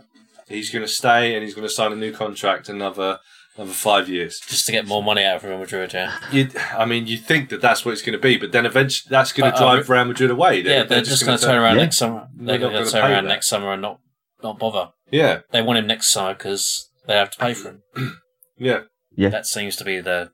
he's 0.48 0.70
going 0.72 0.84
to 0.86 0.92
stay 0.92 1.34
and 1.36 1.44
he's 1.44 1.54
going 1.54 1.68
to 1.68 1.74
sign 1.74 1.92
a 1.92 1.96
new 1.96 2.12
contract 2.14 2.70
another 2.70 3.20
another 3.60 3.74
five 3.74 4.08
years. 4.10 4.40
just 4.40 4.66
to 4.66 4.72
get 4.72 4.88
more 4.88 5.04
money 5.04 5.24
out 5.24 5.38
of 5.38 5.44
Real 5.44 5.58
Madrid, 5.60 5.94
yeah. 5.94 6.18
You, 6.32 6.50
I 6.78 6.86
mean, 6.86 7.08
you 7.08 7.18
think 7.18 7.50
that 7.50 7.62
that's 7.62 7.84
what 7.84 7.92
it's 7.92 8.02
going 8.02 8.14
to 8.14 8.20
be, 8.20 8.38
but 8.38 8.52
then 8.52 8.66
eventually 8.66 9.10
that's 9.10 9.34
going 9.34 9.52
to 9.52 9.58
But, 9.58 9.64
uh, 9.64 9.76
drive 9.76 9.90
Real 9.90 10.06
Madrid 10.06 10.32
away. 10.32 10.62
Yeah, 10.62 10.84
they're, 10.84 11.02
just 11.02 11.26
going 11.26 11.38
to 11.38 11.44
turn 11.44 11.54
turn- 11.56 11.62
around 11.64 11.76
Yeah. 11.76 11.82
next 11.84 11.98
summer. 11.98 12.28
They're 12.36 12.58
They're 12.58 12.70
going 12.70 12.86
to 12.86 12.92
turn 12.92 13.12
around 13.12 13.24
that. 13.26 13.30
next 13.30 13.48
summer 13.48 13.72
and 13.74 13.82
not 13.82 14.00
not 14.42 14.58
bother. 14.58 14.92
Yeah, 15.12 15.42
They 15.52 15.62
want 15.62 15.80
him 15.80 15.88
next 15.88 16.10
summer 16.14 16.34
because 16.34 16.90
they 17.08 17.16
have 17.16 17.30
to 17.32 17.38
pay 17.38 17.54
for 17.54 17.70
him. 17.96 18.18
yeah. 18.58 18.82
Yeah. 19.16 19.30
That 19.30 19.46
seems 19.46 19.76
to 19.78 19.84
be 19.84 20.00
the 20.00 20.32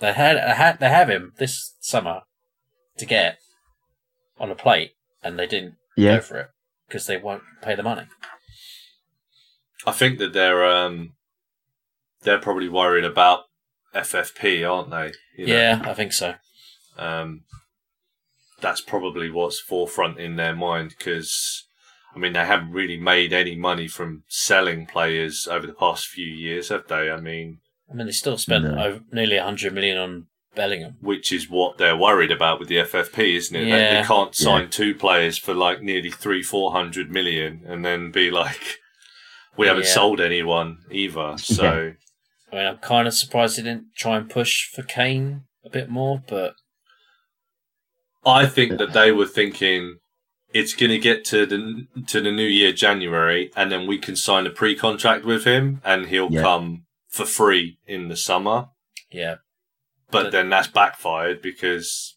They 0.00 0.12
had, 0.12 0.36
they 0.36 0.54
had 0.54 0.80
they 0.80 0.88
have 0.90 1.08
him 1.08 1.32
this 1.38 1.74
summer 1.80 2.22
to 2.98 3.06
get 3.06 3.38
on 4.38 4.50
a 4.50 4.54
plate, 4.54 4.92
and 5.22 5.38
they 5.38 5.46
didn't 5.46 5.76
Yeah, 5.96 6.16
go 6.16 6.20
for 6.20 6.36
it 6.40 6.48
because 6.88 7.06
they 7.06 7.16
won't 7.16 7.42
pay 7.62 7.74
the 7.74 7.82
money. 7.82 8.02
I 9.86 9.92
think 9.92 10.18
that 10.18 10.32
they're 10.32 10.64
um, 10.64 11.14
they're 12.22 12.38
probably 12.38 12.68
worried 12.68 13.04
about 13.04 13.40
FFP, 13.94 14.68
aren't 14.68 14.90
they? 14.90 15.12
You 15.36 15.46
know, 15.48 15.54
Yeah, 15.54 15.82
I 15.84 15.94
think 15.94 16.12
so. 16.12 16.34
Um, 16.98 17.42
that's 18.60 18.80
probably 18.80 19.30
what's 19.30 19.60
forefront 19.60 20.18
in 20.18 20.36
their 20.36 20.54
mind 20.54 20.94
because, 20.96 21.64
I 22.14 22.18
mean, 22.18 22.32
they 22.32 22.44
haven't 22.44 22.70
really 22.72 22.98
made 22.98 23.32
any 23.32 23.56
money 23.56 23.88
from 23.88 24.22
selling 24.28 24.86
players 24.86 25.48
over 25.50 25.66
the 25.66 25.72
past 25.72 26.06
few 26.06 26.26
years, 26.26 26.68
have 26.68 26.86
they? 26.88 27.10
I 27.10 27.20
mean, 27.20 27.58
I 27.90 27.94
mean, 27.94 28.06
they 28.06 28.12
still 28.12 28.38
spent 28.38 28.64
No. 28.64 28.78
over, 28.82 29.00
nearly 29.10 29.36
hundred 29.38 29.74
million 29.74 29.98
on 29.98 30.26
Bellingham. 30.54 30.96
which 31.00 31.32
is 31.32 31.50
what 31.50 31.78
they're 31.78 31.96
worried 31.96 32.30
about 32.30 32.58
with 32.60 32.68
the 32.68 32.76
FFP, 32.76 33.36
isn't 33.36 33.56
it? 33.56 33.64
They, 33.64 33.96
they 34.00 34.04
can't 34.06 34.34
sign 34.34 34.70
two 34.70 34.94
players 34.94 35.36
for 35.38 35.54
like 35.54 35.82
nearly 35.82 36.10
three, 36.10 36.42
four 36.42 36.72
hundred 36.72 37.10
million 37.10 37.62
and 37.66 37.84
then 37.84 38.10
be 38.12 38.30
like, 38.30 38.78
we 39.56 39.66
haven't 39.66 39.84
Yeah. 39.84 39.90
sold 39.90 40.20
anyone 40.20 40.78
either. 40.90 41.36
So, 41.38 41.92
I 42.52 42.56
mean, 42.56 42.66
I'm 42.66 42.78
kind 42.78 43.08
of 43.08 43.14
surprised 43.14 43.56
they 43.56 43.62
didn't 43.62 43.94
try 43.96 44.16
and 44.18 44.28
push 44.28 44.68
for 44.70 44.82
Kane 44.82 45.44
a 45.64 45.70
bit 45.70 45.88
more, 45.88 46.22
but 46.28 46.54
I 48.24 48.46
think 48.46 48.78
that 48.78 48.92
they 48.92 49.10
were 49.10 49.26
thinking 49.26 49.98
it's 50.52 50.74
going 50.74 50.90
to 50.90 50.98
get 50.98 51.24
to 51.26 51.46
the 51.46 51.86
to 52.08 52.20
the 52.20 52.30
new 52.30 52.46
year 52.46 52.72
January, 52.72 53.50
and 53.56 53.72
then 53.72 53.86
we 53.86 53.98
can 53.98 54.16
sign 54.16 54.46
a 54.46 54.50
pre-contract 54.50 55.24
with 55.24 55.44
him, 55.44 55.80
and 55.84 56.06
he'll 56.06 56.30
Yeah. 56.30 56.42
come 56.42 56.84
for 57.08 57.24
free 57.24 57.78
in 57.86 58.08
the 58.08 58.16
summer. 58.16 58.68
yeah, 59.10 59.36
But 60.10 60.24
But- 60.24 60.32
then 60.32 60.48
that's 60.50 60.68
backfired 60.68 61.40
because 61.42 62.16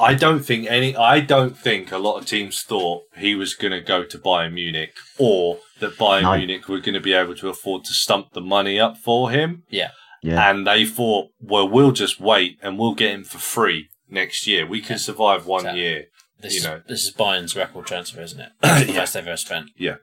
I 0.00 0.14
don't 0.14 0.40
think 0.40 0.66
any. 0.70 0.96
I 0.96 1.20
don't 1.20 1.56
think 1.56 1.92
a 1.92 1.98
lot 1.98 2.18
of 2.18 2.26
teams 2.26 2.62
thought 2.62 3.02
he 3.16 3.34
was 3.34 3.54
going 3.54 3.72
to 3.72 3.80
go 3.80 4.04
to 4.04 4.18
Bayern 4.18 4.54
Munich, 4.54 4.92
or 5.18 5.58
that 5.80 5.96
Bayern 5.98 6.22
No. 6.22 6.36
Munich 6.36 6.68
were 6.68 6.80
going 6.80 6.94
to 6.94 7.00
be 7.00 7.12
able 7.12 7.34
to 7.36 7.48
afford 7.48 7.84
to 7.84 7.92
stump 7.92 8.32
the 8.32 8.40
money 8.40 8.80
up 8.80 8.96
for 8.98 9.30
him. 9.30 9.64
yeah, 9.68 9.90
yeah, 10.22 10.50
And 10.50 10.66
they 10.66 10.84
thought, 10.86 11.28
well, 11.40 11.68
we'll 11.68 11.92
just 11.92 12.20
wait 12.20 12.58
and 12.62 12.78
we'll 12.78 12.94
get 12.94 13.12
him 13.14 13.24
for 13.24 13.38
free 13.38 13.88
next 14.08 14.46
year. 14.46 14.66
We 14.66 14.80
can 14.80 14.98
survive 14.98 15.46
one 15.46 15.60
Exactly. 15.60 15.80
year. 15.82 16.04
this 16.40 16.54
You 16.64 16.70
is 16.70 16.82
this 16.88 17.04
is 17.06 17.14
Bayern's 17.14 17.54
record 17.54 17.86
transfer, 17.86 18.20
isn't 18.22 18.40
it? 18.40 18.50
the 18.62 18.86
Yeah. 18.88 19.00
best 19.00 19.14
they've 19.14 19.26
ever 19.26 19.36
spent. 19.36 19.70
yeah. 19.76 19.96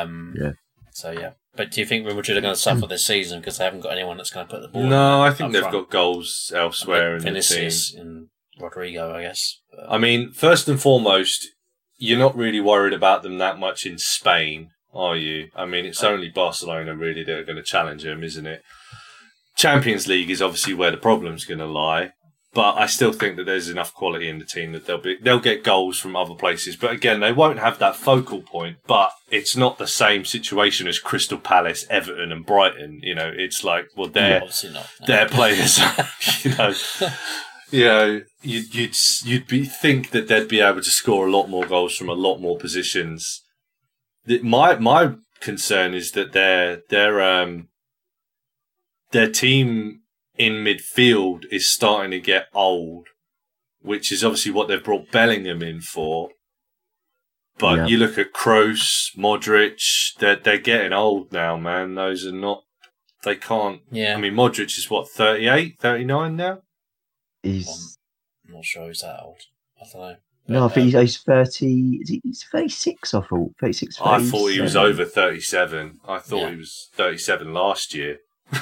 Um, 0.00 0.34
Yeah. 0.38 0.52
So 0.94 1.10
yeah, 1.10 1.32
but 1.56 1.70
do 1.70 1.80
you 1.80 1.86
think 1.86 2.04
Real 2.06 2.14
Madrid 2.16 2.36
are 2.36 2.42
going 2.42 2.54
to 2.54 2.60
suffer 2.60 2.86
this 2.86 3.06
season 3.06 3.40
because 3.40 3.56
they 3.58 3.64
haven't 3.64 3.80
got 3.80 3.92
anyone 3.92 4.18
that's 4.18 4.30
going 4.30 4.46
to 4.46 4.50
put 4.52 4.60
the 4.62 4.68
ball? 4.68 4.82
No, 4.84 5.22
I 5.22 5.30
think 5.32 5.52
they've 5.52 5.62
front? 5.62 5.74
got 5.74 5.90
goals 5.90 6.52
elsewhere 6.54 7.12
in 7.16 7.20
the 7.20 7.24
team. 7.24 7.32
Vinicius 7.32 7.94
and 7.94 8.28
Rodrigo, 8.60 9.14
I 9.14 9.22
guess. 9.22 9.58
I 9.88 9.98
mean, 9.98 10.32
first 10.32 10.68
and 10.68 10.80
foremost, 10.80 11.48
you're 11.96 12.18
not 12.18 12.36
really 12.36 12.60
worried 12.60 12.92
about 12.92 13.22
them 13.22 13.38
that 13.38 13.58
much 13.58 13.86
in 13.86 13.98
Spain, 13.98 14.70
are 14.92 15.16
you? 15.16 15.48
I 15.54 15.66
mean, 15.66 15.86
it's 15.86 16.04
only 16.04 16.28
Barcelona 16.28 16.94
really 16.94 17.24
that 17.24 17.38
are 17.38 17.44
going 17.44 17.56
to 17.56 17.62
challenge 17.62 18.02
them, 18.02 18.22
isn't 18.22 18.46
it? 18.46 18.62
Champions 19.56 20.06
League 20.08 20.30
is 20.30 20.42
obviously 20.42 20.74
where 20.74 20.90
the 20.90 20.96
problem's 20.96 21.44
going 21.44 21.58
to 21.58 21.66
lie, 21.66 22.12
but 22.54 22.76
I 22.76 22.86
still 22.86 23.12
think 23.12 23.36
that 23.36 23.44
there's 23.44 23.70
enough 23.70 23.94
quality 23.94 24.28
in 24.28 24.38
the 24.38 24.44
team 24.44 24.72
that 24.72 24.86
they'll 24.86 25.00
be 25.00 25.16
they'll 25.22 25.40
get 25.40 25.64
goals 25.64 25.98
from 25.98 26.14
other 26.14 26.34
places. 26.34 26.76
But 26.76 26.92
again, 26.92 27.20
they 27.20 27.32
won't 27.32 27.58
have 27.58 27.78
that 27.78 27.96
focal 27.96 28.42
point. 28.42 28.76
But 28.86 29.12
it's 29.30 29.56
not 29.56 29.78
the 29.78 29.86
same 29.86 30.24
situation 30.26 30.86
as 30.86 30.98
Crystal 30.98 31.38
Palace, 31.38 31.86
Everton, 31.88 32.30
and 32.30 32.44
Brighton. 32.44 33.00
You 33.02 33.14
know, 33.14 33.32
it's 33.34 33.64
like 33.64 33.86
well, 33.96 34.08
they're 34.08 34.42
obviously 34.42 34.72
not. 34.72 34.86
no. 35.00 35.06
their 35.06 35.28
players, 35.28 35.78
you 36.44 36.54
know, 36.56 36.74
you 37.72 37.84
know, 37.84 38.22
you'd 38.42 38.74
you'd 38.74 38.94
you'd 39.24 39.46
be 39.48 39.64
think 39.64 40.10
that 40.10 40.28
they'd 40.28 40.48
be 40.48 40.60
able 40.60 40.82
to 40.82 40.90
score 40.90 41.26
a 41.26 41.30
lot 41.30 41.48
more 41.48 41.64
goals 41.66 41.96
from 41.96 42.08
a 42.08 42.14
lot 42.14 42.38
more 42.38 42.58
positions. 42.58 43.42
My 44.26 44.76
my 44.76 45.14
concern 45.40 45.94
is 45.94 46.12
that 46.12 46.32
their 46.32 46.82
their 46.90 47.20
um 47.20 47.68
their 49.10 49.30
team 49.30 50.00
in 50.36 50.64
midfield 50.64 51.44
is 51.50 51.70
starting 51.70 52.10
to 52.12 52.20
get 52.20 52.46
old, 52.54 53.08
which 53.80 54.12
is 54.12 54.22
obviously 54.22 54.52
what 54.52 54.68
they've 54.68 54.82
brought 54.84 55.10
Bellingham 55.10 55.62
in 55.62 55.80
for. 55.80 56.30
But 57.58 57.76
Yeah. 57.76 57.86
you 57.86 57.96
look 57.98 58.18
at 58.18 58.32
Kroos, 58.32 59.14
Modric, 59.16 59.80
they're 60.18 60.36
they're 60.36 60.58
getting 60.58 60.92
old 60.92 61.32
now, 61.32 61.56
man. 61.56 61.94
Those 61.94 62.26
are 62.26 62.32
not 62.32 62.64
they 63.24 63.36
can't 63.36 63.80
Yeah, 63.90 64.14
I 64.16 64.20
mean, 64.20 64.34
Modric 64.34 64.76
is 64.78 64.90
what, 64.90 65.08
38, 65.08 65.78
39 65.80 66.36
now? 66.36 66.62
He's 67.42 67.98
I'm 68.48 68.54
not 68.54 68.64
sure 68.64 68.88
he's 68.88 69.00
that 69.00 69.20
old. 69.22 69.40
I 69.80 69.84
don't 69.92 70.02
know. 70.02 70.16
no, 70.48 70.64
I 70.66 70.68
think 70.68 70.94
uh, 70.94 71.00
he's, 71.00 71.16
he's 71.16 71.22
thirty. 71.24 71.98
Is 72.02 72.08
he, 72.08 72.20
he's 72.24 72.44
thirty 72.44 72.68
six. 72.68 73.14
I 73.14 73.20
thought 73.22 73.52
thirty 73.60 73.72
six. 73.72 74.00
I 74.00 74.22
thought 74.22 74.48
he 74.48 74.60
was 74.60 74.76
over 74.76 75.04
37. 75.04 76.00
I 76.06 76.18
thought 76.18 76.36
Yeah. 76.38 76.50
he 76.50 76.56
was 76.56 76.88
37 76.94 77.52
last 77.52 77.94
year. 77.94 78.18
I 78.52 78.60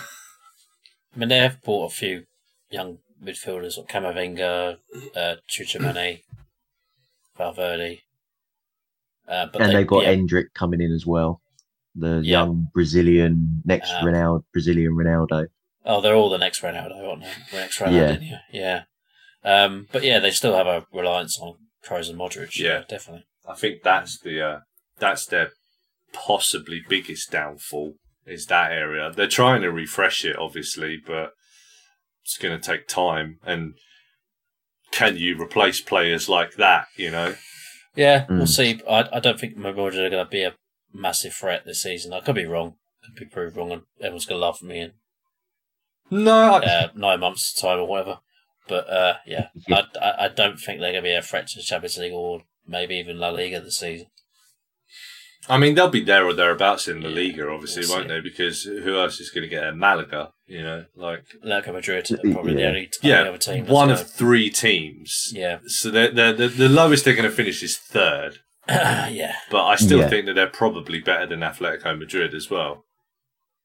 mean, 1.16 1.28
they 1.28 1.38
have 1.38 1.60
bought 1.62 1.90
a 1.92 1.94
few 1.94 2.24
young 2.70 2.98
midfielders, 3.22 3.76
like 3.76 3.88
Camavinga, 3.88 4.78
uh, 5.16 5.34
Tchouaméni, 5.48 6.22
Valverde. 7.36 8.00
Uh, 9.28 9.46
but 9.52 9.62
and 9.62 9.70
they, 9.70 9.76
they've 9.76 9.86
got 9.86 10.04
yeah, 10.04 10.14
Endrick 10.14 10.52
coming 10.54 10.80
in 10.80 10.92
as 10.92 11.06
well, 11.06 11.40
the 11.94 12.20
Yeah. 12.24 12.40
young 12.44 12.68
Brazilian 12.74 13.62
next 13.64 13.90
Uh, 13.92 14.02
Ronaldo, 14.02 14.42
Brazilian 14.52 14.92
Ronaldo. 14.92 15.46
Oh, 15.84 16.00
they're 16.00 16.14
all 16.14 16.28
the 16.30 16.38
next 16.38 16.60
Ronaldo, 16.62 17.08
aren't 17.08 17.22
they? 17.22 17.56
Next 17.58 17.78
Ronaldo, 17.78 18.20
Yeah. 18.22 18.38
yeah. 18.52 18.82
yeah. 19.44 19.62
Um, 19.64 19.88
but 19.90 20.02
yeah, 20.04 20.18
they 20.18 20.30
still 20.30 20.54
have 20.54 20.66
a 20.66 20.86
reliance 20.92 21.38
on 21.40 21.54
Kroos 21.84 22.10
and 22.10 22.18
Modric. 22.18 22.58
Yeah, 22.58 22.68
Yeah. 22.80 22.82
definitely. 22.88 23.24
I 23.48 23.54
think 23.54 23.82
that's 23.82 24.18
the 24.20 24.40
uh, 24.42 24.58
that's 24.98 25.24
their 25.26 25.52
possibly 26.12 26.82
biggest 26.88 27.30
downfall 27.30 27.94
is 28.26 28.46
that 28.46 28.72
area. 28.72 29.10
They're 29.14 29.26
trying 29.26 29.62
to 29.62 29.72
refresh 29.72 30.24
it, 30.24 30.36
obviously, 30.38 30.98
but 31.04 31.32
it's 32.22 32.36
going 32.36 32.60
to 32.60 32.64
take 32.64 32.86
time. 32.86 33.38
And 33.44 33.74
can 34.92 35.16
you 35.16 35.40
replace 35.40 35.80
players 35.80 36.28
like 36.28 36.54
that? 36.56 36.86
You 36.96 37.10
know, 37.10 37.36
Yeah, 37.96 38.26
we'll 38.28 38.40
Mm. 38.42 38.48
see. 38.48 38.80
I, 38.88 39.08
I 39.12 39.20
don't 39.20 39.40
think 39.40 39.56
Madrid 39.56 39.94
are 39.96 40.10
going 40.10 40.24
to 40.24 40.30
be 40.30 40.42
a 40.44 40.54
massive 40.92 41.32
threat 41.34 41.64
this 41.64 41.82
season. 41.82 42.12
I 42.12 42.20
could 42.20 42.34
be 42.34 42.44
wrong. 42.44 42.74
Could 43.04 43.14
be 43.16 43.24
proved 43.24 43.56
wrong, 43.56 43.72
and 43.72 43.82
everyone's 44.00 44.26
going 44.26 44.40
to 44.40 44.46
laugh 44.46 44.58
at 44.62 44.68
me 44.68 44.80
in 44.80 44.92
no, 46.10 46.54
I, 46.54 46.58
uh, 46.64 46.88
nine 46.94 47.20
months' 47.20 47.52
time 47.52 47.78
or 47.78 47.86
whatever. 47.86 48.18
But 48.68 48.88
uh, 48.88 49.14
yeah, 49.26 49.48
Yeah. 49.68 49.82
I, 50.00 50.06
I, 50.06 50.24
I 50.24 50.28
don't 50.28 50.58
think 50.58 50.80
they're 50.80 50.92
going 50.92 51.02
to 51.04 51.08
be 51.08 51.14
a 51.14 51.22
threat 51.22 51.48
to 51.48 51.56
the 51.58 51.62
Champions 51.62 51.98
League 51.98 52.12
or 52.12 52.42
maybe 52.66 52.96
even 52.96 53.18
La 53.18 53.30
Liga 53.30 53.60
this 53.60 53.78
season. 53.78 54.06
I 55.48 55.56
mean 55.56 55.74
they'll 55.74 55.88
be 55.88 56.04
there 56.04 56.26
or 56.26 56.34
thereabouts 56.34 56.86
in 56.86 57.00
the 57.00 57.08
Yeah, 57.08 57.14
Liga, 57.32 57.48
obviously, 57.48 57.84
we'll 57.86 57.96
won't 57.96 58.08
they? 58.08 58.20
Because 58.20 58.62
who 58.64 58.98
else 58.98 59.18
is 59.20 59.30
going 59.30 59.42
to 59.42 59.48
get 59.48 59.66
a 59.66 59.72
Malaga? 59.74 60.32
You 60.46 60.62
know, 60.62 60.84
like 60.94 61.24
Atletico 61.44 61.72
Madrid 61.72 62.10
are 62.12 62.32
probably 62.32 62.54
the 62.54 62.60
Yeah. 62.60 62.66
only, 62.68 62.90
yeah, 63.02 63.18
only 63.20 63.28
other 63.30 63.38
team. 63.38 63.64
that's 63.64 63.72
one 63.72 63.88
gonna- 63.88 64.00
of 64.00 64.10
three 64.10 64.50
teams. 64.50 65.30
yeah, 65.32 65.58
So 65.66 65.90
they're, 65.90 66.10
they're, 66.12 66.32
the 66.34 66.48
the 66.48 66.68
lowest 66.68 67.04
they're 67.04 67.14
going 67.16 67.28
to 67.28 67.34
finish 67.34 67.62
is 67.62 67.78
third, 67.78 68.40
yeah. 68.68 69.34
but 69.50 69.64
I 69.64 69.76
still 69.76 70.00
Yeah. 70.00 70.08
think 70.08 70.26
that 70.26 70.34
they're 70.34 70.46
probably 70.46 71.00
better 71.00 71.26
than 71.26 71.40
Atletico 71.40 71.98
Madrid 71.98 72.34
as 72.34 72.50
well. 72.50 72.84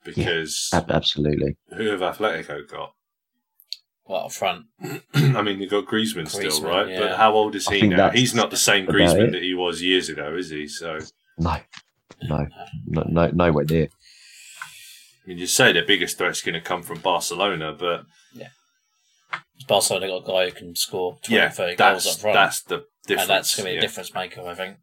Because 0.06 0.70
Ab- 0.72 0.92
Absolutely. 0.92 1.58
who 1.76 1.88
have 1.88 2.00
Atletico 2.00 2.68
got? 2.70 2.94
Well, 4.08 4.26
up 4.26 4.32
front, 4.32 4.66
I 5.16 5.42
mean, 5.42 5.60
you've 5.60 5.72
got 5.72 5.88
Griezmann, 5.88 6.30
still, 6.30 6.62
right? 6.62 6.88
yeah. 6.88 7.00
But 7.00 7.18
how 7.18 7.34
old 7.34 7.56
is 7.56 7.68
I 7.68 7.76
he 7.78 7.88
now? 7.88 8.12
He's 8.12 8.36
not 8.36 8.52
the 8.52 8.58
same 8.58 8.84
about 8.84 8.96
Griezmann 8.96 9.32
that 9.32 9.42
he 9.42 9.56
was 9.56 9.82
years 9.82 10.10
ago, 10.10 10.36
is 10.36 10.52
he? 10.52 10.68
So, 10.68 11.00
No, 11.40 11.58
no, 12.22 12.48
no, 12.86 13.04
no 13.10 13.28
nowhere 13.32 13.66
near. 13.66 13.88
I 15.26 15.28
mean, 15.30 15.40
you 15.40 15.48
say 15.48 15.72
their 15.74 15.86
biggest 15.86 16.20
threat's 16.20 16.44
going 16.44 16.54
to 16.54 16.62
come 16.62 16.84
from 16.84 17.00
Barcelona, 17.00 17.76
but 17.78 18.06
yeah, 18.36 18.50
Barcelona 19.68 20.08
got 20.08 20.24
a 20.24 20.32
guy 20.32 20.46
who 20.52 20.56
can 20.56 20.76
score 20.76 21.18
20, 21.24 21.36
yeah, 21.36 21.50
30 21.50 21.76
goals 21.76 22.04
that's 22.04 22.16
up 22.16 22.22
front. 22.22 22.36
that's 22.36 22.62
the 22.62 22.86
difference. 23.08 23.22
and 23.22 23.30
that's 23.32 23.56
going 23.56 23.66
to 23.66 23.70
be 23.70 23.72
a 23.72 23.76
yeah. 23.76 23.82
difference 23.82 24.14
maker, 24.14 24.42
I 24.46 24.54
think, 24.54 24.78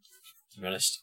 to 0.53 0.59
be 0.59 0.67
honest. 0.67 1.01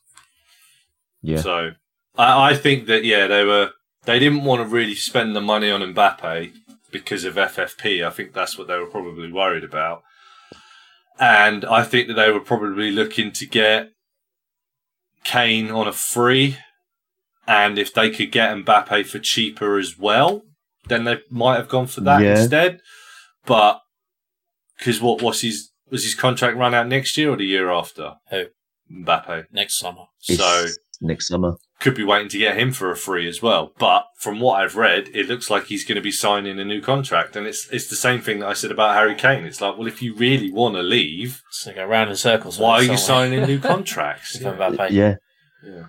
Yeah. 1.23 1.41
So 1.41 1.71
I, 2.17 2.51
I 2.51 2.55
think 2.55 2.87
that 2.89 3.03
yeah, 3.05 3.27
they 3.29 3.45
were 3.45 3.71
they 4.05 4.19
didn't 4.19 4.45
want 4.45 4.63
to 4.63 4.69
really 4.69 4.95
spend 4.95 5.35
the 5.37 5.41
money 5.41 5.71
on 5.71 5.81
Mbappe 5.81 6.53
because 6.91 7.25
of 7.25 7.35
FFP. 7.35 8.05
I 8.07 8.11
think 8.11 8.33
that's 8.33 8.57
what 8.59 8.67
they 8.69 8.77
were 8.79 8.87
probably 8.87 9.31
worried 9.31 9.65
about. 9.65 10.03
And 11.19 11.65
I 11.65 11.83
think 11.85 12.09
that 12.09 12.15
they 12.15 12.31
were 12.31 12.41
probably 12.41 12.91
looking 12.91 13.31
to 13.33 13.47
get 13.47 13.91
Kane 15.25 15.71
on 15.71 15.87
a 15.87 15.93
free. 15.93 16.57
And 17.47 17.79
if 17.79 17.93
they 17.93 18.11
could 18.11 18.33
get 18.33 18.57
Mbappe 18.57 19.07
for 19.07 19.19
cheaper 19.19 19.79
as 19.79 19.99
well, 19.99 20.43
then 20.89 21.05
they 21.05 21.19
might 21.31 21.57
have 21.57 21.69
gone 21.69 21.87
for 21.87 22.01
that 22.03 22.23
Yeah. 22.23 22.41
instead. 22.41 22.81
But 23.45 23.81
because 24.79 25.01
what 25.01 25.21
was 25.21 25.43
his 25.43 25.71
was 25.91 26.05
his 26.05 26.15
contract 26.15 26.57
run 26.57 26.73
out 26.73 26.87
next 26.87 27.17
year 27.17 27.31
or 27.31 27.37
the 27.37 27.45
year 27.45 27.69
after? 27.71 28.15
Who? 28.31 28.47
Mbappe. 28.91 29.47
Next 29.53 29.77
summer. 29.79 30.05
It's 30.29 30.39
So 30.39 30.67
next 31.01 31.27
summer. 31.29 31.55
Could 31.81 31.95
be 31.95 32.05
waiting 32.05 32.29
to 32.29 32.39
get 32.39 32.59
him 32.59 32.73
for 32.73 32.91
a 32.91 32.97
free 32.97 33.27
as 33.29 33.41
well. 33.43 33.73
But 33.79 34.05
from 34.19 34.39
what 34.39 34.61
I've 34.61 34.77
read, 34.77 35.09
it 35.15 35.29
looks 35.29 35.51
like 35.51 35.65
he's 35.65 35.85
going 35.85 35.97
to 35.97 36.03
be 36.03 36.13
signing 36.13 36.61
a 36.61 36.65
new 36.65 36.81
contract, 36.81 37.37
and 37.37 37.47
it's 37.47 37.69
it's 37.71 37.89
the 37.89 37.97
same 37.97 38.21
thing 38.21 38.41
that 38.41 38.49
I 38.49 38.53
said 38.53 38.71
about 38.71 38.95
Harry 38.95 39.15
Kane. 39.15 39.45
It's 39.45 39.61
like, 39.61 39.77
well, 39.79 39.87
if 39.89 40.03
you 40.03 40.15
really 40.15 40.53
want 40.53 40.75
to 40.77 40.83
leave, 40.83 41.43
it's 41.49 41.61
So 41.65 41.73
go 41.73 41.85
round 41.87 42.11
in 42.11 42.17
circles. 42.17 42.59
why 42.59 42.75
are 42.75 42.83
you 42.83 42.97
somewhere. 42.97 43.31
signing 43.31 43.47
new 43.47 43.59
contracts? 43.73 44.39
With 44.39 44.45
Mbappe. 44.59 44.91
Yeah, 44.91 45.15
Yeah. 45.65 45.87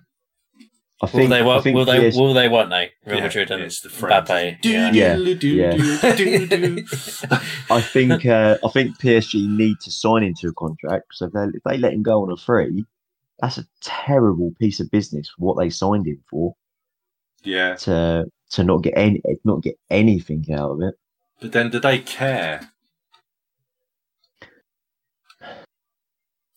I 1.04 1.08
Will 1.08 1.12
think. 1.14 1.30
they? 1.32 1.40
I 1.40 1.42
Won't, 1.42 1.64
think 1.64 1.76
will 1.76 1.86
they? 1.86 2.12
PS 2.12 2.16
Will 2.16 2.34
they? 2.36 2.48
Won't 2.48 2.70
they? 2.70 2.92
Real 3.08 3.18
Yeah, 3.18 3.24
Madrid 3.24 3.50
and 3.50 3.64
it's 3.64 3.82
the 3.82 3.90
French. 3.90 4.28
Mbappe. 4.28 4.62
Do, 4.62 4.70
Yeah. 4.70 4.92
Yeah, 4.92 5.16
do, 5.16 5.36
do, 5.36 5.48
yeah. 5.48 5.72
I 7.72 7.82
think 7.82 8.26
uh, 8.26 8.58
I 8.64 8.70
think 8.70 8.98
PSG 9.00 9.48
need 9.48 9.78
to 9.82 9.92
sign 9.92 10.24
into 10.24 10.48
a 10.48 10.54
contract. 10.54 11.06
So 11.14 11.26
if 11.26 11.34
they, 11.34 11.44
if 11.56 11.64
they 11.66 11.78
let 11.78 11.94
him 11.94 12.04
go 12.04 12.22
on 12.24 12.32
a 12.32 12.38
free, 12.38 12.86
that's 13.42 13.58
a 13.58 13.66
terrible 13.82 14.54
piece 14.60 14.80
of 14.80 14.92
business 14.92 15.30
for 15.30 15.46
what 15.46 15.58
they 15.58 15.70
signed 15.70 16.08
him 16.08 16.22
for 16.30 16.56
yeah, 17.44 17.76
to 17.76 18.26
to 18.52 18.64
not 18.64 18.84
get 18.84 18.94
any 18.96 19.22
not 19.44 19.62
get 19.64 19.76
anything 19.90 20.46
out 20.54 20.72
of 20.72 20.82
it. 20.82 20.96
but 21.40 21.52
then 21.52 21.70
do 21.70 21.80
they 21.80 22.00
care? 22.00 22.70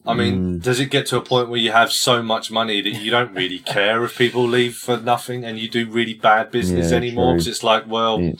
I 0.07 0.12
mean, 0.12 0.59
Mm. 0.59 0.62
does 0.62 0.80
it 0.80 0.91
get 0.91 1.07
to 1.07 1.16
a 1.16 1.22
point 1.22 1.49
where 1.49 1.59
you 1.59 1.72
have 1.72 1.91
so 1.91 2.22
much 2.22 2.51
money 2.51 2.82
that 2.82 2.91
you 3.03 3.11
don't 3.11 3.32
really 3.32 3.59
care 3.59 4.05
if 4.05 4.18
people 4.18 4.47
leave 4.47 4.76
for 4.76 4.99
nothing 4.99 5.45
and 5.47 5.59
you 5.59 5.66
do 5.66 5.89
really 5.91 6.12
bad 6.12 6.51
business 6.51 6.91
Yeah, 6.91 6.99
anymore? 6.99 7.32
Because 7.32 7.47
it's 7.49 7.62
like, 7.62 7.85
well, 7.89 8.20
Yeah. 8.20 8.32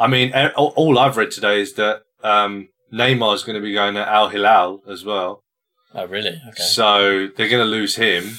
I 0.00 0.08
mean, 0.08 0.32
all 0.56 0.72
all 0.74 0.98
I've 0.98 1.16
read 1.16 1.30
today 1.30 1.60
is 1.60 1.74
that 1.74 2.02
um, 2.24 2.70
Neymar 2.92 3.36
is 3.36 3.44
going 3.44 3.54
to 3.54 3.60
be 3.62 3.72
going 3.72 3.94
to 3.94 4.08
Al 4.08 4.30
Hilal 4.30 4.82
as 4.88 5.04
well. 5.04 5.44
Oh, 5.94 6.06
really? 6.06 6.40
Okay. 6.48 6.62
So 6.62 7.28
they're 7.36 7.48
going 7.48 7.64
to 7.64 7.70
lose 7.70 7.96
him. 7.96 8.36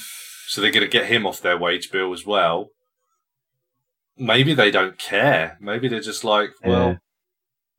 So 0.48 0.62
they're 0.62 0.72
going 0.72 0.86
to 0.86 0.90
get 0.92 1.06
him 1.08 1.26
off 1.26 1.42
their 1.42 1.58
wage 1.58 1.92
bill 1.92 2.14
as 2.14 2.26
well. 2.26 2.70
Maybe 4.18 4.54
they 4.54 4.72
don't 4.72 4.98
care. 5.00 5.58
Maybe 5.60 5.88
they're 5.88 6.00
just 6.00 6.24
like, 6.24 6.52
well, 6.64 6.90
Yeah. 6.90 6.96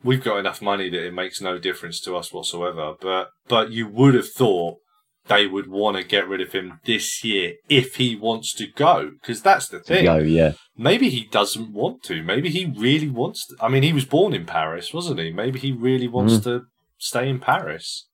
we've 0.02 0.22
got 0.24 0.38
enough 0.38 0.60
money 0.60 0.90
that 0.90 1.06
it 1.06 1.14
makes 1.14 1.40
no 1.40 1.58
difference 1.58 2.00
to 2.02 2.16
us 2.16 2.32
whatsoever. 2.32 2.94
But 3.00 3.28
but 3.48 3.70
you 3.70 3.86
would 3.86 4.14
have 4.14 4.28
thought 4.28 4.78
they 5.26 5.46
would 5.46 5.68
want 5.68 5.96
to 5.96 6.02
get 6.04 6.28
rid 6.28 6.40
of 6.40 6.52
him 6.52 6.80
this 6.84 7.22
year 7.24 7.54
if 7.68 7.96
he 7.96 8.14
wants 8.16 8.52
to 8.54 8.66
go, 8.66 9.12
because 9.20 9.40
that's 9.42 9.68
the 9.68 9.78
thing. 9.80 10.04
go, 10.04 10.18
yeah. 10.18 10.52
Maybe 10.76 11.08
he 11.08 11.24
doesn't 11.24 11.72
want 11.72 12.02
to. 12.04 12.22
Maybe 12.22 12.50
he 12.50 12.66
really 12.66 13.08
wants 13.08 13.46
to. 13.46 13.56
I 13.60 13.68
mean, 13.68 13.82
he 13.84 13.92
was 13.92 14.04
born 14.04 14.34
in 14.34 14.44
Paris, 14.44 14.92
wasn't 14.92 15.20
he? 15.20 15.30
Maybe 15.32 15.58
he 15.60 15.72
really 15.72 16.08
wants 16.08 16.34
Mm. 16.34 16.42
to 16.44 16.62
stay 16.98 17.28
in 17.28 17.38
Paris. 17.38 18.08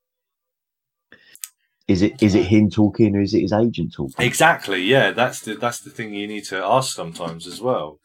Is 1.90 2.02
it 2.02 2.22
is 2.22 2.34
it 2.36 2.46
him 2.46 2.70
talking 2.70 3.16
or 3.16 3.20
is 3.20 3.34
it 3.34 3.40
his 3.40 3.52
agent 3.52 3.92
talking? 3.94 4.24
Exactly. 4.24 4.80
Yeah, 4.82 5.10
that's 5.10 5.40
the 5.40 5.54
that's 5.54 5.80
the 5.80 5.90
thing 5.90 6.14
you 6.14 6.28
need 6.28 6.44
to 6.44 6.56
ask 6.64 6.94
sometimes 6.94 7.46
as 7.48 7.60
well. 7.60 7.98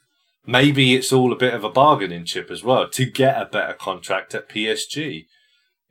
Maybe 0.48 0.96
it's 0.96 1.12
all 1.14 1.32
a 1.32 1.36
bit 1.36 1.54
of 1.54 1.64
a 1.64 1.70
bargaining 1.70 2.26
chip 2.26 2.50
as 2.50 2.64
well 2.64 2.90
to 2.90 3.06
get 3.06 3.40
a 3.42 3.46
better 3.46 3.74
contract 3.74 4.34
at 4.34 4.50
PSG. 4.50 5.26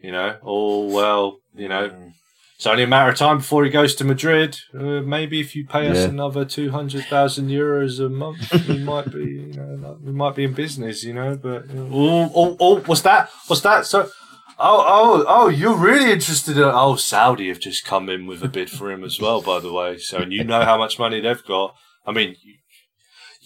You 0.00 0.12
know, 0.12 0.38
or 0.42 0.88
well, 0.90 1.38
you 1.54 1.68
know, 1.68 2.10
it's 2.56 2.66
only 2.66 2.82
a 2.82 2.86
matter 2.88 3.10
of 3.12 3.16
time 3.16 3.38
before 3.38 3.64
he 3.64 3.70
goes 3.70 3.94
to 3.96 4.04
Madrid. 4.04 4.58
Uh, 4.76 5.00
maybe 5.00 5.40
if 5.40 5.54
you 5.54 5.64
pay 5.64 5.86
us 5.88 5.98
Yeah. 5.98 6.08
another 6.08 6.44
two 6.44 6.70
hundred 6.72 7.04
thousand 7.04 7.48
euros 7.48 8.04
a 8.04 8.08
month, 8.08 8.52
we 8.68 8.78
might 8.92 9.10
be, 9.12 9.24
you 9.24 9.78
know, 9.80 9.98
we 10.02 10.12
might 10.12 10.34
be 10.34 10.44
in 10.44 10.52
business. 10.52 11.04
You 11.04 11.14
know, 11.14 11.36
but 11.36 11.68
you 11.68 11.74
know, 11.74 11.88
oh, 11.92 12.32
oh, 12.34 12.56
oh, 12.58 12.80
what's 12.86 13.02
that? 13.02 13.30
What's 13.46 13.62
that? 13.62 13.86
So. 13.86 14.10
Oh, 14.58 14.84
oh, 14.86 15.24
oh! 15.26 15.48
You're 15.48 15.74
really 15.76 16.12
interested 16.12 16.56
in? 16.56 16.62
Oh, 16.64 16.96
Saudi 16.96 17.48
have 17.48 17.58
just 17.60 17.84
come 17.84 18.08
in 18.08 18.26
with 18.26 18.42
a 18.42 18.48
bid 18.48 18.70
for 18.70 18.90
him 18.90 19.02
as 19.02 19.20
well, 19.20 19.40
by 19.42 19.58
the 19.60 19.72
way. 19.72 19.98
So, 19.98 20.18
and 20.18 20.32
you 20.32 20.44
know 20.44 20.62
how 20.64 20.78
much 20.78 20.98
money 20.98 21.20
they've 21.20 21.44
got. 21.44 21.74
I 22.06 22.12
mean, 22.12 22.36
you- 22.42 22.54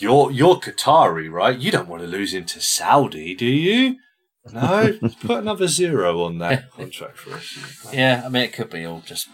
you're 0.01 0.31
you're 0.31 0.57
Qatari, 0.61 1.29
right? 1.31 1.59
You 1.59 1.73
don't 1.73 1.89
want 1.89 2.03
to 2.03 2.09
lose 2.09 2.33
him 2.33 2.45
to 2.45 2.61
Saudi, 2.61 3.35
do 3.35 3.47
you? 3.47 3.97
No, 4.53 4.97
put 5.25 5.39
another 5.39 5.67
zero 5.67 6.23
on 6.23 6.39
that 6.39 6.71
contract 6.77 7.19
for 7.19 7.35
us. 7.35 7.93
Yeah, 7.93 8.23
I 8.25 8.29
mean, 8.29 8.45
it 8.45 8.53
could 8.53 8.71
be 8.71 8.85
all 8.85 9.01
just 9.05 9.29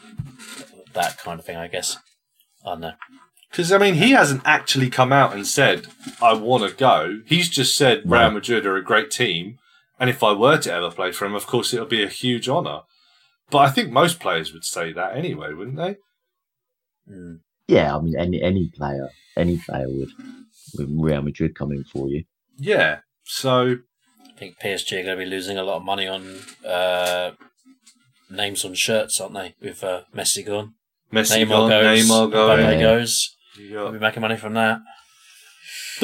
that 0.95 1.19
kind 1.19 1.39
of 1.39 1.45
thing, 1.45 1.57
I 1.57 1.69
guess. 1.69 1.99
I 2.65 2.71
don't 2.71 2.81
know. 2.81 2.93
Because 3.51 3.71
I 3.73 3.79
mean, 3.79 3.95
he 3.95 4.13
hasn't 4.13 4.41
actually 4.47 4.89
come 4.91 5.13
out 5.13 5.35
and 5.35 5.47
said 5.47 5.87
I 6.23 6.33
want 6.33 6.69
to 6.69 6.75
go. 6.75 7.21
He's 7.27 7.49
just 7.51 7.77
said 7.77 8.03
Real 8.07 8.31
Madrid 8.31 8.65
are 8.65 8.77
a 8.77 8.83
great 8.83 9.11
team, 9.11 9.59
and 9.99 10.11
if 10.11 10.23
I 10.23 10.33
were 10.33 10.59
to 10.59 10.73
ever 10.73 10.91
play 10.91 11.13
for 11.13 11.25
him, 11.27 11.35
of 11.35 11.47
course 11.47 11.73
it'll 11.73 11.87
be 11.87 12.03
a 12.03 12.09
huge 12.09 12.49
honour. 12.49 12.81
But 13.51 13.59
I 13.59 13.71
think 13.71 13.91
most 13.91 14.21
players 14.21 14.53
would 14.53 14.65
say 14.65 14.93
that 14.93 15.17
anyway, 15.17 15.53
wouldn't 15.53 15.77
they? 15.77 15.97
Mm. 17.11 17.41
Yeah, 17.69 17.97
I 17.97 18.01
mean 18.01 18.15
any 18.19 18.43
any 18.43 18.71
player 18.75 19.09
any 19.37 19.59
player 19.59 19.87
would 19.89 20.11
with 20.77 20.89
Real 20.91 21.23
Madrid 21.23 21.55
coming 21.55 21.85
for 21.85 22.09
you. 22.09 22.25
Yeah. 22.57 23.01
So 23.25 23.77
I 24.21 24.39
think 24.39 24.59
PSG 24.59 25.01
are 25.01 25.05
going 25.05 25.19
to 25.19 25.25
be 25.25 25.31
losing 25.31 25.59
a 25.59 25.63
lot 25.63 25.77
of 25.77 25.85
money 25.85 26.07
on 26.07 26.39
uh, 26.67 27.33
names 28.31 28.65
on 28.65 28.75
shirts, 28.75 29.21
aren't 29.21 29.35
they? 29.35 29.55
With 29.61 29.83
uh, 29.85 30.03
Messi 30.15 30.45
gone. 30.45 30.75
Messi 31.13 31.45
Neymar 31.45 31.49
gone, 31.49 31.71
goes. 31.71 32.09
Neymar 32.09 32.29
Mbappe 32.29 32.33
going. 32.33 32.61
Yeah. 32.61 32.81
goes. 32.81 33.37
You 33.57 33.75
We'll 33.75 33.93
be 33.93 33.99
making 33.99 34.21
money 34.21 34.37
from 34.37 34.55
that. 34.55 34.81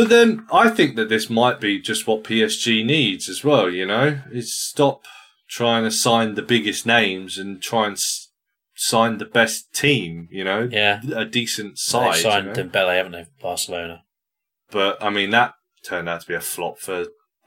But 0.00 0.08
then 0.08 0.46
I 0.50 0.70
think 0.70 0.96
that 0.96 1.10
this 1.10 1.28
might 1.28 1.60
be 1.60 1.78
just 1.78 2.06
what 2.06 2.24
PSG 2.24 2.82
needs 2.82 3.28
as 3.28 3.44
well, 3.44 3.68
you 3.70 3.84
know, 3.84 4.20
is 4.32 4.56
stop 4.56 5.04
trying 5.46 5.84
to 5.84 5.90
sign 5.90 6.36
the 6.36 6.42
biggest 6.42 6.86
names 6.86 7.36
and 7.36 7.60
try 7.60 7.84
and 7.88 7.96
s- 7.96 8.28
sign 8.74 9.18
the 9.18 9.26
best 9.26 9.74
team, 9.74 10.26
you 10.30 10.42
know, 10.42 10.70
Yeah. 10.72 11.00
a 11.14 11.26
decent 11.26 11.78
side. 11.78 12.16
you 12.16 12.22
signed 12.22 12.46
know? 12.46 12.52
Dembele, 12.54 12.96
haven't 12.96 13.12
they? 13.12 13.26
Barcelona. 13.42 14.04
But 14.70 15.02
I 15.02 15.10
mean, 15.10 15.28
that 15.30 15.52
turned 15.86 16.08
out 16.08 16.22
to 16.22 16.26
be 16.26 16.34
a 16.34 16.40
flop 16.40 16.78
for 16.78 17.04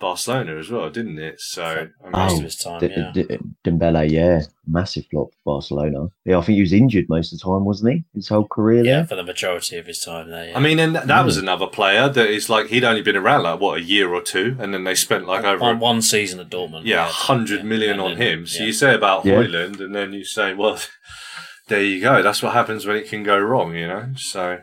Barcelona 0.07 0.57
as 0.57 0.69
well, 0.69 0.89
didn't 0.89 1.17
it? 1.17 1.39
So, 1.39 1.63
I 1.63 1.75
mean, 2.03 2.11
Most 2.11 2.33
Oh, 2.33 2.37
of 2.37 2.43
his 2.43 2.55
time, 2.57 2.79
D- 2.81 2.89
yeah. 2.95 3.11
D- 3.13 3.37
Dembele, 3.65 4.09
yeah, 4.11 4.41
massive 4.67 5.05
flop 5.09 5.29
for 5.33 5.53
Barcelona. 5.55 6.07
Yeah, 6.25 6.37
I 6.39 6.41
think 6.41 6.55
he 6.57 6.61
was 6.61 6.73
injured 6.73 7.05
most 7.07 7.31
of 7.31 7.39
the 7.39 7.43
time, 7.45 7.63
wasn't 7.65 7.93
he? 7.93 8.03
His 8.13 8.27
whole 8.27 8.45
career 8.47 8.83
yeah, 8.83 8.95
there. 8.97 9.05
for 9.07 9.15
the 9.15 9.23
majority 9.23 9.77
of 9.77 9.85
his 9.87 9.99
time 10.01 10.29
there. 10.29 10.49
Yeah. 10.49 10.57
I 10.57 10.59
mean, 10.59 10.77
and 10.79 10.95
that 10.95 11.07
Mm. 11.07 11.25
was 11.25 11.37
another 11.37 11.67
player 11.67 12.09
that 12.09 12.29
is 12.29 12.49
like 12.49 12.67
he'd 12.67 12.83
only 12.83 13.01
been 13.01 13.15
around 13.15 13.43
like 13.43 13.59
what 13.61 13.77
a 13.79 13.81
year 13.81 14.13
or 14.13 14.21
two, 14.21 14.57
and 14.59 14.73
then 14.73 14.83
they 14.83 14.95
spent 14.95 15.25
like 15.25 15.45
over 15.45 15.63
on 15.63 15.79
one 15.79 16.01
season 16.01 16.39
at 16.41 16.49
Dortmund. 16.49 16.81
yeah, 16.83 17.07
hundred 17.07 17.63
million 17.63 17.91
And 17.93 18.01
on 18.01 18.17
then- 18.17 18.39
him. 18.39 18.45
So 18.47 18.59
yeah. 18.59 18.65
you 18.67 18.73
say 18.73 18.93
about 18.93 19.25
Yeah. 19.25 19.35
Højlund, 19.35 19.79
and 19.79 19.95
then 19.95 20.11
you 20.13 20.25
say, 20.25 20.53
well, 20.53 20.77
there 21.69 21.83
you 21.83 22.01
go. 22.01 22.21
That's 22.21 22.43
what 22.43 22.51
happens 22.53 22.85
when 22.85 22.97
it 22.97 23.07
can 23.07 23.23
go 23.23 23.39
wrong, 23.39 23.73
you 23.75 23.87
know. 23.87 24.07
So 24.17 24.59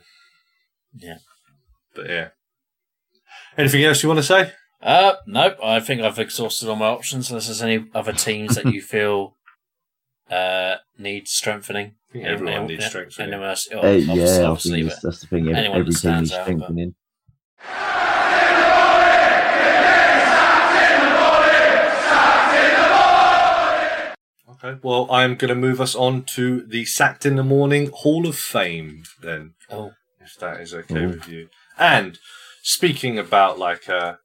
Yeah. 0.98 1.18
but 1.94 2.08
yeah. 2.10 2.28
Anything 3.58 3.82
else 3.84 4.02
you 4.02 4.08
want 4.08 4.18
to 4.20 4.22
say? 4.34 4.52
Uh, 4.82 5.14
nope. 5.26 5.56
I 5.62 5.80
think 5.80 6.00
I've 6.02 6.18
exhausted 6.18 6.68
all 6.68 6.76
my 6.76 6.86
options. 6.86 7.30
Unless 7.30 7.46
there's 7.46 7.62
any 7.62 7.86
other 7.94 8.12
teams 8.12 8.54
that 8.56 8.66
you 8.66 8.80
feel 8.94 9.36
uh, 10.30 10.76
need 10.98 11.28
strengthening. 11.28 11.94
I 12.14 12.18
everyone 12.18 12.48
Anyone- 12.54 12.66
needs 12.68 12.82
yeah, 12.84 12.88
strengthening. 12.88 13.28
anyone 13.28 13.48
else- 13.50 13.68
oh, 13.72 13.78
Uh, 13.78 13.80
obviously- 13.86 14.14
yeah, 14.20 14.42
obviously, 14.46 14.82
that's, 14.84 15.00
that's 15.00 15.20
the 15.20 15.26
thing. 15.26 15.48
Every, 15.48 15.54
anyone 15.58 15.80
every 15.80 15.92
team 15.92 15.98
stands 15.98 16.30
is 16.30 16.36
out, 16.36 16.46
but- 16.46 16.54
strengthening. 16.56 16.94
Okay. 24.48 24.78
Well, 24.82 25.10
I'm 25.10 25.36
going 25.36 25.48
to 25.48 25.54
move 25.54 25.80
us 25.80 25.94
on 25.94 26.24
to 26.34 26.60
the 26.62 26.84
Sacked 26.84 27.24
in 27.24 27.36
the 27.36 27.42
Morning 27.44 27.90
Hall 27.92 28.26
of 28.26 28.36
Fame 28.36 29.04
then. 29.22 29.54
Oh, 29.70 29.92
if 30.20 30.36
that 30.38 30.60
is 30.60 30.74
okay 30.74 30.94
Mhm. 30.94 31.10
with 31.14 31.28
you. 31.28 31.48
And 31.78 32.18
speaking 32.62 33.18
about 33.18 33.58
like 33.58 33.88
uh, 33.88 34.16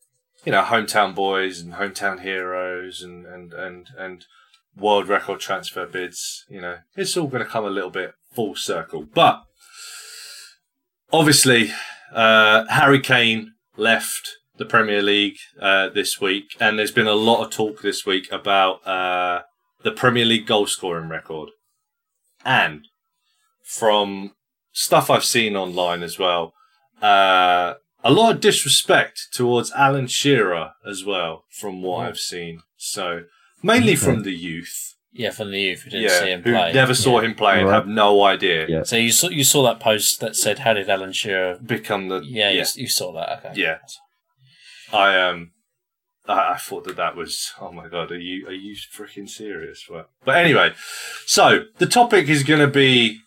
you 0.45 0.51
know 0.51 0.63
hometown 0.63 1.15
boys 1.15 1.59
and 1.59 1.73
hometown 1.73 2.21
heroes 2.21 3.01
and 3.01 3.25
and 3.25 3.53
and 3.53 3.89
and 3.97 4.25
world 4.77 5.07
record 5.07 5.39
transfer 5.39 5.85
bids, 5.85 6.45
you 6.49 6.61
know, 6.61 6.77
it's 6.95 7.15
all 7.15 7.27
going 7.27 7.43
to 7.43 7.49
come 7.49 7.65
a 7.65 7.69
little 7.69 7.89
bit 7.89 8.13
full 8.33 8.55
circle. 8.55 9.07
But 9.13 9.43
obviously, 11.11 11.71
uh, 12.13 12.65
Harry 12.67 12.99
Kane 12.99 13.53
left 13.77 14.37
the 14.57 14.65
Premier 14.65 15.01
League 15.01 15.37
uh, 15.59 15.89
this 15.89 16.19
week, 16.19 16.55
and 16.59 16.77
there's 16.77 16.91
been 16.91 17.07
a 17.07 17.13
lot 17.13 17.43
of 17.43 17.51
talk 17.51 17.81
this 17.81 18.05
week 18.05 18.31
about 18.31 18.85
uh, 18.87 19.43
the 19.83 19.91
Premier 19.91 20.25
League 20.25 20.47
goal 20.47 20.67
scoring 20.67 21.09
record. 21.09 21.49
And 22.43 22.87
from 23.63 24.33
stuff 24.71 25.09
I've 25.09 25.25
seen 25.25 25.55
online 25.55 26.03
as 26.03 26.19
well, 26.19 26.53
uh, 27.01 27.75
a 28.05 28.11
lot 28.11 28.33
of 28.35 28.39
disrespect 28.39 29.27
towards 29.33 29.71
Alan 29.71 30.07
Shearer 30.07 30.71
as 30.87 31.03
well, 31.03 31.43
from 31.59 31.81
what 31.81 31.97
Oh. 31.97 32.01
I've 32.07 32.19
seen. 32.19 32.61
So 32.77 33.23
mainly 33.63 33.93
Okay. 33.93 34.05
from 34.05 34.23
the 34.23 34.31
youth, 34.49 34.93
yeah, 35.11 35.31
from 35.31 35.49
the 35.51 35.59
youth 35.59 35.81
who 35.83 35.89
didn't 35.89 36.09
see 36.11 36.27
yeah, 36.27 36.35
him 36.35 36.43
who 36.43 36.51
play. 36.53 36.71
never 36.73 36.93
saw 36.93 37.19
Yeah. 37.19 37.25
him 37.27 37.35
play 37.35 37.59
and 37.59 37.67
Right. 37.69 37.75
have 37.75 37.87
no 37.87 38.23
idea. 38.23 38.67
Yeah. 38.69 38.83
So 38.83 38.95
you 38.95 39.11
saw 39.11 39.29
you 39.29 39.43
saw 39.43 39.63
that 39.63 39.79
post 39.79 40.19
that 40.21 40.35
said, 40.35 40.59
"How 40.59 40.73
did 40.73 40.89
Alan 40.89 41.13
Shearer?" 41.13 41.57
Become 41.57 42.09
the 42.09 42.19
Yeah, 42.23 42.51
yeah. 42.51 42.65
You, 42.75 42.83
you 42.83 42.87
saw 42.89 43.11
that. 43.13 43.29
Okay. 43.45 43.53
Yeah. 43.61 43.77
I 44.93 45.19
um, 45.19 45.51
I, 46.27 46.53
I 46.53 46.57
thought 46.57 46.83
that 46.85 46.97
that 46.97 47.15
was 47.15 47.51
oh 47.59 47.71
my 47.71 47.87
god, 47.87 48.11
are 48.11 48.19
you 48.19 48.45
are 48.47 48.53
you 48.53 48.75
freaking 48.95 49.27
serious? 49.29 49.83
But 49.89 50.09
but 50.23 50.37
anyway, 50.37 50.73
so 51.25 51.65
the 51.79 51.87
topic 51.87 52.27
is 52.29 52.43
going 52.43 52.59
to 52.61 52.67
be 52.85 53.19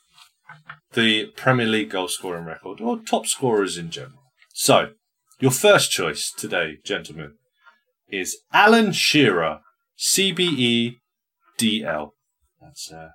the 0.92 1.26
Premier 1.36 1.66
League 1.66 1.90
goal 1.90 2.08
scoring 2.08 2.44
record, 2.44 2.80
or 2.80 2.98
top 3.00 3.26
scorers 3.26 3.76
in 3.76 3.90
general. 3.90 4.17
So, 4.60 4.88
your 5.38 5.52
first 5.52 5.92
choice 5.92 6.32
today, 6.36 6.78
gentlemen, 6.84 7.34
is 8.08 8.38
Alan 8.52 8.90
Shearer, 8.90 9.60
CBE 9.96 10.96
DL. 11.56 12.10
That's 12.60 12.90
uh, 12.90 13.10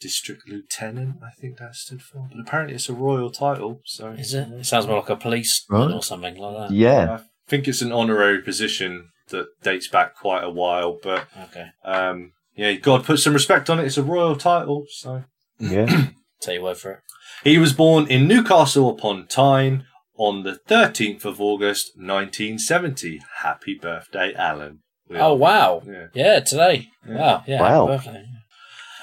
District 0.00 0.42
Lieutenant, 0.48 1.18
I 1.24 1.30
think 1.40 1.58
that 1.58 1.76
stood 1.76 2.02
for. 2.02 2.26
But 2.32 2.40
apparently 2.40 2.74
it's 2.74 2.88
a 2.88 2.92
royal 2.92 3.30
title, 3.30 3.82
so. 3.84 4.08
Is 4.08 4.34
it? 4.34 4.48
It 4.48 4.66
sounds 4.66 4.88
more 4.88 4.96
like 4.98 5.08
a 5.10 5.14
police 5.14 5.64
Right. 5.70 5.92
or 5.92 6.02
something 6.02 6.34
like 6.36 6.70
that. 6.70 6.74
Yeah. 6.74 7.18
I 7.20 7.24
think 7.46 7.68
it's 7.68 7.80
an 7.80 7.92
honorary 7.92 8.42
position 8.42 9.10
that 9.28 9.46
dates 9.62 9.86
back 9.86 10.16
quite 10.16 10.42
a 10.42 10.50
while, 10.50 10.98
but 11.00 11.28
Okay. 11.40 11.66
um, 11.84 12.32
yeah, 12.56 12.72
God 12.72 13.04
put 13.04 13.20
some 13.20 13.32
respect 13.32 13.70
on 13.70 13.78
it. 13.78 13.84
It's 13.84 13.96
a 13.96 14.02
royal 14.02 14.34
title, 14.34 14.86
so. 14.90 15.22
Yeah. 15.60 16.06
Take 16.40 16.54
your 16.56 16.64
word 16.64 16.78
for 16.78 16.90
it. 16.94 16.98
He 17.44 17.58
was 17.58 17.72
born 17.72 18.08
in 18.08 18.26
Newcastle 18.26 18.90
upon 18.90 19.28
Tyne 19.28 19.84
on 20.18 20.42
the 20.42 20.58
13th 20.68 21.24
of 21.24 21.40
August 21.40 21.92
1970. 21.96 23.20
Happy 23.42 23.74
birthday, 23.80 24.34
Alan. 24.34 24.80
We 25.08 25.16
Oh 25.16 25.32
are- 25.32 25.36
wow! 25.36 25.82
Yeah. 25.86 26.06
Yeah, 26.12 26.40
today. 26.40 26.88
Yeah. 27.08 27.14
Wow. 27.16 27.44
Yeah. 27.46 27.60
Wow. 27.62 27.86
Birthday. 27.86 28.24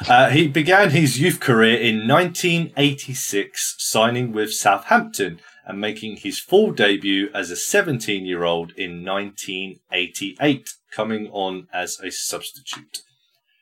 Uh, 0.07 0.29
he 0.29 0.47
began 0.47 0.89
his 0.91 1.19
youth 1.19 1.39
career 1.39 1.77
in 1.79 2.05
1986, 2.07 3.75
signing 3.79 4.33
with 4.33 4.53
Southampton 4.53 5.39
and 5.65 5.79
making 5.81 6.17
his 6.17 6.39
full 6.39 6.71
debut 6.71 7.29
as 7.33 7.49
a 7.49 7.55
17 7.55 8.25
year 8.25 8.43
old 8.43 8.71
in 8.77 9.03
1988, 9.03 10.69
coming 10.91 11.27
on 11.31 11.67
as 11.73 11.97
a 12.03 12.11
substitute. 12.11 12.99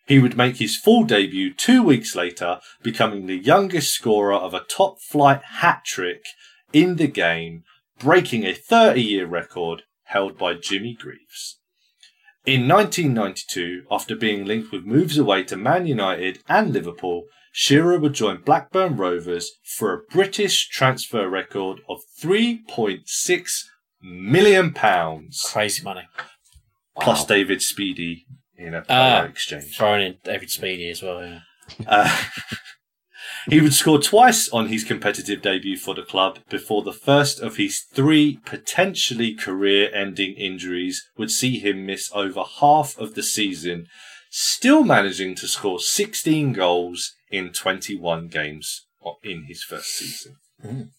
He 0.06 0.20
would 0.20 0.36
make 0.36 0.58
his 0.58 0.76
full 0.76 1.06
debut 1.06 1.54
two 1.54 1.82
weeks 1.82 2.14
later, 2.16 2.60
becoming 2.82 3.26
the 3.28 3.38
youngest 3.38 3.94
scorer 3.94 4.34
of 4.34 4.54
a 4.54 4.60
top 4.60 5.00
flight 5.02 5.42
hat 5.44 5.84
trick 5.86 6.26
in 6.74 6.98
the 6.98 7.08
game, 7.08 7.64
breaking 8.00 8.44
a 8.46 8.54
30 8.54 9.02
year 9.02 9.26
record 9.26 9.84
held 10.06 10.38
by 10.38 10.54
Jimmy 10.56 10.96
Greaves. 11.00 11.60
In 12.46 12.68
1992, 12.68 13.84
after 13.90 14.16
being 14.18 14.44
linked 14.46 14.72
with 14.74 14.84
moves 14.84 15.18
away 15.18 15.44
to 15.44 15.56
Man 15.56 15.88
United 15.88 16.40
and 16.50 16.74
Liverpool, 16.74 17.24
Shearer 17.54 17.98
would 18.00 18.14
join 18.14 18.42
Blackburn 18.42 18.98
Rovers 18.98 19.52
for 19.78 19.94
a 19.94 20.02
British 20.12 20.68
transfer 20.68 21.30
record 21.30 21.80
of 21.88 22.00
3.6 22.22 23.64
million 24.02 24.74
pounds, 24.74 25.42
Crazy 25.54 25.84
money. 25.84 26.02
plus 27.00 27.22
Wow. 27.22 27.28
David 27.28 27.60
Speedie 27.60 28.26
in 28.58 28.74
a 28.74 28.84
Ah. 28.90 29.24
exchange. 29.24 29.78
Throwing 29.78 30.02
in 30.06 30.18
David 30.24 30.50
Speedie 30.50 30.92
as 30.92 31.02
well. 31.02 31.22
Yeah. 31.24 31.40
Uh, 31.88 32.18
he 33.50 33.62
would 33.62 33.74
score 33.74 34.00
twice 34.00 34.50
on 34.50 34.68
his 34.68 34.84
competitive 34.84 35.42
debut 35.42 35.78
for 35.78 35.94
the 35.94 36.04
club 36.04 36.40
before 36.50 36.84
the 36.84 36.94
first 36.94 37.40
of 37.40 37.58
his 37.58 37.82
three 37.94 38.40
potentially 38.46 39.34
career 39.34 39.90
ending 39.94 40.34
injuries 40.36 41.10
would 41.18 41.32
see 41.32 41.60
him 41.60 41.86
miss 41.86 42.12
over 42.14 42.44
half 42.60 42.98
of 42.98 43.16
the 43.16 43.24
season, 43.24 43.88
still 44.30 44.84
managing 44.84 45.36
to 45.36 45.48
score 45.48 45.80
16 45.80 46.54
goals 46.54 47.14
in 47.32 47.52
21 47.52 48.28
games 48.28 48.86
in 49.24 49.46
his 49.46 49.64
first 49.64 49.90
season. 49.90 50.36
Mm. 50.64 50.90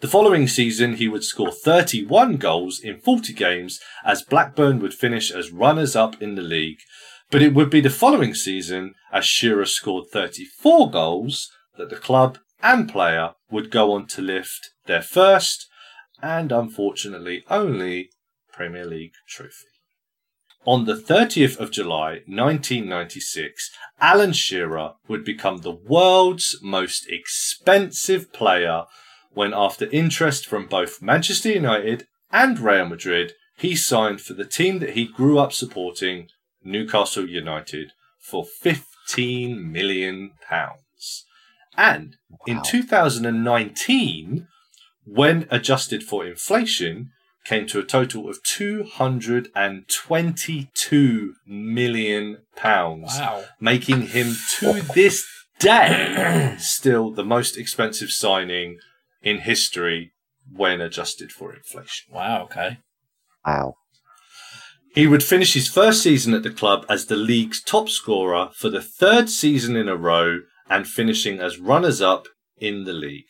The 0.00 0.08
following 0.08 0.48
season, 0.48 0.96
he 0.96 1.08
would 1.08 1.24
score 1.24 1.52
31 1.52 2.36
goals 2.36 2.80
in 2.80 2.98
40 2.98 3.32
games 3.32 3.80
as 4.04 4.22
Blackburn 4.22 4.80
would 4.80 4.92
finish 4.92 5.30
as 5.30 5.52
runners 5.52 5.94
up 5.96 6.20
in 6.20 6.34
the 6.34 6.42
league. 6.42 6.78
But 7.30 7.42
it 7.42 7.54
would 7.54 7.70
be 7.70 7.80
the 7.80 7.90
following 7.90 8.34
season, 8.34 8.94
as 9.12 9.24
Shearer 9.24 9.66
scored 9.66 10.06
34 10.12 10.90
goals, 10.90 11.50
that 11.76 11.90
the 11.90 11.96
club 11.96 12.38
and 12.62 12.88
player 12.88 13.32
would 13.50 13.70
go 13.70 13.92
on 13.92 14.06
to 14.08 14.22
lift 14.22 14.70
their 14.86 15.02
first 15.02 15.68
and 16.22 16.52
unfortunately 16.52 17.44
only 17.50 18.10
Premier 18.52 18.86
League 18.86 19.14
trophy. 19.28 19.66
On 20.66 20.86
the 20.86 20.94
30th 20.94 21.58
of 21.58 21.70
July 21.70 22.22
1996, 22.26 23.70
Alan 24.00 24.32
Shearer 24.32 24.92
would 25.06 25.22
become 25.22 25.58
the 25.58 25.74
world's 25.74 26.58
most 26.62 27.06
expensive 27.10 28.32
player 28.32 28.84
when, 29.34 29.52
after 29.52 29.90
interest 29.90 30.46
from 30.46 30.66
both 30.66 31.02
Manchester 31.02 31.50
United 31.50 32.06
and 32.32 32.58
Real 32.58 32.86
Madrid, 32.86 33.34
he 33.58 33.76
signed 33.76 34.22
for 34.22 34.32
the 34.32 34.46
team 34.46 34.78
that 34.78 34.90
he 34.90 35.06
grew 35.06 35.38
up 35.38 35.52
supporting, 35.52 36.28
Newcastle 36.64 37.28
United, 37.28 37.92
for 38.18 38.44
15 38.44 39.70
million 39.70 40.32
pounds. 40.48 41.26
And 41.76 42.16
in 42.46 42.62
2019, 42.62 44.48
when 45.04 45.46
adjusted 45.50 46.02
for 46.02 46.24
inflation, 46.26 47.10
came 47.44 47.66
to 47.66 47.78
a 47.78 47.84
total 47.84 48.26
of 48.30 48.42
222 48.42 51.34
million 51.46 52.38
pounds, 52.56 53.18
Wow. 53.18 53.44
making 53.60 54.06
him 54.08 54.34
to 54.58 54.80
this 54.94 55.26
day 55.58 56.56
still 56.58 57.10
the 57.12 57.24
most 57.24 57.56
expensive 57.58 58.10
signing 58.10 58.78
in 59.22 59.40
history 59.40 60.12
when 60.50 60.80
adjusted 60.80 61.30
for 61.32 61.54
inflation. 61.54 62.12
Wow. 62.14 62.44
Okay. 62.44 62.78
Wow. 63.46 63.76
He 64.94 65.08
would 65.08 65.24
finish 65.24 65.54
his 65.54 65.66
first 65.66 66.04
season 66.04 66.34
at 66.34 66.44
the 66.44 66.50
club 66.50 66.86
as 66.88 67.06
the 67.06 67.16
league's 67.16 67.60
top 67.60 67.88
scorer 67.88 68.50
for 68.54 68.70
the 68.70 68.80
third 68.80 69.28
season 69.28 69.74
in 69.74 69.88
a 69.88 69.96
row 69.96 70.42
and 70.70 70.86
finishing 70.86 71.40
as 71.40 71.58
runners 71.58 72.00
up 72.00 72.28
in 72.58 72.84
the 72.84 72.92
league. 72.92 73.26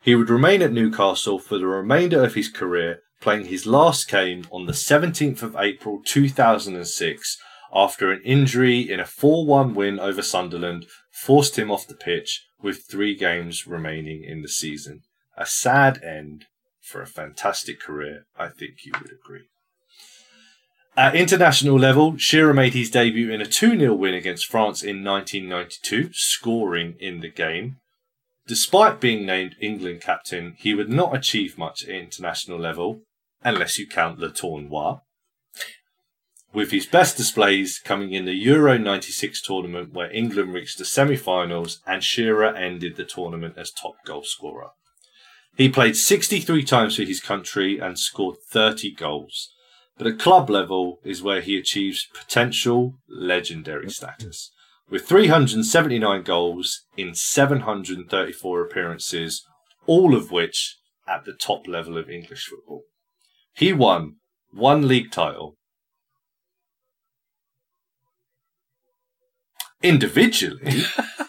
He 0.00 0.14
would 0.14 0.30
remain 0.30 0.62
at 0.62 0.72
Newcastle 0.72 1.38
for 1.38 1.58
the 1.58 1.66
remainder 1.66 2.24
of 2.24 2.34
his 2.34 2.48
career, 2.48 3.00
playing 3.20 3.44
his 3.44 3.66
last 3.66 4.08
game 4.08 4.46
on 4.50 4.64
the 4.64 4.72
17th 4.72 5.42
of 5.42 5.54
April 5.54 6.00
2006 6.02 7.38
after 7.74 8.10
an 8.10 8.22
injury 8.24 8.80
in 8.90 8.98
a 8.98 9.04
4 9.04 9.44
1 9.44 9.74
win 9.74 10.00
over 10.00 10.22
Sunderland 10.22 10.86
forced 11.12 11.58
him 11.58 11.70
off 11.70 11.86
the 11.86 11.94
pitch 11.94 12.46
with 12.62 12.84
three 12.90 13.14
games 13.14 13.66
remaining 13.66 14.24
in 14.24 14.40
the 14.40 14.48
season. 14.48 15.02
A 15.36 15.44
sad 15.44 16.02
end 16.02 16.46
for 16.80 17.02
a 17.02 17.06
fantastic 17.06 17.80
career, 17.80 18.24
I 18.38 18.48
think 18.48 18.86
you 18.86 18.92
would 18.98 19.12
agree. 19.12 19.48
At 20.98 21.14
international 21.14 21.78
level, 21.78 22.16
Shearer 22.16 22.54
made 22.54 22.72
his 22.72 22.90
debut 22.90 23.30
in 23.30 23.42
a 23.42 23.46
2 23.46 23.78
0 23.78 23.92
win 23.92 24.14
against 24.14 24.46
France 24.46 24.82
in 24.82 25.04
1992, 25.04 26.08
scoring 26.14 26.96
in 26.98 27.20
the 27.20 27.28
game. 27.28 27.76
Despite 28.46 28.98
being 28.98 29.26
named 29.26 29.56
England 29.60 30.00
captain, 30.00 30.54
he 30.56 30.72
would 30.72 30.88
not 30.88 31.14
achieve 31.14 31.58
much 31.58 31.84
at 31.84 31.90
international 31.90 32.58
level, 32.58 33.02
unless 33.44 33.78
you 33.78 33.86
count 33.86 34.18
Le 34.18 34.30
Tournoi. 34.30 35.00
With 36.54 36.70
his 36.70 36.86
best 36.86 37.18
displays 37.18 37.78
coming 37.78 38.12
in 38.12 38.24
the 38.24 38.32
Euro 38.32 38.78
96 38.78 39.42
tournament, 39.42 39.92
where 39.92 40.10
England 40.10 40.54
reached 40.54 40.78
the 40.78 40.86
semi 40.86 41.16
finals 41.16 41.80
and 41.86 42.02
Shearer 42.02 42.56
ended 42.56 42.96
the 42.96 43.04
tournament 43.04 43.58
as 43.58 43.70
top 43.70 43.96
goal 44.06 44.22
scorer. 44.24 44.70
He 45.58 45.68
played 45.68 45.96
63 45.96 46.64
times 46.64 46.96
for 46.96 47.02
his 47.02 47.20
country 47.20 47.78
and 47.78 47.98
scored 47.98 48.36
30 48.50 48.94
goals 48.94 49.50
but 49.98 50.06
at 50.06 50.18
club 50.18 50.50
level 50.50 50.98
is 51.04 51.22
where 51.22 51.40
he 51.40 51.56
achieves 51.58 52.06
potential 52.14 52.94
legendary 53.08 53.90
status. 53.90 54.50
With 54.88 55.06
379 55.06 56.22
goals 56.22 56.82
in 56.96 57.14
734 57.14 58.62
appearances, 58.62 59.44
all 59.86 60.14
of 60.14 60.30
which 60.30 60.76
at 61.08 61.24
the 61.24 61.32
top 61.32 61.66
level 61.66 61.96
of 61.98 62.08
English 62.10 62.46
football. 62.46 62.82
He 63.54 63.72
won 63.72 64.16
one 64.52 64.86
league 64.86 65.10
title. 65.10 65.56
Individually, 69.82 70.82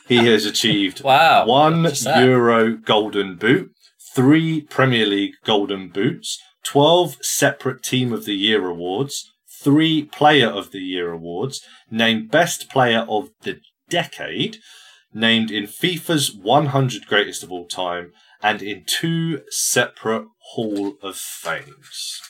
he 0.07 0.17
has 0.25 0.45
achieved 0.45 1.01
Wow. 1.03 1.45
one. 1.45 1.87
Euro 2.05 2.75
Golden 2.75 3.35
Boot, 3.35 3.71
three 4.15 4.61
Premier 4.61 5.05
League 5.05 5.33
Golden 5.45 5.89
Boots, 5.89 6.39
12 6.67 7.17
separate 7.21 7.81
Team 7.81 8.11
of 8.11 8.25
the 8.25 8.35
Year 8.35 8.67
awards, 8.67 9.31
three 9.63 10.03
Player 10.03 10.49
of 10.49 10.71
the 10.71 10.79
Year 10.79 11.11
awards, 11.11 11.61
named 11.89 12.29
Best 12.29 12.69
Player 12.69 13.05
of 13.07 13.29
the 13.43 13.61
Decade, 13.89 14.57
named 15.13 15.49
in 15.49 15.63
FIFA's 15.63 16.35
100 16.35 17.07
Greatest 17.07 17.41
of 17.41 17.51
All 17.51 17.67
Time, 17.67 18.11
and 18.41 18.61
in 18.61 18.83
two 18.85 19.41
separate 19.49 20.27
Hall 20.51 20.97
of 21.01 21.15
Fames. 21.15 22.21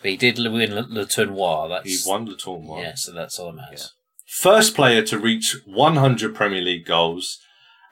But 0.00 0.12
he 0.12 0.16
did 0.16 0.38
win 0.38 0.74
Le, 0.74 0.86
Le 0.88 1.04
Tournoi. 1.04 1.68
That's 1.68 2.04
He 2.04 2.10
won 2.10 2.26
the 2.26 2.36
Tournoi. 2.36 2.82
Yeah, 2.82 2.94
so 2.94 3.12
that's 3.12 3.38
all 3.38 3.50
that 3.50 3.56
matters. 3.56 3.92
First 4.24 4.76
player 4.76 5.02
to 5.02 5.18
reach 5.18 5.56
100 5.66 6.34
Premier 6.34 6.62
League 6.62 6.86
goals, 6.86 7.38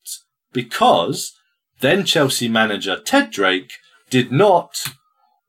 because 0.53 1.33
then 1.79 2.05
Chelsea 2.05 2.47
manager 2.47 2.99
Ted 3.03 3.31
Drake 3.31 3.73
did 4.09 4.31
not 4.31 4.83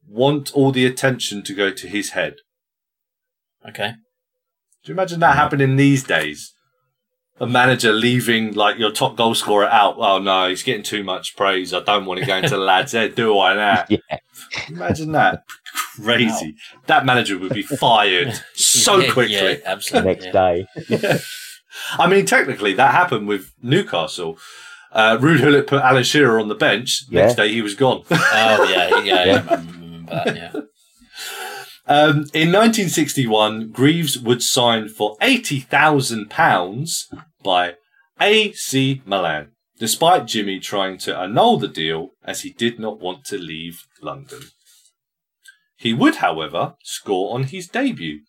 want 0.08 0.54
all 0.54 0.72
the 0.72 0.86
attention 0.86 1.42
to 1.42 1.54
go 1.54 1.70
to 1.70 1.86
his 1.88 2.10
head. 2.10 2.36
Okay. 3.68 3.94
Do 4.84 4.90
you 4.90 4.94
imagine 4.94 5.20
that 5.20 5.36
happening 5.36 5.76
these 5.76 6.02
days? 6.02 6.52
A 7.40 7.46
manager 7.46 7.92
leaving 7.92 8.52
like 8.54 8.78
your 8.78 8.92
top 8.92 9.16
goal 9.16 9.34
scorer 9.34 9.66
out. 9.66 9.96
Oh 9.98 10.18
no, 10.18 10.48
he's 10.48 10.62
getting 10.62 10.82
too 10.82 11.02
much 11.02 11.34
praise. 11.36 11.72
I 11.72 11.80
don't 11.80 12.04
want 12.04 12.20
to 12.20 12.26
go 12.26 12.36
into 12.36 12.50
the 12.50 12.56
lad's 12.58 12.92
head, 12.92 13.14
do 13.14 13.38
I? 13.38 13.54
Now, 13.54 13.84
Yeah. 13.88 14.18
imagine 14.68 15.12
that. 15.12 15.42
Crazy. 16.02 16.54
That 16.86 17.04
manager 17.06 17.38
would 17.38 17.54
be 17.54 17.62
fired 17.62 18.34
so 18.54 18.98
Yeah, 18.98 19.12
quickly. 19.12 19.34
Yeah, 19.34 19.54
The 19.54 19.68
absolutely. 19.68 20.10
next 20.12 20.24
yeah. 20.26 20.96
day. 20.98 21.18
I 21.98 22.06
mean, 22.06 22.26
technically, 22.26 22.74
that 22.74 22.92
happened 22.92 23.26
with 23.28 23.52
Newcastle. 23.62 24.38
Uh, 24.92 25.16
Ruud 25.16 25.40
Gullit 25.40 25.66
put 25.66 25.80
Alan 25.82 26.02
Shearer 26.04 26.38
on 26.38 26.48
the 26.48 26.54
bench. 26.54 27.04
Next 27.10 27.36
day, 27.36 27.48
he 27.48 27.62
was 27.62 27.74
gone. 27.74 28.04
Oh, 28.10 28.68
yeah, 28.70 29.00
yeah, 29.00 29.24
yeah. 29.24 29.24
Yeah. 29.24 29.46
I 29.48 29.54
remember 29.56 30.10
that, 30.12 30.36
yeah. 30.36 30.52
Um, 31.92 32.24
in 32.32 32.50
1961, 32.50 33.68
Greaves 33.68 34.18
would 34.18 34.42
sign 34.42 34.88
for 34.88 35.14
£80,000 35.18 37.14
by 37.44 37.74
AC 38.18 39.02
Milan, 39.04 39.50
despite 39.78 40.24
Jimmy 40.24 40.58
trying 40.58 40.96
to 41.00 41.14
annul 41.14 41.58
the 41.58 41.68
deal 41.68 42.12
as 42.24 42.40
he 42.40 42.50
did 42.54 42.78
not 42.78 42.98
want 42.98 43.26
to 43.26 43.36
leave 43.36 43.84
London. 44.00 44.40
He 45.76 45.92
would, 45.92 46.16
however, 46.16 46.76
score 46.82 47.34
on 47.34 47.42
his 47.42 47.68
debut, 47.68 48.20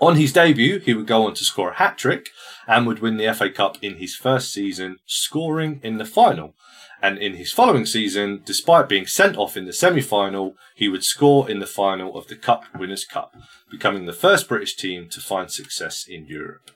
On 0.00 0.16
his 0.16 0.32
debut, 0.32 0.80
he 0.80 0.92
would 0.92 1.06
go 1.06 1.24
on 1.24 1.34
to 1.34 1.44
score 1.44 1.70
a 1.70 1.76
hat 1.76 1.96
trick 1.96 2.30
and 2.66 2.84
would 2.84 2.98
win 2.98 3.16
the 3.16 3.32
FA 3.32 3.48
Cup 3.48 3.78
in 3.80 3.98
his 3.98 4.16
first 4.16 4.52
season, 4.52 4.96
scoring 5.06 5.78
in 5.84 5.98
the 5.98 6.04
final. 6.04 6.56
And 7.04 7.18
in 7.18 7.34
his 7.34 7.52
following 7.52 7.84
season, 7.84 8.40
despite 8.46 8.88
being 8.88 9.06
sent 9.06 9.36
off 9.36 9.58
in 9.58 9.66
the 9.66 9.74
semi 9.74 10.00
final, 10.00 10.56
he 10.74 10.88
would 10.88 11.04
score 11.04 11.50
in 11.50 11.58
the 11.58 11.66
final 11.66 12.16
of 12.16 12.28
the 12.28 12.34
Cup 12.34 12.64
Winners' 12.74 13.04
Cup, 13.04 13.36
becoming 13.70 14.06
the 14.06 14.14
first 14.14 14.48
British 14.48 14.74
team 14.74 15.10
to 15.10 15.20
find 15.20 15.50
success 15.50 16.06
in 16.08 16.24
Europe. 16.24 16.70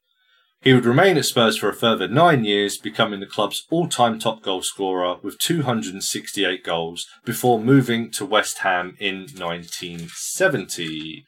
He 0.60 0.74
would 0.74 0.84
remain 0.84 1.16
at 1.16 1.24
Spurs 1.24 1.56
for 1.56 1.70
a 1.70 1.74
further 1.74 2.08
nine 2.08 2.44
years, 2.44 2.76
becoming 2.76 3.20
the 3.20 3.26
club's 3.26 3.66
all 3.70 3.88
time 3.88 4.18
top 4.18 4.42
goal 4.42 4.60
scorer 4.60 5.16
with 5.22 5.38
268 5.38 6.62
goals 6.62 7.06
before 7.24 7.58
moving 7.58 8.10
to 8.10 8.26
West 8.26 8.58
Ham 8.58 8.98
in 9.00 9.28
1970. 9.34 11.24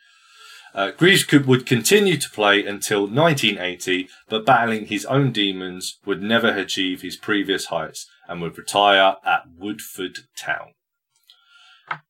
Uh, 0.74 0.90
Greaves 0.90 1.24
would 1.32 1.64
continue 1.64 2.18
to 2.18 2.28
play 2.28 2.66
until 2.66 3.06
1980, 3.06 4.10
but 4.28 4.44
battling 4.44 4.89
his 4.89 5.06
own 5.06 5.32
demons 5.32 5.98
would 6.05 6.22
never 6.22 6.48
achieve 6.48 7.01
his 7.01 7.16
previous 7.16 7.64
heights 7.66 8.06
and 8.31 8.40
would 8.40 8.57
retire 8.57 9.16
at 9.27 9.43
Woodford 9.59 10.20
Town. 10.39 10.73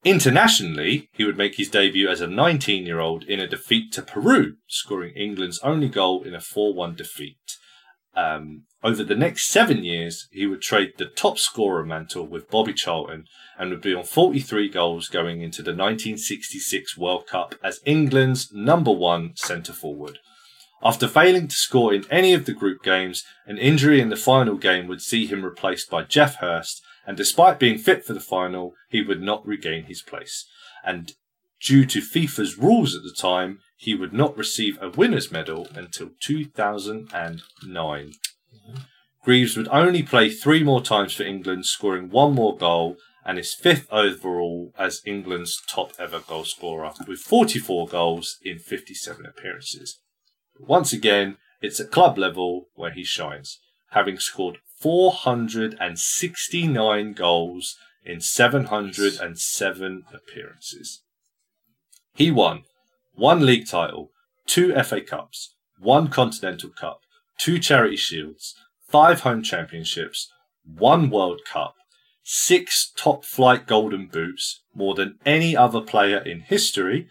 Internationally, 0.05 1.09
he 1.15 1.25
would 1.25 1.39
make 1.39 1.57
his 1.57 1.71
debut 1.71 2.09
as 2.09 2.21
a 2.21 2.27
19 2.27 2.85
year 2.85 3.01
old 3.01 3.25
in 3.25 3.41
a 3.41 3.49
defeat 3.49 3.91
to 3.93 4.03
Peru, 4.03 4.57
scoring 4.69 5.15
England's 5.17 5.59
only 5.61 5.89
goal 5.89 6.23
in 6.23 6.35
a 6.35 6.41
4 6.41 6.75
1 6.75 6.95
defeat. 6.95 7.39
Um, 8.15 8.65
over 8.83 9.03
the 9.03 9.15
next 9.15 9.49
seven 9.49 9.83
years, 9.83 10.29
he 10.31 10.47
would 10.47 10.61
trade 10.61 10.93
the 10.99 11.07
top 11.07 11.39
scorer 11.39 11.85
mantle 11.85 12.27
with 12.27 12.51
Bobby 12.51 12.75
Charlton 12.75 13.25
and 13.59 13.71
would 13.71 13.81
be 13.81 13.95
on 13.95 14.05
43 14.05 14.69
goals 14.69 15.09
going 15.09 15.41
into 15.41 15.63
the 15.63 15.71
1966 15.71 16.99
World 16.99 17.27
Cup 17.27 17.55
as 17.63 17.81
England's 17.87 18.53
number 18.53 18.93
one 18.93 19.33
centre 19.37 19.73
forward. 19.73 20.19
After 20.83 21.07
failing 21.07 21.49
to 21.49 21.55
score 21.55 21.93
in 21.93 22.05
any 22.11 22.33
of 22.33 22.47
the 22.47 22.55
group 22.55 22.83
games, 22.83 23.25
an 23.47 23.59
injury 23.59 24.01
in 24.01 24.09
the 24.09 24.17
final 24.17 24.57
game 24.57 24.87
would 24.87 25.03
see 25.03 25.27
him 25.27 25.45
replaced 25.45 25.91
by 25.91 26.05
Geoff 26.05 26.37
Hurst, 26.37 26.83
and 27.07 27.17
despite 27.17 27.59
being 27.59 27.77
fit 27.77 28.05
for 28.05 28.15
the 28.15 28.21
final, 28.21 28.75
he 28.89 29.03
would 29.03 29.21
not 29.21 29.47
regain 29.47 29.85
his 29.85 30.01
place. 30.01 30.47
And 30.85 31.13
due 31.61 31.85
to 31.85 32.01
FIFA's 32.01 32.57
rules 32.57 32.95
at 32.95 33.03
the 33.03 33.15
time, 33.17 33.59
he 33.77 33.95
would 33.95 34.13
not 34.13 34.37
receive 34.37 34.79
a 34.81 34.89
winner's 34.89 35.31
medal 35.31 35.69
until 35.75 36.11
2009. 36.21 38.13
Greaves 39.23 39.57
would 39.57 39.69
only 39.69 40.03
play 40.03 40.31
three 40.31 40.63
more 40.63 40.83
times 40.83 41.13
for 41.13 41.25
England, 41.25 41.67
scoring 41.67 42.09
one 42.09 42.33
more 42.33 42.57
goal 42.57 42.97
and 43.25 43.37
his 43.37 43.55
fifth 43.55 43.87
overall 43.93 44.73
as 44.79 45.03
England's 45.05 45.61
top 45.69 45.93
ever 45.99 46.21
goal 46.21 46.45
scorer, 46.45 46.93
with 47.07 47.21
44 47.21 47.87
goals 47.89 48.39
in 48.43 48.59
57 48.59 49.27
appearances. 49.27 50.01
Once 50.67 50.93
again, 50.93 51.37
it's 51.63 51.81
at 51.81 51.91
club 51.91 52.19
level 52.19 52.69
where 52.75 52.93
he 52.93 53.05
shines, 53.05 53.59
having 53.91 54.19
scored 54.19 54.59
469 54.79 57.13
goals 57.13 57.77
in 58.05 58.21
707 58.21 60.05
appearances. 60.13 61.03
He 62.15 62.31
won 62.31 62.63
one 63.15 63.45
league 63.45 63.67
title, 63.67 64.13
two 64.47 64.73
FA 64.83 65.01
Cups, 65.01 65.55
one 65.79 66.09
Continental 66.09 66.71
Cup, 66.71 67.01
two 67.39 67.59
Charity 67.59 67.97
Shields, 67.97 68.55
five 68.89 69.21
home 69.21 69.43
championships, 69.43 70.33
one 70.65 71.11
World 71.11 71.43
Cup, 71.45 71.75
six 72.23 72.93
top 72.97 73.25
flight 73.25 73.67
golden 73.67 74.07
boots, 74.07 74.63
more 74.75 74.95
than 74.95 75.19
any 75.27 75.57
other 75.57 75.81
player 75.81 76.19
in 76.19 76.41
history, 76.41 77.09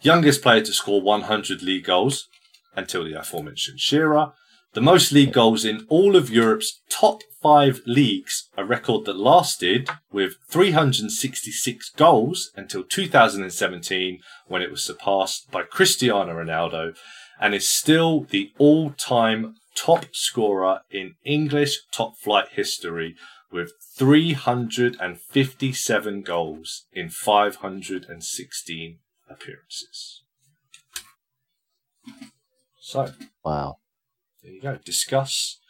youngest 0.00 0.42
player 0.42 0.62
to 0.62 0.72
score 0.72 1.02
100 1.02 1.62
league 1.62 1.84
goals 1.84 2.28
until 2.76 3.04
the 3.04 3.18
aforementioned 3.18 3.80
Shearer, 3.80 4.32
the 4.72 4.80
most 4.80 5.10
league 5.10 5.32
goals 5.32 5.64
in 5.64 5.84
all 5.88 6.14
of 6.14 6.30
Europe's 6.30 6.80
top 6.88 7.22
five 7.42 7.80
leagues, 7.86 8.48
a 8.56 8.64
record 8.64 9.04
that 9.04 9.16
lasted 9.16 9.90
with 10.12 10.36
366 10.48 11.90
goals 11.96 12.52
until 12.54 12.84
2017 12.84 14.20
when 14.46 14.62
it 14.62 14.70
was 14.70 14.84
surpassed 14.84 15.50
by 15.50 15.64
Cristiano 15.64 16.34
Ronaldo 16.34 16.94
and 17.40 17.52
is 17.54 17.68
still 17.68 18.22
the 18.24 18.52
all-time 18.58 19.56
top 19.74 20.06
scorer 20.12 20.82
in 20.90 21.14
English 21.24 21.78
top 21.92 22.18
flight 22.18 22.48
history 22.52 23.16
with 23.50 23.72
357 23.96 26.22
goals 26.22 26.84
in 26.92 27.08
516 27.08 28.98
appearances. 29.28 30.22
So 32.90 33.06
Wow. 33.44 33.78
there 34.42 34.50
you 34.50 34.60
go. 34.60 34.76
Discuss, 34.84 35.60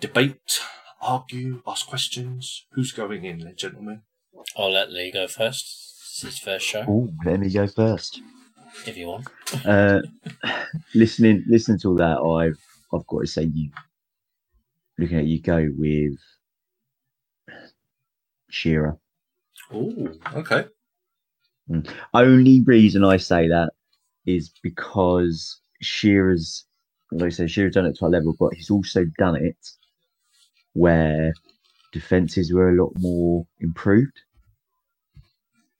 debate, 0.00 0.58
argue, 1.00 1.62
ask 1.64 1.86
questions. 1.86 2.66
Who's 2.72 2.90
going 2.90 3.24
in, 3.24 3.54
gentlemen? 3.56 4.02
I'll 4.56 4.72
let 4.72 4.90
Lee 4.90 5.12
go 5.12 5.28
first. 5.28 5.64
It's 6.10 6.22
his 6.22 6.38
first 6.40 6.66
show, 6.66 6.84
Oh, 6.88 7.14
let 7.24 7.38
me 7.38 7.48
go 7.48 7.68
first. 7.68 8.20
if 8.88 8.96
you 8.96 9.06
want. 9.06 9.28
Uh, 9.64 10.00
listening, 10.96 11.44
listening 11.46 11.78
to 11.78 11.90
all 11.90 11.94
that, 11.94 12.18
I've 12.18 12.60
I've 12.92 13.06
got 13.06 13.20
to 13.20 13.26
say 13.28 13.44
you. 13.44 13.70
Looking 14.98 15.18
at 15.18 15.26
you 15.26 15.40
go 15.40 15.64
with 15.76 16.18
Shearer. 18.50 18.98
Oh, 19.72 20.10
okay. 20.34 20.64
Only 22.12 22.62
reason 22.62 23.04
I 23.04 23.16
say 23.18 23.46
that 23.46 23.70
is 24.26 24.50
because 24.60 25.60
Shearer's, 25.80 26.64
like 27.12 27.26
I 27.26 27.30
said, 27.30 27.50
Shearer's 27.50 27.74
done 27.74 27.86
it 27.86 27.96
to 27.98 28.06
a 28.06 28.08
level, 28.08 28.34
but 28.38 28.54
he's 28.54 28.70
also 28.70 29.04
done 29.18 29.36
it 29.36 29.56
where 30.74 31.32
defenses 31.92 32.52
were 32.52 32.70
a 32.70 32.82
lot 32.82 32.92
more 32.98 33.46
improved. 33.60 34.20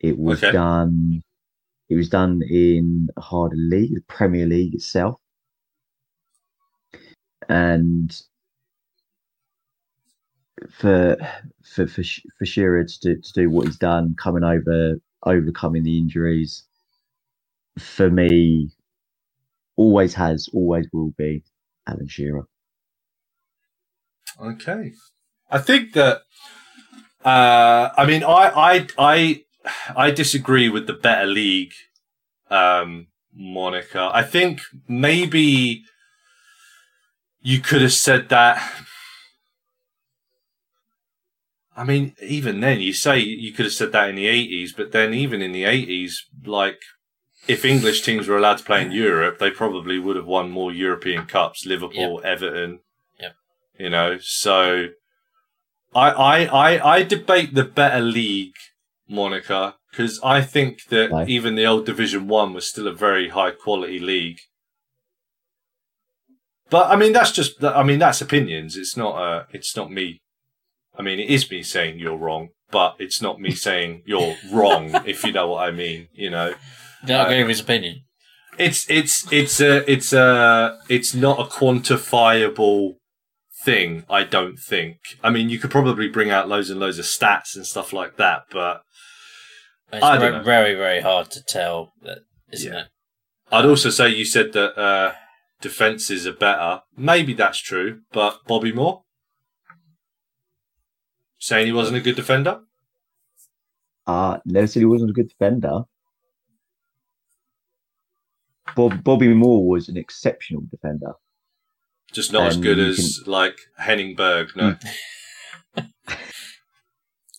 It 0.01 0.19
was 0.19 0.39
Okay. 0.39 0.53
done. 0.53 1.23
It 1.89 1.97
was 1.97 2.09
done 2.09 2.43
in 2.43 3.09
a 3.17 3.21
harder 3.21 3.57
league, 3.57 3.95
the 3.95 4.03
Premier 4.03 4.47
League 4.47 4.75
itself, 4.75 5.21
and 7.49 8.15
for 10.71 11.17
for 11.65 11.87
for 11.87 12.03
for 12.39 12.47
Shearer 12.47 12.85
to 12.85 13.01
do, 13.01 13.21
to 13.21 13.33
do 13.33 13.51
what 13.51 13.67
he's 13.67 13.79
done, 13.79 14.15
coming 14.19 14.45
over, 14.45 14.97
overcoming 15.25 15.83
the 15.83 15.99
injuries, 15.99 16.65
for 17.79 18.11
me, 18.11 18.71
always 19.79 20.15
has, 20.15 20.49
always 20.53 20.87
will 20.93 21.15
be 21.17 21.45
Alan 21.87 22.09
Shearer. 22.09 22.47
Okay. 24.39 24.93
I 25.51 25.59
think 25.59 25.95
that. 25.95 26.23
Uh, 27.25 27.91
I 27.97 28.07
mean, 28.07 28.23
I, 28.23 28.51
I, 28.55 28.87
I, 28.99 29.43
I 29.97 30.11
disagree 30.11 30.69
with 30.69 30.87
the 30.87 30.93
better 30.93 31.27
league, 31.27 31.73
um, 32.51 33.09
moniker. 33.35 34.11
I 34.13 34.23
think 34.23 34.61
maybe 34.87 35.85
you 37.41 37.61
could 37.61 37.83
have 37.83 37.93
said 37.93 38.29
that. 38.29 38.63
I 41.77 41.85
mean, 41.85 42.15
even 42.23 42.61
then, 42.61 42.81
you 42.81 42.93
say 42.93 43.19
you 43.19 43.53
could 43.53 43.67
have 43.67 43.73
said 43.73 43.93
that 43.93 44.11
in 44.11 44.17
the 44.17 44.27
80s, 44.27 44.71
but 44.77 44.93
then 44.93 45.13
even 45.15 45.43
in 45.43 45.53
the 45.53 45.65
80s, 45.65 46.15
like, 46.45 46.81
if 47.47 47.65
English 47.65 48.03
teams 48.03 48.29
were 48.29 48.37
allowed 48.37 48.59
to 48.59 48.65
play 48.65 48.83
in 48.83 48.93
Europe, 48.93 49.39
they 49.39 49.51
probably 49.51 49.99
would 49.99 50.17
have 50.17 50.27
won 50.27 50.51
more 50.51 50.73
European 50.73 51.27
Cups. 51.27 51.65
Liverpool, 51.65 52.21
Everton. 52.25 52.81
Yep. 53.21 53.33
You 53.79 53.91
know, 53.91 54.19
so 54.21 54.89
I, 55.95 56.11
I, 56.11 56.45
I, 56.45 56.97
I 56.97 57.03
debate 57.03 57.55
the 57.55 57.65
better 57.65 58.01
league, 58.01 58.55
moniker, 59.09 59.75
because 59.91 60.21
I 60.23 60.43
think 60.43 60.85
that 60.91 61.11
Right. 61.11 61.29
even 61.29 61.55
the 61.55 61.65
old 61.67 61.87
Division 61.87 62.29
One 62.29 62.53
was 62.53 62.69
still 62.69 62.87
a 62.87 62.93
very 62.93 63.31
high 63.31 63.53
quality 63.53 63.99
league. 63.99 64.41
But 66.69 66.91
I 66.91 66.97
mean, 66.97 67.15
that's 67.15 67.33
just, 67.33 67.65
I 67.65 67.83
mean, 67.83 67.99
that's 67.99 68.21
opinions. 68.21 68.77
It's 68.77 68.95
not, 68.95 69.15
uh, 69.17 69.45
it's 69.53 69.75
not 69.75 69.91
me. 69.91 70.21
I 70.99 71.03
mean, 71.03 71.19
it 71.19 71.31
is 71.31 71.51
me 71.51 71.63
saying 71.63 71.99
you're 71.99 72.17
wrong, 72.19 72.51
but 72.71 72.97
it's 72.99 73.23
not 73.23 73.41
me 73.41 73.53
saying 73.53 74.03
you're 74.05 74.37
wrong, 74.53 74.91
if 75.07 75.25
you 75.25 75.33
know 75.33 75.49
what 75.49 75.67
I 75.67 75.71
mean, 75.71 76.09
you 76.13 76.29
know 76.29 76.55
Don't 77.07 77.27
Uh, 77.27 77.29
with 77.29 77.49
his 77.49 77.61
opinion. 77.61 78.03
it's 78.59 78.89
it's 78.91 79.31
it's 79.33 79.61
a 79.61 79.89
it's 79.91 80.13
a 80.13 80.79
it's 80.89 81.15
not 81.15 81.39
a 81.39 81.45
quantifiable 81.45 82.95
thing 83.65 84.05
i 84.09 84.23
don't 84.25 84.57
think 84.57 84.97
i 85.23 85.29
mean 85.31 85.49
you 85.51 85.59
could 85.59 85.71
probably 85.71 86.09
bring 86.09 86.31
out 86.31 86.49
loads 86.49 86.71
and 86.71 86.79
loads 86.81 86.99
of 86.99 87.05
stats 87.05 87.55
and 87.57 87.67
stuff 87.67 87.93
like 87.93 88.17
that 88.17 88.43
but 88.51 88.83
It's 89.93 90.03
I 90.05 90.17
don't 90.19 90.45
very, 90.45 90.45
very, 90.45 90.75
very 90.75 91.01
hard 91.01 91.31
to 91.33 91.43
tell, 91.43 91.93
that, 92.03 92.19
isn't 92.53 92.73
Yeah. 92.73 92.81
it? 92.83 92.87
i'd 93.53 93.65
also 93.67 93.91
say 93.91 94.09
you 94.09 94.25
said 94.25 94.53
that 94.53 94.79
uh 94.79 95.13
defenses 95.61 96.27
are 96.27 96.33
better 96.33 96.83
maybe 96.97 97.33
that's 97.35 97.59
true 97.61 98.01
but 98.13 98.39
bobby 98.47 98.73
moore 98.73 99.03
saying 101.39 101.67
he 101.67 101.73
wasn't 101.73 101.97
a 101.97 102.01
good 102.01 102.17
defender 102.17 102.61
Uh, 104.07 104.39
never 104.45 104.67
said 104.67 104.81
he 104.81 104.87
wasn't 104.87 105.11
a 105.11 105.15
good 105.15 105.29
defender. 105.29 105.83
Bob, 108.77 109.03
Bobby 109.05 109.29
Moore 109.29 109.67
was 109.67 109.89
an 109.89 109.97
exceptional 109.97 110.63
defender. 110.71 111.13
just 112.13 112.33
not 112.33 112.47
as 112.49 112.57
good 112.57 112.79
as 112.79 113.23
like 113.27 113.59
henning 113.77 114.15
berg 114.15 114.51
no 114.57 114.77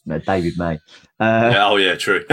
No, 0.06 0.18
David 0.18 0.58
May. 0.58 0.80
Uh, 1.20 1.50
yeah, 1.54 1.68
oh 1.68 1.76
yeah 1.76 1.96
true 1.96 2.26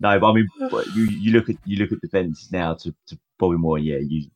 No, 0.00 0.18
but 0.18 0.30
I 0.30 0.34
mean, 0.34 0.48
but 0.70 0.86
you 0.94 1.04
you 1.04 1.32
look 1.32 1.50
at 1.50 1.56
you 1.64 1.76
look 1.76 1.92
at 1.92 2.00
defenses 2.00 2.50
now 2.50 2.72
to, 2.74 2.94
to 3.08 3.18
Bobby 3.38 3.56
Moore. 3.58 3.78
Yeah, 3.78 3.98
you. 3.98 4.30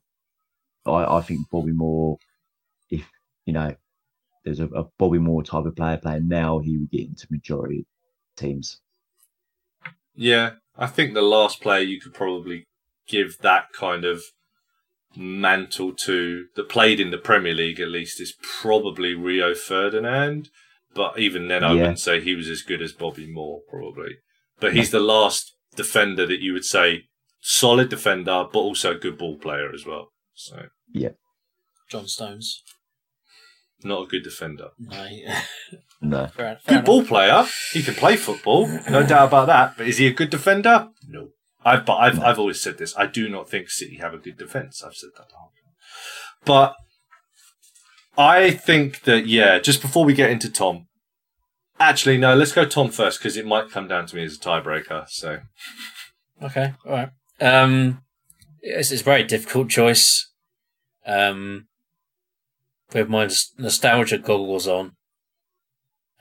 I, 0.85 1.17
I 1.17 1.21
think 1.21 1.49
Bobby 1.49 1.71
Moore, 1.71 2.17
if 2.91 3.09
you 3.47 3.53
know, 3.53 3.75
there's 4.43 4.59
a, 4.59 4.67
a 4.67 4.83
Bobby 4.99 5.17
Moore 5.17 5.41
type 5.41 5.65
of 5.65 5.75
player 5.75 5.97
playing 5.97 6.27
now, 6.27 6.59
he 6.59 6.77
would 6.77 6.91
get 6.91 7.07
into 7.07 7.27
majority 7.31 7.87
teams. 8.37 8.79
Yeah, 10.15 10.51
I 10.77 10.87
think 10.87 11.13
the 11.13 11.21
last 11.21 11.61
player 11.61 11.81
you 11.83 11.99
could 12.01 12.13
probably 12.13 12.65
give 13.07 13.37
that 13.39 13.71
kind 13.73 14.03
of 14.05 14.23
mantle 15.15 15.93
to 15.93 16.45
that 16.55 16.69
played 16.69 16.99
in 16.99 17.11
the 17.11 17.17
Premier 17.17 17.53
League 17.53 17.79
at 17.79 17.87
least 17.87 18.19
is 18.19 18.35
probably 18.61 19.13
Rio 19.13 19.53
Ferdinand. 19.55 20.49
But 20.93 21.19
even 21.19 21.47
then, 21.47 21.63
I 21.63 21.73
Yeah. 21.73 21.81
wouldn't 21.81 21.99
say 21.99 22.21
he 22.21 22.35
was 22.35 22.49
as 22.49 22.61
good 22.61 22.81
as 22.81 22.93
Bobby 22.93 23.27
Moore, 23.27 23.61
probably. 23.69 24.17
But 24.59 24.73
he's 24.73 24.91
the 24.91 24.99
last 24.99 25.55
defender 25.75 26.25
that 26.25 26.39
you 26.41 26.53
would 26.53 26.65
say 26.65 27.07
solid 27.41 27.89
defender, 27.89 28.45
but 28.51 28.59
also 28.59 28.91
a 28.91 28.99
good 28.99 29.17
ball 29.17 29.37
player 29.37 29.71
as 29.73 29.85
well. 29.85 30.11
So 30.33 30.69
yeah, 30.91 31.11
John 31.89 32.07
Stones. 32.07 32.63
Not 33.83 34.03
a 34.03 34.07
good 34.07 34.23
defender. 34.23 34.69
No, 34.79 35.07
No, 36.01 36.27
fair, 36.27 36.57
fair 36.57 36.59
Good 36.67 36.73
enough. 36.73 36.85
ball 36.85 37.03
player. 37.05 37.45
He 37.71 37.81
can 37.81 37.95
play 37.95 38.15
football, 38.15 38.67
no 38.89 39.03
doubt 39.07 39.29
about 39.29 39.47
that. 39.47 39.77
But 39.77 39.87
is 39.87 39.97
he 39.97 40.07
a 40.07 40.13
good 40.13 40.29
defender? 40.29 40.89
No. 41.07 41.29
I've, 41.63 41.85
but 41.85 41.95
I've, 41.95 42.19
I've 42.19 42.37
always 42.39 42.61
said 42.61 42.77
this. 42.77 42.95
I 42.95 43.07
do 43.07 43.27
not 43.27 43.49
think 43.49 43.69
City 43.69 43.95
have 43.97 44.13
a 44.13 44.17
good 44.19 44.37
defence. 44.37 44.83
I've 44.83 44.93
said 44.93 45.09
that. 45.17 45.29
the 45.29 45.35
whole. 45.35 45.51
But 46.45 46.75
I 48.17 48.51
think 48.51 49.01
that 49.03 49.25
yeah. 49.27 49.57
Just 49.59 49.81
before 49.81 50.05
we 50.05 50.13
get 50.13 50.29
into 50.29 50.49
Tom, 50.51 50.87
actually 51.79 52.17
no. 52.17 52.35
Let's 52.35 52.51
go 52.51 52.65
Tom 52.65 52.91
first 52.91 53.19
because 53.19 53.35
it 53.35 53.47
might 53.47 53.71
come 53.71 53.87
down 53.87 54.05
to 54.05 54.15
me 54.15 54.23
as 54.23 54.35
a 54.35 54.39
tiebreaker. 54.39 55.07
So 55.09 55.39
Okay, 56.43 56.73
all 56.85 56.91
right. 56.91 57.09
Um, 57.41 58.03
it's, 58.61 58.91
it's 58.91 59.01
a 59.01 59.05
very 59.05 59.23
difficult 59.23 59.69
choice. 59.69 60.31
Um, 61.05 61.67
with 62.93 63.09
my 63.09 63.23
nos- 63.23 63.53
nostalgia 63.57 64.17
goggles 64.17 64.67
on, 64.67 64.95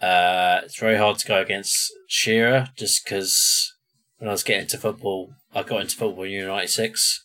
uh, 0.01 0.61
it's 0.65 0.78
very 0.78 0.97
hard 0.97 1.19
to 1.19 1.27
go 1.28 1.41
against 1.41 1.93
Shearer 2.09 2.69
just 2.77 3.05
because 3.05 3.74
when 4.19 4.28
I 4.28 4.32
was 4.32 4.43
getting 4.43 4.62
into 4.62 4.78
football, 4.78 5.35
I 5.55 5.62
got 5.62 5.81
into 5.82 5.97
football 5.97 6.24
in 6.24 6.47
'96 6.47 7.24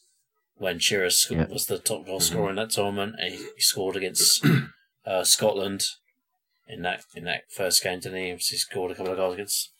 when 0.55 0.79
Shearer 0.79 1.09
Yeah. 1.29 1.45
was 1.47 1.65
the 1.65 1.79
top 1.79 2.05
goal 2.05 2.19
scorer 2.19 2.49
in 2.49 2.55
that 2.57 2.71
tournament, 2.71 3.15
and 3.19 3.33
he, 3.33 3.37
he 3.55 3.61
scored 3.61 3.95
against 3.95 4.45
uh, 5.05 5.23
Scotland 5.23 5.83
in 6.67 6.81
that 6.83 7.03
in 7.15 7.23
that 7.25 7.43
first 7.49 7.83
game. 7.83 7.99
Didn't 7.99 8.17
he? 8.17 8.31
He 8.31 8.57
scored 8.57 8.91
a 8.91 8.95
couple 8.95 9.11
of 9.13 9.17
goals 9.17 9.33
against 9.35 9.71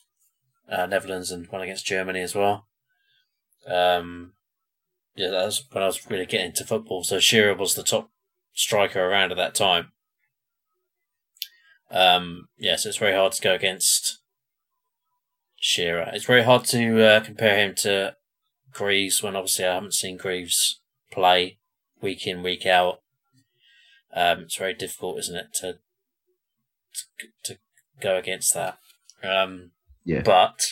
uh, 0.68 0.86
Netherlands 0.86 1.30
and 1.30 1.46
one 1.48 1.62
against 1.62 1.86
Germany 1.86 2.20
as 2.20 2.34
well. 2.34 2.66
Um, 3.66 4.32
yeah, 5.14 5.30
that 5.30 5.44
was 5.44 5.64
when 5.70 5.82
I 5.84 5.86
was 5.86 6.10
really 6.10 6.26
getting 6.26 6.46
into 6.46 6.64
football. 6.64 7.04
So 7.04 7.18
Shearer 7.20 7.54
was 7.54 7.74
the 7.74 7.82
top 7.82 8.10
striker 8.60 9.00
around 9.00 9.30
at 9.30 9.36
that 9.38 9.54
time. 9.54 9.92
Um, 11.90 12.48
yeah, 12.58 12.76
so 12.76 12.90
it's 12.90 12.98
very 12.98 13.14
hard 13.14 13.32
to 13.32 13.42
go 13.42 13.54
against 13.54 14.18
Shearer. 15.56 16.10
It's 16.12 16.26
very 16.26 16.44
hard 16.44 16.64
to 16.66 17.02
uh, 17.04 17.20
compare 17.20 17.58
him 17.58 17.74
to 17.76 18.16
Greaves 18.72 19.22
when 19.22 19.34
obviously 19.34 19.64
I 19.64 19.74
haven't 19.74 19.94
seen 19.94 20.16
Greaves 20.16 20.80
play 21.10 21.58
week 22.00 22.26
in 22.26 22.42
week 22.42 22.66
out. 22.66 23.00
Um, 24.14 24.40
it's 24.40 24.56
very 24.56 24.74
difficult, 24.74 25.18
isn't 25.18 25.36
it, 25.36 25.52
to 25.54 25.78
to, 27.18 27.26
to 27.44 27.58
go 28.00 28.16
against 28.16 28.54
that. 28.54 28.78
Um, 29.22 29.72
Yeah. 30.04 30.22
But 30.22 30.66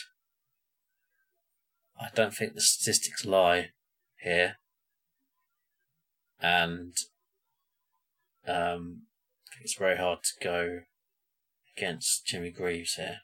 I 2.00 2.08
don't 2.14 2.34
think 2.34 2.54
the 2.54 2.60
statistics 2.60 3.24
lie 3.24 3.70
here, 4.22 4.56
and 6.40 6.94
um, 8.48 9.02
it's 9.62 9.74
very 9.74 9.96
hard 9.96 10.20
to 10.22 10.44
go 10.44 10.80
against 11.76 12.26
Jimmy 12.26 12.50
Greaves 12.50 12.94
here. 12.94 13.18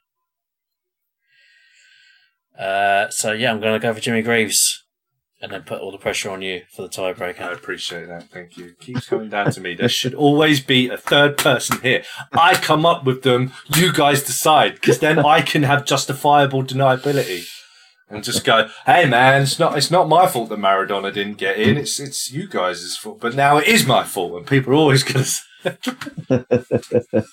Uh, 2.57 3.09
so 3.09 3.31
yeah, 3.33 3.51
I'm 3.51 3.59
going 3.59 3.79
to 3.79 3.85
go 3.85 3.93
for 3.93 3.99
Jimmy 3.99 4.21
Greaves. 4.21 4.83
and 5.41 5.51
then 5.51 5.63
put 5.63 5.81
all 5.81 5.91
the 5.91 5.97
pressure 5.97 6.29
on 6.29 6.41
you 6.41 6.61
for 6.73 6.81
the 6.83 6.87
tiebreaker. 6.87 7.41
I 7.41 7.51
appreciate 7.51 8.07
that. 8.07 8.29
Thank 8.29 8.57
you. 8.57 8.73
Keeps 8.79 9.07
coming 9.07 9.29
down 9.29 9.51
to 9.51 9.61
me. 9.61 9.75
There 9.75 9.89
should 9.89 10.13
always 10.25 10.61
be 10.61 10.89
a 10.89 10.97
third 10.97 11.37
person 11.37 11.81
here. 11.81 12.03
I 12.31 12.55
come 12.55 12.85
up 12.85 13.03
with 13.03 13.23
them. 13.23 13.51
You 13.75 13.91
guys 13.91 14.23
decide, 14.23 14.75
because 14.75 14.99
then 14.99 15.19
I 15.19 15.41
can 15.41 15.63
have 15.63 15.85
justifiable 15.85 16.63
deniability 16.63 17.47
and 18.09 18.23
just 18.23 18.43
go, 18.43 18.69
"Hey, 18.85 19.07
man, 19.07 19.41
it's 19.41 19.59
not 19.59 19.77
it's 19.77 19.91
not 19.91 20.07
my 20.07 20.27
fault 20.27 20.49
that 20.49 20.59
Maradona 20.59 21.13
didn't 21.13 21.37
get 21.37 21.57
in. 21.57 21.77
It's 21.77 21.99
it's 21.99 22.31
you 22.31 22.47
guys' 22.47 22.97
fault. 22.97 23.19
But 23.19 23.35
now 23.35 23.57
it 23.57 23.67
is 23.67 23.85
my 23.85 24.03
fault, 24.03 24.37
and 24.37 24.47
people 24.47 24.73
are 24.73 24.77
always 24.77 25.03
going 25.03 25.25
to." 25.63 27.25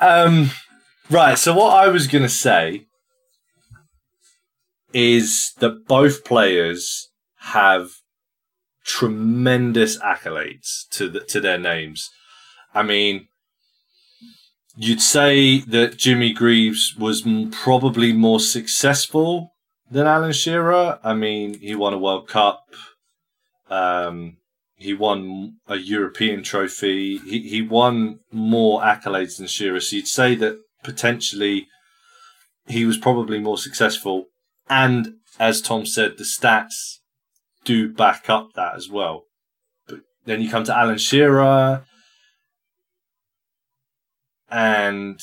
um, 0.00 0.50
right. 1.10 1.38
So 1.38 1.54
what 1.54 1.74
I 1.74 1.88
was 1.88 2.06
going 2.06 2.22
to 2.22 2.28
say 2.28 2.86
is 4.92 5.52
that 5.58 5.86
both 5.86 6.24
players 6.24 7.10
have 7.40 7.90
tremendous 8.84 9.98
accolades 9.98 10.88
to 10.90 11.08
the, 11.08 11.20
to 11.20 11.40
their 11.40 11.58
names. 11.58 12.10
I 12.74 12.82
mean, 12.82 13.27
you'd 14.78 15.02
say 15.02 15.58
that 15.58 15.96
Jimmy 15.96 16.32
Greaves 16.32 16.94
was 16.96 17.26
probably 17.50 18.12
more 18.12 18.38
successful 18.38 19.52
than 19.90 20.06
Alan 20.06 20.32
Shearer. 20.32 21.00
I 21.02 21.14
mean, 21.14 21.58
he 21.58 21.74
won 21.74 21.94
a 21.94 21.98
World 21.98 22.28
Cup. 22.28 22.64
Um, 23.68 24.36
he 24.76 24.94
won 24.94 25.56
a 25.66 25.76
European 25.76 26.44
trophy. 26.44 27.18
He 27.18 27.48
he 27.48 27.60
won 27.60 28.20
more 28.30 28.80
accolades 28.80 29.36
than 29.36 29.48
Shearer. 29.48 29.80
So 29.80 29.96
you'd 29.96 30.06
say 30.06 30.36
that 30.36 30.60
potentially 30.84 31.66
he 32.68 32.84
was 32.84 32.96
probably 32.96 33.40
more 33.40 33.58
successful. 33.58 34.26
And 34.70 35.14
as 35.40 35.60
Tom 35.60 35.86
said, 35.86 36.18
the 36.18 36.24
stats 36.24 36.98
do 37.64 37.92
back 37.92 38.30
up 38.30 38.52
that 38.54 38.76
as 38.76 38.88
well. 38.88 39.24
But 39.88 40.00
then 40.24 40.40
you 40.40 40.48
come 40.48 40.64
to 40.64 40.76
Alan 40.76 40.98
Shearer, 40.98 41.84
and 44.50 45.20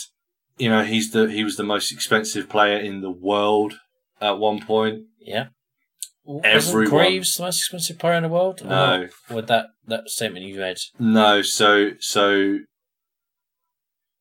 you 0.58 0.70
know 0.70 0.84
he's 0.84 1.12
the 1.12 1.28
he 1.30 1.44
was 1.44 1.58
the 1.58 1.64
most 1.64 1.92
expensive 1.92 2.50
player 2.50 2.78
in 2.78 3.02
the 3.02 3.12
world 3.12 3.74
at 4.22 4.38
one 4.40 4.62
point. 4.66 5.04
Yeah. 5.20 5.48
Wasn't 6.24 6.46
Everyone. 6.46 6.90
Greaves 6.90 7.36
the 7.36 7.44
most 7.44 7.60
expensive 7.60 8.00
player 8.00 8.14
in 8.16 8.24
the 8.24 8.30
world? 8.30 8.66
No. 8.66 9.10
With 9.30 9.46
that, 9.48 9.68
that 9.86 10.10
statement 10.10 10.44
you 10.46 10.58
made, 10.60 10.78
No, 10.98 11.44
so 11.44 11.92
so 12.00 12.32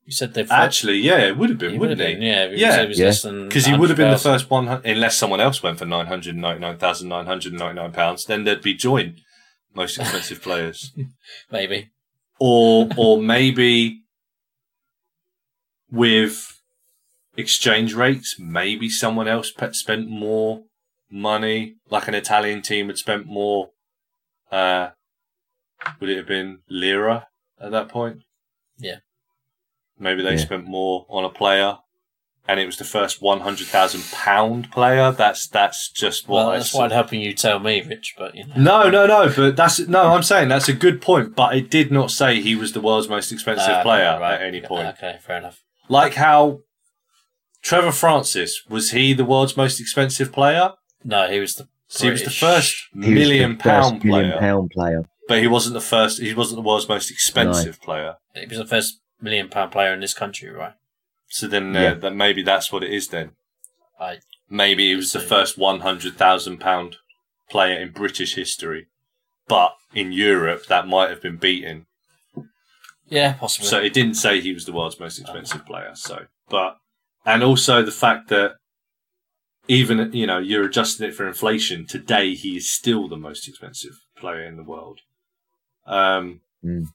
you 0.06 0.12
said 0.12 0.34
they've 0.34 0.50
actually, 0.50 0.98
yeah, 0.98 1.20
it 1.20 1.38
would 1.38 1.48
have 1.48 1.58
been, 1.58 1.72
he 1.72 1.78
wouldn't 1.78 1.98
would 1.98 2.06
have 2.06 2.14
it? 2.16 2.18
been, 2.20 2.22
yeah, 2.22 2.44
Yeah. 2.50 2.82
it 2.82 2.88
was 2.88 2.98
Yeah. 2.98 3.06
less 3.06 3.22
than 3.22 3.48
Because 3.48 3.64
he 3.64 3.74
would 3.74 3.88
have 3.88 3.96
been 3.96 4.10
the 4.10 4.18
first 4.18 4.50
one, 4.50 4.68
unless 4.84 5.16
someone 5.16 5.40
else 5.40 5.62
went 5.62 5.78
for 5.78 5.86
nine 5.86 6.06
hundred 6.06 6.36
ninety 6.36 6.60
nine 6.60 6.76
thousand 6.76 7.08
nine 7.08 7.24
hundred 7.24 7.54
ninety 7.54 7.76
nine 7.80 7.92
pounds. 7.92 8.26
Then 8.26 8.44
they'd 8.44 8.60
be 8.60 8.74
joint 8.74 9.20
most 9.74 9.98
expensive 9.98 10.42
players, 10.42 10.92
maybe. 11.50 11.88
or 12.38 12.86
or 12.98 13.22
maybe 13.22 14.02
with 15.94 16.60
exchange 17.36 17.94
rates, 17.94 18.36
maybe 18.38 18.88
someone 18.88 19.28
else 19.28 19.50
pe- 19.50 19.72
spent 19.72 20.08
more 20.08 20.62
money, 21.10 21.76
like 21.90 22.08
an 22.08 22.14
Italian 22.14 22.62
team 22.62 22.88
had 22.88 22.98
spent 22.98 23.26
more. 23.26 23.70
Uh, 24.50 24.90
would 26.00 26.10
it 26.10 26.16
have 26.16 26.26
been 26.26 26.60
lira 26.68 27.26
at 27.60 27.70
that 27.72 27.88
point? 27.88 28.22
Yeah. 28.78 28.98
Maybe 29.98 30.22
they 30.22 30.32
Yeah. 30.32 30.36
spent 30.38 30.64
more 30.64 31.06
on 31.08 31.24
a 31.24 31.28
player, 31.28 31.78
and 32.48 32.58
it 32.60 32.66
was 32.66 32.76
the 32.76 32.84
first 32.84 33.20
one 33.22 33.40
hundred 33.40 33.66
thousand 33.68 34.04
pound 34.12 34.70
player. 34.70 35.10
That's 35.12 35.46
that's 35.48 35.88
just 35.90 36.28
what 36.28 36.36
Well, 36.36 36.50
I 36.50 36.56
that's 36.58 36.70
saw. 36.70 36.78
why 36.80 36.84
I'm 36.86 36.90
helping 36.90 37.20
you 37.20 37.32
tell 37.32 37.58
me, 37.58 37.80
Rich. 37.82 38.14
But 38.18 38.34
you 38.34 38.46
know, 38.46 38.54
No, 38.56 38.90
no, 38.90 39.06
no. 39.06 39.32
But 39.34 39.56
that's 39.56 39.78
no. 39.80 40.12
I'm 40.14 40.22
saying 40.22 40.48
that's 40.48 40.68
a 40.68 40.72
good 40.72 41.00
point. 41.02 41.34
But 41.36 41.56
it 41.56 41.70
did 41.70 41.90
not 41.92 42.10
say 42.10 42.40
he 42.40 42.54
was 42.56 42.72
the 42.72 42.80
world's 42.80 43.08
most 43.08 43.30
expensive 43.32 43.68
Ah, 43.74 43.82
player 43.82 44.18
right. 44.20 44.34
at 44.34 44.42
any 44.42 44.60
point. 44.60 44.86
Okay, 44.88 45.18
fair 45.20 45.38
enough. 45.38 45.62
Like 45.88 46.14
how 46.14 46.60
Trevor 47.62 47.92
Francis 47.92 48.62
was 48.68 48.90
he 48.90 49.12
the 49.12 49.24
world's 49.24 49.56
most 49.56 49.80
expensive 49.80 50.32
player? 50.32 50.72
No, 51.04 51.28
he 51.30 51.40
was 51.40 51.54
the. 51.56 51.68
So 51.88 52.04
he 52.06 52.10
was 52.10 52.22
the 52.24 52.30
first 52.30 52.74
He 52.92 53.14
million 53.14 53.56
the 53.56 53.62
first 53.62 53.90
pound 53.90 54.04
million 54.04 54.30
player, 54.30 54.40
pound 54.40 54.70
player. 54.70 55.04
but 55.28 55.38
he 55.40 55.46
wasn't 55.46 55.74
the 55.74 55.80
first. 55.80 56.20
He 56.20 56.34
wasn't 56.34 56.56
the 56.56 56.66
world's 56.66 56.88
most 56.88 57.10
expensive 57.10 57.80
player. 57.80 58.16
He 58.34 58.46
was 58.46 58.58
the 58.58 58.66
first 58.66 59.00
million 59.20 59.48
pound 59.48 59.70
player 59.72 59.92
in 59.92 60.00
this 60.00 60.14
country, 60.14 60.50
right? 60.50 60.74
So 61.28 61.46
then, 61.46 61.76
uh, 61.76 61.80
Yeah. 61.80 61.94
then 61.94 62.16
maybe 62.16 62.42
that's 62.42 62.72
what 62.72 62.82
it 62.82 62.92
is. 62.92 63.08
Then 63.08 63.32
I 64.00 64.18
maybe 64.48 64.88
he 64.88 64.96
was 64.96 65.12
the 65.12 65.20
first 65.20 65.56
one 65.58 65.80
hundred 65.80 66.16
thousand 66.16 66.58
pound 66.58 66.96
player 67.50 67.78
in 67.78 67.92
British 67.92 68.34
history, 68.34 68.86
but 69.46 69.74
in 69.94 70.10
Europe 70.12 70.66
that 70.66 70.88
might 70.88 71.10
have 71.10 71.20
been 71.22 71.36
beaten. 71.36 71.86
Yeah, 73.08 73.34
possibly. 73.34 73.68
So 73.68 73.78
it 73.80 73.92
didn't 73.92 74.14
say 74.14 74.40
he 74.40 74.52
was 74.52 74.64
the 74.64 74.72
world's 74.72 74.98
most 75.00 75.18
expensive 75.18 75.64
player. 75.66 75.92
So, 75.94 76.26
but 76.48 76.76
and 77.26 77.42
also 77.42 77.82
the 77.82 77.90
fact 77.90 78.28
that 78.28 78.56
even 79.68 80.12
you 80.12 80.26
know 80.26 80.38
you're 80.38 80.64
adjusting 80.66 81.06
it 81.08 81.14
for 81.14 81.26
inflation 81.26 81.86
today, 81.86 82.34
he 82.34 82.56
is 82.56 82.68
still 82.70 83.08
the 83.08 83.16
most 83.16 83.48
expensive 83.48 83.92
player 84.16 84.44
in 84.44 84.56
the 84.56 84.62
world. 84.64 85.00
Um, 85.86 86.40
Mm. 86.64 86.86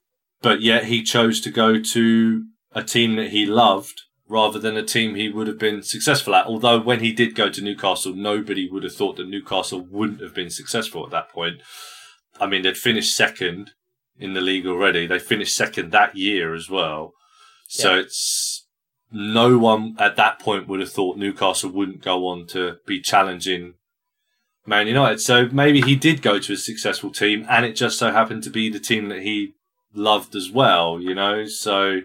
but 0.42 0.62
yet 0.62 0.86
he 0.86 1.00
chose 1.00 1.40
to 1.42 1.50
go 1.50 1.80
to 1.80 2.44
a 2.72 2.82
team 2.82 3.14
that 3.14 3.30
he 3.30 3.46
loved 3.46 4.02
rather 4.28 4.58
than 4.58 4.76
a 4.76 4.82
team 4.82 5.14
he 5.14 5.28
would 5.28 5.46
have 5.46 5.58
been 5.60 5.80
successful 5.80 6.34
at. 6.34 6.46
Although 6.46 6.80
when 6.80 6.98
he 6.98 7.12
did 7.12 7.36
go 7.36 7.48
to 7.50 7.62
Newcastle, 7.62 8.12
nobody 8.14 8.68
would 8.68 8.82
have 8.82 8.94
thought 8.94 9.16
that 9.16 9.28
Newcastle 9.28 9.80
wouldn't 9.88 10.20
have 10.20 10.34
been 10.34 10.50
successful 10.50 11.04
at 11.04 11.12
that 11.12 11.28
point. 11.28 11.60
I 12.40 12.46
mean, 12.46 12.62
they'd 12.62 12.76
finished 12.76 13.14
second 13.14 13.70
in 14.20 14.34
the 14.34 14.40
league 14.40 14.66
already. 14.66 15.06
They 15.06 15.18
finished 15.18 15.56
second 15.56 15.90
that 15.90 16.16
year 16.16 16.54
as 16.54 16.68
well. 16.68 17.14
So 17.66 17.94
Yeah. 17.94 18.02
it's 18.02 18.66
no 19.10 19.58
one 19.58 19.96
at 19.98 20.16
that 20.16 20.38
point 20.38 20.68
would 20.68 20.80
have 20.80 20.92
thought 20.92 21.16
Newcastle 21.16 21.70
wouldn't 21.70 22.02
go 22.02 22.26
on 22.26 22.46
to 22.48 22.78
be 22.86 23.00
challenging 23.00 23.74
Man 24.66 24.86
United. 24.86 25.20
So 25.20 25.48
maybe 25.50 25.80
he 25.80 25.96
did 25.96 26.22
go 26.22 26.38
to 26.38 26.52
a 26.52 26.56
successful 26.56 27.10
team 27.10 27.46
and 27.48 27.64
it 27.64 27.74
just 27.74 27.98
so 27.98 28.12
happened 28.12 28.44
to 28.44 28.50
be 28.50 28.68
the 28.68 28.78
team 28.78 29.08
that 29.08 29.22
he 29.22 29.54
loved 29.94 30.36
as 30.36 30.50
well, 30.50 31.00
you 31.00 31.14
know? 31.14 31.46
So 31.46 32.02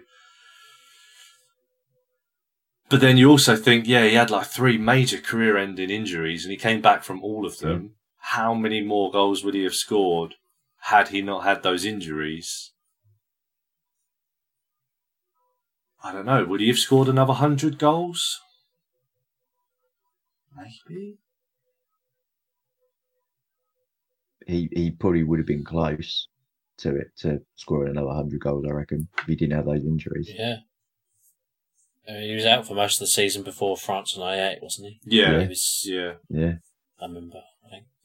but 2.88 3.00
then 3.00 3.16
you 3.16 3.30
also 3.30 3.56
think, 3.56 3.86
yeah, 3.88 4.04
he 4.06 4.14
had 4.14 4.30
like 4.30 4.46
three 4.46 4.78
major 4.78 5.18
career 5.18 5.56
ending 5.56 5.90
injuries 5.90 6.44
and 6.44 6.52
he 6.52 6.56
came 6.56 6.80
back 6.80 7.02
from 7.02 7.22
all 7.22 7.44
of 7.44 7.58
them. 7.58 7.80
Mm. 7.80 7.90
How 8.18 8.54
many 8.54 8.80
more 8.80 9.10
goals 9.10 9.44
would 9.44 9.54
he 9.54 9.64
have 9.64 9.74
scored 9.74 10.34
had 10.86 11.08
he 11.08 11.20
not 11.20 11.42
had 11.42 11.62
those 11.62 11.84
injuries? 11.84 12.72
I 16.02 16.12
don't 16.12 16.26
know. 16.26 16.44
Would 16.44 16.60
he 16.60 16.68
have 16.68 16.78
scored 16.78 17.08
another 17.08 17.32
100 17.32 17.78
goals? 17.78 18.40
Maybe. 20.56 21.18
He 24.46 24.68
he 24.72 24.90
probably 24.92 25.24
would 25.24 25.40
have 25.40 25.46
been 25.46 25.64
close 25.64 26.28
to 26.78 26.94
it 26.94 27.08
to 27.18 27.40
scoring 27.56 27.90
another 27.90 28.14
hundred 28.14 28.40
goals. 28.40 28.64
I 28.66 28.70
reckon 28.70 29.08
if 29.18 29.24
he 29.26 29.34
didn't 29.34 29.56
have 29.56 29.66
those 29.66 29.84
injuries. 29.84 30.30
yeah. 30.32 30.58
I 32.08 32.12
mean, 32.12 32.28
he 32.28 32.34
was 32.36 32.46
out 32.46 32.64
for 32.64 32.74
most 32.74 32.96
of 32.96 33.00
the 33.00 33.10
season 33.10 33.42
before 33.42 33.76
France 33.76 34.14
and 34.14 34.22
I 34.22 34.52
eight, 34.52 34.62
wasn't 34.62 34.86
he? 34.88 35.00
Yeah. 35.04 35.40
He 35.40 35.48
was. 35.48 35.82
Yeah. 35.84 36.12
Yeah, 36.30 36.54
I 37.00 37.06
remember. 37.06 37.42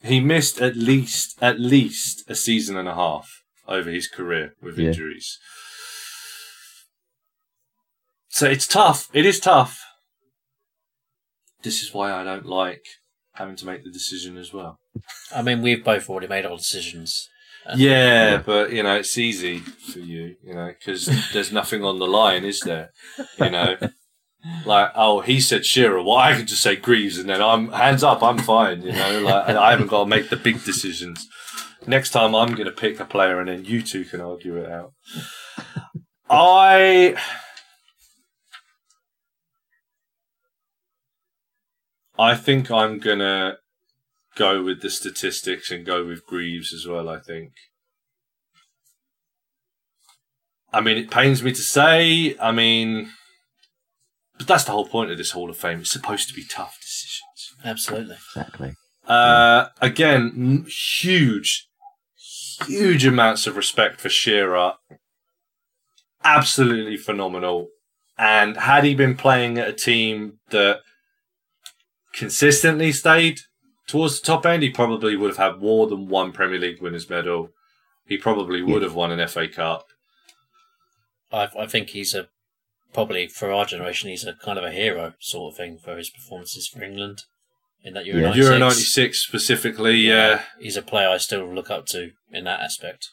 I 0.02 0.08
think. 0.08 0.12
He 0.12 0.20
missed 0.20 0.60
at 0.60 0.76
least 0.76 1.38
at 1.42 1.60
least 1.60 2.24
a 2.28 2.34
season 2.34 2.76
and 2.76 2.88
a 2.88 2.94
half 2.94 3.42
over 3.68 3.90
his 3.90 4.08
career 4.08 4.54
with 4.62 4.78
Yeah. 4.78 4.88
injuries. 4.88 5.38
So 8.28 8.48
it's 8.48 8.66
tough. 8.66 9.08
It 9.12 9.26
is 9.26 9.38
tough. 9.40 9.78
This 11.62 11.82
is 11.82 11.94
why 11.94 12.12
I 12.12 12.24
don't 12.24 12.46
like 12.46 12.82
having 13.34 13.56
to 13.56 13.66
make 13.66 13.84
the 13.84 13.90
decision 13.90 14.36
as 14.36 14.52
well. 14.52 14.78
I 15.34 15.42
mean, 15.42 15.62
we've 15.62 15.84
both 15.84 16.08
already 16.08 16.26
made 16.26 16.44
our 16.46 16.56
decisions. 16.56 17.28
Uh, 17.64 17.74
Yeah, 17.78 18.42
but 18.44 18.72
you 18.72 18.82
know, 18.82 18.96
it's 18.96 19.16
easy 19.16 19.58
for 19.60 20.00
you, 20.00 20.36
you 20.42 20.54
know, 20.54 20.72
because 20.78 21.06
there's 21.32 21.52
nothing 21.52 21.84
on 21.84 21.98
the 21.98 22.06
line, 22.08 22.44
is 22.44 22.60
there? 22.60 22.90
You 23.38 23.50
know, 23.50 23.76
like 24.64 24.90
oh, 24.94 25.20
he 25.20 25.40
said 25.40 25.64
Shearer. 25.64 26.02
Well, 26.02 26.16
I 26.16 26.34
can 26.34 26.46
just 26.46 26.62
say 26.62 26.76
Greaves, 26.76 27.18
and 27.18 27.28
then 27.28 27.42
I'm 27.42 27.70
hands 27.70 28.02
up. 28.02 28.22
I'm 28.22 28.38
fine. 28.38 28.82
You 28.82 28.92
know, 28.92 29.20
like 29.20 29.48
I 29.48 29.70
haven't 29.70 29.88
got 29.88 30.04
to 30.04 30.08
make 30.08 30.30
the 30.30 30.36
big 30.36 30.64
decisions. 30.64 31.28
Next 31.86 32.10
time, 32.10 32.34
I'm 32.34 32.54
going 32.54 32.66
to 32.66 32.72
pick 32.72 33.00
a 33.00 33.04
player, 33.04 33.40
and 33.40 33.48
then 33.48 33.64
you 33.64 33.82
two 33.82 34.04
can 34.04 34.20
argue 34.20 34.56
it 34.56 34.70
out. 34.70 34.92
I. 36.30 37.16
I 42.18 42.36
think 42.36 42.70
I'm 42.70 42.98
gonna 42.98 43.56
go 44.36 44.62
with 44.62 44.82
the 44.82 44.90
statistics 44.90 45.70
and 45.70 45.84
go 45.84 46.04
with 46.06 46.26
Greaves 46.26 46.72
as 46.72 46.86
well, 46.86 47.08
I 47.08 47.18
think. 47.18 47.52
I 50.72 50.80
mean, 50.80 50.96
it 50.96 51.10
pains 51.10 51.42
me 51.42 51.52
to 51.52 51.60
say, 51.60 52.36
I 52.38 52.52
mean, 52.52 53.10
but 54.38 54.46
that's 54.46 54.64
the 54.64 54.72
whole 54.72 54.86
point 54.86 55.10
of 55.10 55.18
this 55.18 55.32
Hall 55.32 55.50
of 55.50 55.56
Fame. 55.56 55.80
It's 55.80 55.90
supposed 55.90 56.28
to 56.28 56.34
be 56.34 56.44
tough 56.44 56.78
decisions. 56.80 57.54
Absolutely. 57.64 58.16
exactly. 58.16 58.74
Uh, 59.06 59.66
again, 59.80 60.66
huge, 60.68 61.68
huge 62.66 63.04
amounts 63.04 63.46
of 63.46 63.56
respect 63.56 64.00
for 64.00 64.08
Shearer. 64.08 64.74
Absolutely 66.24 66.96
phenomenal. 66.96 67.68
And 68.18 68.56
had 68.56 68.84
he 68.84 68.94
been 68.94 69.16
playing 69.16 69.58
at 69.58 69.68
a 69.68 69.72
team 69.72 70.38
that 70.50 70.80
consistently 72.12 72.92
stayed 72.92 73.40
towards 73.88 74.20
the 74.20 74.26
top 74.26 74.46
end, 74.46 74.62
he 74.62 74.70
probably 74.70 75.16
would 75.16 75.30
have 75.36 75.54
had 75.54 75.60
more 75.60 75.86
than 75.86 76.08
one 76.08 76.32
Premier 76.32 76.58
League 76.58 76.80
winners 76.80 77.10
medal. 77.10 77.50
He 78.06 78.16
probably 78.16 78.62
would 78.62 78.82
have 78.82 78.94
won 78.94 79.10
an 79.10 79.26
FA 79.28 79.48
Cup. 79.48 79.86
I, 81.32 81.48
I 81.58 81.66
think 81.66 81.90
he's 81.90 82.14
a 82.14 82.28
probably 82.92 83.26
for 83.28 83.50
our 83.52 83.64
generation, 83.64 84.10
he's 84.10 84.24
a 84.26 84.34
kind 84.34 84.58
of 84.58 84.64
a 84.64 84.70
hero 84.72 85.14
sort 85.20 85.52
of 85.52 85.56
thing 85.56 85.78
for 85.78 85.96
his 85.96 86.10
performances 86.10 86.68
for 86.68 86.82
England. 86.82 87.22
In 87.84 87.94
that 87.94 88.06
Euro 88.06 88.20
Yeah. 88.20 88.26
96, 88.28 88.46
Euro 88.46 88.58
96 88.58 89.18
specifically, 89.18 89.96
yeah. 89.96 90.42
he's 90.60 90.76
a 90.76 90.82
player 90.82 91.08
I 91.08 91.16
still 91.18 91.52
look 91.52 91.68
up 91.70 91.86
to 91.86 92.10
in 92.30 92.44
that 92.44 92.60
aspect. 92.60 93.08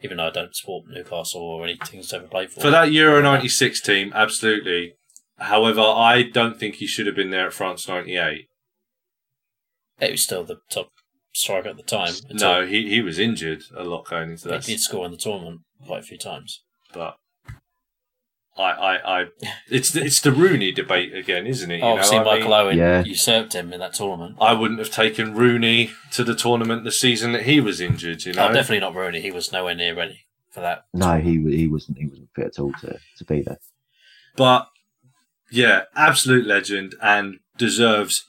Even 0.00 0.16
though 0.16 0.26
I 0.26 0.30
don't 0.30 0.54
support 0.54 0.86
Newcastle 0.88 1.40
or 1.40 1.64
any 1.64 1.76
teams 1.76 2.12
ever 2.12 2.26
played 2.26 2.50
for. 2.50 2.60
For 2.60 2.70
that 2.70 2.92
Euro 2.92 3.20
96 3.22 3.80
team, 3.80 4.12
absolutely. 4.14 4.94
However, 5.38 5.80
I 5.80 6.22
don't 6.22 6.58
think 6.58 6.76
he 6.76 6.86
should 6.86 7.06
have 7.06 7.14
been 7.16 7.30
there 7.30 7.46
at 7.46 7.52
France 7.52 7.86
98. 7.86 8.48
It 10.00 10.10
was 10.12 10.22
still 10.22 10.44
the 10.44 10.58
top 10.70 10.90
striker 11.32 11.68
at 11.68 11.76
the 11.76 11.82
time. 11.82 12.14
No, 12.30 12.66
he, 12.66 12.88
he 12.88 13.00
was 13.00 13.18
injured 13.18 13.62
a 13.76 13.84
lot 13.84 14.06
going 14.08 14.30
into 14.32 14.48
that. 14.48 14.64
he 14.66 14.72
did 14.74 14.80
score 14.80 15.04
in 15.04 15.12
the 15.12 15.16
tournament 15.16 15.60
quite 15.86 16.00
a 16.00 16.06
few 16.06 16.18
times. 16.18 16.62
But 16.92 17.16
I, 18.58 18.70
I, 18.70 19.20
I, 19.20 19.26
it's 19.70 19.90
the, 19.90 20.04
it's 20.04 20.20
the 20.20 20.32
Rooney 20.32 20.72
debate 20.72 21.14
again, 21.14 21.46
isn't 21.46 21.70
it? 21.70 21.78
You 21.78 21.82
oh, 21.84 21.92
Obviously, 21.92 22.18
know, 22.18 22.22
I, 22.22 22.34
Michael 22.34 22.50
mean, 22.50 22.60
Owen 22.60 22.78
Yeah. 22.78 23.04
usurped 23.04 23.52
him 23.54 23.72
in 23.72 23.80
that 23.80 23.94
tournament. 23.94 24.36
I 24.40 24.52
wouldn't 24.52 24.80
have 24.80 24.90
taken 24.90 25.34
Rooney 25.34 25.92
to 26.12 26.24
the 26.24 26.34
tournament 26.34 26.84
the 26.84 26.92
season 26.92 27.32
that 27.32 27.42
he 27.42 27.60
was 27.60 27.80
injured. 27.80 28.24
You 28.24 28.32
oh, 28.32 28.36
know, 28.36 28.48
Oh, 28.48 28.52
definitely 28.52 28.80
not 28.80 28.94
Rooney. 28.94 29.20
He 29.20 29.30
was 29.30 29.52
nowhere 29.52 29.74
near 29.74 29.94
ready 29.94 30.26
for 30.50 30.60
that. 30.60 30.86
No, 30.92 31.18
he 31.18 31.38
he 31.56 31.68
wasn't 31.68 31.98
he 31.98 32.06
wasn't 32.06 32.30
fit 32.34 32.46
at 32.46 32.58
all 32.58 32.72
to, 32.80 32.98
to 33.18 33.24
be 33.24 33.42
there. 33.42 33.58
but 34.36 34.68
yeah, 35.50 35.84
absolute 35.96 36.46
legend 36.46 36.94
and 37.00 37.38
deserves 37.56 38.26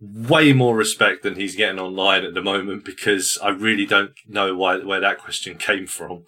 way 0.00 0.52
more 0.52 0.74
respect 0.76 1.22
than 1.22 1.36
he's 1.36 1.54
getting 1.54 1.78
online 1.78 2.24
at 2.24 2.34
the 2.34 2.42
moment 2.42 2.84
because 2.84 3.38
I 3.42 3.50
really 3.50 3.86
don't 3.86 4.12
know 4.26 4.56
why 4.56 4.78
where 4.78 5.00
that 5.00 5.18
question 5.18 5.56
came 5.58 5.86
from. 5.86 6.24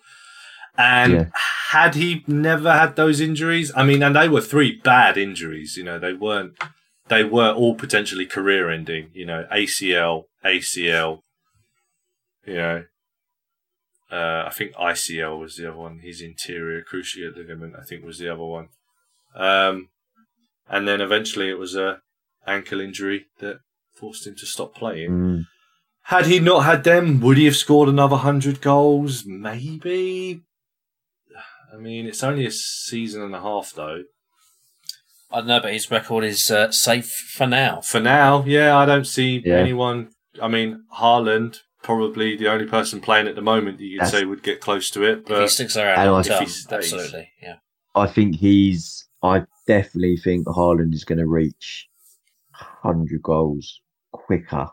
And 0.76 1.12
Yeah. 1.12 1.24
had 1.68 1.94
he 1.94 2.24
never 2.26 2.72
had 2.72 2.96
those 2.96 3.20
injuries, 3.20 3.70
I 3.76 3.84
mean, 3.84 4.02
and 4.02 4.16
they 4.16 4.28
were 4.28 4.40
three 4.40 4.80
bad 4.82 5.16
injuries. 5.16 5.76
You 5.76 5.84
know, 5.84 5.98
they 5.98 6.12
weren't. 6.12 6.54
They 7.08 7.22
were 7.22 7.52
all 7.52 7.74
potentially 7.74 8.26
career-ending. 8.26 9.10
You 9.12 9.26
know, 9.26 9.46
ACL, 9.52 10.24
ACL. 10.44 11.20
You 12.46 12.54
know, 12.54 12.84
uh, 14.10 14.44
I 14.46 14.50
think 14.50 14.74
ICL 14.74 15.38
was 15.38 15.56
the 15.56 15.68
other 15.68 15.76
one. 15.78 15.98
His 16.00 16.20
interior 16.20 16.82
cruciate 16.82 17.36
ligament, 17.36 17.74
I 17.80 17.84
think, 17.84 18.04
was 18.04 18.18
the 18.18 18.28
other 18.28 18.44
one. 18.44 18.68
Um, 19.34 19.88
and 20.68 20.86
then 20.88 21.00
eventually 21.00 21.48
it 21.50 21.58
was 21.58 21.74
a 21.74 22.00
ankle 22.46 22.80
injury 22.80 23.26
that 23.40 23.58
forced 23.94 24.26
him 24.26 24.34
to 24.36 24.46
stop 24.46 24.74
playing. 24.74 25.10
Mm. 25.10 25.46
Had 26.08 26.26
he 26.26 26.38
not 26.38 26.60
had 26.60 26.84
them, 26.84 27.20
would 27.20 27.38
he 27.38 27.46
have 27.46 27.56
scored 27.56 27.88
another 27.88 28.16
hundred 28.16 28.60
goals? 28.60 29.24
Maybe. 29.24 30.42
I 31.74 31.78
mean, 31.78 32.06
it's 32.06 32.22
only 32.22 32.46
a 32.46 32.50
season 32.50 33.22
and 33.22 33.34
a 33.34 33.40
half 33.40 33.72
though. 33.74 34.04
I 35.32 35.38
don't 35.38 35.48
know, 35.48 35.60
but 35.60 35.72
his 35.72 35.90
record 35.90 36.22
is 36.24 36.50
uh, 36.50 36.70
safe 36.70 37.10
for 37.10 37.46
now. 37.46 37.80
For 37.80 37.98
now, 37.98 38.44
yeah, 38.46 38.76
I 38.76 38.86
don't 38.86 39.06
see 39.06 39.42
Yeah. 39.44 39.56
anyone. 39.56 40.10
I 40.40 40.46
mean, 40.48 40.84
Haaland 40.98 41.58
probably 41.82 42.36
the 42.36 42.48
only 42.48 42.66
person 42.66 43.00
playing 43.00 43.26
at 43.26 43.34
the 43.34 43.42
moment 43.42 43.78
that 43.78 43.84
you'd 43.84 44.00
That's- 44.00 44.12
say 44.12 44.24
would 44.24 44.42
get 44.42 44.60
close 44.60 44.88
to 44.90 45.02
it. 45.02 45.26
But 45.26 45.34
if 45.42 45.42
he 45.42 45.48
sticks 45.48 45.76
around 45.76 45.98
And 45.98 46.10
long 46.12 46.20
I- 46.20 46.22
term, 46.22 46.42
If 46.42 46.48
he 46.48 46.54
stays. 46.54 46.92
absolutely, 46.92 47.30
yeah. 47.42 47.56
I 47.94 48.06
think 48.06 48.36
he's. 48.36 49.06
I 49.22 49.42
definitely 49.66 50.16
think 50.18 50.46
Haaland 50.46 50.92
is 50.94 51.04
going 51.04 51.18
to 51.18 51.26
reach 51.26 51.88
hundred 52.52 53.22
goals 53.22 53.80
quicker 54.12 54.68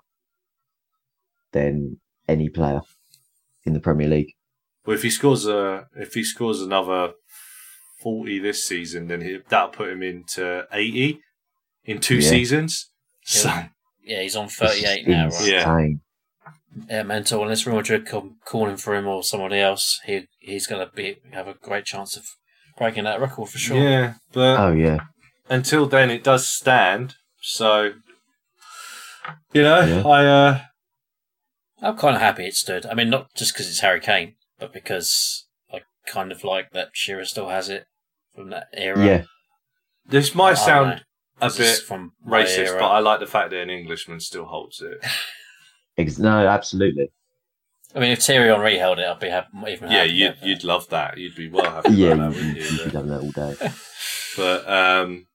than 1.52 2.00
any 2.28 2.50
player 2.50 2.82
in 3.66 3.74
the 3.74 3.80
Premier 3.80 4.08
League. 4.08 4.34
Well, 4.86 4.96
if 4.96 5.04
he 5.04 5.10
scores 5.10 5.46
a, 5.48 5.88
if 5.96 6.14
he 6.14 6.24
scores 6.24 6.62
another 6.62 7.14
forty 8.02 8.40
this 8.40 8.64
season, 8.66 9.08
then 9.08 9.22
he, 9.22 9.40
that'll 9.50 9.70
put 9.70 9.90
him 9.90 10.02
into 10.04 10.66
eighty 10.72 11.20
in 11.86 12.00
two 12.00 12.16
Yeah. 12.18 12.30
seasons. 12.30 12.90
So 13.24 13.48
Yeah. 13.50 13.68
Yeah, 14.04 14.22
he's 14.24 14.36
on 14.36 14.48
38 14.50 15.08
now, 15.08 15.30
right? 15.30 15.46
Yeah. 15.48 15.88
Yeah, 16.90 17.04
mental. 17.04 17.44
Unless 17.44 17.68
Real 17.68 17.76
Madrid 17.76 18.06
come 18.08 18.38
calling 18.46 18.76
for 18.78 18.96
him 18.96 19.06
or 19.06 19.24
somebody 19.24 19.60
else, 19.60 20.00
he 20.06 20.26
he's 20.40 20.66
going 20.66 20.84
to 20.86 20.92
be 20.92 21.18
have 21.32 21.48
a 21.48 21.54
great 21.54 21.86
chance 21.86 22.18
of 22.18 22.26
breaking 22.80 23.04
that 23.04 23.22
record 23.22 23.50
for 23.50 23.60
sure. 23.60 23.78
yeah, 23.78 24.16
but 24.34 24.60
Oh 24.60 24.72
yeah, 24.72 25.02
until 25.50 25.86
then, 25.86 26.10
it 26.10 26.24
does 26.24 26.48
stand. 26.50 27.14
So 27.42 27.92
you 29.54 29.62
know, 29.62 29.82
Yeah. 29.86 30.08
I 30.08 30.26
uh, 30.26 30.62
I'm 31.84 31.98
kind 31.98 32.16
of 32.16 32.22
happy 32.22 32.46
it 32.48 32.56
stood. 32.56 32.86
I 32.88 32.96
mean, 32.96 33.10
not 33.12 33.28
just 33.36 33.54
because 33.54 33.68
it's 33.70 33.82
Harry 33.82 34.00
Kane, 34.00 34.34
but 34.62 34.72
because 34.72 35.48
I 35.74 35.82
kind 36.08 36.32
of 36.32 36.46
like 36.46 36.72
that 36.72 36.92
Shearer 36.94 37.26
still 37.26 37.50
has 37.50 37.68
it 37.68 37.88
from 38.34 38.50
that 38.52 38.68
era. 38.74 39.06
yeah. 39.06 39.24
this 40.06 40.34
might 40.34 40.56
don't 40.56 40.66
sound 40.66 41.06
a 41.42 41.50
bit 41.50 41.80
from 41.80 42.14
racist, 42.26 42.80
but 42.80 42.86
I 42.90 43.00
like 43.00 43.20
the 43.20 43.26
fact 43.28 43.50
that 43.50 43.60
an 43.60 43.70
Englishman 43.70 44.22
still 44.22 44.46
holds 44.46 44.80
it. 44.82 45.04
Ex- 45.98 46.18
no, 46.20 46.48
absolutely. 46.48 47.12
I 47.94 48.00
mean, 48.00 48.12
if 48.12 48.22
Thierry 48.24 48.48
Henry 48.50 48.78
held 48.78 49.00
it, 49.00 49.06
I'd 49.06 49.20
be 49.20 49.28
happy, 49.28 49.50
even 49.68 49.92
Yeah, 49.92 50.04
you'd 50.04 50.38
but- 50.40 50.48
you'd 50.48 50.64
love 50.64 50.88
that. 50.90 51.18
You'd 51.18 51.36
be 51.36 51.50
well 51.50 51.70
happy 51.70 51.92
Yeah, 51.94 52.14
about 52.14 52.34
that, 52.34 52.40
you, 52.40 52.48
wouldn't 52.48 52.58
you, 52.58 52.64
you? 52.78 52.84
you 52.86 52.90
have 52.92 53.08
that 53.08 53.20
all 53.22 53.32
day. 53.32 53.72
But 54.38 54.70
um, 54.70 55.26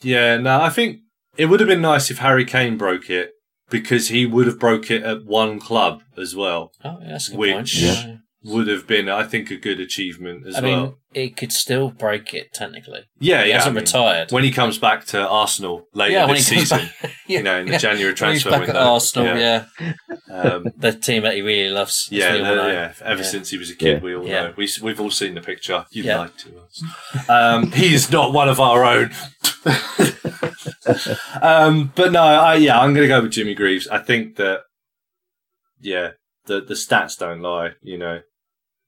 yeah, 0.00 0.38
no, 0.38 0.62
I 0.62 0.70
think 0.70 1.00
it 1.36 1.46
would 1.46 1.60
have 1.60 1.68
been 1.68 1.82
nice 1.82 2.10
if 2.10 2.16
Harry 2.18 2.46
Kane 2.46 2.78
broke 2.78 3.10
it 3.10 3.32
because 3.68 4.08
he 4.08 4.24
would 4.24 4.46
have 4.46 4.58
broke 4.58 4.90
it 4.90 5.02
at 5.02 5.26
one 5.26 5.60
club 5.60 6.02
as 6.16 6.34
well. 6.34 6.72
Oh, 6.82 6.98
yeah, 7.02 7.08
that's 7.10 7.28
a 7.28 7.32
good 7.32 7.40
Which- 7.40 7.52
point. 7.54 7.74
Yeah. 7.74 8.16
Would 8.44 8.66
have 8.66 8.86
been, 8.88 9.08
I 9.08 9.22
think, 9.22 9.50
a 9.52 9.56
good 9.56 9.78
achievement 9.78 10.46
as 10.48 10.56
I 10.56 10.60
well. 10.62 10.82
mean, 10.82 10.94
it 11.14 11.36
could 11.36 11.52
still 11.52 11.90
break 11.90 12.34
it 12.34 12.52
technically. 12.52 13.02
yeah, 13.20 13.44
He 13.44 13.50
yeah. 13.50 13.58
Hasn't 13.58 13.74
mean, 13.76 13.84
retired. 13.84 14.32
when 14.32 14.42
he 14.42 14.50
comes 14.50 14.78
back 14.78 15.04
to 15.06 15.20
Arsenal 15.28 15.86
later 15.94 16.12
yeah, 16.14 16.26
this 16.26 16.46
season, 16.48 16.88
back, 17.00 17.12
you 17.28 17.42
know, 17.42 17.60
in 17.60 17.66
the 17.66 17.72
yeah. 17.72 17.78
January 17.78 18.04
When 18.06 18.32
he's 18.32 18.42
transfer 18.42 18.50
back 18.50 18.60
window. 18.62 18.80
at 18.80 18.86
Arsenal, 18.86 19.38
yeah, 19.38 19.64
Um, 20.30 20.66
the 20.76 20.92
team 20.92 21.22
that 21.22 21.34
he 21.34 21.42
really 21.42 21.70
loves. 21.70 22.08
Yeah, 22.10 22.32
the- 22.32 22.38
yeah. 22.42 22.92
Ever 23.04 23.22
Yeah. 23.22 23.28
since 23.28 23.50
he 23.50 23.58
was 23.58 23.70
a 23.70 23.76
kid, 23.76 23.98
Yeah. 23.98 24.02
we 24.02 24.14
all 24.16 24.26
Yeah. 24.26 24.42
know. 24.48 24.54
We, 24.56 24.68
we've 24.82 25.00
all 25.00 25.10
seen 25.12 25.34
the 25.34 25.40
picture. 25.40 25.86
You 25.92 26.02
Yeah. 26.02 26.18
lied 26.18 26.38
to 26.38 26.48
us. 26.60 27.28
Um, 27.28 27.70
he 27.72 27.94
is 27.94 28.10
not 28.10 28.32
one 28.32 28.48
of 28.48 28.58
our 28.58 28.84
own. 28.84 29.10
um, 31.40 31.92
but 31.94 32.12
no, 32.12 32.22
I, 32.22 32.54
yeah, 32.56 32.78
I'm 32.80 32.92
going 32.94 33.02
to 33.04 33.08
go 33.08 33.22
with 33.22 33.30
Jimmy 33.32 33.54
Greaves. 33.54 33.86
I 33.88 33.98
think 33.98 34.36
that, 34.36 34.62
yeah, 35.80 36.12
the, 36.46 36.60
the 36.60 36.74
stats 36.74 37.16
don't 37.18 37.40
lie, 37.40 37.72
you 37.82 37.98
know. 37.98 38.20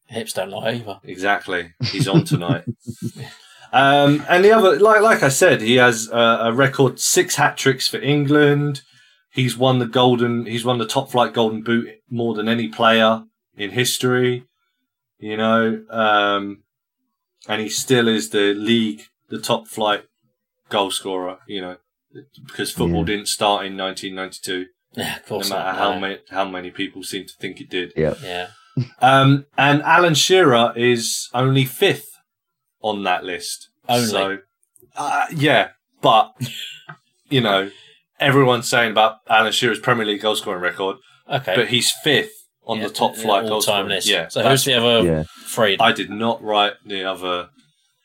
Hips 0.06 0.32
don't 0.32 0.50
lie 0.50 0.72
either. 0.74 1.00
Exactly. 1.04 1.72
He's 1.84 2.08
on 2.08 2.24
tonight. 2.24 2.64
um, 3.72 4.24
and 4.28 4.44
the 4.44 4.52
other, 4.52 4.78
like 4.78 5.00
like 5.02 5.22
I 5.22 5.28
said, 5.28 5.60
he 5.60 5.76
has 5.76 6.08
uh, 6.12 6.38
a 6.42 6.52
record 6.52 7.00
six 7.00 7.36
hat 7.36 7.56
tricks 7.56 7.88
for 7.88 7.98
England. 7.98 8.82
He's 9.30 9.56
won 9.56 9.78
the 9.80 9.86
golden. 9.86 10.46
He's 10.46 10.64
won 10.64 10.78
the 10.78 10.86
top 10.86 11.10
flight 11.10 11.32
golden 11.34 11.62
boot 11.62 11.88
more 12.08 12.34
than 12.34 12.48
any 12.48 12.68
player 12.68 13.24
in 13.56 13.70
history. 13.70 14.44
You 15.18 15.36
know, 15.36 15.84
um, 15.90 16.62
and 17.48 17.60
he 17.60 17.68
still 17.68 18.08
is 18.08 18.30
the 18.30 18.52
league, 18.54 19.02
the 19.28 19.40
top 19.40 19.66
flight 19.68 20.04
goal 20.68 20.90
scorer. 20.90 21.38
You 21.48 21.60
know, 21.62 21.76
because 22.46 22.70
football 22.70 23.00
Yeah. 23.00 23.06
didn't 23.16 23.28
start 23.28 23.66
in 23.66 23.76
1992, 23.76 24.66
Yeah, 24.96 25.16
of 25.16 25.26
course. 25.26 25.50
no 25.50 25.56
matter 25.56 25.72
not. 25.72 25.78
how 25.78 25.94
no. 25.94 26.00
many 26.00 26.18
how 26.30 26.44
many 26.44 26.70
people 26.70 27.02
seem 27.02 27.26
to 27.26 27.34
think 27.40 27.60
it 27.60 27.68
did. 27.70 27.92
Yeah, 27.96 28.14
Um, 29.00 29.46
and 29.56 29.82
Alan 29.82 30.14
Shearer 30.14 30.72
is 30.76 31.28
only 31.32 31.64
fifth 31.64 32.10
on 32.80 33.02
that 33.04 33.24
list. 33.24 33.68
Only? 33.88 34.06
So, 34.08 34.38
uh, 34.96 35.26
yeah, 35.34 35.70
but 36.02 36.34
you 37.28 37.40
know, 37.40 37.70
everyone's 38.18 38.68
saying 38.68 38.90
about 38.92 39.18
Alan 39.28 39.52
Shearer's 39.52 39.78
Premier 39.78 40.06
League 40.06 40.22
goal 40.22 40.36
scoring 40.36 40.60
record, 40.62 40.96
okay. 41.28 41.54
but 41.54 41.68
he's 41.68 41.92
fifth 42.02 42.32
on 42.66 42.78
Yeah, 42.78 42.88
the 42.88 42.92
top 42.92 43.14
flight 43.14 43.42
goal 43.44 43.54
all-time 43.54 43.62
scoring. 43.84 43.88
list. 43.90 44.08
Yeah, 44.08 44.28
So 44.28 44.42
who's 44.48 44.64
the 44.64 44.74
other 44.74 45.04
Yeah, 45.06 45.24
three? 45.46 45.76
I 45.78 45.92
did 45.92 46.10
not 46.10 46.42
write 46.42 46.74
the 46.84 47.04
other 47.04 47.50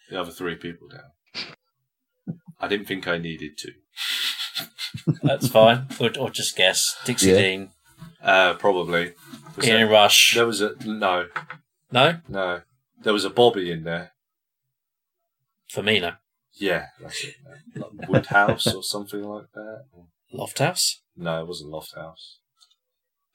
the 0.10 0.20
other 0.20 0.32
three 0.32 0.56
people 0.56 0.88
down. 0.90 2.36
I 2.60 2.68
didn't 2.68 2.88
think 2.88 3.08
I 3.08 3.18
needed 3.18 3.58
to. 3.60 3.72
That's 5.24 5.48
fine. 5.48 5.88
Or, 6.00 6.12
or 6.20 6.30
just 6.30 6.56
guess. 6.58 6.96
Dixie 7.06 7.30
Yeah. 7.30 7.38
Dean, 7.38 7.70
Uh, 8.22 8.54
probably. 8.56 9.14
Was 9.56 9.68
Ian 9.68 9.78
there, 9.78 9.88
Rush. 9.90 10.36
there 10.36 10.46
was 10.46 10.62
a 10.62 10.74
no, 10.86 11.28
No, 11.92 12.18
no. 12.28 12.62
There 13.02 13.14
was 13.14 13.26
a 13.26 13.30
Bobby 13.30 13.72
in 13.72 13.84
there. 13.84 14.12
Firmino, 15.74 16.18
Yeah, 16.56 16.88
that's 17.00 17.24
it. 17.24 17.36
Like 17.76 18.10
Woodhouse 18.10 18.74
or 18.74 18.82
something 18.84 19.22
like 19.24 19.52
that. 19.54 19.86
Lofthouse. 20.34 20.96
No, 21.16 21.42
it 21.42 21.48
wasn't 21.48 21.72
Lofthouse. 21.72 22.38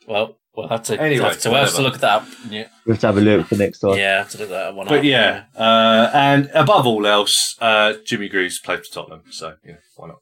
Well, 0.07 0.39
we'll 0.55 0.69
have 0.69 0.83
to. 0.85 0.95
Anyway, 0.95 1.07
Anyway, 1.17 1.29
have 1.29 1.41
to, 1.41 1.51
we'll 1.51 1.61
have 1.61 1.69
to 1.71 1.75
whatever. 1.77 1.91
look 1.93 2.01
that 2.01 2.23
up. 2.23 2.29
Yeah, 2.51 2.67
We 2.85 2.93
have 2.93 3.01
to 3.01 3.07
have 3.07 3.17
a 3.17 3.21
look 3.21 3.47
for 3.47 3.55
next 3.57 3.79
time. 3.79 3.97
yeah, 3.97 4.25
to 4.25 4.39
look 4.39 4.49
that 4.51 4.75
one 4.75 4.87
up. 4.87 4.91
But 4.93 5.05
yeah, 5.05 5.45
uh, 5.57 6.11
and 6.13 6.51
above 6.55 6.87
all 6.87 7.07
else, 7.07 7.57
uh, 7.61 7.95
Jimmy 8.05 8.29
Greaves 8.29 8.59
played 8.59 8.85
for 8.85 8.93
Tottenham, 8.93 9.23
so 9.31 9.55
you 9.65 9.73
know, 9.73 9.79
why 9.97 10.09
not? 10.09 10.19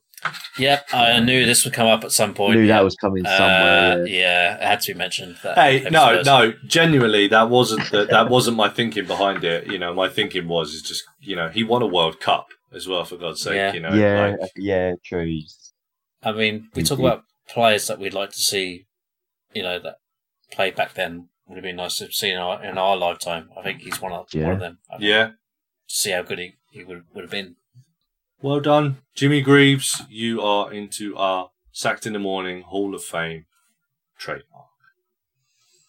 Yep, 0.58 0.86
I 0.92 1.20
knew 1.20 1.44
this 1.46 1.64
would 1.64 1.74
come 1.74 1.88
up 1.88 2.04
at 2.04 2.12
some 2.12 2.34
point. 2.34 2.56
Knew 2.56 2.62
yeah. 2.66 2.76
that 2.78 2.84
was 2.84 2.94
coming 2.96 3.24
Uh, 3.26 3.36
somewhere. 3.36 4.06
yeah. 4.06 4.20
yeah, 4.20 4.54
it 4.56 4.62
had 4.62 4.80
to 4.82 4.92
be 4.92 4.98
mentioned. 4.98 5.36
That 5.42 5.56
Hey, 5.58 5.88
no, 5.90 6.10
episode. 6.10 6.26
no, 6.26 6.52
genuinely, 6.66 7.26
that 7.28 7.48
wasn't 7.50 7.90
the, 7.90 8.04
that 8.06 8.28
wasn't 8.28 8.56
my 8.56 8.68
thinking 8.68 9.06
behind 9.06 9.44
it. 9.44 9.66
You 9.66 9.78
know, 9.78 9.92
my 9.94 10.08
thinking 10.08 10.46
was 10.48 10.74
is 10.74 10.82
just 10.82 11.04
you 11.20 11.34
know 11.36 11.48
he 11.48 11.64
won 11.64 11.82
a 11.82 11.86
World 11.86 12.20
Cup 12.20 12.46
as 12.74 12.86
well 12.86 13.04
for 13.04 13.16
God's 13.16 13.40
sake. 13.42 13.54
Yeah. 13.56 13.72
You 13.72 13.80
know, 13.80 13.92
yeah, 13.94 14.36
like, 14.40 14.50
yeah, 14.56 14.94
true. 15.04 15.40
I 16.22 16.32
mean, 16.32 16.68
we 16.74 16.82
talk 16.82 16.98
about 16.98 17.24
players 17.48 17.86
that 17.88 17.98
we'd 17.98 18.14
like 18.14 18.30
to 18.30 18.38
see, 18.38 18.86
you 19.52 19.62
know, 19.62 19.78
that 19.80 19.96
played 20.52 20.76
back 20.76 20.94
then. 20.94 21.28
Would 21.48 21.56
have 21.56 21.64
been 21.64 21.76
nice 21.76 21.96
to 21.96 22.10
see 22.12 22.30
in 22.30 22.38
our, 22.38 22.62
in 22.64 22.78
our 22.78 22.96
lifetime. 22.96 23.50
I 23.58 23.62
think 23.62 23.80
he's 23.82 24.00
one 24.00 24.12
of 24.12 24.26
one 24.32 24.42
Yeah. 24.42 24.52
of 24.52 24.60
them. 24.60 24.78
I 24.90 24.96
yeah. 25.00 25.30
see 25.88 26.12
how 26.12 26.22
good 26.22 26.38
he, 26.38 26.54
he 26.70 26.84
would 26.84 27.02
would 27.12 27.22
have 27.24 27.30
been. 27.30 27.56
Well 28.43 28.59
done, 28.59 28.98
Jimmy 29.14 29.40
Greaves. 29.40 30.02
You 30.10 30.43
are 30.43 30.73
into 30.73 31.16
our 31.16 31.51
sacked 31.70 32.06
in 32.06 32.12
the 32.12 32.19
morning 32.19 32.62
Hall 32.62 32.93
of 32.93 33.05
Fame 33.05 33.47
trademark. 34.19 34.66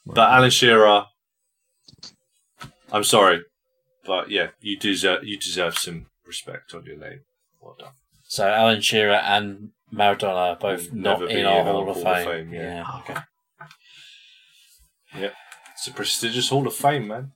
But 0.05 0.29
Alan 0.29 0.51
Shearer, 0.51 1.07
I'm 2.91 3.03
sorry, 3.03 3.41
but 4.05 4.29
yeah, 4.29 4.49
you 4.61 4.77
deserve 4.77 5.23
you 5.23 5.39
deserve 5.39 5.79
some 5.79 6.05
respect 6.27 6.75
on 6.75 6.85
your 6.85 6.97
name. 6.97 7.21
Well 7.59 7.75
done. 7.79 7.93
So 8.27 8.47
Alan 8.47 8.81
Shearer 8.81 9.15
and 9.15 9.71
Maradona 9.91 10.51
are 10.51 10.55
both 10.55 10.91
Will 10.91 10.99
not 10.99 11.19
never 11.21 11.31
in 11.31 11.37
be 11.37 11.43
our 11.43 11.61
in 11.61 11.67
our 11.67 11.73
Hall 11.73 11.89
of 11.89 11.95
Hall 11.95 12.07
of 12.07 12.17
Fame. 12.17 12.27
Fame, 12.27 12.53
yeah. 12.53 12.61
yeah. 12.61 13.19
Okay. 15.15 15.31
It's 15.73 15.87
a 15.87 15.91
prestigious 15.91 16.49
Hall 16.49 16.67
of 16.67 16.75
Fame, 16.75 17.07
man. 17.07 17.31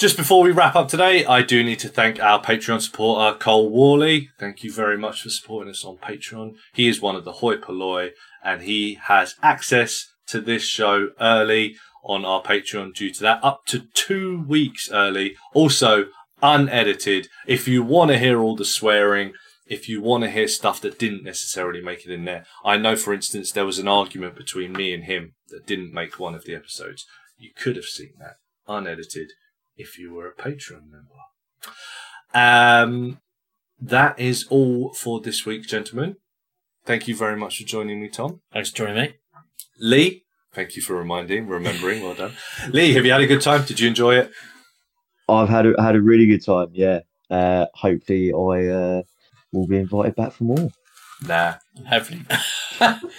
Just 0.00 0.16
before 0.16 0.42
we 0.42 0.50
wrap 0.50 0.76
up 0.76 0.88
today, 0.88 1.26
I 1.26 1.42
do 1.42 1.62
need 1.62 1.78
to 1.80 1.88
thank 1.90 2.18
our 2.20 2.40
Patreon 2.42 2.80
supporter, 2.80 3.36
Cole 3.36 3.68
Worley. 3.68 4.30
Thank 4.38 4.64
you 4.64 4.72
very 4.72 4.96
much 4.96 5.20
for 5.20 5.28
supporting 5.28 5.68
us 5.68 5.84
on 5.84 5.98
Patreon. 5.98 6.54
He 6.72 6.88
is 6.88 7.02
one 7.02 7.16
of 7.16 7.26
the 7.26 7.32
hoi 7.32 7.58
polloi 7.58 8.12
and 8.42 8.62
he 8.62 8.94
has 8.94 9.34
access 9.42 10.06
to 10.28 10.40
this 10.40 10.62
show 10.62 11.10
early 11.20 11.76
on 12.02 12.24
our 12.24 12.40
Patreon 12.42 12.94
due 12.94 13.12
to 13.12 13.20
that, 13.20 13.44
up 13.44 13.66
to 13.66 13.88
two 13.92 14.42
weeks 14.48 14.90
early. 14.90 15.36
Also, 15.52 16.06
unedited. 16.42 17.28
If 17.46 17.68
you 17.68 17.82
want 17.82 18.10
to 18.10 18.18
hear 18.18 18.40
all 18.40 18.56
the 18.56 18.64
swearing, 18.64 19.34
if 19.66 19.86
you 19.86 20.00
want 20.00 20.24
to 20.24 20.30
hear 20.30 20.48
stuff 20.48 20.80
that 20.80 20.98
didn't 20.98 21.24
necessarily 21.24 21.82
make 21.82 22.06
it 22.06 22.10
in 22.10 22.24
there. 22.24 22.46
I 22.64 22.78
know, 22.78 22.96
for 22.96 23.12
instance, 23.12 23.52
there 23.52 23.66
was 23.66 23.78
an 23.78 23.86
argument 23.86 24.34
between 24.34 24.72
me 24.72 24.94
and 24.94 25.04
him 25.04 25.34
that 25.50 25.66
didn't 25.66 25.92
make 25.92 26.18
one 26.18 26.34
of 26.34 26.46
the 26.46 26.54
episodes. 26.54 27.04
You 27.36 27.50
could 27.54 27.76
have 27.76 27.84
seen 27.84 28.14
that 28.18 28.36
unedited 28.66 29.32
if 29.80 29.98
you 29.98 30.12
were 30.14 30.28
a 30.28 30.34
Patreon 30.34 30.82
member. 30.90 31.20
Um, 32.34 33.20
that 33.80 34.18
is 34.18 34.46
all 34.50 34.92
for 34.92 35.20
this 35.20 35.46
week, 35.46 35.66
gentlemen. 35.66 36.16
Thank 36.84 37.08
you 37.08 37.16
very 37.16 37.36
much 37.36 37.58
for 37.58 37.64
joining 37.64 38.00
me, 38.00 38.08
Tom. 38.08 38.40
Thanks 38.52 38.70
for 38.70 38.76
joining 38.78 38.96
me. 38.96 39.14
Lee, 39.78 40.24
thank 40.52 40.76
you 40.76 40.82
for 40.82 40.94
reminding, 40.96 41.46
remembering. 41.46 42.02
Well 42.02 42.14
done. 42.14 42.32
Lee, 42.70 42.92
have 42.94 43.04
you 43.04 43.12
had 43.12 43.20
a 43.22 43.26
good 43.26 43.40
time? 43.40 43.64
Did 43.64 43.80
you 43.80 43.88
enjoy 43.88 44.16
it? 44.16 44.30
I've 45.28 45.48
had 45.48 45.66
a, 45.66 45.82
had 45.82 45.96
a 45.96 46.02
really 46.02 46.26
good 46.26 46.44
time. 46.44 46.68
Yeah. 46.72 47.00
Uh, 47.30 47.66
hopefully, 47.74 48.32
I 48.32 48.66
uh, 48.68 49.02
will 49.52 49.66
be 49.66 49.76
invited 49.78 50.16
back 50.16 50.32
for 50.32 50.44
more. 50.44 50.70
Nah. 51.26 51.54
Hopefully, 51.88 52.22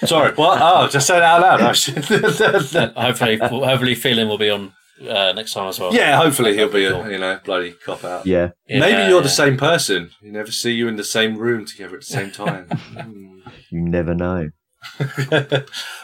Sorry. 0.05 0.33
What? 0.33 0.59
Oh, 0.61 0.87
just 0.87 1.07
say 1.07 1.17
it 1.17 1.23
out 1.23 1.41
loud. 1.41 1.61
I 1.61 1.71
should- 1.73 2.03
hopefully, 2.95 3.37
hopefully, 3.37 3.95
feeling 3.95 4.27
will 4.27 4.37
be 4.37 4.49
on 4.49 4.73
uh, 5.07 5.33
next 5.33 5.53
time 5.53 5.67
as 5.69 5.79
well. 5.79 5.93
yeah, 5.93 6.17
hopefully 6.17 6.55
he'll 6.55 6.71
be 6.71 6.85
a 6.85 7.09
you 7.09 7.17
know 7.17 7.39
bloody 7.43 7.71
cop 7.73 8.03
out. 8.03 8.25
Yeah. 8.25 8.51
Yeah, 8.67 8.79
Maybe 8.79 9.09
you're 9.09 9.21
the 9.21 9.29
same 9.29 9.57
person. 9.57 10.11
You 10.21 10.31
never 10.31 10.51
see 10.51 10.71
you 10.73 10.87
in 10.87 10.95
the 10.95 11.03
same 11.03 11.37
room 11.37 11.65
together 11.65 11.95
at 11.95 12.01
the 12.01 12.05
same 12.07 12.31
time. 12.31 12.67
Hmm. 13.01 13.39
You 13.71 13.81
never 13.81 14.13
know. 14.13 14.49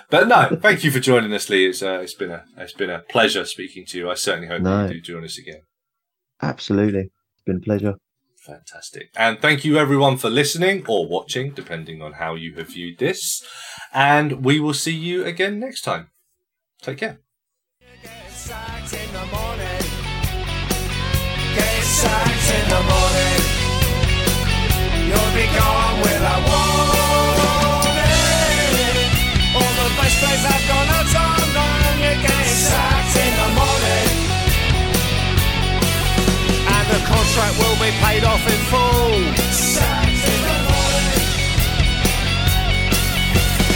but 0.09 0.27
no, 0.27 0.57
thank 0.61 0.83
you 0.83 0.91
for 0.91 0.99
joining 0.99 1.33
us, 1.33 1.49
Lee. 1.49 1.67
It's 1.67 1.81
uh, 1.83 1.99
it's 2.01 2.13
been 2.13 2.31
a 2.31 2.43
it's 2.57 2.73
been 2.73 2.89
a 2.89 2.99
pleasure 2.99 3.45
speaking 3.45 3.85
to 3.87 3.97
you. 3.97 4.09
I 4.09 4.15
certainly 4.15 4.47
hope 4.47 4.61
No. 4.61 4.85
you 4.87 4.93
do 4.95 5.01
join 5.01 5.23
us 5.23 5.37
again. 5.37 5.61
Absolutely. 6.41 7.01
It's 7.35 7.43
been 7.45 7.57
a 7.57 7.59
pleasure. 7.59 7.95
Fantastic. 8.39 9.09
And 9.15 9.39
thank 9.41 9.65
you 9.65 9.77
everyone 9.77 10.17
for 10.17 10.29
listening 10.29 10.85
or 10.87 11.07
watching, 11.07 11.51
depending 11.53 12.01
on 12.01 12.13
how 12.13 12.35
you 12.35 12.55
have 12.55 12.69
viewed 12.69 12.97
this. 12.97 13.43
And 13.93 14.43
we 14.45 14.59
will 14.59 14.73
see 14.73 14.95
you 14.95 15.25
again 15.25 15.59
next 15.59 15.81
time. 15.81 16.09
Take 16.81 16.99
care. 16.99 17.19
In 18.87 19.11
the 19.11 19.25
morning. 19.35 19.83
In 22.55 22.65
the 22.71 22.81
morning. 22.87 23.41
You'll 25.03 25.33
be 25.35 25.43
gone 25.51 25.99
warning. 26.47 28.07
All 29.59 29.73
the 29.75 29.89
best 29.99 30.23
have 30.47 30.63
gone 30.71 30.87
out 30.87 31.15
on 31.19 31.43
in 33.11 33.33
the 33.35 33.49
morning. 33.59 34.07
And 36.71 36.87
the 36.87 37.01
contract 37.11 37.55
will 37.59 37.77
be 37.83 37.91
paid 37.91 38.23
off 38.23 38.39
in 38.47 38.61
full. 38.71 39.19
In 40.31 40.39
the 40.47 40.57
morning. 40.63 41.23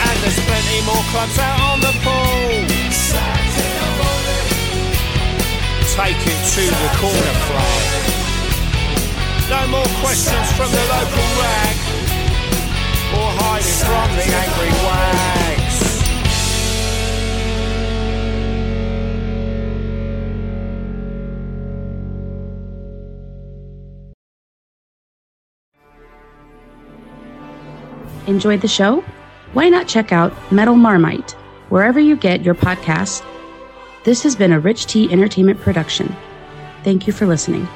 And 0.08 0.18
there's 0.24 0.40
plenty 0.40 0.80
more 0.88 1.04
clubs 1.12 1.38
out 1.38 1.60
on 1.60 1.80
the 1.82 1.92
pool. 2.00 3.41
Take 5.92 6.16
it 6.16 6.42
to 6.56 6.62
the 6.62 6.90
corner 7.00 7.36
flag. 7.48 7.88
No 9.50 9.68
more 9.68 9.90
questions 10.00 10.48
from 10.54 10.72
the 10.72 10.80
local 10.88 11.28
rag. 11.38 11.76
Or 13.14 13.30
hiding 13.36 13.80
from 13.86 14.10
the 14.16 14.24
angry 14.34 14.72
wags. 14.88 15.78
Enjoyed 28.28 28.62
the 28.62 28.68
show? 28.70 29.04
Why 29.52 29.68
not 29.68 29.90
check 29.90 30.14
out 30.14 30.32
Metal 30.54 30.76
Marmite 30.76 31.32
wherever 31.68 32.00
you 32.00 32.16
get 32.16 32.44
your 32.44 32.56
podcasts? 32.56 33.26
This 34.04 34.24
has 34.24 34.36
been 34.36 34.52
a 34.52 34.60
Rich 34.60 34.88
T 34.88 35.12
Entertainment 35.12 35.62
production. 35.62 36.16
Thank 36.84 37.06
you 37.06 37.14
for 37.14 37.28
listening. 37.28 37.68